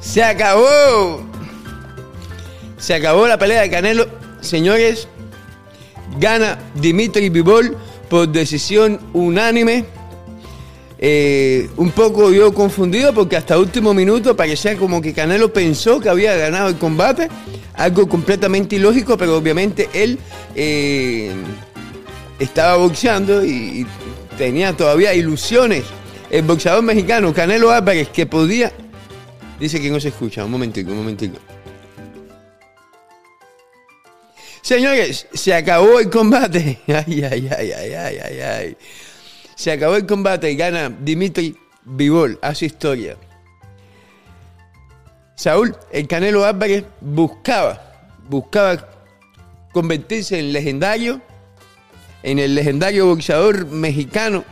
Se 0.00 0.22
acabó. 0.22 1.22
Se 2.78 2.94
acabó 2.94 3.26
la 3.26 3.38
pelea 3.38 3.62
de 3.62 3.70
Canelo. 3.70 4.08
Señores, 4.40 5.06
gana 6.18 6.58
Dimitri 6.74 7.28
Bivol 7.28 7.76
por 8.08 8.28
decisión 8.28 8.98
unánime. 9.12 9.84
Eh, 11.02 11.70
un 11.76 11.92
poco 11.92 12.30
yo 12.30 12.52
confundido 12.52 13.14
porque 13.14 13.36
hasta 13.36 13.58
último 13.58 13.94
minuto 13.94 14.36
parecía 14.36 14.76
como 14.76 15.00
que 15.00 15.14
Canelo 15.14 15.52
pensó 15.52 16.00
que 16.00 16.08
había 16.08 16.34
ganado 16.36 16.68
el 16.68 16.76
combate. 16.76 17.28
Algo 17.74 18.08
completamente 18.08 18.76
ilógico, 18.76 19.16
pero 19.16 19.36
obviamente 19.36 19.88
él 19.92 20.18
eh, 20.54 21.30
estaba 22.38 22.76
boxeando 22.76 23.44
y, 23.44 23.50
y 23.50 23.86
tenía 24.36 24.74
todavía 24.74 25.14
ilusiones. 25.14 25.84
El 26.30 26.42
boxeador 26.42 26.82
mexicano 26.82 27.34
Canelo 27.34 27.70
Álvarez 27.70 28.08
que 28.08 28.24
podía... 28.24 28.72
Dice 29.60 29.78
que 29.78 29.90
no 29.90 30.00
se 30.00 30.08
escucha. 30.08 30.44
Un 30.44 30.50
momentico, 30.50 30.90
un 30.90 30.96
momentico. 30.96 31.38
Señores, 34.62 35.26
se 35.32 35.54
acabó 35.54 36.00
el 36.00 36.08
combate. 36.08 36.80
Ay, 36.88 37.22
ay, 37.22 37.48
ay, 37.56 37.72
ay, 37.72 37.92
ay, 37.92 38.18
ay, 38.18 38.40
ay. 38.40 38.76
Se 39.54 39.70
acabó 39.70 39.96
el 39.96 40.06
combate 40.06 40.50
y 40.50 40.56
gana 40.56 40.88
Dimitri 40.88 41.56
Vivol. 41.84 42.38
Hace 42.40 42.66
historia. 42.66 43.16
Saúl, 45.34 45.76
el 45.90 46.06
Canelo 46.06 46.44
Álvarez 46.44 46.84
buscaba, 47.00 48.08
buscaba 48.28 48.88
convertirse 49.72 50.38
en 50.38 50.52
legendario, 50.52 51.20
en 52.22 52.38
el 52.38 52.54
legendario 52.54 53.06
boxeador 53.06 53.66
mexicano 53.66 54.44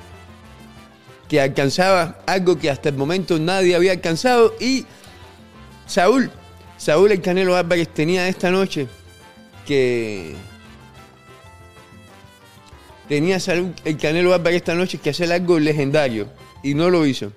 que 1.29 1.41
alcanzaba 1.41 2.19
algo 2.27 2.59
que 2.59 2.71
hasta 2.71 2.89
el 2.89 2.97
momento 2.97 3.39
nadie 3.39 3.77
había 3.77 3.93
alcanzado 3.93 4.55
y 4.59 4.87
Saúl, 5.89 6.31
Saúl 6.77 7.13
el 7.13 7.23
Canelo 7.23 7.57
Álvarez 7.57 7.89
tenía 7.89 8.29
esta 8.29 8.51
noche 8.51 8.87
que 9.67 10.35
tenía 13.09 13.41
Saúl 13.41 13.75
el 13.87 13.97
Canelo 13.97 14.35
Álvarez 14.35 14.59
esta 14.59 14.75
noche 14.75 14.99
que 14.99 15.11
hacer 15.11 15.33
algo 15.33 15.59
legendario 15.59 16.29
y 16.63 16.75
no 16.75 16.91
lo 16.91 17.07
hizo. 17.07 17.33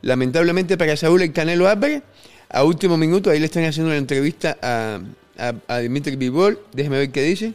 Lamentablemente 0.00 0.78
para 0.78 0.96
Saúl 0.96 1.22
el 1.22 1.32
Canelo 1.32 1.68
Álvarez, 1.68 2.02
a 2.48 2.64
último 2.64 2.96
minuto, 2.96 3.30
ahí 3.30 3.38
le 3.38 3.46
están 3.46 3.64
haciendo 3.64 3.90
una 3.90 3.98
entrevista 3.98 4.56
a, 4.62 5.00
a, 5.36 5.52
a 5.68 5.78
Dimitri 5.78 6.16
Bivol, 6.16 6.58
déjeme 6.72 6.98
ver 6.98 7.12
qué 7.12 7.22
dice. 7.22 7.52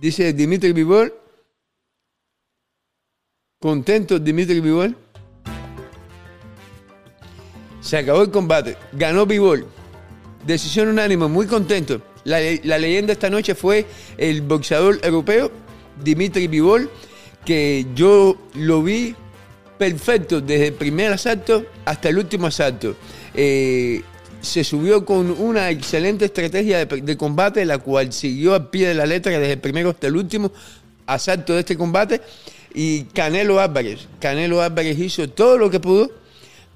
Dice 0.00 0.32
Dimitri 0.32 0.72
Bivol, 0.72 1.12
contento 3.60 4.18
Dimitri 4.18 4.60
Bivol. 4.60 4.96
Se 7.84 7.98
acabó 7.98 8.22
el 8.22 8.30
combate, 8.30 8.78
ganó 8.94 9.26
Bivol, 9.26 9.66
decisión 10.46 10.88
unánime, 10.88 11.26
muy 11.28 11.46
contento. 11.46 12.00
La, 12.24 12.38
la, 12.62 12.78
leyenda 12.78 13.12
esta 13.12 13.28
noche 13.28 13.54
fue 13.54 13.84
el 14.16 14.40
boxeador 14.40 14.98
europeo 15.02 15.52
Dimitri 16.02 16.46
Bivol, 16.48 16.90
que 17.44 17.84
yo 17.94 18.38
lo 18.54 18.82
vi 18.82 19.14
perfecto 19.76 20.40
desde 20.40 20.68
el 20.68 20.72
primer 20.72 21.12
asalto 21.12 21.66
hasta 21.84 22.08
el 22.08 22.16
último 22.16 22.46
asalto. 22.46 22.96
Eh, 23.34 24.00
se 24.40 24.64
subió 24.64 25.04
con 25.04 25.30
una 25.38 25.68
excelente 25.68 26.24
estrategia 26.24 26.86
de, 26.86 27.02
de, 27.02 27.16
combate, 27.18 27.66
la 27.66 27.76
cual 27.76 28.14
siguió 28.14 28.54
al 28.54 28.70
pie 28.70 28.88
de 28.88 28.94
la 28.94 29.04
letra 29.04 29.38
desde 29.38 29.52
el 29.52 29.60
primero 29.60 29.90
hasta 29.90 30.06
el 30.06 30.16
último 30.16 30.50
asalto 31.04 31.52
de 31.52 31.60
este 31.60 31.76
combate. 31.76 32.22
Y 32.72 33.02
Canelo 33.04 33.60
Álvarez, 33.60 34.08
Canelo 34.20 34.62
Álvarez 34.62 34.98
hizo 34.98 35.28
todo 35.28 35.58
lo 35.58 35.68
que 35.68 35.80
pudo, 35.80 36.10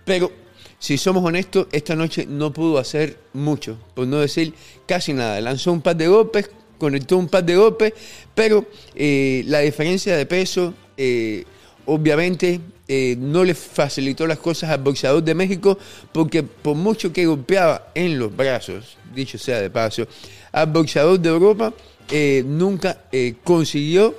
pero 0.04 0.30
si 0.78 0.96
somos 0.96 1.24
honestos, 1.24 1.66
esta 1.72 1.96
noche 1.96 2.24
no 2.26 2.52
pudo 2.52 2.78
hacer 2.78 3.18
mucho, 3.32 3.78
por 3.94 4.06
no 4.06 4.20
decir 4.20 4.54
casi 4.86 5.12
nada. 5.12 5.40
Lanzó 5.40 5.72
un 5.72 5.82
par 5.82 5.96
de 5.96 6.06
golpes, 6.06 6.50
conectó 6.78 7.16
un 7.16 7.28
par 7.28 7.44
de 7.44 7.56
golpes, 7.56 7.92
pero 8.34 8.64
eh, 8.94 9.42
la 9.46 9.60
diferencia 9.60 10.16
de 10.16 10.24
peso, 10.24 10.74
eh, 10.96 11.44
obviamente, 11.86 12.60
eh, 12.86 13.16
no 13.18 13.44
le 13.44 13.54
facilitó 13.54 14.26
las 14.26 14.38
cosas 14.38 14.70
al 14.70 14.80
boxeador 14.80 15.22
de 15.22 15.34
México, 15.34 15.78
porque 16.12 16.42
por 16.44 16.76
mucho 16.76 17.12
que 17.12 17.26
golpeaba 17.26 17.90
en 17.94 18.18
los 18.18 18.34
brazos, 18.34 18.96
dicho 19.14 19.36
sea 19.36 19.60
de 19.60 19.70
paso, 19.70 20.06
al 20.52 20.68
boxeador 20.68 21.18
de 21.18 21.28
Europa, 21.28 21.74
nunca 22.46 23.02
consiguió 23.44 24.14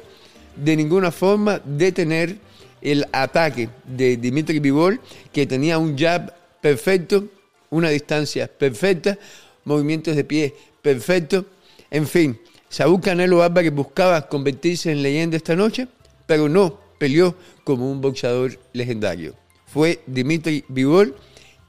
de 0.56 0.76
ninguna 0.76 1.12
forma 1.12 1.60
detener 1.66 2.38
el 2.82 3.06
ataque 3.12 3.70
de 3.84 4.18
Dimitri 4.18 4.60
Bivol, 4.60 5.02
que 5.34 5.48
tenía 5.48 5.80
un 5.80 5.98
jab 5.98 6.34
perfecto, 6.62 7.26
una 7.70 7.90
distancia 7.90 8.48
perfecta, 8.48 9.18
movimientos 9.66 10.16
de 10.16 10.24
pie 10.24 10.56
perfectos. 10.82 11.46
En 11.92 12.08
fin, 12.08 12.40
Saúl 12.70 13.02
Canelo 13.02 13.44
Álvarez 13.44 13.74
buscaba 13.74 14.28
convertirse 14.28 14.92
en 14.92 15.02
leyenda 15.02 15.38
esta 15.38 15.56
noche, 15.56 15.88
pero 16.26 16.50
no 16.50 16.80
peleó 16.98 17.36
como 17.64 17.92
un 17.92 18.02
boxeador 18.02 18.60
legendario. 18.74 19.36
Fue 19.66 20.02
Dimitri 20.06 20.66
Bivol 20.68 21.16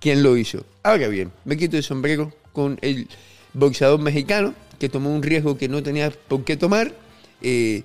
quien 0.00 0.22
lo 0.22 0.36
hizo. 0.36 0.64
Ahora 0.82 1.08
bien, 1.08 1.30
me 1.44 1.56
quito 1.56 1.76
el 1.76 1.82
sombrero 1.82 2.32
con 2.52 2.78
el 2.82 3.08
boxeador 3.52 4.00
mexicano 4.00 4.54
que 4.78 4.88
tomó 4.88 5.14
un 5.14 5.22
riesgo 5.22 5.58
que 5.58 5.68
no 5.68 5.82
tenía 5.82 6.10
por 6.10 6.44
qué 6.44 6.56
tomar. 6.56 6.92
Eh, 7.42 7.82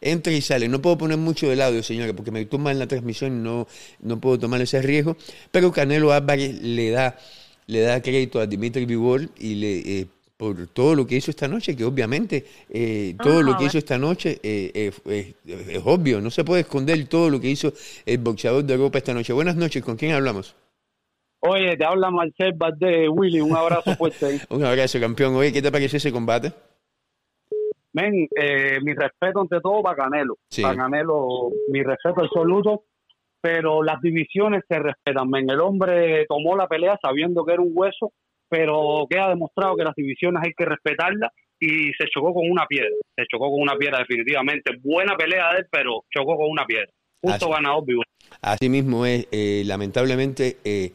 Entra 0.00 0.32
y 0.32 0.40
sale. 0.40 0.68
No 0.68 0.80
puedo 0.80 0.98
poner 0.98 1.18
mucho 1.18 1.48
del 1.48 1.60
audio, 1.62 1.82
señora, 1.82 2.12
porque 2.12 2.30
me 2.30 2.44
tumba 2.46 2.70
en 2.70 2.78
la 2.78 2.86
transmisión 2.86 3.38
y 3.38 3.42
no, 3.42 3.66
no 4.00 4.20
puedo 4.20 4.38
tomar 4.38 4.60
ese 4.60 4.82
riesgo. 4.82 5.16
Pero 5.50 5.72
Canelo 5.72 6.12
Álvarez 6.12 6.60
le 6.62 6.90
da, 6.90 7.16
le 7.66 7.80
da 7.80 8.00
crédito 8.02 8.40
a 8.40 8.46
Dimitri 8.46 8.84
Bivol 8.86 9.30
y 9.38 9.54
le, 9.54 10.00
eh, 10.00 10.06
por 10.42 10.66
todo 10.66 10.96
lo 10.96 11.06
que 11.06 11.14
hizo 11.14 11.30
esta 11.30 11.46
noche, 11.46 11.76
que 11.76 11.84
obviamente 11.84 12.44
eh, 12.68 13.14
todo 13.22 13.42
lo 13.42 13.56
que 13.56 13.66
hizo 13.66 13.78
esta 13.78 13.96
noche 13.96 14.40
eh, 14.42 14.90
eh, 15.06 15.34
es 15.46 15.82
obvio, 15.84 16.20
no 16.20 16.32
se 16.32 16.42
puede 16.42 16.62
esconder 16.62 17.06
todo 17.06 17.30
lo 17.30 17.40
que 17.40 17.48
hizo 17.48 17.72
el 18.04 18.18
boxeador 18.18 18.64
de 18.64 18.74
Europa 18.74 18.98
esta 18.98 19.14
noche. 19.14 19.32
Buenas 19.32 19.54
noches, 19.54 19.84
¿con 19.84 19.96
quién 19.96 20.10
hablamos? 20.10 20.56
Oye, 21.38 21.76
te 21.76 21.84
habla 21.84 22.10
Marcel 22.10 22.54
de 22.76 23.08
Willy, 23.08 23.40
un 23.40 23.54
abrazo 23.56 23.94
fuerte 23.96 24.26
ahí. 24.26 24.40
un 24.48 24.64
abrazo, 24.64 24.98
campeón. 24.98 25.36
Oye, 25.36 25.52
¿qué 25.52 25.62
te 25.62 25.70
pareció 25.70 25.98
ese 25.98 26.10
combate? 26.10 26.52
Men, 27.94 28.28
mi 28.82 28.94
respeto 28.94 29.40
ante 29.40 29.60
todo 29.60 29.82
para 29.82 29.96
Canelo. 29.96 30.36
Para 30.60 30.76
Canelo, 30.76 31.50
mi 31.68 31.82
respeto 31.82 32.22
absoluto, 32.22 32.84
pero 33.40 33.82
las 33.82 34.00
divisiones 34.00 34.62
se 34.68 34.78
respetan, 34.78 35.28
men. 35.28 35.50
El 35.50 35.60
hombre 35.60 36.24
tomó 36.26 36.56
la 36.56 36.68
pelea 36.68 36.98
sabiendo 37.02 37.44
que 37.44 37.52
era 37.52 37.62
un 37.62 37.72
hueso 37.74 38.12
pero 38.52 39.06
queda 39.08 39.30
demostrado 39.30 39.76
que 39.76 39.84
las 39.84 39.94
divisiones 39.96 40.42
hay 40.44 40.52
que 40.52 40.66
respetarlas 40.66 41.30
y 41.58 41.90
se 41.98 42.06
chocó 42.12 42.34
con 42.34 42.50
una 42.50 42.66
piedra, 42.66 42.90
se 43.16 43.24
chocó 43.32 43.50
con 43.50 43.62
una 43.62 43.76
piedra 43.76 44.00
definitivamente. 44.00 44.72
Buena 44.82 45.16
pelea 45.16 45.54
de 45.54 45.60
él, 45.60 45.66
pero 45.70 46.04
chocó 46.14 46.36
con 46.36 46.50
una 46.50 46.66
piedra. 46.66 46.88
Justo 47.22 47.48
ganador 47.48 47.86
vivo. 47.86 48.02
Así 48.42 48.68
mismo 48.68 49.06
es, 49.06 49.26
eh, 49.32 49.62
lamentablemente, 49.64 50.58
eh, 50.64 50.92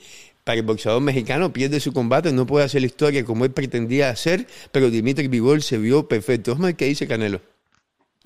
para 0.47 0.59
el 0.59 0.65
boxeador 0.65 1.01
mexicano 1.01 1.51
pierde 1.51 1.81
su 1.81 1.91
combate, 1.91 2.31
no 2.31 2.47
puede 2.47 2.63
hacer 2.63 2.79
la 2.79 2.87
historia 2.87 3.25
como 3.25 3.43
él 3.43 3.51
pretendía 3.51 4.09
hacer, 4.09 4.47
pero 4.71 4.89
Dimitri 4.89 5.27
Vivol 5.27 5.61
se 5.61 5.77
vio 5.77 6.07
perfecto. 6.07 6.57
¿Qué 6.77 6.85
dice 6.85 7.05
Canelo? 7.05 7.41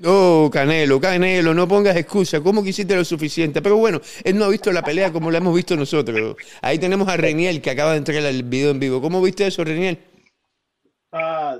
Oh, 0.05 0.47
Canelo, 0.53 1.01
Canelo, 1.01 1.55
no 1.55 1.67
pongas 1.67 1.97
excusa. 1.97 2.39
¿Cómo 2.39 2.63
quisiste 2.63 2.95
lo 2.95 3.03
suficiente? 3.03 3.59
Pero 3.63 3.77
bueno, 3.77 4.01
él 4.23 4.37
no 4.37 4.45
ha 4.45 4.49
visto 4.49 4.71
la 4.71 4.83
pelea 4.83 5.11
como 5.11 5.31
la 5.31 5.39
hemos 5.39 5.55
visto 5.55 5.75
nosotros. 5.75 6.35
Ahí 6.61 6.77
tenemos 6.77 7.07
a 7.07 7.17
Reniel 7.17 7.59
que 7.59 7.71
acaba 7.71 7.93
de 7.93 7.97
entrar 7.97 8.23
al 8.23 8.43
video 8.43 8.69
en 8.69 8.79
vivo. 8.79 9.01
¿Cómo 9.01 9.19
viste 9.19 9.47
eso, 9.47 9.63
Reniel? 9.63 9.97
Ah, 11.11 11.57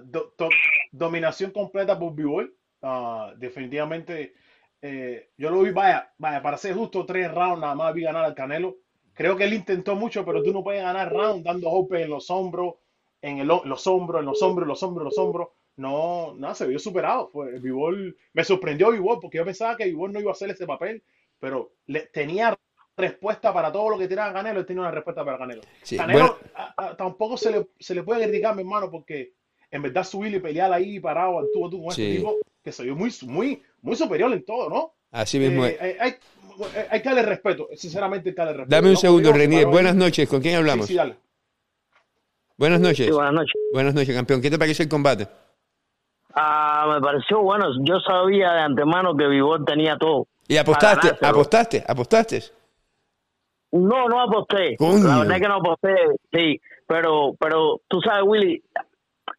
dominación 0.91 1.49
completa 1.49 1.97
por 1.97 2.13
Bivol. 2.13 2.55
Ah, 2.83 3.33
definitivamente, 3.35 4.35
eh, 4.79 5.31
yo 5.37 5.49
lo 5.49 5.63
vi, 5.63 5.71
vaya, 5.71 6.13
vaya, 6.19 6.39
para 6.43 6.57
ser 6.57 6.75
justo, 6.75 7.03
tres 7.03 7.31
rounds 7.31 7.61
nada 7.61 7.73
más 7.73 7.95
vi 7.95 8.03
ganar 8.03 8.25
al 8.25 8.35
Canelo. 8.35 8.77
Creo 9.13 9.35
que 9.35 9.43
él 9.43 9.53
intentó 9.53 9.95
mucho, 9.95 10.25
pero 10.25 10.41
tú 10.41 10.53
no 10.53 10.63
puedes 10.63 10.81
ganar 10.81 11.11
round 11.11 11.45
dando 11.45 11.69
golpes 11.69 12.03
en 12.03 12.09
los 12.09 12.29
hombros, 12.29 12.75
en 13.21 13.45
los 13.47 13.87
hombros, 13.87 14.19
en 14.19 14.25
los 14.25 14.41
hombros, 14.41 14.63
en 14.63 14.67
los 14.67 14.83
hombros, 14.83 15.01
en 15.01 15.05
los 15.05 15.17
hombros 15.17 15.47
no, 15.77 16.33
no, 16.35 16.55
se 16.55 16.67
vio 16.67 16.79
superado. 16.79 17.29
Fue, 17.29 17.59
Vivol, 17.59 18.15
me 18.33 18.43
sorprendió 18.43 18.91
Vivol 18.91 19.19
porque 19.21 19.37
yo 19.37 19.45
pensaba 19.45 19.75
que 19.75 19.85
Vivol 19.85 20.11
no 20.13 20.19
iba 20.19 20.31
a 20.31 20.33
hacer 20.33 20.49
ese 20.49 20.65
papel, 20.65 21.03
pero 21.39 21.73
le, 21.87 22.01
tenía 22.07 22.57
respuesta 22.95 23.53
para 23.53 23.71
todo 23.71 23.89
lo 23.89 23.97
que 23.97 24.07
tiraba 24.07 24.33
Canelo, 24.33 24.59
él 24.59 24.65
tenía 24.65 24.81
una 24.81 24.91
respuesta 24.91 25.25
para 25.25 25.37
Canelo. 25.37 25.61
Canelo 25.95 26.37
tampoco 26.97 27.37
se 27.37 27.51
le, 27.51 27.67
se 27.79 27.95
le 27.95 28.03
puede 28.03 28.23
criticar, 28.23 28.55
mi 28.55 28.61
hermano, 28.61 28.91
porque 28.91 29.33
en 29.71 29.81
verdad 29.81 30.03
subir 30.03 30.33
y 30.33 30.39
pelear 30.39 30.71
ahí 30.71 30.99
parado 30.99 31.39
al 31.39 31.47
tú 31.53 31.61
con 31.69 31.89
este 31.89 32.17
tipo 32.17 32.37
que 32.63 32.71
se 32.71 32.83
vio 32.83 32.95
muy, 32.95 33.11
muy, 33.23 33.61
muy 33.81 33.95
superior 33.95 34.31
en 34.31 34.45
todo, 34.45 34.69
¿no? 34.69 34.93
Así 35.11 35.39
mismo 35.39 35.65
eh, 35.65 35.77
eh, 35.81 35.97
hay, 35.99 36.15
hay, 36.89 37.01
que 37.01 37.09
darle 37.09 37.23
respeto, 37.23 37.67
sinceramente 37.75 38.29
hay 38.29 38.35
que 38.35 38.41
darle 38.41 38.53
respeto. 38.57 38.75
Dame 38.75 38.89
un 38.89 38.97
segundo, 38.97 39.31
Renier. 39.33 39.67
Buenas 39.67 39.95
noches, 39.95 40.27
¿con 40.27 40.41
quién 40.41 40.55
hablamos? 40.55 40.87
Sí, 40.87 40.95
dale. 40.95 41.17
Buenas 42.57 42.79
noches. 42.79 43.11
buenas 43.11 43.33
noches. 43.33 43.61
Buenas 43.73 43.95
noches, 43.95 44.15
campeón. 44.15 44.41
¿Qué 44.41 44.51
te 44.51 44.59
parece 44.59 44.83
el 44.83 44.89
combate? 44.89 45.27
Ah, 46.35 46.87
me 46.93 47.01
pareció 47.01 47.41
bueno. 47.41 47.65
Yo 47.83 47.99
sabía 47.99 48.53
de 48.53 48.61
antemano 48.61 49.15
que 49.15 49.27
Vivor 49.27 49.65
tenía 49.65 49.97
todo. 49.97 50.27
¿Y 50.47 50.57
apostaste? 50.57 51.25
¿Apostaste? 51.25 51.83
¿Apostaste? 51.87 52.43
No, 53.71 54.07
no 54.07 54.21
aposté. 54.21 54.75
La 54.79 55.19
verdad 55.19 55.35
es 55.35 55.41
que 55.41 55.47
no 55.47 55.55
aposté, 55.55 55.95
sí. 56.31 56.61
Pero, 56.87 57.35
pero 57.39 57.81
tú 57.87 58.01
sabes, 58.01 58.23
Willy, 58.25 58.61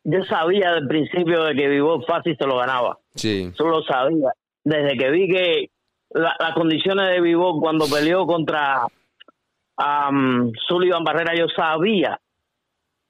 yo 0.04 0.24
sabía 0.24 0.72
del 0.72 0.88
principio 0.88 1.44
de 1.44 1.54
que 1.54 1.68
Vivor 1.68 2.04
fácil 2.06 2.36
se 2.36 2.46
lo 2.46 2.56
ganaba. 2.56 2.98
Sí. 3.14 3.52
Solo 3.56 3.82
sabía. 3.82 4.32
Desde 4.64 4.96
que 4.96 5.10
vi 5.10 5.28
que 5.28 5.70
las 6.14 6.54
condiciones 6.54 7.08
de 7.08 7.20
Vivor 7.20 7.60
cuando 7.60 7.86
peleó 7.86 8.26
contra 8.26 8.86
um, 9.76 10.52
Sullivan 10.68 11.04
Barrera, 11.04 11.34
yo 11.34 11.46
sabía 11.48 12.20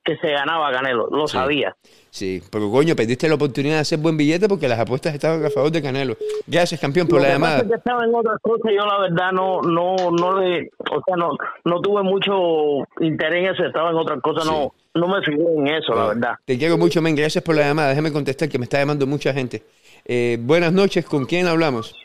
que 0.04 0.16
se 0.16 0.32
ganaba 0.32 0.72
Canelo, 0.72 1.06
lo 1.10 1.28
sabía. 1.28 1.76
Sí, 2.10 2.42
pero 2.50 2.70
coño, 2.70 2.96
perdiste 2.96 3.28
la 3.28 3.36
oportunidad 3.36 3.74
de 3.74 3.80
hacer 3.80 3.98
buen 3.98 4.16
billete 4.16 4.48
porque 4.48 4.66
las 4.66 4.78
apuestas 4.78 5.14
estaban 5.14 5.44
a 5.44 5.50
favor 5.50 5.70
de 5.70 5.80
Canelo. 5.80 6.16
Gracias, 6.46 6.80
campeón, 6.80 7.06
por 7.06 7.20
la 7.22 7.28
llamada. 7.28 7.66
que 7.66 7.74
estaba 7.74 8.04
en 8.04 8.14
otras 8.14 8.38
cosas, 8.42 8.72
yo 8.76 8.84
la 8.84 8.98
verdad 9.00 9.32
no, 9.32 9.62
no, 9.62 10.10
no 10.10 10.40
le, 10.40 10.70
o 10.90 11.02
sea, 11.06 11.16
no, 11.16 11.36
no 11.64 11.80
tuve 11.80 12.02
mucho 12.02 12.84
interés 13.00 13.44
en 13.44 13.54
eso, 13.54 13.64
estaba 13.64 13.90
en 13.90 13.96
otras 13.96 14.20
cosas, 14.20 14.44
no, 14.44 14.74
no 14.94 15.08
me 15.08 15.22
fijé 15.22 15.40
en 15.40 15.68
eso, 15.68 15.94
la 15.94 16.08
verdad. 16.08 16.34
Te 16.44 16.58
quiero 16.58 16.76
mucho, 16.76 17.00
men, 17.00 17.14
gracias 17.14 17.44
por 17.44 17.54
la 17.54 17.62
llamada, 17.62 17.90
déjame 17.90 18.12
contestar 18.12 18.48
que 18.48 18.58
me 18.58 18.64
está 18.64 18.78
llamando 18.78 19.06
mucha 19.06 19.32
gente. 19.32 19.62
Eh, 20.04 20.36
buenas 20.40 20.72
noches, 20.72 21.04
¿con 21.04 21.26
quién 21.26 21.46
hablamos? 21.46 22.01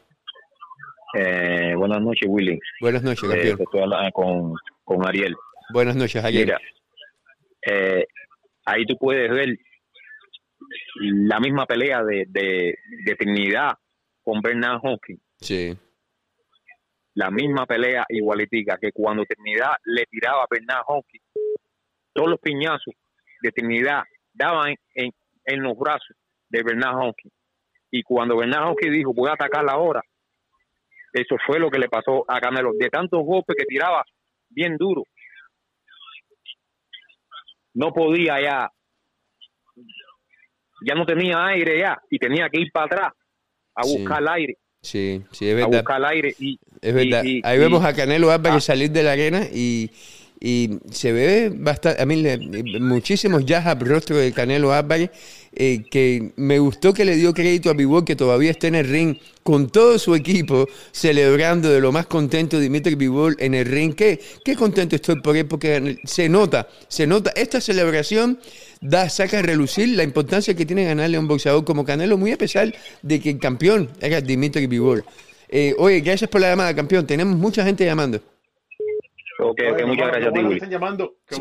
Eh, 1.13 1.73
buenas 1.75 2.01
noches, 2.01 2.27
Willy. 2.27 2.59
Buenas 2.81 3.03
noches, 3.03 3.23
eh, 3.23 3.29
campeón. 3.29 3.61
estoy 3.61 3.81
hablando 3.81 4.11
con, 4.11 4.53
con 4.83 5.07
Ariel. 5.07 5.35
Buenas 5.71 5.95
noches, 5.95 6.23
Ariel. 6.23 6.53
Eh, 7.65 8.05
ahí 8.65 8.85
tú 8.85 8.97
puedes 8.97 9.29
ver 9.29 9.57
la 10.99 11.39
misma 11.39 11.65
pelea 11.65 12.03
de, 12.03 12.25
de, 12.27 13.15
Trinidad 13.15 13.73
con 14.23 14.41
Bernard 14.41 14.79
Hopkins. 14.83 15.21
Sí. 15.39 15.77
La 17.13 17.31
misma 17.31 17.65
pelea 17.65 18.05
igualitica 18.09 18.77
que 18.79 18.91
cuando 18.91 19.23
Trinidad 19.25 19.71
le 19.85 20.05
tiraba 20.05 20.43
a 20.43 20.47
Bernard 20.49 20.83
Hopkins, 20.87 21.23
todos 22.13 22.29
los 22.29 22.39
piñazos 22.39 22.93
de 23.41 23.51
Trinidad 23.51 24.03
daban 24.33 24.75
en, 24.93 25.11
en 25.45 25.63
los 25.63 25.77
brazos 25.77 26.15
de 26.49 26.63
Bernard 26.63 26.97
Hopkins. 26.97 27.33
Y 27.91 28.03
cuando 28.03 28.37
Bernard 28.37 28.71
Hopkins 28.71 28.93
dijo, 28.93 29.13
voy 29.13 29.29
a 29.29 29.33
atacar 29.33 29.65
ahora, 29.69 30.01
eso 31.21 31.35
fue 31.45 31.59
lo 31.59 31.69
que 31.69 31.79
le 31.79 31.89
pasó 31.89 32.25
a 32.27 32.39
Canelo. 32.39 32.71
De 32.77 32.89
tantos 32.89 33.23
golpes 33.23 33.55
que 33.57 33.65
tiraba 33.65 34.03
bien 34.49 34.77
duro, 34.77 35.03
no 37.73 37.91
podía 37.91 38.41
ya, 38.41 38.69
ya 40.85 40.95
no 40.95 41.05
tenía 41.05 41.45
aire 41.47 41.79
ya 41.79 41.97
y 42.09 42.17
tenía 42.17 42.49
que 42.49 42.61
ir 42.61 42.71
para 42.71 42.85
atrás 42.85 43.13
a 43.75 43.85
buscar 43.85 44.21
el 44.21 44.27
aire. 44.29 44.57
Sí, 44.81 45.23
sí, 45.31 45.49
es 45.49 45.55
verdad. 45.55 45.73
A 45.73 45.77
buscar 45.77 45.97
el 45.99 46.05
aire 46.05 46.35
y... 46.39 46.59
Es 46.81 46.93
verdad. 46.93 47.23
Ahí 47.43 47.59
vemos 47.59 47.83
a 47.83 47.93
Canelo 47.93 48.31
Álvarez 48.31 48.57
ah. 48.57 48.61
salir 48.61 48.91
de 48.91 49.03
la 49.03 49.11
arena 49.11 49.41
y, 49.53 49.91
y 50.39 50.77
se 50.91 51.11
ve 51.11 51.51
bastante, 51.53 52.01
a 52.01 52.05
mí 52.05 52.23
muchísimos 52.79 53.45
jazz 53.45 53.77
rostro 53.79 54.17
de 54.17 54.31
Canelo 54.31 54.71
Álvarez, 54.71 55.09
eh, 55.53 55.85
que 55.89 56.33
me 56.35 56.59
gustó 56.59 56.93
que 56.93 57.05
le 57.05 57.15
dio 57.15 57.33
crédito 57.33 57.71
a 57.71 57.73
Bivol 57.73 58.05
que 58.05 58.15
todavía 58.15 58.51
está 58.51 58.67
en 58.67 58.75
el 58.75 58.87
ring 58.87 59.17
con 59.41 59.69
todo 59.69 59.97
su 59.97 60.13
equipo, 60.13 60.67
celebrando 60.91 61.69
de 61.69 61.81
lo 61.81 61.91
más 61.91 62.05
contento 62.05 62.59
Dimitri 62.59 62.93
Bivol 62.95 63.35
en 63.39 63.55
el 63.55 63.65
ring. 63.65 63.95
Qué, 63.95 64.19
qué 64.45 64.55
contento 64.55 64.95
estoy 64.95 65.21
por 65.21 65.35
él, 65.35 65.47
porque 65.47 65.97
se 66.03 66.29
nota, 66.29 66.67
se 66.87 67.07
nota, 67.07 67.31
esta 67.35 67.59
celebración 67.59 68.39
da, 68.81 69.09
saca 69.09 69.39
a 69.39 69.41
relucir 69.41 69.89
la 69.89 70.03
importancia 70.03 70.53
que 70.53 70.65
tiene 70.65 70.85
ganarle 70.85 71.17
a 71.17 71.19
un 71.19 71.27
boxeador 71.27 71.65
como 71.65 71.83
Canelo, 71.83 72.17
muy 72.17 72.33
a 72.33 72.37
pesar 72.37 72.73
de 73.01 73.19
que 73.19 73.31
el 73.31 73.39
campeón 73.39 73.89
era 74.01 74.21
Dimitri 74.21 74.67
Bivol. 74.67 75.03
Eh, 75.49 75.73
oye, 75.79 76.01
gracias 76.01 76.29
por 76.29 76.41
la 76.41 76.49
llamada, 76.49 76.75
campeón. 76.75 77.07
Tenemos 77.07 77.37
mucha 77.37 77.63
gente 77.63 77.85
llamando. 77.85 78.21
Ok, 79.39 79.59
muchas 79.85 80.07
gracias 80.07 80.33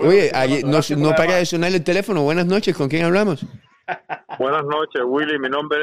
Oye, 0.01 0.31
no, 0.65 0.81
no 0.99 1.15
para 1.15 1.37
de 1.37 1.47
sonar 1.47 1.73
el 1.73 1.83
teléfono. 1.83 2.23
Buenas 2.23 2.47
noches, 2.47 2.77
¿con 2.77 2.89
quién 2.89 3.05
hablamos? 3.05 3.45
Buenas 4.39 4.65
noches, 4.65 5.03
Willy. 5.05 5.39
Mi 5.39 5.49
nombre 5.49 5.79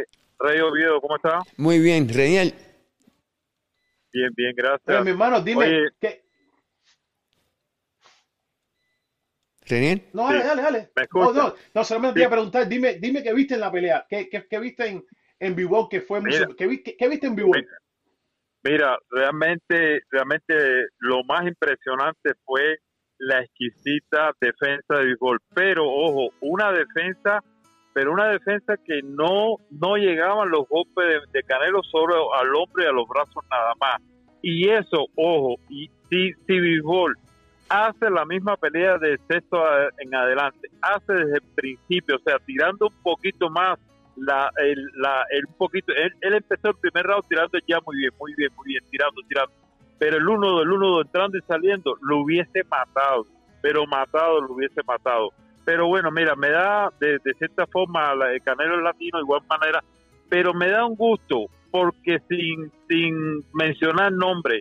es 0.00 0.06
Rey 0.38 0.60
Oviedo. 0.60 1.00
¿Cómo 1.00 1.16
está? 1.16 1.40
Muy 1.56 1.80
bien, 1.80 2.08
Reniel. 2.08 2.54
Bien, 4.12 4.30
bien, 4.36 4.54
gracias. 4.54 5.04
mi 5.04 5.10
hermano, 5.10 5.40
dime. 5.40 5.88
¿qué? 6.00 6.24
¿Reniel? 9.64 10.02
No, 10.12 10.26
dale, 10.28 10.44
dale, 10.44 10.62
dale. 10.62 10.90
No, 11.12 11.32
no, 11.32 11.54
no, 11.74 11.84
solamente 11.84 12.20
sí. 12.20 12.28
preguntar. 12.28 12.68
Dime, 12.68 12.94
dime 12.94 13.22
qué 13.22 13.34
viste 13.34 13.54
en 13.54 13.60
la 13.60 13.72
pelea. 13.72 14.06
¿Qué, 14.08 14.28
qué, 14.28 14.58
viste 14.60 14.86
en, 14.86 15.04
en 15.40 15.56
vivo 15.56 15.88
que 15.88 16.00
fue 16.00 16.20
muy, 16.20 16.30
¿qué, 16.56 16.96
qué, 16.96 17.08
viste 17.08 17.26
en 17.26 17.34
vivo? 17.34 17.50
Mira, 18.66 18.98
realmente, 19.10 20.00
realmente 20.10 20.54
lo 20.98 21.22
más 21.22 21.46
impresionante 21.46 22.32
fue 22.44 22.78
la 23.18 23.40
exquisita 23.40 24.32
defensa 24.40 24.96
de 24.96 25.04
Bigol. 25.06 25.38
Pero, 25.54 25.84
ojo, 25.84 26.30
una 26.40 26.72
defensa, 26.72 27.44
pero 27.94 28.12
una 28.12 28.28
defensa 28.28 28.76
que 28.84 29.02
no, 29.04 29.58
no 29.70 29.96
llegaban 29.96 30.50
los 30.50 30.68
golpes 30.68 31.22
de, 31.32 31.42
Canelo 31.44 31.80
solo 31.84 32.34
al 32.34 32.52
hombre 32.56 32.84
y 32.84 32.88
a 32.88 32.92
los 32.92 33.06
brazos 33.06 33.44
nada 33.48 33.72
más. 33.80 34.02
Y 34.42 34.68
eso, 34.68 35.06
ojo, 35.14 35.60
y 35.68 35.88
si, 36.10 36.32
si 36.48 36.58
Bigol 36.58 37.16
hace 37.68 38.10
la 38.10 38.24
misma 38.24 38.56
pelea 38.56 38.98
de 38.98 39.16
sexto 39.28 39.62
en 39.98 40.12
adelante, 40.12 40.68
hace 40.82 41.12
desde 41.12 41.36
el 41.36 41.54
principio, 41.54 42.16
o 42.16 42.20
sea, 42.20 42.40
tirando 42.44 42.86
un 42.88 43.02
poquito 43.04 43.48
más 43.48 43.78
la, 44.16 44.50
el, 44.56 44.78
la, 44.96 45.24
el 45.30 45.46
poquito, 45.56 45.92
él, 45.92 46.12
empezó 46.34 46.68
el 46.68 46.76
primer 46.76 47.06
round 47.06 47.24
tirando 47.28 47.58
ya 47.66 47.78
muy 47.84 47.96
bien, 47.96 48.10
muy 48.18 48.34
bien, 48.36 48.50
muy 48.56 48.66
bien, 48.68 48.84
tirando, 48.90 49.20
tirando. 49.28 49.52
Pero 49.98 50.16
el 50.18 50.28
uno 50.28 50.58
del 50.58 50.70
uno 50.70 51.00
entrando 51.00 51.38
y 51.38 51.42
saliendo 51.42 51.96
lo 52.02 52.18
hubiese 52.18 52.64
matado, 52.70 53.26
pero 53.62 53.86
matado 53.86 54.40
lo 54.40 54.52
hubiese 54.54 54.82
matado. 54.86 55.30
pero 55.64 55.86
bueno, 55.88 56.10
mira, 56.10 56.36
me 56.36 56.50
da 56.50 56.90
de, 57.00 57.18
cierta 57.38 57.66
forma 57.66 58.12
el 58.32 58.42
Canelo 58.42 58.80
Latino 58.80 59.18
de 59.18 59.24
igual 59.24 59.42
manera, 59.48 59.82
pero 60.28 60.54
me 60.54 60.68
da 60.68 60.84
un 60.84 60.94
gusto 60.94 61.46
porque 61.70 62.20
sin, 62.28 62.70
sin 62.88 63.44
mencionar 63.52 64.12
nombre, 64.12 64.60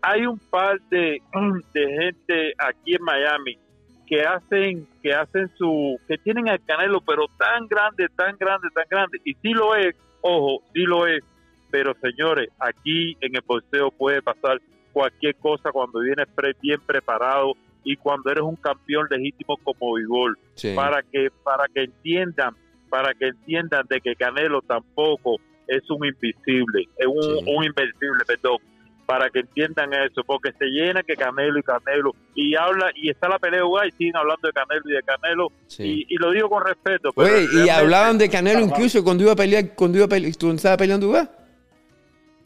hay 0.00 0.26
un 0.26 0.38
par 0.38 0.80
de, 0.90 1.20
de 1.74 1.86
gente 1.98 2.52
aquí 2.58 2.94
en 2.94 3.02
Miami 3.02 3.58
que 4.06 4.22
hacen 4.22 4.86
que 5.02 5.12
hacen 5.12 5.50
su 5.56 5.98
que 6.08 6.18
tienen 6.18 6.48
el 6.48 6.62
Canelo 6.64 7.00
pero 7.00 7.26
tan 7.38 7.66
grande, 7.66 8.08
tan 8.16 8.36
grande, 8.36 8.68
tan 8.74 8.84
grande. 8.88 9.18
Y 9.24 9.34
sí 9.34 9.52
lo 9.52 9.74
es, 9.74 9.94
ojo, 10.20 10.62
sí 10.72 10.82
lo 10.82 11.06
es, 11.06 11.22
pero 11.70 11.94
señores, 12.00 12.50
aquí 12.58 13.16
en 13.20 13.34
el 13.34 13.42
boxeo 13.46 13.90
puede 13.90 14.22
pasar 14.22 14.60
cualquier 14.92 15.34
cosa 15.36 15.72
cuando 15.72 16.00
vienes 16.00 16.28
bien 16.60 16.80
preparado 16.86 17.54
y 17.82 17.96
cuando 17.96 18.30
eres 18.30 18.44
un 18.44 18.56
campeón 18.56 19.06
legítimo 19.10 19.56
como 19.62 19.94
Vigol, 19.94 20.38
para 20.74 21.02
que 21.02 21.28
para 21.42 21.66
que 21.68 21.84
entiendan, 21.84 22.54
para 22.88 23.12
que 23.14 23.28
entiendan 23.28 23.86
de 23.88 24.00
que 24.00 24.14
Canelo 24.16 24.62
tampoco 24.62 25.36
es 25.66 25.82
un 25.90 26.06
invisible, 26.06 26.88
es 26.96 27.06
un, 27.06 27.56
un 27.56 27.64
invencible, 27.64 28.24
perdón, 28.26 28.58
para 29.06 29.30
que 29.30 29.40
entiendan 29.40 29.92
eso, 29.92 30.22
porque 30.24 30.52
se 30.58 30.66
llena 30.66 31.02
que 31.02 31.14
Canelo 31.14 31.58
y 31.58 31.62
Canelo, 31.62 32.12
y 32.34 32.54
habla, 32.54 32.90
y 32.94 33.10
está 33.10 33.28
la 33.28 33.38
pelea 33.38 33.62
y 33.86 33.90
siguen 33.92 34.16
hablando 34.16 34.48
de 34.48 34.52
Canelo 34.52 34.82
y 34.84 34.92
de 34.92 35.02
Canelo, 35.02 35.48
y, 35.78 36.16
lo 36.16 36.30
digo 36.30 36.48
con 36.48 36.64
respeto. 36.64 37.10
Oye, 37.14 37.46
y 37.52 37.68
hablaban 37.68 38.18
de 38.18 38.28
Canelo 38.28 38.60
incluso 38.60 39.02
cuando 39.04 39.24
iba 39.24 39.32
a 39.32 39.36
pelear, 39.36 39.74
cuando 39.74 39.98
iba 39.98 40.06
a 40.06 40.08
pelear, 40.08 40.34
¿tú 40.36 40.50
estaba 40.50 40.76
peleando 40.76 41.08
Uga? 41.08 41.28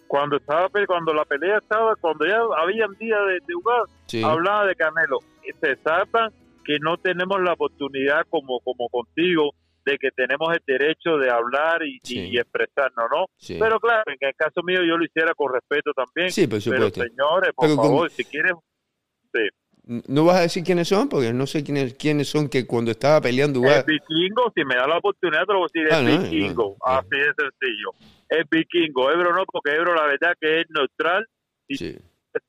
Cuando 0.06 0.36
estaba 0.38 0.68
cuando 0.86 1.12
la 1.12 1.24
pelea 1.26 1.58
estaba, 1.58 1.94
cuando 1.96 2.26
ya 2.26 2.40
había 2.56 2.86
día 2.98 3.16
de, 3.20 3.40
de 3.46 4.24
hablaba 4.24 4.66
de 4.66 4.74
Canelo. 4.74 5.18
Se 5.60 5.76
sepan 5.76 6.30
que 6.64 6.78
no 6.80 6.96
tenemos 6.96 7.40
la 7.42 7.52
oportunidad 7.52 8.26
como, 8.28 8.60
como 8.60 8.88
contigo 8.88 9.54
de 9.88 9.98
que 9.98 10.10
tenemos 10.10 10.48
el 10.52 10.62
derecho 10.66 11.16
de 11.16 11.30
hablar 11.30 11.80
y, 11.82 12.38
expresarnos, 12.38 13.06
¿no? 13.10 13.26
Pero 13.58 13.80
claro, 13.80 14.04
en 14.06 14.28
el 14.28 14.34
caso 14.34 14.62
mío 14.62 14.80
yo 14.86 14.96
lo 14.98 15.04
hiciera 15.04 15.32
con 15.34 15.52
respeto 15.52 15.92
también. 15.94 16.30
Sí, 16.30 16.46
por 16.46 16.60
supuesto. 16.60 17.00
Pero 17.00 17.08
señores, 17.08 17.52
por 17.54 17.74
favor, 17.74 18.10
si 18.10 18.24
quieren... 18.24 18.54
No 20.06 20.26
vas 20.26 20.36
a 20.36 20.40
decir 20.42 20.62
quiénes 20.64 20.88
son, 20.88 21.08
porque 21.08 21.32
no 21.32 21.46
sé 21.46 21.64
quiénes, 21.64 21.94
quiénes 21.94 22.28
son 22.28 22.50
que 22.50 22.66
cuando 22.66 22.90
estaba 22.90 23.22
peleando... 23.22 23.60
El 23.64 23.84
vikingo, 23.84 24.52
si 24.54 24.62
me 24.64 24.76
da 24.76 24.86
la 24.86 24.98
oportunidad, 24.98 25.46
te 25.46 25.52
lo 25.54 25.60
voy 25.60 25.68
a 25.68 25.72
decir, 25.72 25.88
el 25.90 26.12
ah, 26.12 26.28
vikingo, 26.28 26.76
así 26.84 27.08
de 27.10 27.32
sencillo. 27.32 27.90
El 28.28 28.44
vikingo, 28.50 29.10
Ebro 29.10 29.32
no, 29.34 29.44
porque 29.46 29.74
Ebro 29.74 29.94
la 29.94 30.04
verdad 30.04 30.34
que 30.38 30.60
es 30.60 30.66
neutral 30.68 31.26
y 31.66 31.76
sí. 31.76 31.96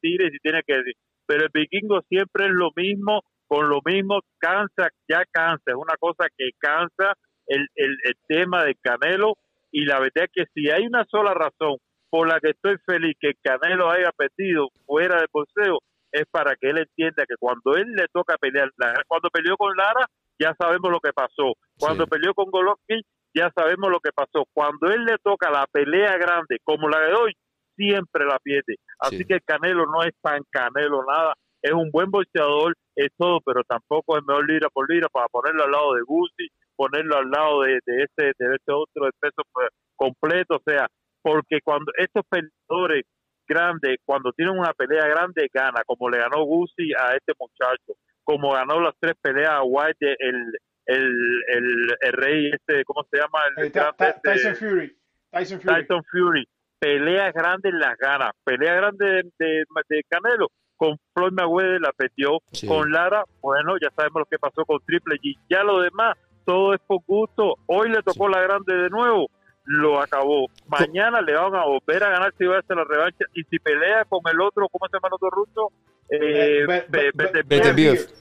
tire 0.01 0.29
si 0.31 0.39
tiene 0.39 0.61
que 0.67 0.73
decir. 0.73 0.93
Pero 1.25 1.45
el 1.45 1.51
vikingo 1.53 2.01
siempre 2.09 2.47
es 2.47 2.51
lo 2.51 2.71
mismo, 2.75 3.21
con 3.47 3.69
lo 3.69 3.79
mismo, 3.85 4.19
cansa, 4.37 4.89
ya 5.07 5.23
cansa, 5.31 5.63
es 5.67 5.75
una 5.75 5.95
cosa 5.97 6.27
que 6.37 6.49
cansa 6.59 7.13
el, 7.49 7.67
el, 7.75 7.97
el 8.03 8.13
tema 8.27 8.63
del 8.63 8.77
Canelo 8.81 9.35
y 9.71 9.85
la 9.85 9.99
verdad 9.99 10.25
es 10.25 10.31
que 10.33 10.45
si 10.53 10.69
hay 10.69 10.85
una 10.85 11.05
sola 11.05 11.33
razón 11.33 11.77
por 12.09 12.27
la 12.27 12.39
que 12.39 12.51
estoy 12.51 12.75
feliz 12.85 13.15
que 13.19 13.33
Canelo 13.43 13.89
haya 13.89 14.11
perdido 14.15 14.69
fuera 14.85 15.17
del 15.17 15.27
boxeo 15.31 15.79
es 16.11 16.23
para 16.31 16.55
que 16.55 16.69
él 16.69 16.79
entienda 16.79 17.25
que 17.27 17.35
cuando 17.39 17.75
él 17.75 17.91
le 17.93 18.07
toca 18.11 18.37
pelear, 18.37 18.69
cuando 19.07 19.29
peleó 19.29 19.57
con 19.57 19.75
Lara 19.75 20.05
ya 20.39 20.55
sabemos 20.57 20.89
lo 20.89 20.99
que 20.99 21.11
pasó, 21.11 21.53
cuando 21.77 22.07
peleó 22.07 22.33
con 22.33 22.49
Golovkin 22.49 23.01
ya 23.35 23.51
sabemos 23.55 23.91
lo 23.91 23.99
que 23.99 24.11
pasó, 24.11 24.45
cuando 24.53 24.87
él 24.87 25.03
le 25.05 25.17
toca 25.23 25.51
la 25.51 25.67
pelea 25.71 26.17
grande 26.17 26.57
como 26.63 26.89
la 26.89 26.99
de 27.01 27.13
hoy 27.13 27.33
siempre 27.75 28.25
la 28.25 28.39
pierde, 28.39 28.77
así 28.99 29.23
que 29.25 29.39
Canelo 29.41 29.85
no 29.85 30.03
es 30.03 30.13
tan 30.21 30.41
Canelo 30.49 31.03
nada, 31.05 31.33
es 31.61 31.71
un 31.73 31.91
buen 31.91 32.09
boxeador, 32.09 32.75
es 32.95 33.09
todo, 33.17 33.39
pero 33.45 33.63
tampoco 33.63 34.17
es 34.17 34.23
mejor 34.25 34.49
lira 34.49 34.69
por 34.69 34.89
lira 34.89 35.07
para 35.09 35.27
ponerlo 35.27 35.63
al 35.63 35.71
lado 35.71 35.93
de 35.93 36.01
Guzzi 36.01 36.47
ponerlo 36.79 37.17
al 37.17 37.29
lado 37.29 37.63
de, 37.63 37.79
de 37.85 38.03
ese 38.03 38.31
de 38.39 38.55
este 38.55 38.71
otro 38.71 39.05
de 39.05 39.11
peso 39.19 39.41
pues, 39.51 39.67
completo, 39.97 40.55
o 40.55 40.61
sea, 40.65 40.87
porque 41.21 41.59
cuando 41.61 41.91
estos 41.97 42.23
peleadores 42.29 43.03
grandes, 43.45 43.97
cuando 44.05 44.31
tienen 44.31 44.57
una 44.57 44.71
pelea 44.71 45.05
grande, 45.07 45.49
gana, 45.53 45.81
como 45.85 46.09
le 46.09 46.19
ganó 46.19 46.45
Guzzi 46.45 46.93
a 46.97 47.15
este 47.15 47.33
muchacho, 47.37 47.99
como 48.23 48.53
ganó 48.53 48.79
las 48.79 48.93
tres 48.97 49.15
peleas 49.21 49.51
a 49.51 49.63
White, 49.63 50.15
el, 50.19 50.53
el, 50.85 51.97
el, 51.99 52.13
rey 52.13 52.49
este, 52.53 52.85
¿cómo 52.85 53.05
se 53.11 53.17
llama? 53.17 53.39
El, 53.57 53.65
este, 53.65 53.81
Tyson, 54.23 54.55
Fury. 54.55 54.97
Tyson 55.31 55.59
Fury. 55.59 55.75
Tyson 55.75 56.03
Fury. 56.09 56.47
Peleas 56.79 57.33
grandes 57.33 57.73
las 57.73 57.97
gana. 57.97 58.31
Pelea 58.45 58.75
grande 58.75 59.23
de, 59.37 59.63
de, 59.89 60.03
Canelo 60.07 60.47
con 60.77 60.95
Floyd 61.13 61.33
Mayweather 61.33 61.81
la 61.81 61.91
perdió, 61.91 62.37
con 62.65 62.89
Lara, 62.89 63.25
bueno, 63.41 63.75
ya 63.81 63.89
sabemos 63.97 64.21
lo 64.21 64.25
que 64.25 64.39
pasó 64.39 64.63
con 64.65 64.79
Triple 64.85 65.17
G, 65.17 65.35
ya 65.49 65.61
lo 65.61 65.81
demás 65.81 66.15
todo 66.49 66.73
es 66.73 66.81
por 66.87 67.01
gusto. 67.05 67.53
Hoy 67.67 67.89
le 67.89 68.01
tocó 68.01 68.27
la 68.27 68.41
grande 68.41 68.73
de 68.73 68.89
nuevo, 68.89 69.29
lo 69.65 70.01
acabó. 70.01 70.47
Mañana 70.67 71.21
le 71.21 71.33
van 71.35 71.53
a 71.53 71.63
volver 71.63 72.03
a 72.03 72.09
ganar 72.09 72.33
si 72.39 72.45
va 72.45 72.55
a 72.55 72.59
hacer 72.59 72.75
la 72.75 72.85
revancha. 72.85 73.23
Y 73.35 73.43
si 73.43 73.59
pelea 73.59 74.03
con 74.05 74.21
el 74.31 74.41
otro, 74.41 74.67
¿cómo 74.67 74.87
se 74.89 74.97
llama 74.97 75.09
el 75.09 75.13
otro 75.13 75.29
ruso? 75.29 75.71
Eh, 76.09 76.65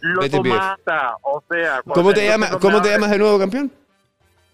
lo 0.02 0.44
mata. 0.44 1.16
O 1.22 1.42
sea, 1.50 1.80
¿Cómo 1.82 2.12
te, 2.12 2.26
llama, 2.26 2.50
¿Cómo 2.60 2.82
te 2.82 2.90
llamas 2.90 3.10
de 3.12 3.18
nuevo 3.18 3.38
campeón? 3.38 3.72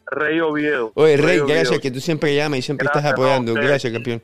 Rey 0.07 0.39
Oviedo. 0.39 0.93
Oye, 0.95 1.17
Rey, 1.17 1.41
gracias 1.41 1.81
que 1.81 1.91
tú 1.91 1.99
siempre 1.99 2.33
llamas 2.33 2.61
y 2.61 2.63
siempre 2.63 2.87
estás 2.87 3.05
apoyando. 3.05 3.55
gracias, 3.55 3.93
campeón. 3.93 4.23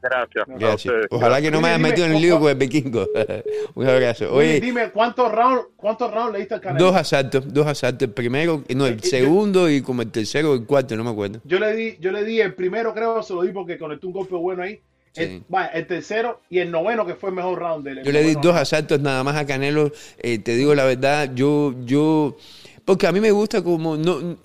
Gracias. 0.00 0.44
Gracias. 0.46 0.94
Ojalá 1.10 1.40
que 1.40 1.50
no 1.50 1.60
me 1.60 1.68
hayas 1.68 1.80
metido 1.80 2.06
en 2.06 2.14
el 2.14 2.22
lío 2.22 2.38
con 2.38 2.50
el 2.50 2.56
vikingo. 2.56 3.06
Un 3.74 3.88
abrazo. 3.88 4.32
Oye, 4.32 4.60
dime, 4.60 4.90
¿cuántos 4.90 5.30
rounds 5.32 5.66
cuántos 5.76 6.12
rounds 6.12 6.32
le 6.32 6.38
diste 6.40 6.54
al 6.54 6.60
Canelo? 6.60 6.86
Dos 6.86 6.96
asaltos, 6.96 7.52
dos 7.52 7.66
asaltos. 7.66 8.08
El 8.08 8.14
primero, 8.14 8.62
no, 8.74 8.86
el 8.86 9.02
segundo 9.02 9.68
y 9.68 9.82
como 9.82 10.02
el 10.02 10.10
tercero 10.10 10.52
o 10.52 10.54
el 10.54 10.64
cuarto, 10.64 10.96
no 10.96 11.04
me 11.04 11.10
acuerdo. 11.10 11.40
Yo 11.44 11.58
le 11.58 11.74
di, 11.74 11.96
yo 12.00 12.12
le 12.12 12.24
di 12.24 12.40
el 12.40 12.54
primero, 12.54 12.94
creo, 12.94 13.22
se 13.22 13.34
lo 13.34 13.42
di 13.42 13.52
porque 13.52 13.78
conectó 13.78 14.06
un 14.06 14.12
golpe 14.12 14.34
bueno 14.36 14.62
ahí. 14.62 14.80
El, 15.16 15.42
el, 15.74 15.86
tercero 15.86 16.42
y 16.48 16.60
el 16.60 16.70
noveno 16.70 17.04
que 17.04 17.16
fue 17.16 17.30
el 17.30 17.34
mejor 17.34 17.58
round 17.58 17.84
de 17.84 17.90
él. 17.92 18.02
Yo 18.04 18.12
le 18.12 18.22
di 18.22 18.34
dos 18.34 18.54
asaltos 18.54 19.00
nada 19.00 19.24
más 19.24 19.36
a 19.36 19.46
Canelo. 19.46 19.90
Eh, 20.18 20.38
te 20.38 20.54
digo 20.54 20.76
la 20.76 20.84
verdad, 20.84 21.30
yo, 21.34 21.74
yo, 21.84 22.36
porque 22.84 23.08
a 23.08 23.12
mí 23.12 23.18
me 23.18 23.32
gusta 23.32 23.64
como, 23.64 23.96
no, 23.96 24.36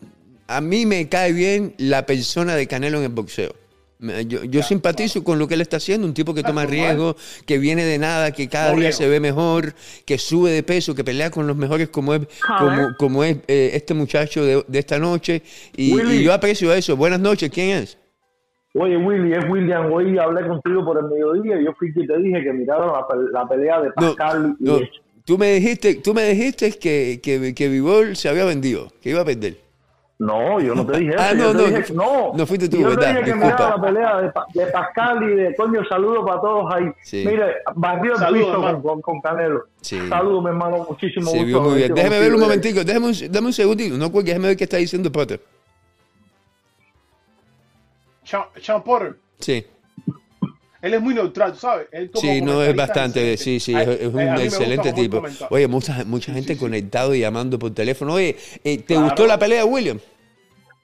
a 0.48 0.62
mí 0.62 0.88
me 0.88 1.08
cae 1.10 1.32
bien 1.32 1.76
la 1.78 2.08
persona 2.08 2.56
de 2.56 2.66
Canelo 2.68 2.98
en 2.98 3.04
el 3.04 3.10
boxeo. 3.10 3.54
Yo, 4.28 4.64
simpatizo 4.64 5.24
con 5.24 5.40
lo 5.40 5.48
que 5.48 5.54
él 5.54 5.62
está 5.62 5.78
haciendo, 5.78 6.06
un 6.06 6.14
tipo 6.14 6.34
que 6.34 6.44
toma 6.44 6.66
riesgo, 6.66 7.16
que 7.46 7.58
viene 7.58 7.86
de 7.86 7.98
nada, 7.98 8.32
que 8.32 8.50
cada 8.50 8.74
día 8.74 8.92
se 8.92 9.08
ve 9.08 9.20
mejor, 9.20 9.74
que 10.06 10.18
sube 10.18 10.52
de 10.52 10.62
peso, 10.62 10.94
que 10.94 11.04
pelea 11.04 11.32
con 11.32 11.48
los 11.48 11.56
mejores 11.56 11.88
como 11.90 12.14
es, 12.14 12.28
como, 12.60 12.96
como 12.98 13.24
es 13.24 13.38
eh, 13.48 13.72
este 13.74 13.94
muchacho 13.94 14.44
de, 14.46 14.64
esta 14.74 15.00
noche. 15.00 15.42
Y, 15.78 16.22
yo 16.22 16.34
aprecio 16.34 16.74
eso. 16.74 16.98
Buenas 16.98 17.20
noches, 17.20 17.50
¿quién 17.50 17.78
es? 17.78 17.98
Oye, 18.74 18.98
Willy, 18.98 19.34
es 19.34 19.46
William. 19.50 19.92
Hoy 19.92 20.18
hablé 20.18 20.48
contigo 20.48 20.84
por 20.84 20.98
el 20.98 21.06
mediodía 21.06 21.62
y 21.62 21.66
yo 21.66 21.74
fui 21.78 21.94
que 21.94 22.06
te 22.06 22.18
dije 22.18 22.44
que 22.44 22.52
miraron 22.52 22.92
la, 23.32 23.48
pelea 23.48 23.82
de 23.82 23.92
Pascal. 23.92 24.58
Tú 25.26 25.38
me 25.38 25.54
dijiste, 25.54 25.96
tú 25.96 26.14
me 26.14 26.24
dijiste 26.24 26.72
que, 26.78 27.22
que, 27.24 27.56
que 27.56 27.70
Vivol 27.70 28.18
se 28.18 28.28
había 28.28 28.44
vendido, 28.44 28.90
que 29.02 29.12
iba 29.12 29.22
a 29.22 29.26
perder. 29.26 29.63
No, 30.24 30.62
yo 30.62 30.74
no 30.74 30.86
te 30.86 31.00
dije 31.00 31.16
ah, 31.18 31.32
eso. 31.32 31.50
Ah, 31.50 31.54
no, 31.54 31.70
no, 31.70 31.80
no. 31.94 32.34
No 32.34 32.48
fuiste 32.48 32.70
tú, 32.70 32.78
yo 32.78 32.90
¿verdad? 32.90 33.02
Te 33.02 33.10
dije 33.10 33.24
que 33.26 33.36
miraba 33.36 33.70
la 33.72 33.82
pelea 33.82 34.22
de, 34.22 34.32
de, 34.54 34.72
Pascal 34.72 35.24
y 35.24 35.36
de 35.36 35.56
coño, 35.56 35.84
saludos 35.90 36.24
para 36.26 36.40
todos 36.40 36.74
ahí. 36.74 36.86
Mire, 37.26 37.56
barrió 37.76 38.14
el 38.16 38.34
piso 38.34 38.82
con, 38.82 39.02
con, 39.02 39.20
Canelo. 39.20 39.66
Sí. 39.82 40.00
Saludos, 40.08 40.44
mi 40.44 40.50
hermano, 40.50 40.86
muchísimo 40.90 41.30
sí, 41.30 41.40
gusto. 41.44 41.62
Muy 41.62 41.78
bien. 41.80 41.94
Déjeme 41.94 42.20
ver 42.20 42.34
un 42.34 42.40
momentico, 42.40 42.84
déjame 42.86 43.08
un, 43.08 43.12
déjame 43.14 43.48
un 43.48 43.54
segundito. 43.54 43.98
No 43.98 44.12
cuelgue, 44.12 44.32
déjame 44.32 44.48
ver 44.48 44.58
qué 44.58 44.64
está 44.64 44.78
diciendo 44.78 45.12
Potter. 45.12 45.42
Sean 48.24 48.82
Potter. 48.82 49.18
Sí. 49.40 49.66
Él 50.82 50.94
es 50.94 51.02
muy 51.02 51.14
neutral, 51.14 51.56
¿sabes? 51.58 51.88
Él 51.92 52.12
sí, 52.14 52.42
no 52.42 52.62
es 52.62 52.76
bastante, 52.76 53.38
sí, 53.38 53.60
sí, 53.60 53.74
es, 53.74 54.08
un 54.08 54.20
excelente 54.20 54.94
tipo. 54.94 55.22
Oye, 55.50 55.68
mucha, 55.68 56.04
mucha 56.06 56.34
gente 56.34 56.58
conectado 56.58 57.14
y 57.14 57.20
llamando 57.20 57.60
por 57.60 57.74
teléfono. 57.74 58.14
Oye, 58.14 58.38
eh, 58.64 58.78
¿te 58.80 58.96
gustó 58.98 59.26
la 59.26 59.38
pelea, 59.38 59.66
William? 59.66 60.00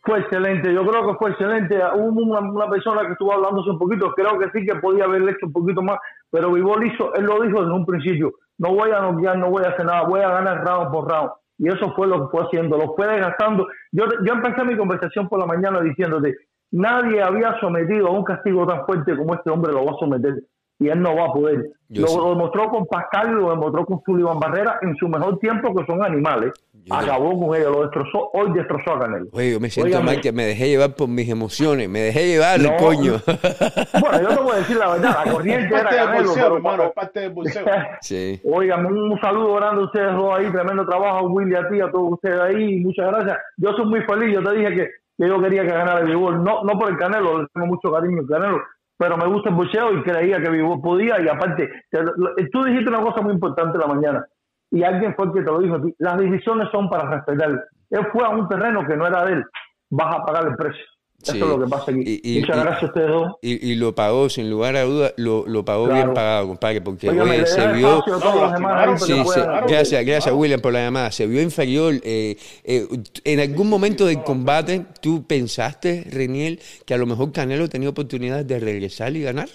Fue 0.10 0.22
excelente, 0.22 0.74
yo 0.74 0.84
creo 0.88 1.06
que 1.06 1.18
fue 1.20 1.30
excelente. 1.30 1.78
Hubo 1.94 2.20
una, 2.24 2.68
persona 2.68 3.02
que 3.06 3.12
estuvo 3.12 3.32
hablándose 3.32 3.70
un 3.70 3.78
poquito, 3.78 4.12
creo 4.16 4.40
que 4.40 4.50
sí 4.50 4.66
que 4.66 4.74
podía 4.80 5.04
haber 5.04 5.22
hecho 5.22 5.46
un 5.46 5.54
poquito 5.54 5.84
más, 5.84 6.00
pero 6.32 6.52
Vivol 6.52 6.84
hizo, 6.84 7.14
él 7.14 7.26
lo 7.26 7.40
dijo 7.44 7.62
desde 7.62 7.76
un 7.76 7.86
principio, 7.86 8.32
no 8.58 8.74
voy 8.74 8.90
a 8.90 9.02
noquear, 9.02 9.38
no 9.38 9.52
voy 9.52 9.64
a 9.64 9.70
hacer 9.70 9.86
nada, 9.86 10.08
voy 10.08 10.22
a 10.22 10.30
ganar 10.30 10.66
round 10.66 10.92
por 10.92 11.12
round. 11.12 11.30
Y 11.60 11.68
eso 11.68 11.94
fue 11.96 12.08
lo 12.08 12.22
que 12.22 12.32
fue 12.32 12.44
haciendo, 12.44 12.76
lo 12.76 12.96
fue 12.96 13.06
desgastando. 13.06 13.68
Yo, 13.92 14.06
yo 14.26 14.34
empecé 14.34 14.64
mi 14.66 14.76
conversación 14.76 15.30
por 15.30 15.38
la 15.38 15.46
mañana 15.46 15.80
diciéndote, 15.80 16.38
nadie 16.72 17.22
había 17.22 17.60
sometido 17.60 18.08
a 18.08 18.12
un 18.12 18.24
castigo 18.24 18.66
tan 18.66 18.88
fuerte 18.88 19.16
como 19.16 19.36
este 19.36 19.52
hombre 19.52 19.72
lo 19.74 19.86
va 19.86 19.92
a 19.92 20.00
someter. 20.00 20.34
Y 20.80 20.88
él 20.88 21.02
no 21.04 21.16
va 21.16 21.26
a 21.26 21.34
poder. 21.34 21.70
lo, 21.90 22.30
demostró 22.30 22.70
con 22.70 22.88
Pascal 22.88 23.30
y 23.30 23.36
lo 23.36 23.52
demostró 23.52 23.86
con 23.86 24.02
Sullivan 24.04 24.40
Barrera 24.40 24.80
en 24.82 24.96
su 24.96 25.08
mejor 25.08 25.38
tiempo, 25.38 25.76
que 25.76 25.86
son 25.86 26.04
animales. 26.04 26.54
Acabó 26.90 27.40
con 27.40 27.56
ella, 27.56 27.70
lo 27.70 27.82
destrozó, 27.82 28.30
hoy 28.34 28.52
destrozó 28.54 28.94
a 28.94 29.00
Canelo. 29.00 29.28
Oye, 29.32 29.54
yo 29.54 29.60
me 29.60 29.70
siento 29.70 30.02
mal 30.02 30.22
que 30.22 30.32
me 30.32 30.46
dejé 30.46 30.70
llevar 30.70 30.96
por 30.96 31.08
mis 31.08 31.30
emociones, 31.30 31.90
me 31.90 32.00
dejé 32.00 32.28
llevar, 32.28 32.60
el 32.60 32.76
coño. 32.78 33.14
Bueno, 34.00 34.22
yo 34.22 34.30
te 34.30 34.44
voy 34.44 34.52
a 34.54 34.56
decir 34.56 34.78
la 34.78 34.92
verdad, 34.92 35.26
la 35.26 35.32
corriente 35.32 35.76
era 35.76 35.90
Canelo. 35.90 36.28
Bolseo, 36.28 36.56
hermano, 36.56 36.84
es 36.84 36.92
parte 36.92 37.20
del 37.20 37.30
bolseo. 37.32 37.66
sí. 38.02 38.40
Oigan, 38.44 38.86
un 38.86 39.20
saludo 39.20 39.56
grande 39.56 39.82
a 39.82 39.86
ustedes 39.86 40.14
dos 40.14 40.38
ahí, 40.38 40.52
tremendo 40.52 40.86
trabajo, 40.86 41.28
Willy, 41.28 41.56
a 41.56 41.68
ti, 41.70 41.82
a 41.82 41.92
todos 41.92 42.14
ustedes 42.14 42.40
ahí, 42.40 42.80
muchas 42.80 43.08
gracias. 43.08 43.38
Yo 43.58 43.74
soy 43.74 43.86
muy 43.86 44.02
feliz, 44.02 44.34
yo 44.34 44.44
te 44.44 44.56
dije 44.56 44.76
que, 44.76 44.90
yo 45.28 45.42
quería 45.42 45.64
que 45.64 45.70
ganara 45.70 46.00
el 46.00 46.12
no, 46.12 46.64
no 46.64 46.80
por 46.80 46.90
el 46.90 46.98
Canelo, 46.98 47.42
le 47.42 47.48
tengo 47.54 47.68
mucho 47.68 47.92
cariño 47.92 48.22
al 48.22 48.28
Canelo, 48.28 48.62
pero 49.00 49.18
me 49.18 49.28
gusta 49.28 49.50
el 49.50 49.56
boxeo 49.56 49.94
y 49.94 50.04
creía 50.04 50.42
que 50.42 50.50
Vivol 50.50 50.82
podía 50.82 51.22
y 51.22 51.28
aparte, 51.28 51.70
tú 52.52 52.64
dijiste 52.66 52.90
una 52.90 53.02
cosa 53.02 53.22
muy 53.22 53.34
importante 53.34 53.78
la 53.78 53.88
mañana, 53.88 54.26
y 54.72 54.84
alguien 54.84 55.16
fue 55.16 55.26
el 55.26 55.34
que 55.34 55.42
te 55.42 55.52
lo 55.52 55.60
dijo 55.60 55.76
a 55.76 55.82
ti, 55.82 55.94
las 55.98 56.18
decisiones 56.18 56.68
son 56.72 56.90
para 56.90 57.10
respetar. 57.10 57.64
Él 57.90 58.08
fue 58.12 58.24
a 58.24 58.30
un 58.30 58.48
terreno 58.48 58.86
que 58.86 58.96
no 58.96 59.08
era 59.08 59.26
de 59.26 59.34
él, 59.34 59.44
vas 59.90 60.16
a 60.16 60.26
pagar 60.26 60.48
el 60.48 60.56
precio. 60.56 60.84
Eso 61.22 61.34
es 61.34 61.42
lo 61.42 61.60
que 61.60 61.70
pasa 61.70 61.92
aquí. 61.92 62.22
Y, 62.24 62.40
Muchas 62.40 62.64
gracias 62.64 62.84
a 62.84 62.86
ustedes 62.86 63.10
dos. 63.10 63.34
Y, 63.42 63.76
lo 63.76 63.94
pagó, 63.94 64.30
sin 64.30 64.50
lugar 64.50 64.78
a 64.78 64.84
duda, 64.84 65.12
lo, 65.18 65.46
lo 65.48 65.66
pagó 65.66 65.88
bien 65.88 66.14
pagado, 66.14 66.48
compadre, 66.48 66.82
porque 66.82 67.08
se 67.46 67.68
vio... 67.74 68.04
gracias, 69.68 70.06
gracias 70.06 70.34
William 70.34 70.62
por 70.62 70.72
la 70.72 70.84
llamada. 70.84 71.12
Se 71.12 71.28
vio 71.28 71.42
inferior. 71.42 71.96
Eh, 72.04 72.38
eh, 72.64 72.88
en 73.26 73.40
algún 73.40 73.70
momento 73.70 74.06
del 74.06 74.24
combate, 74.24 74.86
¿tú 75.02 75.28
pensaste, 75.28 76.06
Reniel, 76.10 76.60
que 76.86 76.94
a 76.94 76.98
lo 76.98 77.06
mejor 77.06 77.34
Canelo 77.34 77.68
tenía 77.68 77.90
oportunidad 77.90 78.46
de 78.46 78.60
regresar 78.60 79.14
y 79.16 79.24
ganar? 79.24 79.50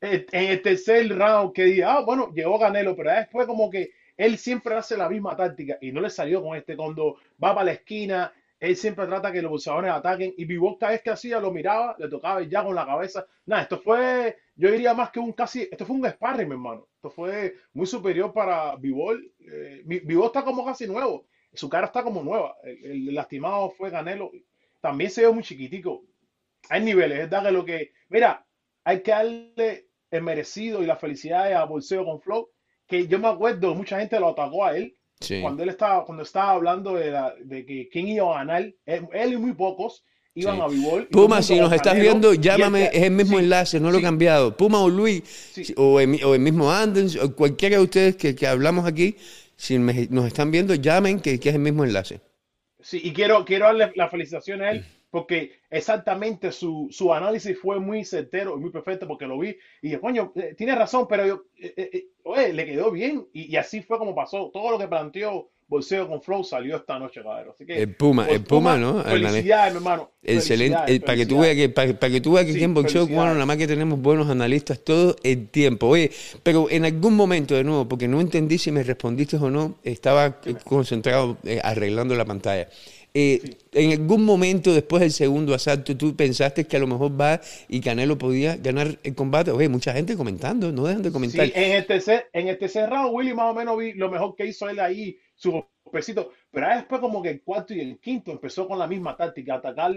En 0.00 0.24
el 0.32 0.62
tercer 0.62 1.08
round 1.16 1.52
que 1.52 1.64
dije, 1.64 1.84
ah, 1.84 2.00
bueno, 2.00 2.32
llegó 2.34 2.58
Canelo, 2.58 2.96
pero 2.96 3.12
después 3.12 3.46
como 3.46 3.70
que 3.70 3.90
él 4.16 4.36
siempre 4.38 4.74
hace 4.74 4.96
la 4.96 5.08
misma 5.08 5.36
táctica 5.36 5.78
y 5.80 5.92
no 5.92 6.00
le 6.00 6.10
salió 6.10 6.42
con 6.42 6.56
este 6.56 6.76
cuando 6.76 7.16
va 7.42 7.54
para 7.54 7.64
la 7.64 7.72
esquina, 7.72 8.32
él 8.60 8.76
siempre 8.76 9.06
trata 9.06 9.32
que 9.32 9.40
los 9.40 9.50
boxeadores 9.50 9.90
ataquen 9.90 10.34
y 10.36 10.44
Vivol 10.44 10.76
cada 10.78 10.92
vez 10.92 11.00
que 11.00 11.08
hacía 11.08 11.40
lo 11.40 11.50
miraba, 11.50 11.96
le 11.98 12.08
tocaba 12.08 12.42
ya 12.42 12.62
con 12.62 12.74
la 12.74 12.84
cabeza. 12.84 13.26
Nada, 13.46 13.62
esto 13.62 13.78
fue, 13.78 14.36
yo 14.54 14.70
diría 14.70 14.92
más 14.92 15.10
que 15.10 15.18
un 15.18 15.32
casi, 15.32 15.62
esto 15.62 15.86
fue 15.86 15.96
un 15.96 16.06
sparring, 16.06 16.46
mi 16.46 16.54
hermano. 16.54 16.86
Esto 16.96 17.08
fue 17.08 17.56
muy 17.72 17.86
superior 17.86 18.34
para 18.34 18.76
Vivol. 18.76 19.32
Eh, 19.38 19.82
Vivol 19.86 20.26
está 20.26 20.44
como 20.44 20.66
casi 20.66 20.86
nuevo, 20.86 21.26
su 21.54 21.70
cara 21.70 21.86
está 21.86 22.02
como 22.02 22.22
nueva. 22.22 22.56
El, 22.62 23.14
lastimado 23.14 23.70
fue 23.70 23.90
Canelo, 23.90 24.30
también 24.82 25.10
se 25.10 25.22
ve 25.22 25.32
muy 25.32 25.42
chiquitico. 25.42 26.04
Hay 26.68 26.82
niveles, 26.82 27.20
es 27.20 27.30
verdad 27.30 27.50
lo 27.50 27.64
que, 27.64 27.92
mira, 28.10 28.46
hay 28.84 29.00
que 29.02 29.10
darle 29.10 29.89
el 30.10 30.22
merecido 30.22 30.82
y 30.82 30.86
la 30.86 30.96
felicidad 30.96 31.52
a 31.52 31.64
Bolseo 31.64 32.04
con 32.04 32.20
Flow, 32.20 32.48
que 32.86 33.06
yo 33.06 33.18
me 33.18 33.28
acuerdo, 33.28 33.74
mucha 33.74 33.98
gente 34.00 34.18
lo 34.18 34.30
atacó 34.30 34.64
a 34.64 34.76
él 34.76 34.94
cuando 35.42 35.62
él 35.62 35.68
estaba, 35.68 36.04
cuando 36.04 36.22
estaba 36.22 36.52
hablando 36.52 36.94
de, 36.94 37.14
de 37.44 37.66
que 37.66 37.88
quién 37.90 38.08
iba 38.08 38.34
a 38.34 38.38
ganar, 38.38 38.72
él, 38.86 39.32
y 39.32 39.36
muy 39.36 39.52
pocos 39.52 40.02
iban 40.34 40.60
a 40.60 40.66
Vivol. 40.66 41.08
Puma, 41.08 41.42
si 41.42 41.60
nos 41.60 41.72
estás 41.72 41.94
viendo, 41.94 42.32
llámame, 42.32 42.86
es 42.92 43.02
el 43.02 43.10
mismo 43.10 43.38
enlace, 43.38 43.78
no 43.80 43.90
lo 43.90 43.98
he 43.98 44.02
cambiado. 44.02 44.56
Puma 44.56 44.80
o 44.80 44.88
Luis, 44.88 45.22
o, 45.76 46.00
el, 46.00 46.24
o, 46.24 46.34
el, 46.34 46.40
mismo 46.40 46.72
Andens, 46.72 47.16
o 47.16 47.34
cualquiera 47.34 47.76
de 47.76 47.82
ustedes 47.82 48.16
que, 48.16 48.34
que 48.34 48.46
hablamos 48.46 48.86
aquí, 48.86 49.16
si 49.56 49.78
nos 49.78 50.26
están 50.26 50.50
viendo, 50.50 50.74
llamen 50.74 51.20
que, 51.20 51.38
que, 51.38 51.50
es 51.50 51.54
el 51.54 51.60
mismo 51.60 51.84
enlace. 51.84 52.20
Sí, 52.80 52.98
y 53.04 53.12
quiero, 53.12 53.44
quiero 53.44 53.66
darle 53.66 53.92
la 53.94 54.08
felicitación 54.08 54.62
a 54.62 54.70
él 54.70 54.86
porque 55.10 55.60
exactamente 55.70 56.52
su, 56.52 56.88
su, 56.90 57.12
análisis 57.12 57.58
fue 57.58 57.80
muy 57.80 58.04
certero 58.04 58.56
y 58.56 58.60
muy 58.60 58.70
perfecto 58.70 59.06
porque 59.08 59.26
lo 59.26 59.38
vi 59.38 59.56
y 59.82 59.88
dije, 59.88 60.00
coño, 60.00 60.32
eh, 60.36 60.54
tiene 60.56 60.74
razón, 60.74 61.06
pero 61.08 61.26
yo, 61.26 61.44
eh, 61.58 61.74
eh, 61.76 62.06
oye, 62.22 62.52
le 62.52 62.64
quedó 62.64 62.90
bien 62.90 63.26
y, 63.32 63.52
y, 63.52 63.56
así 63.56 63.82
fue 63.82 63.98
como 63.98 64.14
pasó. 64.14 64.50
Todo 64.52 64.70
lo 64.70 64.78
que 64.78 64.86
planteó 64.88 65.50
Bolseo 65.70 66.08
con 66.08 66.20
Flow 66.20 66.42
salió 66.42 66.76
esta 66.76 66.98
noche, 66.98 67.22
cabrón. 67.22 67.52
Así 67.54 67.64
que, 67.64 67.80
el 67.80 67.94
Puma, 67.94 68.26
el 68.28 68.42
Puma, 68.42 68.76
¿no? 68.76 69.04
Felicidades, 69.04 69.72
mi 69.72 69.78
hermano. 69.78 70.10
Excelente. 70.22 71.00
para 71.00 71.16
que 71.16 71.26
tú 71.26 71.38
veas 71.38 71.54
que, 71.54 71.68
para, 71.68 72.10
que, 72.10 72.20
tú 72.20 72.32
veas 72.32 72.44
que 72.46 72.52
aquí 72.52 72.64
en 72.64 72.74
Boxeo 72.74 73.06
Cubano 73.06 73.34
nada 73.34 73.46
más 73.46 73.56
que 73.56 73.68
tenemos 73.68 74.00
buenos 74.00 74.28
analistas 74.28 74.80
todo 74.80 75.14
el 75.22 75.48
tiempo. 75.48 75.86
Oye, 75.86 76.10
pero 76.42 76.68
en 76.70 76.84
algún 76.84 77.14
momento, 77.14 77.54
de 77.54 77.62
nuevo, 77.62 77.88
porque 77.88 78.08
no 78.08 78.20
entendí 78.20 78.58
si 78.58 78.72
me 78.72 78.82
respondiste 78.82 79.36
o 79.36 79.48
no, 79.48 79.78
estaba 79.84 80.40
concentrado 80.64 81.38
arreglando 81.62 82.16
la 82.16 82.24
pantalla. 82.24 82.68
Eh, 83.12 83.56
en 83.72 83.92
algún 83.92 84.24
momento 84.24 84.72
después 84.72 85.00
del 85.00 85.10
segundo 85.10 85.54
asalto, 85.54 85.96
tú 85.96 86.14
pensaste 86.14 86.66
que 86.66 86.76
a 86.76 86.80
lo 86.80 86.86
mejor 86.86 87.20
va 87.20 87.40
y 87.68 87.80
Canelo 87.80 88.16
podía 88.16 88.56
ganar 88.56 88.98
el 89.02 89.14
combate. 89.14 89.50
Oye, 89.50 89.68
mucha 89.68 89.92
gente 89.92 90.16
comentando, 90.16 90.70
no 90.70 90.84
dejan 90.84 91.02
de 91.02 91.10
comentar. 91.10 91.46
Sí, 91.46 91.52
en 91.54 91.72
el 91.72 91.86
tercer, 91.86 92.28
en 92.32 92.48
este 92.48 92.68
cerrado, 92.68 93.10
Willy 93.10 93.34
más 93.34 93.50
o 93.50 93.54
menos 93.54 93.76
vi 93.78 93.94
lo 93.94 94.10
mejor 94.10 94.36
que 94.36 94.46
hizo 94.46 94.68
él 94.68 94.78
ahí, 94.78 95.18
su 95.34 95.64
pesito. 95.90 96.32
Pero 96.52 96.68
después, 96.68 97.00
como 97.00 97.22
que 97.22 97.30
el 97.30 97.42
cuarto 97.42 97.74
y 97.74 97.80
el 97.80 97.98
quinto 97.98 98.30
empezó 98.30 98.68
con 98.68 98.78
la 98.78 98.86
misma 98.86 99.16
táctica, 99.16 99.54
atacar 99.54 99.92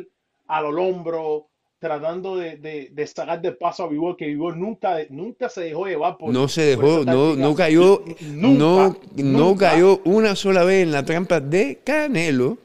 a 0.47 0.62
los 0.62 0.76
hombros, 0.76 1.43
tratando 1.78 2.38
de, 2.38 2.58
de, 2.91 3.08
sacar 3.08 3.41
de 3.41 3.52
paso 3.52 3.84
a 3.84 3.89
Vivor, 3.89 4.15
que 4.17 4.26
Vivor 4.26 4.58
nunca, 4.58 4.97
nunca 5.10 5.49
se 5.49 5.62
dejó 5.62 5.86
llevar 5.86 6.17
por. 6.17 6.34
No 6.34 6.47
se 6.47 6.62
dejó, 6.62 7.04
no, 7.06 7.36
no 7.36 7.54
cayó, 7.54 8.04
no, 8.21 8.97
no 9.15 9.56
cayó 9.56 10.02
una 10.06 10.36
sola 10.36 10.63
vez 10.63 10.84
en 10.84 10.91
la 10.91 11.04
trampa 11.04 11.39
de 11.39 11.80
Canelo 11.84 12.58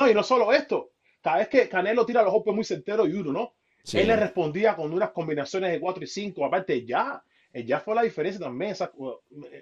no, 0.00 0.10
y 0.10 0.14
no 0.14 0.22
solo 0.22 0.52
esto. 0.52 0.92
Cada 1.20 1.38
vez 1.38 1.48
que 1.48 1.68
Canelo 1.68 2.06
tira 2.06 2.22
los 2.22 2.32
golpes 2.32 2.54
muy 2.54 2.64
certeros 2.64 3.08
y 3.08 3.12
uno, 3.12 3.32
¿no? 3.32 3.54
Él 3.92 4.08
le 4.08 4.16
respondía 4.16 4.76
con 4.76 4.92
unas 4.92 5.10
combinaciones 5.10 5.72
de 5.72 5.80
4 5.80 6.04
y 6.04 6.06
5. 6.06 6.44
Aparte, 6.44 6.84
ya, 6.84 7.22
ya 7.52 7.80
fue 7.80 7.94
la 7.94 8.02
diferencia 8.02 8.40
también. 8.40 8.74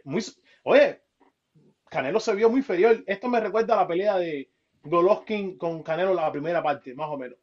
muy, 0.05 0.25
oye, 0.65 1.03
Canelo 1.89 2.21
se 2.21 2.35
vio 2.35 2.51
muy 2.51 2.59
inferior. 2.59 3.03
Esto 3.07 3.29
me 3.29 3.41
recuerda 3.41 3.75
a 3.75 3.83
la 3.83 3.89
pelea 3.89 4.19
de 4.19 4.51
Golovkin 4.83 5.57
con 5.57 5.83
Canelo 5.83 6.15
la 6.15 6.31
primera 6.31 6.63
parte, 6.63 6.95
más 6.95 7.09
o 7.09 7.17
menos 7.17 7.39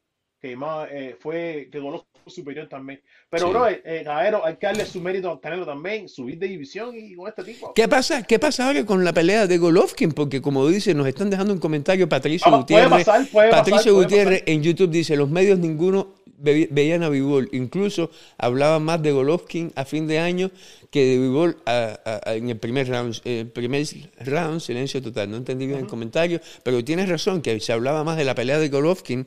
que 0.46 0.56
más 0.56 0.88
eh, 0.92 1.16
fue 1.20 1.70
que 1.72 1.80
Golovkin 1.80 2.22
fue 2.24 2.32
superior 2.32 2.68
también. 2.68 3.02
Pero, 3.30 3.50
bro, 3.50 3.68
eh, 3.68 3.82
eh 3.84 4.06
hay 4.08 4.56
que 4.58 4.68
darle 4.68 4.86
su 4.86 5.02
mérito 5.02 5.32
a 5.32 5.42
Canelo 5.42 5.66
también, 5.66 6.08
subir 6.08 6.38
de 6.38 6.48
división 6.48 6.96
y 6.96 7.16
con 7.16 7.28
este 7.28 7.44
tipo. 7.44 7.74
¿Qué 7.74 7.88
pasa, 7.88 8.22
¿Qué 8.24 8.38
pasa 8.38 8.68
ahora 8.68 8.86
con 8.86 9.04
la 9.04 9.12
pelea 9.12 9.48
de 9.48 9.58
Golovkin? 9.58 10.12
Porque, 10.12 10.42
como 10.42 10.68
dice, 10.68 10.94
nos 10.94 11.08
están 11.08 11.32
dejando 11.32 11.52
un 11.54 11.60
comentario 11.60 12.08
Patricio 12.08 12.52
Gutiérrez. 12.52 13.08
Patricio 13.50 13.96
Gutiérrez 13.96 14.44
en 14.46 14.62
YouTube 14.62 14.92
dice: 14.92 15.16
Los 15.16 15.30
medios 15.30 15.58
ninguno 15.58 16.14
veían 16.38 17.02
a 17.02 17.10
Vivol. 17.10 17.50
Incluso 17.52 18.12
hablaba 18.38 18.80
más 18.80 19.02
de 19.02 19.12
Golovkin 19.12 19.72
a 19.76 19.86
fin 19.86 20.06
de 20.06 20.20
año 20.20 20.52
que 20.92 21.06
de 21.06 21.18
Vivol 21.18 21.58
en 21.66 22.50
el 22.50 22.58
primer 22.58 22.88
round. 22.88 23.20
El 23.24 23.48
primer 23.48 23.86
round, 24.20 24.62
silencio 24.62 25.02
total. 25.02 25.32
No 25.32 25.38
entendí 25.38 25.66
bien 25.66 25.80
el 25.80 25.88
comentario, 25.88 26.40
pero 26.62 26.84
tienes 26.84 27.10
razón, 27.10 27.42
que 27.42 27.60
se 27.60 27.74
hablaba 27.74 28.04
más 28.04 28.18
de 28.18 28.26
la 28.26 28.36
pelea 28.36 28.60
de 28.60 28.70
Golovkin 28.70 29.26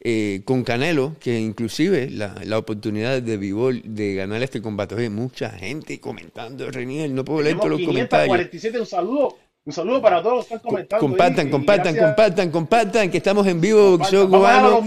eh, 0.00 0.42
con 0.44 0.64
Canelo, 0.64 1.16
que 1.20 1.38
inclusive 1.38 2.10
la, 2.10 2.34
la 2.44 2.58
oportunidad 2.58 3.22
de 3.22 3.36
Vivol 3.36 3.82
de 3.84 4.14
ganar 4.14 4.42
este 4.42 4.60
combate. 4.60 4.94
Oye, 4.94 5.10
mucha 5.10 5.50
gente 5.50 6.00
comentando, 6.00 6.70
Reniel, 6.70 7.14
no 7.14 7.24
puedo 7.24 7.42
leer 7.42 7.56
todos 7.56 7.70
los 7.70 7.82
comentarios. 7.82 8.48
un 8.80 8.86
saludo. 8.86 9.38
Un 9.66 9.72
saludo 9.72 10.02
para 10.02 10.22
todos 10.22 10.36
los 10.36 10.46
que 10.46 10.54
están 10.54 10.70
comentando. 10.70 11.00
Compartan, 11.00 11.50
compartan, 11.50 11.96
compartan, 11.96 12.50
compartan, 12.50 13.10
que 13.10 13.16
estamos 13.16 13.46
en 13.46 13.60
vivo, 13.62 13.96
boxeo 13.96 14.28
cubano. 14.28 14.82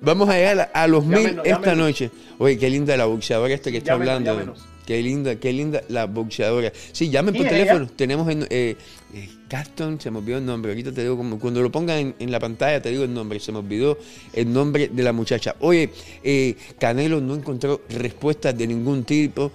Vamos 0.00 0.28
a 0.28 0.34
llegar 0.34 0.70
a 0.72 0.86
los 0.86 1.04
mil 1.04 1.40
esta 1.44 1.74
noche. 1.74 2.10
Oye, 2.38 2.56
qué 2.56 2.70
linda 2.70 2.96
la 2.96 3.06
boxeadora 3.06 3.52
esta 3.52 3.70
que 3.70 3.78
está 3.78 3.94
hablando. 3.94 4.54
Qué 4.86 5.02
linda, 5.02 5.36
qué 5.36 5.52
linda 5.52 5.82
la 5.88 6.06
boxeadora. 6.06 6.72
Sí, 6.92 7.10
llamen 7.10 7.34
por 7.34 7.46
teléfono. 7.46 7.86
Tenemos 7.94 8.28
en 8.28 8.42
eh, 8.50 8.76
eh, 9.14 9.28
Caston, 9.48 10.00
se 10.00 10.10
me 10.10 10.18
olvidó 10.18 10.38
el 10.38 10.46
nombre. 10.46 10.72
Ahorita 10.72 10.92
te 10.92 11.02
digo, 11.02 11.16
como, 11.16 11.38
cuando 11.38 11.62
lo 11.62 11.70
pongan 11.70 12.14
en, 12.18 12.30
la 12.30 12.40
pantalla, 12.40 12.80
te 12.80 12.90
digo 12.90 13.04
el 13.04 13.12
nombre. 13.12 13.38
Se 13.40 13.52
me 13.52 13.58
olvidó 13.58 13.98
el 14.32 14.52
nombre 14.52 14.88
de 14.88 15.02
la 15.02 15.12
muchacha. 15.12 15.56
Oye, 15.60 15.90
eh, 16.24 16.56
Canelo 16.78 17.20
no 17.20 17.34
encontró 17.34 17.82
respuestas 17.88 18.56
de 18.56 18.66
ningún 18.66 19.04
tipo. 19.04 19.52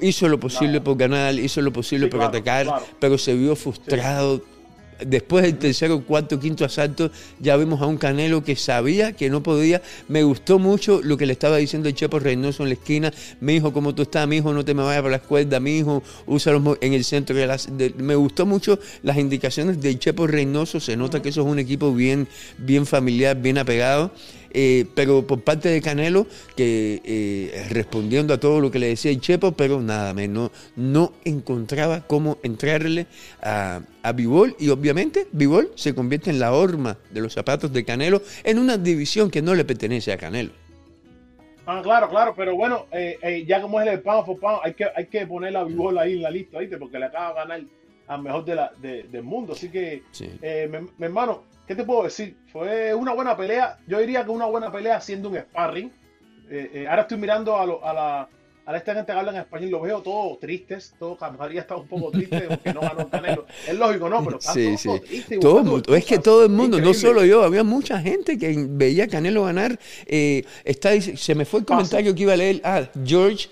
Hizo 0.00 0.28
lo 0.28 0.38
posible 0.38 0.80
por 0.80 0.96
ganar, 0.96 1.34
hizo 1.34 1.60
lo 1.62 1.72
posible 1.72 2.08
por 2.08 2.22
atacar, 2.22 2.66
pero 3.00 3.18
se 3.18 3.34
vio 3.34 3.56
frustrado 3.56 4.42
después 5.04 5.44
del 5.44 5.58
tercero, 5.58 6.02
cuarto, 6.04 6.38
quinto 6.38 6.64
asalto, 6.64 7.10
ya 7.40 7.56
vimos 7.56 7.80
a 7.82 7.86
un 7.86 7.96
Canelo 7.96 8.42
que 8.44 8.56
sabía 8.56 9.12
que 9.12 9.30
no 9.30 9.42
podía. 9.42 9.82
Me 10.08 10.22
gustó 10.22 10.58
mucho 10.58 11.00
lo 11.02 11.16
que 11.16 11.26
le 11.26 11.32
estaba 11.32 11.56
diciendo 11.56 11.88
el 11.88 11.94
Chepo 11.94 12.18
Reynoso 12.18 12.62
en 12.62 12.70
la 12.70 12.74
esquina. 12.74 13.12
Mi 13.40 13.56
hijo, 13.56 13.72
como 13.72 13.94
tú 13.94 14.02
estás, 14.02 14.26
mi 14.26 14.36
hijo, 14.36 14.52
no 14.52 14.64
te 14.64 14.74
me 14.74 14.82
vayas 14.82 15.02
para 15.02 15.10
la 15.12 15.16
escuela, 15.16 15.60
mi 15.60 15.78
hijo, 15.78 16.02
úsalo 16.26 16.78
en 16.80 16.92
el 16.92 17.04
centro. 17.04 17.36
De 17.36 17.94
me 17.98 18.14
gustó 18.14 18.46
mucho 18.46 18.78
las 19.02 19.16
indicaciones 19.18 19.80
del 19.80 19.98
Chepo 19.98 20.26
Reynoso. 20.26 20.80
Se 20.80 20.96
nota 20.96 21.22
que 21.22 21.30
eso 21.30 21.42
es 21.42 21.46
un 21.46 21.58
equipo 21.58 21.92
bien, 21.94 22.28
bien 22.58 22.86
familiar, 22.86 23.40
bien 23.40 23.58
apegado. 23.58 24.12
Eh, 24.58 24.86
pero 24.94 25.26
por 25.26 25.42
parte 25.42 25.68
de 25.68 25.82
Canelo, 25.82 26.26
que 26.56 27.02
eh, 27.04 27.66
respondiendo 27.68 28.32
a 28.32 28.40
todo 28.40 28.62
lo 28.62 28.70
que 28.70 28.78
le 28.78 28.86
decía 28.86 29.10
el 29.10 29.20
Chepo, 29.20 29.52
pero 29.52 29.82
nada 29.82 30.14
menos, 30.14 30.50
no 30.76 31.12
encontraba 31.26 32.06
cómo 32.06 32.38
entrarle 32.42 33.06
a, 33.42 33.82
a 34.02 34.12
Bivol 34.12 34.56
y 34.58 34.70
obviamente 34.70 35.26
Bivol 35.30 35.72
se 35.74 35.94
convierte 35.94 36.30
en 36.30 36.38
la 36.38 36.54
horma 36.54 36.96
de 37.10 37.20
los 37.20 37.34
zapatos 37.34 37.70
de 37.70 37.84
Canelo 37.84 38.22
en 38.44 38.58
una 38.58 38.78
división 38.78 39.30
que 39.30 39.42
no 39.42 39.54
le 39.54 39.66
pertenece 39.66 40.10
a 40.10 40.16
Canelo. 40.16 40.52
Ah, 41.66 41.82
claro, 41.82 42.08
claro, 42.08 42.32
pero 42.34 42.56
bueno, 42.56 42.86
eh, 42.92 43.44
ya 43.46 43.60
como 43.60 43.78
es 43.82 43.86
el 43.88 44.00
pound 44.00 44.24
for 44.24 44.40
pound, 44.40 44.60
hay 44.62 44.72
que, 44.72 44.86
hay 44.96 45.04
que 45.04 45.26
poner 45.26 45.54
a 45.54 45.64
Bivol 45.64 45.98
ahí 45.98 46.14
en 46.14 46.22
la 46.22 46.30
lista, 46.30 46.60
¿viste? 46.60 46.78
Porque 46.78 46.98
le 46.98 47.04
acaba 47.04 47.28
de 47.28 47.34
ganar 47.34 47.60
al 48.06 48.22
mejor 48.22 48.44
de 48.46 48.54
la, 48.54 48.72
del 48.80 49.22
mundo. 49.22 49.52
Así 49.52 49.68
que, 49.68 50.02
eh, 50.40 50.70
mi, 50.96 51.04
hermano, 51.04 51.42
¿qué 51.66 51.74
te 51.74 51.84
puedo 51.84 52.04
decir? 52.04 52.36
Fue 52.52 52.94
una 52.94 53.12
buena 53.12 53.36
pelea. 53.36 53.78
Yo 53.86 53.98
diría 53.98 54.24
que 54.24 54.30
una 54.30 54.46
buena 54.46 54.70
pelea 54.70 54.96
haciendo 54.96 55.28
un 55.28 55.38
sparring. 55.38 55.92
Eh, 56.48 56.70
eh, 56.74 56.86
ahora 56.88 57.02
estoy 57.02 57.18
mirando 57.18 57.56
a, 57.56 57.62
a 57.62 57.92
la 57.92 58.28
a 58.66 58.76
esta 58.76 58.94
gente 58.94 59.12
que 59.12 59.18
habla 59.18 59.30
en 59.30 59.38
español 59.38 59.70
lo 59.70 59.80
veo 59.80 60.02
todo 60.02 60.36
tristes, 60.38 60.92
todo 60.98 61.16
María 61.38 61.60
está 61.60 61.76
un 61.76 61.86
poco 61.86 62.10
triste 62.10 62.40
porque 62.48 62.74
no 62.74 62.80
ganó 62.80 63.08
Canelo. 63.08 63.46
Es 63.66 63.74
lógico, 63.76 64.08
¿no? 64.08 64.24
Pero 64.24 64.40
sí, 64.40 64.76
sí. 64.76 64.90
todo, 65.40 65.82
es 65.94 66.04
que 66.04 66.18
todo 66.18 66.44
el 66.44 66.50
mundo, 66.50 66.80
no 66.80 66.92
solo 66.92 67.24
yo, 67.24 67.44
había 67.44 67.62
mucha 67.62 68.00
gente 68.00 68.36
que 68.36 68.66
veía 68.68 69.04
a 69.04 69.08
Canelo 69.08 69.44
ganar. 69.44 69.78
Eh, 70.04 70.44
está, 70.64 71.00
se 71.00 71.34
me 71.36 71.44
fue 71.44 71.60
el 71.60 71.66
comentario 71.66 72.12
que 72.12 72.22
iba 72.22 72.32
a 72.32 72.36
leer. 72.36 72.60
Ah, 72.64 72.82
George 73.04 73.48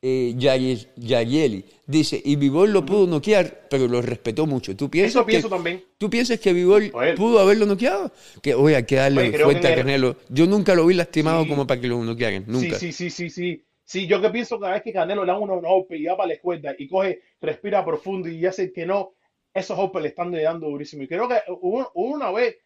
eh, 0.00 0.34
Yayeli. 0.36 1.64
Dice, 1.86 2.20
y 2.24 2.36
Vivol 2.36 2.72
lo 2.72 2.84
pudo 2.84 3.06
noquear, 3.06 3.66
pero 3.68 3.88
lo 3.88 4.00
respetó 4.02 4.46
mucho. 4.46 4.76
¿Tú 4.76 4.90
piensas 4.90 5.16
Eso 5.16 5.26
pienso 5.26 5.48
también. 5.48 5.84
¿Tú 5.96 6.08
piensas 6.10 6.38
que 6.38 6.52
Vivol 6.52 6.92
pudo 7.16 7.40
haberlo 7.40 7.66
noqueado? 7.66 8.12
Que, 8.42 8.54
oye, 8.54 8.76
hay 8.76 8.84
que 8.84 8.96
darle 8.96 9.32
fuerte 9.38 9.68
a 9.68 9.74
Canelo. 9.74 10.16
Yo 10.28 10.46
nunca 10.46 10.74
lo 10.74 10.86
vi 10.86 10.94
lastimado 10.94 11.46
como 11.48 11.66
para 11.66 11.80
que 11.80 11.88
lo 11.88 12.02
noquearan. 12.04 12.44
Nunca. 12.46 12.78
Sí, 12.78 12.92
sí, 12.92 13.10
sí, 13.10 13.10
sí, 13.10 13.30
sí. 13.30 13.64
Sí, 13.84 14.06
yo 14.06 14.20
que 14.20 14.28
pienso 14.28 14.60
cada 14.60 14.74
vez 14.74 14.82
que 14.82 14.92
Canelo 14.92 15.24
le 15.24 15.32
da 15.32 15.38
unos 15.38 15.62
golpes 15.62 15.98
y 15.98 16.04
va 16.04 16.14
para 16.14 16.28
la 16.28 16.34
escuela 16.34 16.74
y 16.76 16.86
coge, 16.86 17.22
respira 17.40 17.82
profundo 17.82 18.28
y 18.28 18.44
hace 18.44 18.70
que 18.70 18.84
no, 18.84 19.14
esos 19.54 19.78
golpes 19.78 20.02
le 20.02 20.08
están 20.08 20.30
dando 20.30 20.68
durísimo. 20.68 21.04
Y 21.04 21.08
creo 21.08 21.26
que 21.26 21.36
hubo, 21.48 21.90
una 21.94 22.30
vez, 22.30 22.58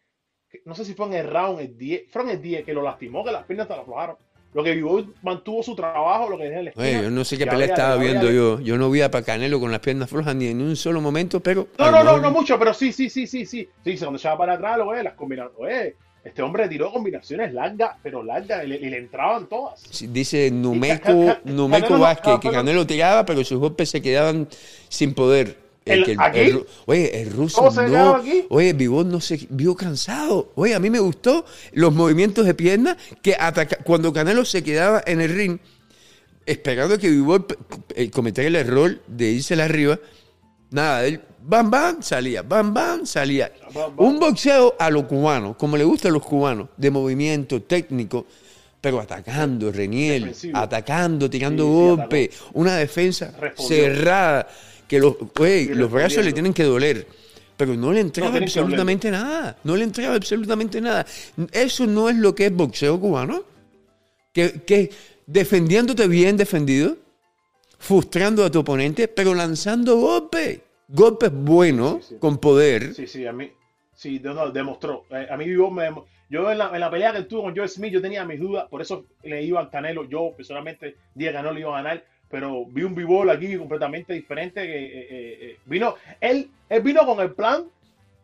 no 0.65 0.75
sé 0.75 0.83
si 0.83 0.93
fue 0.93 1.05
en 1.07 1.13
el 1.13 1.29
round, 1.29 1.61
el 1.61 1.77
10, 1.77 2.11
fue 2.11 2.23
en 2.23 2.29
el 2.29 2.41
10 2.41 2.65
que 2.65 2.73
lo 2.73 2.81
lastimó, 2.81 3.23
que 3.23 3.31
las 3.31 3.45
piernas 3.45 3.69
se 3.69 3.73
lo 3.73 3.83
aflojaron. 3.83 4.17
Lo 4.53 4.63
que 4.63 4.75
vivió 4.75 5.05
mantuvo 5.23 5.63
su 5.63 5.75
trabajo, 5.75 6.29
lo 6.29 6.37
que 6.37 6.45
dejó 6.45 6.59
el 6.59 6.73
Oye, 6.75 7.03
yo 7.03 7.09
no 7.09 7.23
sé 7.23 7.37
qué 7.37 7.47
pelea 7.47 7.67
estaba 7.67 7.95
viendo 7.97 8.29
yo. 8.29 8.59
Yo 8.59 8.77
no 8.77 8.89
vi 8.89 9.01
a 9.01 9.09
Canelo 9.09 9.59
con 9.59 9.71
las 9.71 9.79
piernas 9.79 10.09
flojas 10.09 10.35
ni 10.35 10.47
en 10.47 10.61
un 10.61 10.75
solo 10.75 11.01
momento, 11.01 11.39
pero. 11.39 11.67
No, 11.77 11.91
no, 11.91 12.03
no, 12.03 12.17
no 12.19 12.31
mucho, 12.31 12.59
pero 12.59 12.73
sí, 12.73 12.91
sí, 12.91 13.09
sí, 13.09 13.25
sí, 13.25 13.45
sí. 13.45 13.67
Sí, 13.83 13.97
cuando 13.97 14.19
se 14.19 14.27
va 14.27 14.37
para 14.37 14.53
atrás, 14.53 14.77
lo 14.77 14.87
ve, 14.87 15.03
las 15.03 15.13
combinaciones. 15.13 15.95
Este 16.23 16.41
hombre 16.41 16.69
tiró 16.69 16.89
combinaciones 16.91 17.53
largas, 17.53 17.97
pero 18.01 18.23
largas, 18.23 18.63
y 18.63 18.67
le, 18.67 18.97
entraban 18.97 19.47
todas. 19.47 19.83
dice 20.09 20.49
Numeco, 20.51 21.35
Numeco 21.43 21.99
Vázquez, 21.99 22.39
que 22.39 22.49
Canelo 22.49 22.87
tiraba, 22.87 23.25
pero 23.25 23.43
sus 23.43 23.59
golpes 23.59 23.89
se 23.89 24.01
quedaban 24.01 24.47
sin 24.87 25.13
poder. 25.13 25.62
El, 25.85 26.65
oye, 26.85 27.21
el 27.21 27.31
ruso 27.31 27.69
no. 27.71 28.21
Oye, 28.49 28.73
Vivón 28.73 29.09
no 29.09 29.19
se 29.19 29.47
vio 29.49 29.75
cansado. 29.75 30.51
Oye, 30.55 30.73
a 30.73 30.79
mí 30.79 30.89
me 30.89 30.99
gustó 30.99 31.45
los 31.73 31.93
movimientos 31.93 32.45
de 32.45 32.53
pierna 32.53 32.97
que 33.21 33.35
ataca, 33.37 33.77
cuando 33.83 34.13
Canelo 34.13 34.45
se 34.45 34.63
quedaba 34.63 35.03
en 35.05 35.19
el 35.19 35.35
ring, 35.35 35.59
esperando 36.45 36.97
que 36.97 37.09
Vivón 37.09 37.45
eh, 37.95 38.09
cometiera 38.09 38.47
el 38.47 38.55
error 38.55 39.01
de 39.07 39.31
irse 39.31 39.61
arriba. 39.61 39.99
Nada, 40.71 41.05
él 41.05 41.21
bam, 41.43 41.69
bam, 41.69 42.01
salía, 42.01 42.41
bam, 42.41 42.73
bam, 42.73 43.05
salía. 43.05 43.51
Un 43.97 44.19
boxeo 44.19 44.75
a 44.79 44.89
los 44.89 45.03
cubanos, 45.03 45.55
como 45.57 45.77
le 45.77 45.83
gusta 45.83 46.07
a 46.07 46.11
los 46.11 46.23
cubanos, 46.23 46.69
de 46.77 46.91
movimiento 46.91 47.61
técnico, 47.61 48.25
pero 48.79 48.99
atacando, 48.99 49.71
Reniel, 49.71 50.33
atacando, 50.53 51.29
tirando 51.29 51.67
golpes, 51.67 52.29
una 52.53 52.75
defensa 52.75 53.33
cerrada, 53.57 54.47
que 54.93 54.99
los, 54.99 55.15
los 55.75 55.91
brazos 55.91 56.23
le 56.23 56.33
tienen 56.33 56.53
que 56.53 56.63
doler. 56.63 57.07
Pero 57.57 57.75
no 57.75 57.91
le 57.91 57.99
entraba 57.99 58.37
absolutamente 58.37 59.09
nada. 59.09 59.57
No 59.63 59.75
le 59.75 59.85
entraba 59.85 60.13
absolutamente 60.13 60.79
nada. 60.79 61.03
Eso 61.51 61.87
no 61.87 62.09
es 62.09 62.15
lo 62.15 62.35
que 62.35 62.45
es 62.45 62.53
boxeo 62.53 62.99
cubano. 62.99 63.43
Que, 64.33 64.61
que 64.61 64.91
defendiéndote 65.25 66.07
bien 66.07 66.37
defendido, 66.37 66.97
frustrando 67.79 68.45
a 68.45 68.51
tu 68.51 68.59
oponente, 68.59 69.07
pero 69.07 69.33
lanzando 69.33 69.97
golpes 69.97 70.59
golpes 70.87 71.31
buenos, 71.31 72.13
con 72.19 72.37
poder. 72.37 72.93
Sí, 72.93 73.07
sí, 73.07 73.25
a 73.25 73.33
mí, 73.33 73.51
sí, 73.95 74.19
demostró. 74.53 75.05
Eh, 75.09 75.27
a 75.29 75.37
mí 75.37 75.45
me, 75.47 75.89
yo 76.29 76.51
en 76.51 76.57
la, 76.57 76.69
en 76.71 76.79
la, 76.79 76.91
pelea 76.91 77.13
que 77.13 77.23
tuvo 77.23 77.43
con 77.43 77.55
Joe 77.55 77.67
Smith, 77.67 77.93
yo 77.93 78.01
tenía 78.01 78.25
mis 78.25 78.39
dudas, 78.39 78.67
por 78.69 78.81
eso 78.81 79.05
le 79.23 79.43
iba 79.43 79.59
al 79.59 79.71
Canelo. 79.71 80.07
Yo 80.07 80.33
personalmente 80.35 80.97
dije 81.15 81.31
que 81.31 81.41
no 81.41 81.51
le 81.51 81.61
iba 81.61 81.77
a 81.77 81.81
ganar, 81.81 82.05
pero 82.33 82.65
vi 82.65 82.81
un 82.81 82.95
b 82.95 83.05
aquí 83.31 83.55
completamente 83.55 84.11
diferente. 84.11 84.65
Que, 84.65 84.85
eh, 84.85 85.07
eh, 85.11 85.57
vino, 85.67 85.93
él, 86.19 86.49
él 86.67 86.81
vino 86.81 87.05
con 87.05 87.19
el 87.19 87.31
plan 87.31 87.65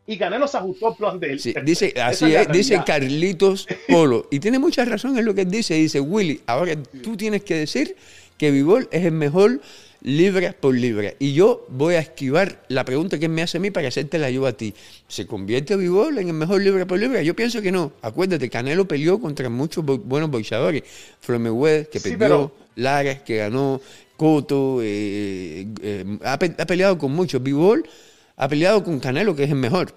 y 0.07 0.17
Canelo 0.17 0.47
se 0.47 0.57
ajustó 0.57 0.87
al 0.87 0.95
plan 0.95 1.19
de 1.19 1.33
él. 1.33 1.41
dice, 1.63 1.93
así 2.01 2.33
es, 2.33 2.51
dice 2.51 2.81
Carlitos 2.83 3.67
Polo. 3.87 4.27
Y 4.31 4.39
tiene 4.39 4.57
mucha 4.57 4.83
razón 4.83 5.15
en 5.19 5.25
lo 5.25 5.35
que 5.35 5.45
dice. 5.45 5.75
Dice, 5.75 5.99
Willy, 5.99 6.41
ahora 6.47 6.73
tú 7.03 7.15
tienes 7.15 7.43
que 7.43 7.53
decir 7.53 7.95
que 8.39 8.49
Vivol 8.49 8.89
es 8.91 9.05
el 9.05 9.11
mejor 9.11 9.61
libra 10.01 10.55
por 10.59 10.75
libra. 10.75 11.13
Y 11.19 11.33
yo 11.33 11.65
voy 11.69 11.95
a 11.95 11.99
esquivar 11.99 12.63
la 12.67 12.85
pregunta 12.85 13.19
que 13.19 13.27
me 13.27 13.41
hace 13.41 13.57
a 13.57 13.62
mí 13.62 13.71
para 13.71 13.88
hacerte 13.88 14.17
la 14.17 14.27
ayuda 14.27 14.49
a 14.49 14.53
ti. 14.53 14.73
¿Se 15.07 15.25
convierte 15.25 15.75
Vivol 15.75 16.17
en 16.17 16.27
el 16.27 16.33
mejor 16.33 16.62
libra 16.62 16.85
por 16.85 16.99
libra? 16.99 17.21
Yo 17.21 17.35
pienso 17.35 17.62
que 17.62 17.71
no. 17.71 17.91
Acuérdate, 18.01 18.49
Canelo 18.49 18.88
peleó 18.88 19.19
contra 19.19 19.49
muchos 19.49 19.83
buenos 19.85 20.29
boxeadores. 20.29 20.83
Floyd 21.19 21.88
que 21.88 21.99
perdió, 21.99 22.51
Lara, 22.75 23.23
que 23.23 23.38
ganó, 23.38 23.81
Coto, 24.15 24.79
eh, 24.81 25.67
eh, 25.81 26.19
ha, 26.23 26.38
peleado 26.38 26.97
con 26.97 27.12
muchos. 27.12 27.41
Vivol 27.41 27.88
ha 28.35 28.47
peleado 28.47 28.83
con 28.83 28.99
Canelo, 28.99 29.35
que 29.35 29.43
es 29.43 29.49
el 29.49 29.55
mejor. 29.55 29.93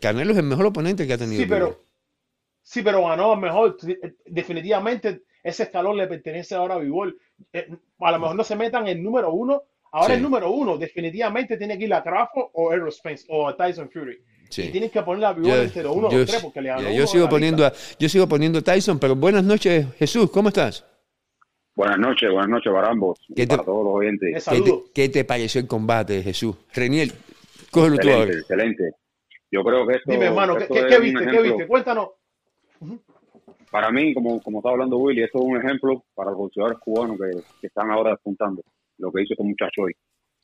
Canelo 0.00 0.32
es 0.32 0.38
el 0.38 0.44
mejor 0.44 0.66
oponente 0.66 1.06
que 1.06 1.12
ha 1.12 1.18
tenido. 1.18 1.42
Sí, 1.42 1.48
pero, 1.48 1.84
sí, 2.62 2.82
pero 2.82 3.06
ganó 3.06 3.36
mejor. 3.36 3.76
Definitivamente 4.26 5.22
ese 5.42 5.64
escalón 5.64 5.96
le 5.96 6.06
pertenece 6.06 6.54
ahora 6.54 6.74
a 6.74 6.78
Vivol. 6.78 7.18
Eh, 7.52 7.68
a 8.00 8.12
lo 8.12 8.18
mejor 8.18 8.36
no 8.36 8.44
se 8.44 8.56
metan 8.56 8.88
en 8.88 8.98
el 8.98 9.02
número 9.02 9.32
uno. 9.32 9.62
Ahora 9.92 10.14
el 10.14 10.22
número 10.22 10.50
uno 10.50 10.78
definitivamente 10.78 11.56
tiene 11.56 11.76
que 11.76 11.84
ir 11.84 11.94
a 11.94 12.02
Crawford 12.02 12.50
o 12.52 12.70
Aerospace 12.70 13.24
o 13.28 13.48
a 13.48 13.56
Tyson 13.56 13.90
Fury. 13.90 14.22
Y 14.56 14.68
tienes 14.68 14.90
que 14.90 15.02
poner 15.02 15.24
a 15.24 15.32
Vivol 15.32 15.58
entre 15.60 15.86
uno 15.86 16.08
o 16.08 16.10
tres 16.10 16.42
porque 16.42 16.60
le 16.60 16.68
ganó 16.68 16.90
yo 16.90 17.06
sigo 17.06 17.28
poniendo 17.28 17.64
a, 17.64 17.72
yo 17.98 18.08
sigo 18.08 18.28
poniendo 18.28 18.62
Tyson, 18.62 18.98
pero 18.98 19.14
buenas 19.16 19.44
noches, 19.44 19.86
Jesús, 19.98 20.30
¿cómo 20.30 20.48
estás? 20.48 20.84
Buenas 21.74 21.98
noches, 21.98 22.30
buenas 22.30 22.50
noches 22.50 22.72
para 22.72 22.88
ambos, 22.88 23.18
¿Qué 23.34 23.46
para 23.46 23.62
todos 23.62 23.84
los 23.84 23.94
oyentes. 23.94 24.44
¿Qué 24.44 24.60
te, 24.60 24.82
¿Qué 24.92 25.08
te, 25.08 25.24
pareció 25.24 25.60
el 25.60 25.66
combate, 25.66 26.22
Jesús? 26.22 26.56
Reniel, 26.74 27.12
cógelo 27.70 27.96
tú 27.96 28.10
ahora. 28.10 28.32
Excelente. 28.32 28.90
Yo 29.50 29.64
creo 29.64 29.86
que 29.86 29.96
esto. 29.96 30.10
Dime, 30.10 30.26
hermano, 30.26 30.56
¿qué, 30.56 30.66
¿qué, 30.66 30.98
viste? 30.98 31.26
¿Qué 31.26 31.42
viste? 31.42 31.66
Cuéntanos 31.66 32.08
para 33.70 33.90
mí, 33.90 34.12
como, 34.14 34.40
como 34.40 34.58
está 34.58 34.70
hablando 34.70 34.98
Willy, 34.98 35.22
esto 35.22 35.38
es 35.38 35.44
un 35.44 35.56
ejemplo 35.56 36.04
para 36.14 36.30
los 36.30 36.38
boxeadores 36.38 36.78
cubanos 36.78 37.18
que, 37.60 37.66
están 37.66 37.90
ahora 37.90 38.10
despuntando 38.10 38.62
lo 38.98 39.12
que 39.12 39.22
hizo 39.22 39.34
este 39.34 39.44
muchacho 39.44 39.82
hoy. 39.82 39.92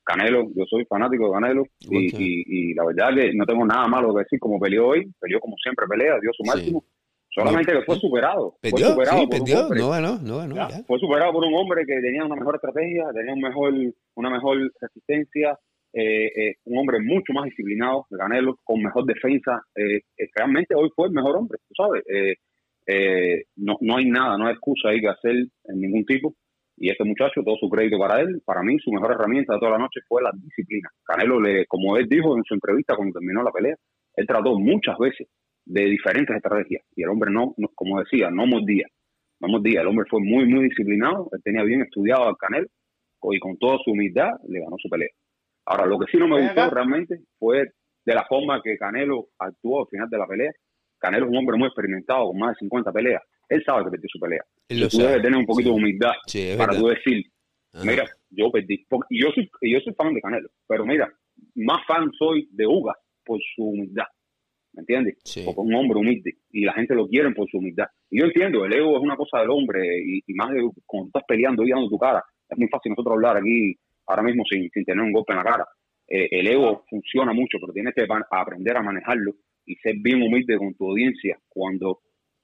Canelo, 0.05 0.49
yo 0.55 0.65
soy 0.71 0.85
fanático 0.85 1.27
de 1.27 1.33
Canelo 1.33 1.65
y, 1.81 2.71
y, 2.71 2.75
la 2.75 2.85
verdad 2.85 3.09
que 3.15 3.35
no 3.35 3.45
tengo 3.45 3.67
nada 3.67 3.89
malo 3.89 4.15
que 4.15 4.21
decir 4.21 4.39
como 4.39 4.61
peleó 4.61 4.89
hoy, 4.89 5.12
peleó 5.21 5.41
como 5.41 5.57
siempre 5.57 5.87
pelea, 5.89 6.21
dio 6.21 6.31
su 6.33 6.45
máximo. 6.45 6.85
Solamente 7.37 7.73
que 7.73 7.83
fue 7.83 7.97
superado. 7.97 8.57
fue 8.62 8.81
superado 8.81 9.29
por 9.29 9.41
un 9.43 9.53
hombre. 9.53 9.81
No 9.81 9.91
ganó, 9.91 10.19
no 10.23 10.39
ganó. 10.39 10.69
Fue 10.87 10.99
superado 10.99 11.33
por 11.33 11.45
un 11.45 11.55
hombre 11.55 11.85
que 11.85 12.01
tenía 12.01 12.25
una 12.25 12.37
mejor 12.37 12.55
estrategia, 12.55 13.05
tenía 13.12 13.35
un 13.35 13.41
mejor, 13.41 13.75
una 14.15 14.31
mejor 14.31 14.57
resistencia, 14.81 15.59
eh, 15.93 16.27
eh, 16.35 16.55
un 16.65 16.79
hombre 16.79 16.99
mucho 17.01 17.35
más 17.35 17.45
disciplinado, 17.45 18.07
Canelo, 18.17 18.57
con 18.65 18.81
mejor 18.81 19.05
defensa. 19.05 19.61
Eh, 19.75 20.01
realmente 20.35 20.75
hoy 20.75 20.89
fue 20.97 21.09
el 21.09 21.12
mejor 21.12 21.37
hombre, 21.37 21.59
tú 21.69 21.75
sabes. 21.77 22.05
Eh, 22.87 23.44
no, 23.57 23.77
no 23.81 23.96
hay 23.96 24.07
nada, 24.07 24.38
no 24.38 24.46
hay 24.46 24.53
excusa 24.53 24.88
ahí 24.88 25.01
que 25.01 25.09
hacer 25.09 25.33
en 25.33 25.81
ningún 25.81 26.05
tipo. 26.05 26.35
Y 26.79 26.90
este 26.90 27.05
muchacho, 27.05 27.42
todo 27.42 27.57
su 27.57 27.70
crédito 27.70 27.99
para 27.99 28.20
él, 28.20 28.42
para 28.44 28.62
mí 28.62 28.79
su 28.79 28.92
mejor 28.92 29.12
herramienta 29.12 29.55
de 29.55 29.61
toda 29.61 29.72
la 29.72 29.79
noche 29.79 30.01
fue 30.07 30.22
la 30.22 30.31
disciplina. 30.35 30.90
Canelo, 31.05 31.40
le, 31.40 31.66
como 31.66 31.96
él 31.96 32.07
dijo 32.09 32.37
en 32.37 32.44
su 32.44 32.55
entrevista 32.55 32.94
cuando 32.94 33.18
terminó 33.18 33.42
la 33.42 33.51
pelea, 33.51 33.77
él 34.14 34.27
trató 34.27 34.59
muchas 34.59 34.99
veces 34.99 35.27
de 35.64 35.85
diferentes 35.87 36.37
estrategias 36.37 36.85
y 36.94 37.03
el 37.03 37.09
hombre 37.09 37.31
no, 37.33 37.55
como 37.75 37.99
decía, 37.99 38.31
no 38.31 38.46
mordía, 38.46 38.87
no 39.40 39.49
mordía. 39.49 39.81
El 39.81 39.88
hombre 39.88 40.07
fue 40.09 40.20
muy, 40.20 40.46
muy 40.46 40.64
disciplinado, 40.64 41.29
él 41.33 41.40
tenía 41.42 41.64
bien 41.64 41.83
estudiado 41.83 42.29
al 42.29 42.37
Canelo 42.37 42.68
y 43.33 43.40
con 43.40 43.57
toda 43.59 43.79
su 43.85 43.90
humildad 43.90 44.31
le 44.46 44.61
ganó 44.61 44.77
su 44.79 44.88
pelea. 44.88 45.09
Ahora, 45.64 45.87
lo 45.87 45.99
que 45.99 46.07
sí 46.11 46.16
no 46.16 46.29
me 46.29 46.42
gustó 46.42 46.70
realmente 46.70 47.18
fue 47.38 47.72
de 48.05 48.14
la 48.14 48.25
forma 48.27 48.62
que 48.62 48.79
Canelo 48.79 49.27
actuó 49.38 49.81
al 49.81 49.88
final 49.88 50.09
de 50.09 50.18
la 50.18 50.27
pelea, 50.27 50.53
Canelo 50.99 51.27
es 51.27 51.31
un 51.31 51.39
hombre 51.39 51.59
muy 51.59 51.67
experimentado, 51.67 52.29
con 52.29 52.39
más 52.39 52.51
de 52.55 52.61
50 52.61 52.93
peleas. 52.93 53.23
Él 53.49 53.63
sabe 53.65 53.85
que 53.85 53.91
perdió 53.91 54.09
su 54.11 54.19
pelea. 54.19 54.43
Él 54.69 54.89
tú 54.89 54.99
debes 54.99 55.23
tener 55.23 55.39
un 55.39 55.47
poquito 55.47 55.71
de 55.71 55.77
humildad 55.77 56.13
para 56.57 56.77
tú 56.77 56.89
decir, 56.89 57.25
mira, 57.85 58.05
yo 58.31 58.51
perdí. 58.51 58.87
Y 59.11 59.23
yo 59.23 59.29
soy, 59.35 59.51
yo 59.63 59.81
soy 59.81 59.95
fan 59.95 60.15
de 60.15 60.21
Canelo, 60.21 60.49
pero 60.67 60.85
mira, 60.85 61.13
más 61.55 61.85
fan 61.87 62.11
soy 62.19 62.49
de 62.53 62.67
Uga 62.67 62.95
por 63.25 63.41
su 63.55 63.65
humildad. 63.65 64.07
¿Me 64.73 64.81
entiendes? 64.81 65.15
Porque 65.45 65.61
es 65.61 65.67
un 65.67 65.75
hombre 65.75 65.99
humilde 65.99 66.35
y 66.51 66.65
la 66.65 66.75
gente 66.75 66.95
lo 66.95 67.09
quiere 67.09 67.31
por 67.33 67.49
su 67.49 67.59
humildad. 67.59 67.87
Y 68.11 68.21
yo 68.21 68.27
entiendo, 68.27 68.65
el 68.65 68.75
ego 68.75 68.97
es 68.97 69.03
una 69.03 69.17
cosa 69.17 69.41
del 69.41 69.51
hombre 69.51 69.81
y, 70.05 70.23
más 70.35 70.51
de 70.51 70.69
cuando 70.85 71.09
estás 71.09 71.23
peleando 71.27 71.65
y 71.65 71.71
dando 71.71 71.89
tu 71.89 71.99
cara. 71.99 72.23
Es 72.49 72.59
muy 72.59 72.69
fácil 72.69 72.91
nosotros 72.91 73.15
hablar 73.15 73.39
aquí 73.39 73.75
ahora 74.07 74.23
mismo 74.23 74.45
sin, 74.49 74.69
sin 74.71 74.85
tener 74.85 75.03
un 75.03 75.13
golpe 75.13 75.33
en 75.33 75.39
la 75.39 75.45
cara. 75.45 75.67
Eh, 76.07 76.29
el 76.31 76.47
ego 76.47 76.85
funciona 76.91 77.33
mucho, 77.33 77.59
pero 77.59 77.73
tienes 77.73 77.95
que 77.95 78.07
aprender 78.31 78.77
a 78.77 78.83
manejarlo 78.83 79.33
y 79.66 79.74
ser 79.76 79.96
bien 79.98 80.22
humilde 80.22 80.57
con 80.57 80.74
tu 80.74 80.90
audiencia 80.90 81.38
cuando 81.48 82.00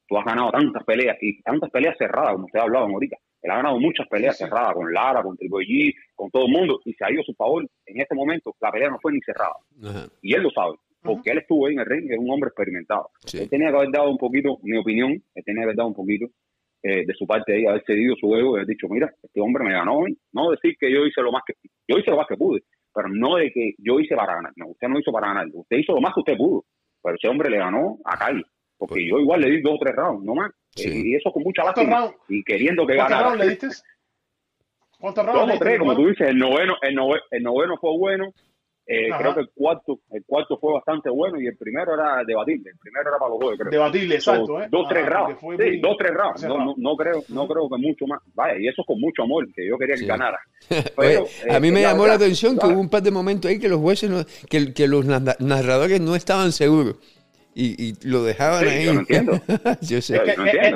tú 0.06 0.18
has 0.18 0.24
ganado 0.24 0.50
tantas 0.50 0.84
peleas 0.84 1.16
y 1.20 1.40
tantas 1.42 1.70
peleas 1.70 1.96
cerradas, 1.96 2.32
como 2.32 2.46
ustedes 2.46 2.64
hablaban 2.64 2.90
ahorita, 2.90 3.16
Él 3.40 3.50
ha 3.50 3.56
ganado 3.56 3.78
muchas 3.78 4.06
peleas 4.08 4.36
cerradas 4.36 4.74
con 4.74 4.92
Lara, 4.92 5.22
con 5.22 5.36
Triple 5.36 5.66
G, 5.66 5.94
con 6.14 6.30
todo 6.30 6.46
el 6.46 6.52
mundo, 6.52 6.80
y 6.84 6.92
se 6.92 7.04
ha 7.04 7.10
ido 7.10 7.22
a 7.22 7.24
su 7.24 7.34
favor. 7.34 7.66
En 7.86 8.00
este 8.00 8.14
momento, 8.14 8.54
la 8.60 8.70
pelea 8.70 8.90
no 8.90 8.98
fue 9.00 9.12
ni 9.12 9.20
cerrada. 9.20 9.56
Y 10.20 10.34
él 10.34 10.42
lo 10.42 10.50
sabe, 10.50 10.74
porque 11.02 11.30
él 11.30 11.38
estuvo 11.38 11.66
ahí 11.66 11.74
en 11.74 11.80
el 11.80 11.86
ring, 11.86 12.10
es 12.10 12.18
un 12.18 12.30
hombre 12.30 12.48
experimentado. 12.48 13.10
Él 13.32 13.48
tenía 13.48 13.70
que 13.70 13.76
haber 13.76 13.90
dado 13.90 14.10
un 14.10 14.18
poquito, 14.18 14.58
mi 14.62 14.76
opinión, 14.76 15.12
él 15.12 15.44
tenía 15.44 15.60
que 15.60 15.64
haber 15.64 15.76
dado 15.76 15.88
un 15.88 15.94
poquito 15.94 16.26
eh, 16.82 17.06
de 17.06 17.14
su 17.14 17.26
parte 17.26 17.54
ahí, 17.54 17.64
haber 17.64 17.84
cedido 17.84 18.16
su 18.16 18.34
ego 18.34 18.52
y 18.52 18.56
haber 18.56 18.66
dicho, 18.66 18.88
mira, 18.88 19.12
este 19.22 19.40
hombre 19.40 19.64
me 19.64 19.72
ganó 19.72 19.98
hoy. 19.98 20.18
No 20.32 20.50
decir 20.50 20.76
que 20.78 20.90
yo 20.90 21.06
hice 21.06 21.22
lo 21.22 21.30
más 21.30 21.42
que 21.46 21.54
yo 21.88 21.96
hice 21.96 22.10
lo 22.10 22.16
más 22.16 22.26
que 22.26 22.36
pude, 22.36 22.62
pero 22.92 23.08
no 23.08 23.36
de 23.36 23.52
que 23.52 23.74
yo 23.78 24.00
hice 24.00 24.16
para 24.16 24.34
ganar. 24.34 24.52
No, 24.56 24.68
usted 24.68 24.88
no 24.88 24.98
hizo 24.98 25.12
para 25.12 25.28
ganar, 25.28 25.46
usted 25.52 25.76
hizo 25.76 25.94
lo 25.94 26.00
más 26.00 26.12
que 26.12 26.20
usted 26.20 26.36
pudo. 26.36 26.64
Pero 27.02 27.16
ese 27.16 27.28
hombre 27.28 27.50
le 27.50 27.58
ganó 27.58 27.98
a 28.04 28.16
Cali, 28.16 28.44
porque 28.78 28.94
pues 28.94 29.04
yo 29.08 29.18
igual 29.18 29.40
le 29.40 29.50
di 29.50 29.60
dos 29.60 29.74
o 29.74 29.78
tres 29.78 29.96
rounds, 29.96 30.24
no 30.24 30.34
más. 30.34 30.50
Y 30.76 31.14
eso 31.14 31.30
con 31.32 31.42
mucha 31.42 31.64
lástima. 31.64 32.10
Y 32.28 32.42
queriendo 32.44 32.86
que 32.86 32.96
ganara. 32.96 33.26
¿Cuántos 33.26 33.38
rounds 33.38 33.44
le 33.44 33.50
diste? 33.50 33.82
¿Cuántos 34.98 35.26
rounds? 35.26 35.58
tres, 35.58 35.78
como 35.78 35.94
tú 35.94 36.08
dices, 36.08 36.28
el 36.28 36.38
noveno, 36.38 36.76
el 36.80 36.94
noveno, 36.94 37.22
el 37.30 37.42
noveno 37.42 37.76
fue 37.78 37.90
bueno. 37.98 38.32
Eh, 38.84 39.08
creo 39.16 39.34
que 39.34 39.40
el 39.40 39.50
cuarto, 39.54 40.00
el 40.10 40.24
cuarto 40.26 40.58
fue 40.58 40.74
bastante 40.74 41.08
bueno 41.08 41.40
y 41.40 41.46
el 41.46 41.56
primero 41.56 41.94
era 41.94 42.24
debatible. 42.26 42.70
El 42.70 42.78
primero 42.78 43.10
era 43.10 43.18
para 43.18 43.30
los 43.30 43.38
juegos, 43.38 43.58
creo. 43.58 43.70
Debatible, 43.70 44.14
exacto. 44.16 44.60
¿eh? 44.60 44.66
Dos, 44.70 44.88
tres 44.88 45.06
rounds. 45.06 45.38
Sí, 45.40 45.80
dos, 45.80 45.96
tres 45.96 46.12
rounds. 46.12 46.42
No, 46.44 46.58
no, 46.58 46.74
no, 46.76 46.96
creo, 46.96 47.22
no 47.28 47.46
creo 47.46 47.68
que 47.68 47.78
mucho 47.78 48.06
más. 48.06 48.20
Vaya, 48.34 48.58
y 48.58 48.66
eso 48.66 48.82
con 48.84 49.00
mucho 49.00 49.22
amor, 49.22 49.46
que 49.54 49.68
yo 49.68 49.78
quería 49.78 49.94
que 49.94 50.06
ganara. 50.06 50.38
Pero, 50.96 51.26
a 51.50 51.60
mí 51.60 51.68
eh, 51.68 51.72
me 51.72 51.82
llamó 51.82 52.06
la 52.06 52.14
atención 52.14 52.58
que 52.58 52.66
hubo 52.66 52.80
un 52.80 52.88
par 52.88 53.02
de 53.02 53.12
momentos 53.12 53.50
ahí 53.50 53.58
que 53.58 53.68
los 53.68 53.80
jueces, 53.80 54.10
no, 54.10 54.24
que, 54.48 54.74
que 54.74 54.88
los 54.88 55.06
narradores 55.06 56.00
no 56.00 56.16
estaban 56.16 56.50
seguros 56.50 56.96
y, 57.54 57.90
y 57.90 57.94
lo 58.04 58.24
dejaban 58.24 58.66
ahí. 58.66 58.86
Yo 58.86 58.94
no 58.94 59.00
entiendo. 59.00 59.40
yo 59.82 60.00
sé. 60.00 60.20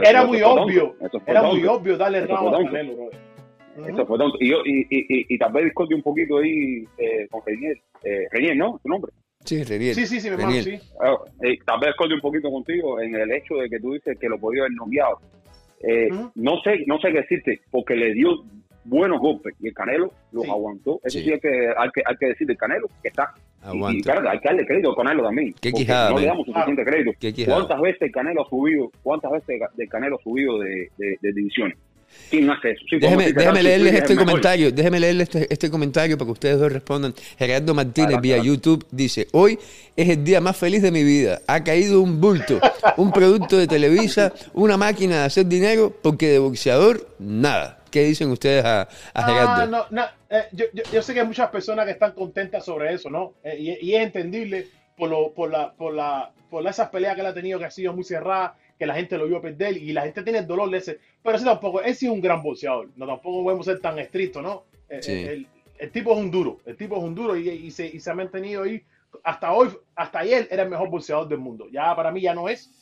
era 0.02 0.24
muy 0.24 0.42
obvio. 0.42 0.94
Era 1.26 1.42
muy 1.42 1.64
obvio 1.66 1.96
darle 1.96 2.26
round 2.26 2.54
a 2.54 2.58
Canelo, 2.58 3.10
Eso 3.76 4.06
fue 4.06 4.18
tonto. 4.18 4.38
Y, 4.40 4.50
yo, 4.50 4.58
y, 4.64 4.80
y, 4.90 5.34
y, 5.34 5.38
tal 5.38 5.52
vez 5.52 5.64
discute 5.64 5.94
un 5.94 6.02
poquito 6.02 6.38
ahí 6.38 6.84
eh, 6.98 7.26
con 7.30 7.42
Renier. 7.44 7.78
Eh, 8.02 8.54
¿no? 8.54 8.80
¿Tu 8.82 8.88
nombre? 8.88 9.12
Sí, 9.44 9.62
Renier. 9.62 9.94
Sí, 9.94 10.06
sí, 10.06 10.20
sí, 10.20 10.30
me 10.30 10.36
mando, 10.36 10.62
sí. 10.62 10.78
Ah, 11.00 11.16
eh, 11.42 11.58
tal 11.64 11.80
vez 11.80 11.88
discute 11.88 12.14
un 12.14 12.20
poquito 12.20 12.50
contigo 12.50 13.00
en 13.00 13.14
el 13.14 13.30
hecho 13.32 13.56
de 13.56 13.68
que 13.68 13.78
tú 13.78 13.92
dices 13.92 14.18
que 14.18 14.28
lo 14.28 14.38
podía 14.38 14.62
haber 14.62 14.72
noviado. 14.72 15.18
Eh, 15.82 16.08
No 16.34 16.60
sé 16.62 16.84
no 16.86 16.98
sé 16.98 17.12
qué 17.12 17.20
decirte, 17.20 17.60
porque 17.70 17.94
le 17.94 18.14
dio 18.14 18.42
buenos 18.84 19.20
golpes 19.20 19.54
y 19.60 19.68
el 19.68 19.74
Canelo 19.74 20.10
los 20.32 20.48
aguantó. 20.48 21.00
Eso 21.04 21.18
sí, 21.18 21.30
hay, 21.30 21.40
que, 21.40 21.48
hay, 21.76 21.90
que, 21.90 22.02
hay 22.04 22.16
que 22.16 22.26
decir 22.26 22.46
del 22.46 22.56
Canelo, 22.56 22.88
que 23.02 23.08
está 23.08 23.34
y, 23.72 24.00
claro, 24.02 24.28
hay 24.28 24.38
que 24.38 24.48
darle 24.48 24.66
crédito 24.66 24.90
al 24.90 24.96
Canelo 24.96 25.24
también. 25.24 25.54
Qué 25.60 25.72
quijada, 25.72 26.10
no 26.10 26.18
le 26.18 26.26
damos 26.26 26.46
suficiente 26.46 26.84
crédito. 26.84 27.12
¿Cuántas 27.46 27.80
veces 27.80 28.02
el 28.02 28.12
Canelo 28.12 28.42
ha 28.42 28.48
subido, 28.48 28.90
cuántas 29.02 29.32
veces 29.32 29.60
el 29.76 29.88
Canelo 29.88 30.16
ha 30.16 30.22
subido 30.22 30.58
de, 30.60 30.88
de, 30.98 31.18
de 31.20 31.32
divisiones? 31.32 31.76
¿Quién 32.30 32.50
hace 32.50 32.72
eso? 32.72 32.84
déjeme, 32.90 33.32
déjeme 33.32 33.62
leerles 33.62 33.94
este 33.94 34.16
comentario, 34.16 34.72
déjeme 34.72 34.98
leerles 34.98 35.28
este, 35.28 35.52
este, 35.52 35.70
comentario 35.70 36.18
para 36.18 36.26
que 36.26 36.32
ustedes 36.32 36.58
dos 36.58 36.72
respondan. 36.72 37.14
Gerardo 37.38 37.74
Martínez 37.74 38.20
vía 38.20 38.38
YouTube 38.38 38.84
dice, 38.90 39.28
hoy 39.32 39.58
es 39.96 40.08
el 40.08 40.24
día 40.24 40.40
más 40.40 40.56
feliz 40.56 40.82
de 40.82 40.90
mi 40.90 41.04
vida. 41.04 41.40
Ha 41.46 41.62
caído 41.62 42.00
un 42.00 42.20
bulto, 42.20 42.60
un 42.96 43.12
producto 43.12 43.56
de 43.56 43.66
Televisa, 43.66 44.32
una 44.54 44.76
máquina 44.76 45.20
de 45.20 45.24
hacer 45.24 45.46
dinero, 45.46 45.94
porque 46.02 46.28
de 46.28 46.38
boxeador, 46.38 47.08
nada. 47.18 47.80
¿Qué 47.90 48.02
dicen 48.04 48.30
ustedes 48.30 48.64
a, 48.64 48.88
Gerardo? 49.14 49.66
no, 49.68 49.86
no, 49.90 50.04
eh, 50.28 50.44
yo, 50.52 50.64
yo, 50.92 51.02
sé 51.02 51.14
que 51.14 51.20
hay 51.20 51.26
muchas 51.26 51.48
personas 51.50 51.86
que 51.86 51.92
están 51.92 52.12
contentas 52.12 52.64
sobre 52.64 52.92
eso, 52.92 53.08
¿no? 53.08 53.34
Eh, 53.44 53.78
y, 53.80 53.94
es 53.94 54.02
entendible 54.02 54.66
por, 54.96 55.08
lo, 55.08 55.32
por, 55.32 55.50
la, 55.50 55.72
por, 55.72 55.94
la, 55.94 56.30
por 56.50 56.66
esas 56.66 56.90
peleas 56.90 57.14
que 57.14 57.20
él 57.20 57.26
ha 57.28 57.34
tenido 57.34 57.58
que 57.58 57.64
ha 57.64 57.70
sido 57.70 57.92
muy 57.92 58.04
cerrada, 58.04 58.56
que 58.78 58.86
la 58.86 58.94
gente 58.94 59.18
lo 59.18 59.26
vio 59.26 59.40
perder 59.40 59.76
y 59.76 59.92
la 59.92 60.02
gente 60.02 60.22
tiene 60.22 60.40
el 60.40 60.46
dolor 60.46 60.70
de 60.70 60.78
ese. 60.78 60.98
Pero 61.22 61.38
sí 61.38 61.44
tampoco, 61.44 61.80
él 61.82 61.94
sí 61.94 62.06
es 62.06 62.12
un 62.12 62.20
gran 62.20 62.42
boxeador, 62.42 62.88
no 62.96 63.06
tampoco 63.06 63.44
podemos 63.44 63.66
ser 63.66 63.80
tan 63.80 63.98
estrictos, 63.98 64.42
¿no? 64.42 64.64
Eh, 64.88 65.44
el, 65.78 65.90
tipo 65.90 66.12
es 66.12 66.18
un 66.18 66.30
duro, 66.30 66.58
el 66.64 66.76
tipo 66.76 66.96
es 66.96 67.02
un 67.02 67.14
duro 67.14 67.36
y, 67.36 67.48
y, 67.48 67.70
se, 67.70 67.86
y 67.86 68.00
se 68.00 68.10
ha 68.10 68.14
mantenido 68.14 68.62
ahí. 68.62 68.82
Hasta 69.22 69.52
hoy, 69.52 69.68
hasta 69.94 70.20
ayer 70.20 70.46
era 70.50 70.64
el 70.64 70.70
mejor 70.70 70.90
boxeador 70.90 71.28
del 71.28 71.38
mundo. 71.38 71.68
Ya 71.70 71.94
para 71.96 72.10
mí 72.10 72.20
ya 72.20 72.34
no 72.34 72.48
es. 72.48 72.72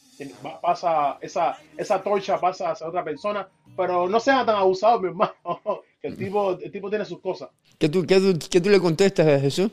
Pasa 0.63 1.19
esa, 1.21 1.59
esa 1.77 2.01
torcha 2.01 2.39
pasa 2.39 2.71
a 2.71 2.89
otra 2.89 3.03
persona 3.03 3.49
pero 3.77 4.09
no 4.09 4.21
sean 4.21 4.47
tan 4.47 4.57
abusados, 4.57 5.01
mi 5.01 5.09
hermano. 5.09 5.33
Que 6.01 6.09
el 6.09 6.19
tipo, 6.19 6.59
el 6.61 6.71
tipo 6.71 6.91
tiene 6.91 7.07
sus 7.07 7.19
cosas. 7.19 7.49
¿Qué 7.79 7.89
tú, 7.89 8.05
qué 8.07 8.21
qué 8.51 8.61
tú 8.61 8.69
le 8.69 8.79
contestas 8.79 9.27
a 9.27 9.41
Jesús? 9.41 9.71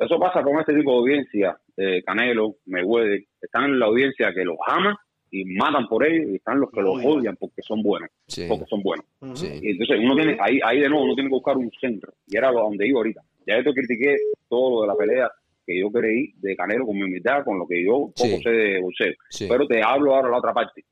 Eso, 0.00 0.20
pasa 0.20 0.40
con 0.40 0.56
este 0.60 0.72
tipo 0.72 0.92
de 0.92 0.96
audiencia, 0.98 1.58
eh, 1.76 2.00
Canelo, 2.04 2.58
Mayweather, 2.66 3.24
están 3.44 3.64
en 3.64 3.78
la 3.78 3.86
audiencia 3.86 4.32
que 4.34 4.44
los 4.44 4.56
aman 4.66 4.96
y 5.30 5.44
matan 5.44 5.88
por 5.88 6.06
ellos 6.06 6.30
y 6.30 6.36
están 6.36 6.60
los 6.60 6.70
que 6.70 6.80
los 6.80 7.04
odian 7.04 7.36
porque 7.36 7.62
son 7.62 7.82
buenos, 7.82 8.10
porque 8.48 8.64
son 8.68 8.82
buenos. 8.82 9.06
Y 9.42 9.70
entonces 9.70 9.98
uno 10.00 10.14
tiene, 10.14 10.36
ahí, 10.40 10.60
ahí 10.64 10.80
de 10.80 10.88
nuevo 10.88 11.04
uno 11.04 11.14
tiene 11.14 11.28
que 11.28 11.34
buscar 11.34 11.56
un 11.56 11.70
centro 11.80 12.12
y 12.26 12.36
era 12.36 12.52
donde 12.52 12.86
iba 12.86 12.98
ahorita. 12.98 13.22
Ya 13.46 13.56
esto 13.56 13.72
critiqué 13.72 14.16
todo 14.48 14.76
lo 14.76 14.80
de 14.82 14.88
la 14.88 14.96
pelea 14.96 15.30
que 15.66 15.80
yo 15.80 15.90
creí 15.90 16.32
de 16.36 16.54
Canelo 16.54 16.86
con 16.86 16.96
mi 16.96 17.02
humildad, 17.02 17.44
con 17.44 17.58
lo 17.58 17.66
que 17.66 17.82
yo 17.82 18.12
poco 18.14 18.42
sé 18.42 18.50
de 18.50 18.80
boxeo. 18.80 19.14
Pero 19.48 19.66
te 19.66 19.82
hablo 19.82 20.14
ahora 20.14 20.30
la 20.30 20.38
otra 20.38 20.52
parte 20.52 20.84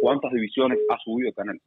cuántas 0.00 0.32
divisiones 0.32 0.78
ha 0.88 0.98
subido 0.98 1.32
Canelo. 1.32 1.60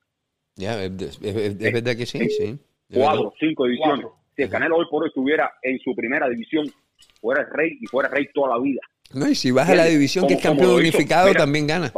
Ya, 0.55 0.83
es, 0.83 1.19
verdad 1.19 1.95
que 1.95 2.05
sí, 2.05 2.29
sí. 2.29 2.59
Cuatro, 2.93 3.33
cinco 3.39 3.65
divisiones. 3.65 4.07
Si 4.35 4.43
el 4.43 4.49
Canelo 4.49 4.77
hoy 4.77 4.85
por 4.89 5.03
hoy 5.03 5.09
estuviera 5.09 5.51
en 5.61 5.79
su 5.79 5.95
primera 5.95 6.27
división, 6.29 6.65
fuera 7.19 7.41
el 7.41 7.49
rey 7.49 7.77
y 7.79 7.87
fuera 7.87 8.09
rey 8.09 8.27
toda 8.33 8.55
la 8.55 8.61
vida. 8.61 8.81
No, 9.13 9.29
y 9.29 9.35
si 9.35 9.51
vas 9.51 9.69
a 9.69 9.75
la 9.75 9.85
división 9.85 10.27
que 10.27 10.35
es 10.35 10.41
campeón 10.41 10.75
unificado, 10.75 11.33
también 11.33 11.67
gana. 11.67 11.91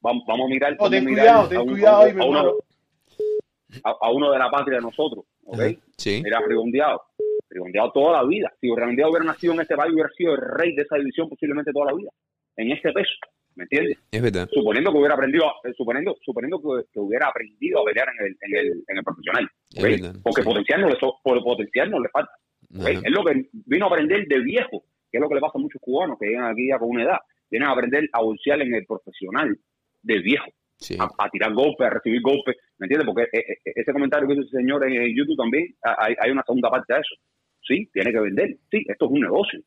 vamos, 0.00 0.24
a 0.28 0.48
mirar. 0.48 0.76
Oh, 0.78 0.90
ten 0.90 1.04
cuidado, 1.04 1.48
ten 1.48 1.66
cuidado 1.66 2.02
ahí, 2.02 2.12
a, 2.18 2.24
uno, 2.24 2.54
a, 3.82 4.10
uno 4.10 4.32
de 4.32 4.38
la 4.38 4.50
patria 4.50 4.76
de 4.76 4.82
nosotros, 4.82 5.24
¿ok? 5.44 5.62
Sí. 5.96 6.20
Mira, 6.22 6.40
redondeado. 6.46 7.02
Redondeado 7.48 7.92
toda 7.92 8.22
la 8.22 8.28
vida. 8.28 8.52
Si 8.60 8.68
redondeado 8.68 9.10
hubiera 9.10 9.26
nacido 9.26 9.54
en 9.54 9.60
este 9.60 9.76
país, 9.76 9.94
hubiera 9.94 10.10
sido 10.10 10.34
el 10.34 10.40
rey 10.40 10.74
de 10.74 10.82
esa 10.82 10.96
división 10.96 11.28
posiblemente 11.28 11.72
toda 11.72 11.86
la 11.86 11.94
vida. 11.96 12.10
En 12.56 12.70
este 12.70 12.92
peso. 12.92 13.14
¿me 13.56 13.64
entiendes? 13.64 13.98
Es 14.10 14.22
verdad. 14.22 14.48
Suponiendo 14.52 14.92
que 14.92 14.98
hubiera 14.98 15.14
aprendido, 15.14 15.44
eh, 15.64 15.72
suponiendo, 15.76 16.16
suponiendo 16.22 16.60
que, 16.60 17.00
hubiera 17.00 17.28
aprendido 17.28 17.80
a 17.80 17.84
pelear 17.84 18.08
en 18.08 18.26
el, 18.26 18.36
en 18.40 18.56
el, 18.56 18.84
en 18.86 18.98
el 18.98 19.04
profesional. 19.04 19.50
Porque 20.22 20.42
potencial 20.42 20.82
no, 20.82 20.88
le, 20.88 20.96
por 20.96 21.42
potencial 21.42 21.90
no 21.90 22.00
le 22.00 22.08
falta. 22.10 22.32
Es 22.70 23.10
lo 23.10 23.24
que 23.24 23.48
vino 23.52 23.86
a 23.86 23.88
aprender 23.88 24.26
de 24.28 24.40
viejo, 24.40 24.84
que 25.10 25.18
es 25.18 25.20
lo 25.20 25.28
que 25.28 25.36
le 25.36 25.40
pasa 25.40 25.58
a 25.58 25.60
muchos 25.60 25.80
cubanos 25.80 26.18
que 26.18 26.28
llegan 26.28 26.50
aquí 26.50 26.68
ya 26.68 26.78
con 26.78 26.90
una 26.90 27.04
edad. 27.04 27.18
Vienen 27.50 27.68
a 27.68 27.72
aprender 27.72 28.08
a 28.12 28.22
bolsear 28.22 28.60
en 28.62 28.74
el 28.74 28.86
profesional 28.86 29.56
de 30.02 30.18
viejo. 30.20 30.50
A, 30.98 31.30
tirar 31.30 31.54
golpes, 31.54 31.86
a 31.86 31.90
recibir 31.90 32.20
golpes, 32.20 32.54
¿me 32.78 32.84
entiendes? 32.84 33.06
Porque 33.06 33.22
eh, 33.32 33.44
eh, 33.64 33.72
ese 33.76 33.92
comentario 33.94 34.28
que 34.28 34.34
hizo 34.34 34.42
ese 34.42 34.58
señor 34.58 34.86
en, 34.86 35.16
YouTube 35.16 35.36
también, 35.36 35.74
hay, 35.82 36.14
hay 36.20 36.30
una 36.30 36.42
segunda 36.42 36.68
parte 36.68 36.92
de 36.92 37.00
eso. 37.00 37.14
Sí, 37.62 37.88
tiene 37.94 38.12
que 38.12 38.20
vender. 38.20 38.56
Sí, 38.70 38.84
esto 38.86 39.06
es 39.06 39.10
un 39.10 39.20
negocio 39.20 39.60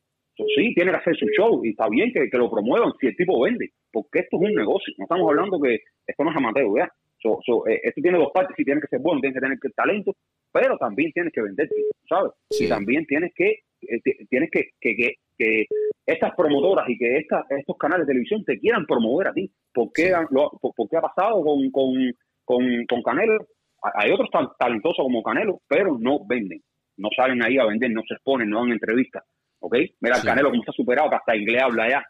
sí, 0.56 0.74
tiene 0.74 0.90
que 0.90 0.96
hacer 0.98 1.16
su 1.16 1.26
show 1.36 1.64
y 1.64 1.70
está 1.70 1.88
bien 1.88 2.12
que, 2.12 2.28
lo 2.36 2.50
promuevan 2.50 2.92
si 3.00 3.08
el 3.08 3.16
tipo 3.16 3.40
vende, 3.40 3.70
porque 3.92 4.20
esto 4.20 4.36
es 4.36 4.48
un 4.48 4.54
negocio. 4.54 4.92
No 4.98 5.04
estamos 5.04 5.28
hablando 5.28 5.60
que 5.60 5.80
esto 6.06 6.24
no 6.24 6.30
es 6.30 6.36
amateur, 6.36 6.68
¿ya? 6.76 6.84
Eh, 7.22 7.80
esto 7.82 8.00
tiene 8.00 8.18
dos 8.18 8.30
partes, 8.32 8.56
sí, 8.56 8.64
tiene 8.64 8.80
que 8.80 8.86
ser 8.86 9.00
bueno, 9.00 9.20
tiene 9.20 9.34
que 9.34 9.40
tener 9.40 9.58
talento, 9.74 10.16
pero 10.52 10.78
también 10.78 11.12
tienes 11.12 11.32
que 11.32 11.42
vender, 11.42 11.68
¿sabes? 12.08 12.32
Y 12.58 12.68
también 12.68 13.04
tienes 13.06 13.32
que, 13.34 13.60
eh, 13.82 14.00
tienes 14.28 14.50
que, 14.50 14.70
que, 14.80 14.96
que, 14.96 15.14
estas 16.06 16.34
promotoras 16.36 16.88
y 16.88 16.98
que 16.98 17.18
estas, 17.18 17.44
estos 17.50 17.76
canales 17.76 18.06
de 18.06 18.12
televisión 18.12 18.44
te 18.44 18.58
quieran 18.58 18.86
promover 18.86 19.28
a 19.28 19.32
ti. 19.32 19.50
¿Por 19.72 19.92
qué, 19.92 20.12
ha 20.12 21.00
pasado 21.00 21.42
con, 21.42 21.70
con, 21.70 21.94
con, 22.44 22.86
con 22.86 23.02
Canelo? 23.02 23.46
Hay 23.94 24.10
otros 24.10 24.28
tan 24.30 24.48
talentosos 24.58 25.04
como 25.04 25.22
Canelo, 25.22 25.60
pero 25.68 25.96
no 25.98 26.24
venden. 26.26 26.60
No 26.96 27.08
salen 27.16 27.42
ahí 27.42 27.58
a 27.58 27.64
vender, 27.64 27.90
no 27.90 28.02
se 28.06 28.14
exponen, 28.14 28.50
no 28.50 28.60
dan 28.60 28.72
entrevistas. 28.72 29.24
¿ok? 29.60 29.76
Mira, 30.00 30.16
el 30.16 30.22
Canelo 30.22 30.50
como 30.50 30.62
está 30.62 30.72
superado, 30.72 31.10
que 31.10 31.16
hasta 31.16 31.36
inglés 31.36 31.62
habla 31.62 31.88
ya. 31.88 32.04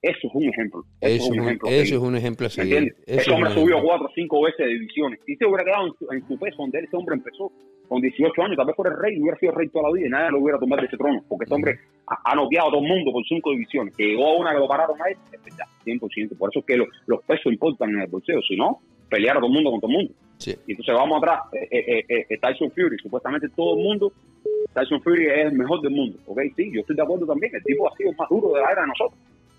Eso 0.00 0.28
es 0.28 0.34
un 0.34 0.44
ejemplo. 0.44 0.84
Eso, 1.00 1.24
es 1.24 1.30
un 1.30 1.40
ejemplo. 1.40 1.68
Eso 1.68 1.94
es 1.96 2.00
un 2.00 2.16
ejemplo. 2.16 2.48
¿Me 2.56 2.62
entiendes? 2.62 2.94
Ese 3.06 3.30
hombre 3.32 3.50
subió 3.50 3.82
cuatro 3.82 4.06
o 4.06 4.12
cinco 4.14 4.42
veces 4.42 4.66
de 4.66 4.72
divisiones. 4.74 5.20
Si 5.26 5.34
se 5.34 5.44
hubiera 5.44 5.64
quedado 5.64 5.86
en 6.12 6.28
su, 6.28 6.38
peso 6.38 6.56
donde 6.58 6.78
ese 6.78 6.96
hombre 6.96 7.16
empezó, 7.16 7.50
con 7.88 8.00
18 8.00 8.42
años, 8.42 8.56
tal 8.56 8.66
vez 8.66 8.76
fuera 8.76 8.92
el 8.92 9.00
rey, 9.00 9.20
hubiera 9.20 9.38
sido 9.38 9.52
rey 9.52 9.68
toda 9.68 9.88
la 9.88 9.94
vida 9.94 10.06
y 10.06 10.10
nadie 10.10 10.30
lo 10.30 10.40
hubiera 10.40 10.58
tomado 10.58 10.82
de 10.82 10.88
ese 10.88 10.96
trono, 10.96 11.22
porque 11.28 11.44
ese 11.44 11.54
hombre 11.54 11.78
ha, 12.06 12.34
noqueado 12.34 12.68
a 12.68 12.70
todo 12.72 12.82
el 12.82 12.88
mundo 12.88 13.12
por 13.12 13.24
cinco 13.24 13.50
divisiones. 13.50 13.94
Que 13.96 14.04
llegó 14.04 14.28
a 14.28 14.36
una 14.36 14.52
que 14.52 14.58
lo 14.58 14.68
pararon 14.68 15.00
a 15.00 15.08
él, 15.08 15.16
es 15.32 15.42
verdad, 15.42 15.66
100%. 15.84 16.36
Por 16.38 16.50
eso 16.50 16.60
es 16.60 16.66
que 16.66 16.76
los 16.76 17.22
pesos 17.24 17.52
importan 17.52 17.90
en 17.90 18.02
el 18.02 18.06
bolseo. 18.08 18.40
Si 18.42 18.56
no, 18.56 18.80
pelear 19.08 19.36
a 19.36 19.40
todo 19.40 19.48
el 19.48 19.54
mundo 19.54 19.70
con 19.70 19.80
todo 19.80 19.90
el 19.90 19.96
mundo. 19.96 20.14
Y 20.46 20.70
entonces 20.70 20.94
vamos 20.94 21.18
atrás, 21.18 21.40
eh, 21.52 21.68
eh, 21.70 22.04
eh, 22.08 22.26
eh, 22.28 22.38
Tyson 22.38 22.70
Fury, 22.70 22.96
supuestamente 23.02 23.48
todo 23.56 23.76
el 23.76 23.82
mundo, 23.82 24.12
Tyson 24.72 25.02
Fury 25.02 25.26
es 25.26 25.46
el 25.46 25.52
mejor 25.52 25.80
del 25.80 25.90
mundo, 25.90 26.16
¿ok? 26.26 26.40
Sí, 26.56 26.70
yo 26.72 26.80
estoy 26.80 26.94
de 26.94 27.02
acuerdo 27.02 27.26
también, 27.26 27.52
el 27.54 27.62
tipo 27.64 27.90
ha 27.90 27.96
sido 27.96 28.12
más 28.12 28.28
duro 28.28 28.54
de 28.54 28.60
la 28.60 28.70
era 28.70 28.82
de 28.82 28.86
nosotros, 28.86 29.18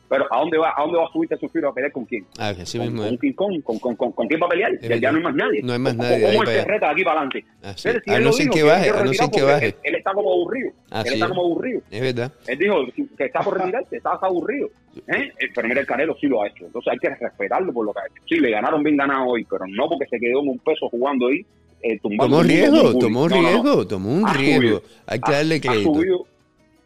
Pero 0.10 0.26
¿a 0.34 0.40
dónde 0.40 0.58
va 0.58 0.74
a 0.76 0.82
dónde 0.82 0.98
va 0.98 1.06
a 1.06 1.12
subirte 1.12 1.36
a 1.36 1.38
sufrir 1.38 1.64
a 1.66 1.72
pelear 1.72 1.92
con 1.92 2.04
quién? 2.06 2.26
Ah, 2.40 2.50
así 2.50 2.80
mismo 2.80 3.04
con, 3.04 3.18
King 3.20 3.34
Kong, 3.34 3.64
con, 3.64 3.78
con, 3.78 3.96
con, 3.96 4.12
con, 4.12 4.28
quién 4.28 4.42
va 4.42 4.48
a 4.48 4.50
pelear. 4.50 4.72
Ya, 4.82 4.96
ya, 4.96 5.12
no 5.12 5.18
hay 5.18 5.24
más 5.24 5.36
nadie. 5.36 5.62
No 5.62 5.74
hay 5.74 5.80
más 5.80 5.96
nadie. 5.96 6.26
¿Cómo 6.26 6.42
él 6.42 6.48
se 6.50 6.66
reta 6.66 6.88
de 6.88 6.92
aquí 6.92 7.04
para 7.04 7.22
adelante? 7.22 7.46
Ah, 7.62 7.76
a 8.16 8.20
no 8.20 8.34
ser 8.34 8.50
que 8.50 8.64
baje, 8.64 8.90
a 8.90 9.04
no 9.04 9.14
ser 9.14 9.30
que 9.30 9.42
baje. 9.44 9.76
Él, 9.84 9.96
está 9.96 10.12
como 10.14 10.32
aburrido. 10.32 10.72
Así 10.90 11.10
él 11.10 11.14
está 11.14 11.30
como 11.30 11.42
aburrido. 11.42 11.82
Es 11.92 12.02
verdad. 12.02 12.34
Él 12.48 12.58
dijo 12.58 12.76
que 13.18 13.26
está 13.26 13.42
por 13.42 13.58
retirarse, 13.58 13.98
está 13.98 14.18
aburrido. 14.22 14.70
¿Eh? 15.08 15.32
Pero 15.54 15.68
mira, 15.68 15.82
el 15.82 15.88
Canelo 15.88 16.18
sí 16.20 16.28
lo 16.28 16.42
ha 16.42 16.48
hecho. 16.48 16.66
Entonces 16.66 16.92
hay 16.92 16.98
que 16.98 17.10
respetarlo 17.10 17.72
por 17.72 17.86
lo 17.86 17.94
que 17.94 18.00
ha 18.00 18.06
hecho. 18.08 18.24
Sí, 18.28 18.40
le 18.40 18.50
ganaron 18.50 18.82
bien 18.82 18.98
ganado 18.98 19.28
hoy, 19.28 19.46
pero 19.46 19.66
no 19.68 19.88
porque 19.88 20.08
se 20.10 20.20
quedó 20.20 20.42
en 20.42 20.50
un 20.50 20.60
peso 20.60 20.90
jugando 20.90 21.28
ahí. 21.28 21.46
Eh, 21.82 22.00
tomó 22.02 22.44
riesgo, 22.44 22.98
tomó 22.98 23.24
un 23.24 23.30
riesgo, 23.30 23.88
tomó 23.88 24.12
un 24.12 24.28
riesgo. 24.28 24.82
Hay 25.06 25.20
que 25.20 25.32
darle 25.32 25.62
crédito. 25.62 25.92
Ha 25.92 25.94
subido 25.94 26.26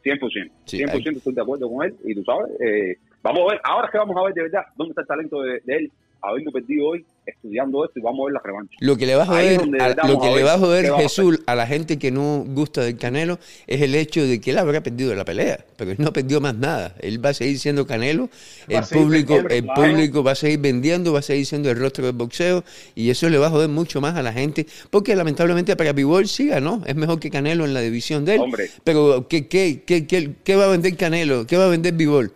100%. 0.04 0.52
100% 0.68 1.18
estoy 1.18 1.34
de 1.34 1.42
acuerdo 1.42 1.70
con 1.70 1.86
él. 1.86 1.96
Y 2.04 2.16
tú 2.16 2.24
sabes, 2.24 2.52
eh, 2.62 2.98
vamos 3.24 3.42
a 3.48 3.52
ver, 3.54 3.62
ahora 3.64 3.90
que 3.92 3.98
vamos 3.98 4.16
a 4.18 4.24
ver 4.24 4.34
de 4.34 4.42
verdad 4.44 4.66
dónde 4.76 4.92
está 4.92 5.02
el 5.02 5.08
talento 5.08 5.42
de, 5.42 5.62
de 5.66 5.76
él 5.76 5.92
habiendo 6.24 6.52
perdido 6.52 6.88
hoy, 6.88 7.06
estudiando 7.26 7.84
esto 7.86 8.00
y 8.00 8.02
vamos 8.02 8.22
a 8.22 8.26
ver 8.26 8.34
la 8.34 8.42
revancha. 8.44 8.76
Lo 8.80 8.98
que 8.98 9.06
le 9.06 9.16
va 9.16 9.24
a 9.24 9.26
joder, 9.26 9.60
a, 9.82 10.08
lo 10.08 10.20
que 10.20 10.32
le 10.34 10.44
va 10.44 10.54
a 10.54 10.58
joder 10.58 10.94
Jesús 10.94 11.42
a, 11.46 11.56
la 11.56 11.68
gente 11.68 12.00
que 12.00 12.12
no 12.12 12.46
gusta 12.48 12.82
del 12.82 12.98
Canelo 12.98 13.40
es 13.68 13.82
el 13.82 13.94
hecho 13.96 14.26
de 14.26 14.40
que 14.40 14.52
él 14.52 14.58
habrá 14.58 14.82
perdido 14.82 15.14
la 15.16 15.26
pelea, 15.26 15.60
pero 15.76 15.92
él 15.92 15.98
no 16.00 16.14
perdió 16.14 16.40
más 16.40 16.56
nada. 16.56 16.96
Él 17.00 17.24
va 17.24 17.30
a 17.30 17.34
seguir 17.34 17.60
siendo 17.60 17.86
Canelo, 17.86 18.30
el 18.68 18.84
público, 18.84 19.36
el 19.36 19.66
público 19.66 20.24
va 20.24 20.32
a 20.32 20.36
seguir 20.36 20.60
vendiendo, 20.60 21.12
va 21.12 21.20
a 21.20 21.24
seguir 21.24 21.46
siendo 21.46 21.70
el 21.70 21.78
rostro 21.78 22.06
del 22.06 22.16
boxeo 22.16 22.64
y 22.96 23.10
eso 23.10 23.30
le 23.30 23.38
va 23.38 23.48
a 23.48 23.50
joder 23.50 23.70
mucho 23.70 24.00
más 24.00 24.16
a 24.16 24.24
la 24.24 24.32
gente, 24.32 24.66
porque 24.90 25.16
lamentablemente 25.16 25.76
para 25.76 25.92
Bivol 25.92 26.28
sí 26.28 26.48
ganó, 26.48 26.82
es 26.86 26.96
mejor 26.96 27.20
que 27.20 27.30
Canelo 27.30 27.66
en 27.66 27.74
la 27.74 27.82
división 27.82 28.24
de 28.24 28.36
él. 28.36 28.42
Pero 28.84 29.28
¿qué, 29.28 29.48
qué, 29.48 29.84
qué, 29.86 30.08
qué, 30.08 30.56
va 30.56 30.66
a 30.66 30.70
vender 30.70 30.96
Canelo? 30.96 31.46
¿Qué 31.46 31.58
va 31.58 31.66
a 31.66 31.70
vender 31.70 31.94
Bivol? 31.94 32.34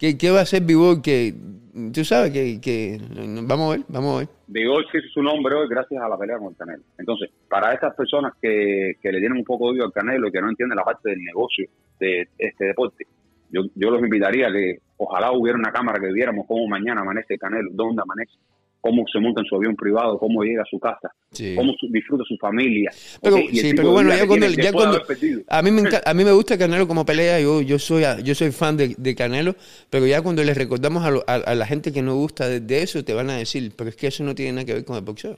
¿Qué, 0.00 0.16
¿Qué 0.16 0.30
va 0.30 0.38
a 0.38 0.42
hacer 0.42 0.62
Bivol 0.62 1.02
que 1.02 1.34
tú 1.92 2.04
sabes 2.04 2.32
que, 2.32 2.98
vamos 3.42 3.68
a 3.68 3.76
ver, 3.76 3.86
vamos 3.88 4.14
a 4.14 4.18
ver. 4.20 4.28
Digo 4.46 4.76
que 4.90 4.98
es 4.98 5.04
su 5.12 5.22
nombre 5.22 5.54
hoy 5.54 5.68
gracias 5.68 6.02
a 6.02 6.08
la 6.08 6.16
pelea 6.16 6.38
con 6.38 6.48
el 6.48 6.56
Canelo. 6.56 6.82
Entonces, 6.98 7.30
para 7.48 7.74
estas 7.74 7.94
personas 7.94 8.32
que, 8.40 8.94
que 9.00 9.12
le 9.12 9.20
tienen 9.20 9.38
un 9.38 9.44
poco 9.44 9.66
de 9.66 9.72
odio 9.72 9.84
al 9.84 9.92
Canelo 9.92 10.28
y 10.28 10.32
que 10.32 10.40
no 10.40 10.48
entienden 10.48 10.76
la 10.76 10.84
parte 10.84 11.10
del 11.10 11.22
negocio 11.22 11.68
de 11.98 12.28
este 12.38 12.64
deporte, 12.64 13.06
yo, 13.50 13.62
yo 13.74 13.90
los 13.90 14.00
invitaría 14.00 14.48
a 14.48 14.52
que 14.52 14.78
ojalá 14.96 15.32
hubiera 15.32 15.58
una 15.58 15.70
cámara 15.70 16.00
que 16.00 16.12
viéramos 16.12 16.46
cómo 16.46 16.66
mañana 16.66 17.02
amanece 17.02 17.34
el 17.34 17.40
Canelo, 17.40 17.70
dónde 17.72 18.02
amanece, 18.02 18.32
cómo 18.80 19.04
se 19.12 19.20
monta 19.20 19.40
en 19.40 19.46
su 19.46 19.56
avión 19.56 19.76
privado, 19.76 20.18
cómo 20.18 20.42
llega 20.42 20.62
a 20.62 20.66
su 20.66 20.78
casa, 20.78 21.12
cómo 21.56 21.74
disfruta 21.90 22.24
su 22.26 22.36
familia. 22.38 22.90
Pero, 23.22 23.36
sí, 23.36 23.72
pero 23.74 23.92
bueno, 23.92 24.10
ya 24.10 24.26
cuando, 24.26 24.46
ya 24.48 24.72
cuando 24.72 25.02
a 25.48 25.62
mí 25.62 25.70
me 25.70 25.82
a 26.04 26.14
mí 26.14 26.24
me 26.24 26.32
gusta 26.32 26.58
Canelo 26.58 26.88
como 26.88 27.04
pelea, 27.04 27.40
yo 27.40 27.60
yo 27.60 27.78
soy 27.78 28.04
yo 28.24 28.34
soy 28.34 28.50
fan 28.52 28.76
de, 28.76 28.94
de 28.96 29.14
Canelo, 29.14 29.54
pero 29.90 30.06
ya 30.06 30.22
cuando 30.22 30.42
les 30.42 30.56
recordamos 30.56 31.04
a, 31.04 31.34
a, 31.34 31.54
la 31.54 31.66
gente 31.66 31.92
que 31.92 32.02
no 32.02 32.14
gusta 32.14 32.48
de, 32.48 32.82
eso, 32.82 33.04
te 33.04 33.14
van 33.14 33.30
a 33.30 33.36
decir, 33.36 33.72
pero 33.76 33.90
es 33.90 33.96
que 33.96 34.06
eso 34.06 34.24
no 34.24 34.34
tiene 34.34 34.52
nada 34.52 34.64
que 34.64 34.74
ver 34.74 34.84
con 34.84 34.96
el 34.96 35.02
boxeo. 35.02 35.36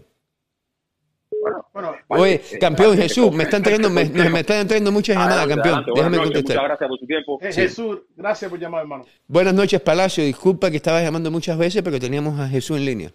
Bueno, 1.43 1.65
bueno, 1.73 1.95
Oye, 2.07 2.35
eh, 2.35 2.59
campeón 2.61 2.97
Jesús, 2.97 3.33
me 3.33 3.43
están 3.43 3.63
trayendo, 3.63 3.91
me, 3.91 4.05
me 4.05 4.41
están 4.41 4.65
trayendo 4.69 4.93
muchas 4.93 5.17
llamadas, 5.17 5.49
campeón. 5.49 5.85
Déjame 5.93 6.19
contestar. 6.19 6.57
Muchas 6.57 6.69
gracias 6.69 6.89
por 6.89 6.99
su 7.01 7.07
tiempo. 7.07 7.39
Eh, 7.43 7.53
Jesús, 7.53 7.99
gracias 8.17 8.49
por 8.49 8.61
llamar, 8.61 8.83
hermano. 8.83 9.05
Buenas 9.27 9.53
noches, 9.53 9.81
Palacio. 9.81 10.23
Disculpa 10.25 10.71
que 10.71 10.77
estaba 10.77 11.03
llamando 11.03 11.33
muchas 11.33 11.59
veces, 11.59 11.83
pero 11.83 11.99
teníamos 11.99 12.39
a 12.39 12.49
Jesús 12.49 12.77
en 12.77 12.85
línea. 12.85 13.13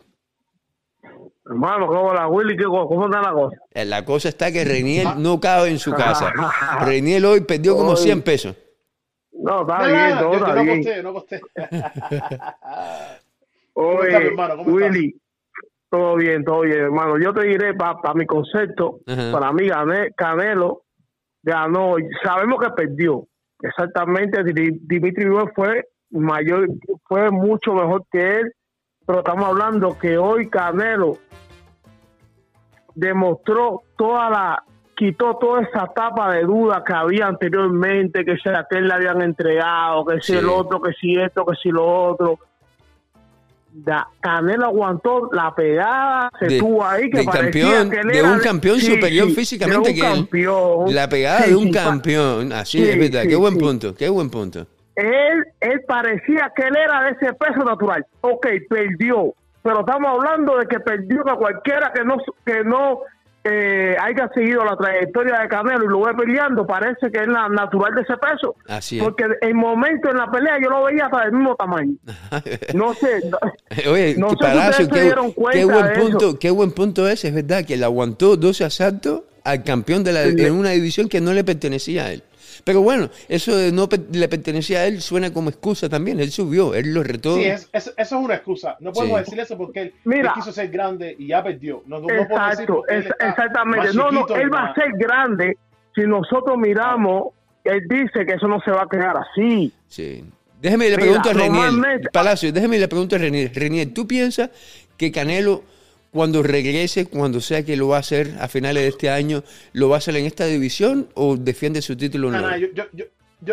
Hermano, 1.49 1.87
¿cómo 1.87 2.13
la 2.13 2.27
Willy? 2.27 2.57
¿Cómo 2.57 3.05
está 3.05 3.21
la 3.21 3.31
cosa? 3.31 3.57
Eh, 3.73 3.85
la 3.85 4.03
cosa 4.03 4.29
está 4.29 4.51
que 4.51 4.65
Reniel 4.65 5.07
no 5.17 5.39
cabe 5.39 5.69
en 5.69 5.79
su 5.79 5.91
casa. 5.91 6.33
Reniel 6.85 7.25
hoy 7.25 7.41
perdió 7.41 7.75
como 7.75 7.95
100 7.95 8.21
pesos. 8.21 8.55
No, 9.31 9.61
está 9.61 9.87
bien, 9.87 10.17
todo 10.19 10.33
está 10.33 10.53
bien. 10.61 11.03
No 11.03 11.13
costé, 11.13 11.39
no 11.39 11.39
costé. 11.39 11.41
Oye, 13.73 14.35
Willy, 14.65 15.15
todo 15.89 16.15
bien, 16.15 16.43
todo 16.43 16.61
bien, 16.61 16.79
hermano. 16.79 17.19
Yo 17.19 17.31
te 17.33 17.45
diré, 17.45 17.75
para 17.75 18.13
mi 18.15 18.25
concepto, 18.25 18.99
para 19.05 19.53
mí 19.53 19.69
Canelo 20.15 20.83
ganó, 21.43 21.95
sabemos 22.23 22.59
que 22.59 22.69
perdió. 22.71 23.27
Exactamente, 23.61 24.43
Dimitri 24.43 25.27
fue 25.55 25.87
mayor, 26.09 26.67
fue 27.07 27.31
mucho 27.31 27.73
mejor 27.73 28.03
que 28.11 28.39
él, 28.39 28.53
pero 29.07 29.19
estamos 29.19 29.47
hablando 29.47 29.97
que 29.97 30.17
hoy 30.17 30.49
Canelo 30.49 31.17
demostró 32.93 33.83
toda 33.97 34.29
la 34.29 34.63
quitó 34.95 35.37
toda 35.37 35.61
esa 35.61 35.87
tapa 35.95 36.33
de 36.33 36.43
duda 36.43 36.83
que 36.85 36.91
había 36.91 37.27
anteriormente, 37.27 38.25
que 38.25 38.35
si 38.35 38.49
a 38.49 38.59
aquel 38.59 38.87
le 38.87 38.93
habían 38.93 39.21
entregado, 39.21 40.03
que 40.05 40.19
si 40.21 40.33
el 40.33 40.49
otro, 40.49 40.81
que 40.81 40.91
si 40.99 41.15
esto, 41.15 41.45
que 41.45 41.55
si 41.55 41.69
lo 41.69 41.85
otro. 41.85 42.39
Da, 43.71 44.07
Canelo 44.19 44.65
aguantó 44.65 45.29
la 45.31 45.53
pegada, 45.55 46.29
se 46.39 46.57
tuvo 46.57 46.83
ahí 46.83 47.09
que 47.09 47.23
campeón, 47.23 47.91
que 47.91 48.01
de 48.01 48.23
un 48.23 48.39
campeón 48.39 48.79
superior 48.79 49.29
físicamente 49.29 49.93
que 49.93 50.01
él. 50.01 50.27
La 50.87 51.07
pegada 51.07 51.45
de 51.45 51.55
un 51.55 51.71
campeón, 51.71 52.51
así 52.51 52.83
es 52.83 52.99
verdad, 52.99 53.23
qué 53.25 53.35
buen 53.35 53.57
punto, 53.57 53.95
qué 53.95 54.09
buen 54.09 54.29
punto. 54.29 54.67
Él, 54.97 55.45
él 55.59 55.81
parecía 55.87 56.51
que 56.55 56.63
él 56.63 56.75
era 56.75 57.03
de 57.03 57.11
ese 57.11 57.33
peso 57.33 57.63
natural. 57.63 58.03
Ok, 58.21 58.47
perdió, 58.67 59.33
pero 59.61 59.81
estamos 59.81 60.11
hablando 60.11 60.57
de 60.57 60.65
que 60.65 60.79
perdió 60.79 61.21
a 61.29 61.37
cualquiera 61.37 61.91
que 61.93 62.03
no 62.03 62.17
que 62.43 62.63
no 62.63 63.01
eh, 63.43 63.95
haya 64.01 64.27
seguido 64.33 64.65
la 64.65 64.75
trayectoria 64.75 65.39
de 65.39 65.47
Canelo 65.47 65.85
y 65.85 65.87
lo 65.87 66.01
ve 66.01 66.13
peleando, 66.15 66.65
parece 66.65 67.11
que 67.11 67.19
es 67.19 67.27
la 67.27 67.47
natural 67.47 67.93
de 67.93 68.01
ese 68.01 68.17
peso. 68.17 68.55
Así 68.67 68.97
es. 68.97 69.03
Porque 69.03 69.25
el 69.41 69.53
momento 69.53 70.09
en 70.09 70.17
la 70.17 70.31
pelea 70.31 70.57
yo 70.61 70.69
lo 70.69 70.85
veía 70.85 71.05
hasta 71.05 71.25
del 71.25 71.33
mismo 71.33 71.55
tamaño. 71.55 71.93
No 72.73 72.93
sé. 72.95 73.21
Oye, 73.89 74.15
no 74.17 74.31
sé 74.31 74.87
qué, 74.89 75.13
qué, 75.51 75.65
buen 75.65 75.93
punto, 75.93 76.39
qué 76.39 76.49
buen 76.49 76.71
punto 76.71 77.07
es, 77.07 77.23
es 77.23 77.33
verdad, 77.33 77.63
que 77.63 77.75
él 77.75 77.83
aguantó 77.83 78.35
12 78.35 78.65
asaltos 78.65 79.21
al 79.43 79.63
campeón 79.63 80.03
de 80.03 80.11
la, 80.11 80.23
en 80.23 80.53
una 80.53 80.71
división 80.71 81.07
que 81.07 81.21
no 81.21 81.33
le 81.33 81.43
pertenecía 81.43 82.05
a 82.05 82.11
él. 82.11 82.23
Pero 82.67 82.81
bueno, 82.81 83.09
eso 83.29 83.55
de 83.55 83.71
no 83.71 83.87
le 84.11 84.27
pertenecía 84.27 84.79
a 84.79 84.87
él 84.87 84.99
suena 84.99 85.31
como 85.31 85.49
excusa 85.49 85.87
también. 85.87 86.19
Él 86.19 86.31
subió, 86.31 86.75
él 86.75 86.93
lo 86.93 87.01
retó. 87.01 87.37
Sí, 87.37 87.45
es, 87.45 87.69
eso 87.71 87.93
es 87.95 88.11
una 88.11 88.35
excusa. 88.35 88.75
No 88.81 88.91
podemos 88.91 89.19
decir 89.19 89.39
eso 89.39 89.57
porque 89.57 89.93
él, 90.03 90.27
quiso 90.35 90.51
ser 90.51 90.67
grande 90.67 91.15
y 91.17 91.27
ya 91.27 91.41
perdió. 91.41 91.81
No, 91.85 92.01
no 92.01 92.09
exacto, 92.09 92.83
exactamente. 92.89 93.93
No, 93.93 94.11
no, 94.11 94.27
él 94.35 94.53
va 94.53 94.65
a 94.65 94.73
ser 94.73 94.91
grande 94.97 95.57
si 95.95 96.01
nosotros 96.01 96.57
miramos. 96.57 97.27
Él 97.63 97.83
dice 97.87 98.25
que 98.25 98.33
eso 98.33 98.49
no 98.49 98.59
se 98.59 98.71
va 98.71 98.81
a 98.81 98.89
quedar 98.89 99.15
así. 99.15 99.71
Sí. 99.87 100.25
Déjeme 100.61 100.89
le 100.89 100.95
pregunto 100.95 101.29
a 101.29 101.33
Renier. 101.33 102.01
Palacio, 102.11 102.51
déjeme 102.51 102.79
le 102.79 102.89
pregunto 102.89 103.15
a 103.15 103.19
Renier. 103.19 103.49
Renier, 103.55 103.93
¿tú 103.93 104.05
piensas 104.05 104.49
que 104.97 105.09
Canelo 105.09 105.63
cuando 106.17 106.41
regrese, 106.41 107.05
cuando 107.05 107.39
sea 107.39 107.63
que 107.63 107.77
lo 107.77 107.89
va 107.89 107.97
a 107.97 107.99
hacer 107.99 108.33
a 108.39 108.47
finales 108.47 108.81
de 108.81 108.89
este 108.89 109.09
año, 109.11 109.43
lo 109.73 109.87
va 109.87 109.97
a 109.97 109.99
hacer 109.99 110.15
en 110.15 110.25
esta 110.25 110.47
división 110.47 111.09
o 111.13 111.37
defiende 111.37 111.79
su 111.79 111.95
título? 111.95 112.31
No, 112.31 112.41
no, 112.41 112.57
yo, 112.57 112.69
yo, 112.73 112.85
yo, 112.91 113.05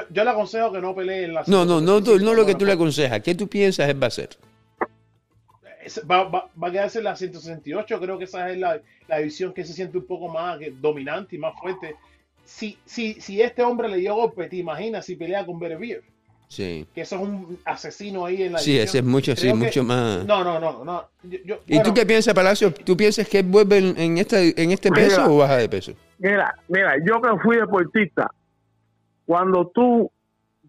yo, 0.08 0.24
le 0.24 0.30
aconsejo 0.30 0.72
que 0.72 0.80
no 0.80 0.94
pelee 0.94 1.24
en 1.24 1.34
la 1.34 1.44
No, 1.46 1.66
no, 1.66 1.82
no, 1.82 2.00
no, 2.00 2.18
no 2.18 2.32
lo 2.32 2.46
que 2.46 2.54
tú 2.54 2.64
le 2.64 2.72
aconsejas. 2.72 3.20
¿Qué 3.20 3.34
tú 3.34 3.48
piensas 3.48 3.86
él 3.90 4.02
va 4.02 4.06
a 4.06 4.08
hacer? 4.08 4.30
Va, 6.10 6.24
va, 6.24 6.50
va, 6.60 6.68
a 6.68 6.72
quedarse 6.72 7.00
en 7.00 7.04
la 7.04 7.14
168. 7.14 8.00
Creo 8.00 8.16
que 8.16 8.24
esa 8.24 8.50
es 8.50 8.56
la, 8.56 8.80
la, 9.08 9.18
división 9.18 9.52
que 9.52 9.66
se 9.66 9.74
siente 9.74 9.98
un 9.98 10.06
poco 10.06 10.28
más 10.28 10.58
dominante 10.80 11.36
y 11.36 11.38
más 11.38 11.52
fuerte. 11.60 11.96
Si, 12.46 12.78
si, 12.86 13.20
si 13.20 13.42
este 13.42 13.62
hombre 13.62 13.90
le 13.90 13.98
dio 13.98 14.14
golpe, 14.14 14.48
te 14.48 14.56
imaginas 14.56 15.04
si 15.04 15.16
pelea 15.16 15.44
con 15.44 15.58
Berevier. 15.58 16.02
Sí. 16.54 16.86
Que 16.94 17.00
eso 17.00 17.16
es 17.16 17.22
un 17.22 17.58
asesino 17.64 18.26
ahí 18.26 18.44
en 18.44 18.52
la 18.52 18.60
Sí, 18.60 18.78
ese 18.78 18.98
es 18.98 19.04
mucho, 19.04 19.34
sí, 19.34 19.52
mucho 19.52 19.82
más. 19.82 20.24
No, 20.24 20.44
no, 20.44 20.60
no, 20.60 20.84
no. 20.84 21.04
¿Y 21.66 21.82
tú 21.82 21.92
qué 21.92 22.06
piensas, 22.06 22.32
Palacio? 22.32 22.72
¿Tú 22.72 22.96
piensas 22.96 23.28
que 23.28 23.42
vuelve 23.42 23.78
en, 23.78 24.18
esta, 24.18 24.40
en 24.40 24.70
este 24.70 24.92
peso 24.92 25.34
o 25.34 25.38
baja 25.38 25.56
de 25.56 25.68
peso? 25.68 25.94
Mira, 26.18 26.54
mira, 26.68 26.94
yo 27.04 27.20
que 27.20 27.40
fui 27.42 27.56
deportista, 27.56 28.30
cuando 29.26 29.66
tú, 29.74 30.08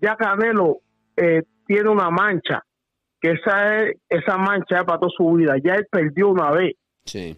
ya 0.02 0.16
Canelo 0.16 0.80
eh, 1.18 1.44
tiene 1.68 1.88
una 1.88 2.10
mancha, 2.10 2.66
que 3.22 3.34
esa 3.34 3.84
es, 3.84 3.98
esa 4.10 4.38
mancha 4.38 4.80
es 4.80 4.86
para 4.86 4.98
toda 4.98 5.12
su 5.16 5.34
vida, 5.34 5.54
ya 5.64 5.76
él 5.76 5.86
perdió 5.92 6.30
una 6.30 6.50
vez. 6.50 6.74
Sí. 7.04 7.38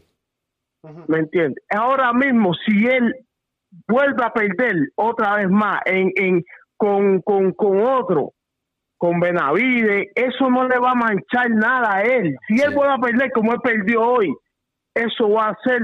¿Me 1.08 1.18
entiendes? 1.18 1.62
Ahora 1.70 2.14
mismo, 2.14 2.54
si 2.66 2.86
él 2.86 3.14
vuelve 3.90 4.24
a 4.24 4.32
perder 4.32 4.74
otra 4.96 5.36
vez 5.36 5.50
más 5.50 5.82
en, 5.86 6.14
en 6.16 6.46
con, 6.78 7.22
con, 7.24 7.52
con 7.54 7.82
otro, 7.82 8.34
con 8.98 9.20
Benavide, 9.20 10.12
eso 10.16 10.50
no 10.50 10.68
le 10.68 10.80
va 10.80 10.92
a 10.92 10.96
manchar 10.96 11.50
nada 11.52 11.98
a 11.98 12.02
él. 12.02 12.36
Si 12.48 12.60
él 12.62 12.74
vuelve 12.74 12.94
a 12.94 12.98
perder 12.98 13.32
como 13.32 13.54
él 13.54 13.60
perdió 13.64 14.02
hoy, 14.02 14.34
eso 14.94 15.30
va 15.30 15.50
a 15.50 15.58
ser 15.64 15.82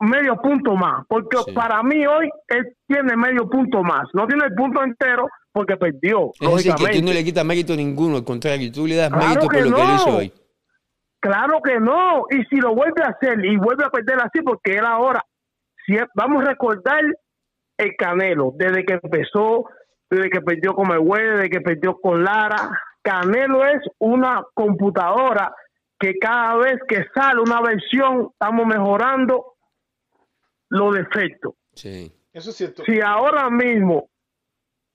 medio 0.00 0.36
punto 0.36 0.74
más, 0.74 1.04
porque 1.08 1.36
para 1.54 1.82
mí 1.82 2.06
hoy 2.06 2.30
él 2.48 2.74
tiene 2.86 3.14
medio 3.16 3.48
punto 3.48 3.82
más, 3.82 4.08
no 4.14 4.26
tiene 4.26 4.46
el 4.46 4.54
punto 4.54 4.82
entero 4.82 5.28
porque 5.52 5.76
perdió. 5.76 6.30
Es 6.40 6.54
decir, 6.56 6.74
que 6.74 6.98
tú 6.98 7.04
no 7.04 7.12
le 7.12 7.22
quitas 7.22 7.44
mérito 7.44 7.76
ninguno, 7.76 8.16
al 8.16 8.24
contrario, 8.24 8.72
tú 8.72 8.86
le 8.86 8.96
das 8.96 9.10
mérito 9.10 9.46
por 9.46 9.60
lo 9.60 9.76
que 9.76 9.82
él 9.82 9.88
hizo 9.94 10.16
hoy. 10.16 10.32
Claro 11.20 11.60
que 11.62 11.78
no, 11.78 12.24
y 12.30 12.42
si 12.44 12.56
lo 12.56 12.74
vuelve 12.74 13.02
a 13.02 13.08
hacer 13.08 13.44
y 13.44 13.58
vuelve 13.58 13.84
a 13.84 13.90
perder 13.90 14.20
así, 14.20 14.40
porque 14.42 14.76
él 14.76 14.86
ahora, 14.86 15.22
si 15.84 15.96
vamos 16.14 16.42
a 16.44 16.46
recordar 16.48 17.02
el 17.76 17.96
Canelo, 17.98 18.54
desde 18.56 18.86
que 18.86 18.98
empezó 19.02 19.66
desde 20.10 20.28
que 20.28 20.40
perdió 20.40 20.74
con 20.74 20.88
Mayweather, 20.88 21.36
desde 21.36 21.50
que 21.50 21.60
perdió 21.60 21.98
con 22.00 22.24
Lara, 22.24 22.70
Canelo 23.02 23.64
es 23.64 23.80
una 23.98 24.44
computadora 24.54 25.54
que 25.98 26.18
cada 26.18 26.56
vez 26.56 26.78
que 26.88 27.06
sale 27.14 27.40
una 27.40 27.60
versión 27.60 28.30
estamos 28.32 28.66
mejorando 28.66 29.54
los 30.70 30.94
defectos. 30.94 31.54
Sí. 31.74 32.12
Eso 32.32 32.50
es 32.50 32.56
cierto. 32.56 32.84
Si 32.84 33.00
ahora 33.00 33.50
mismo, 33.50 34.08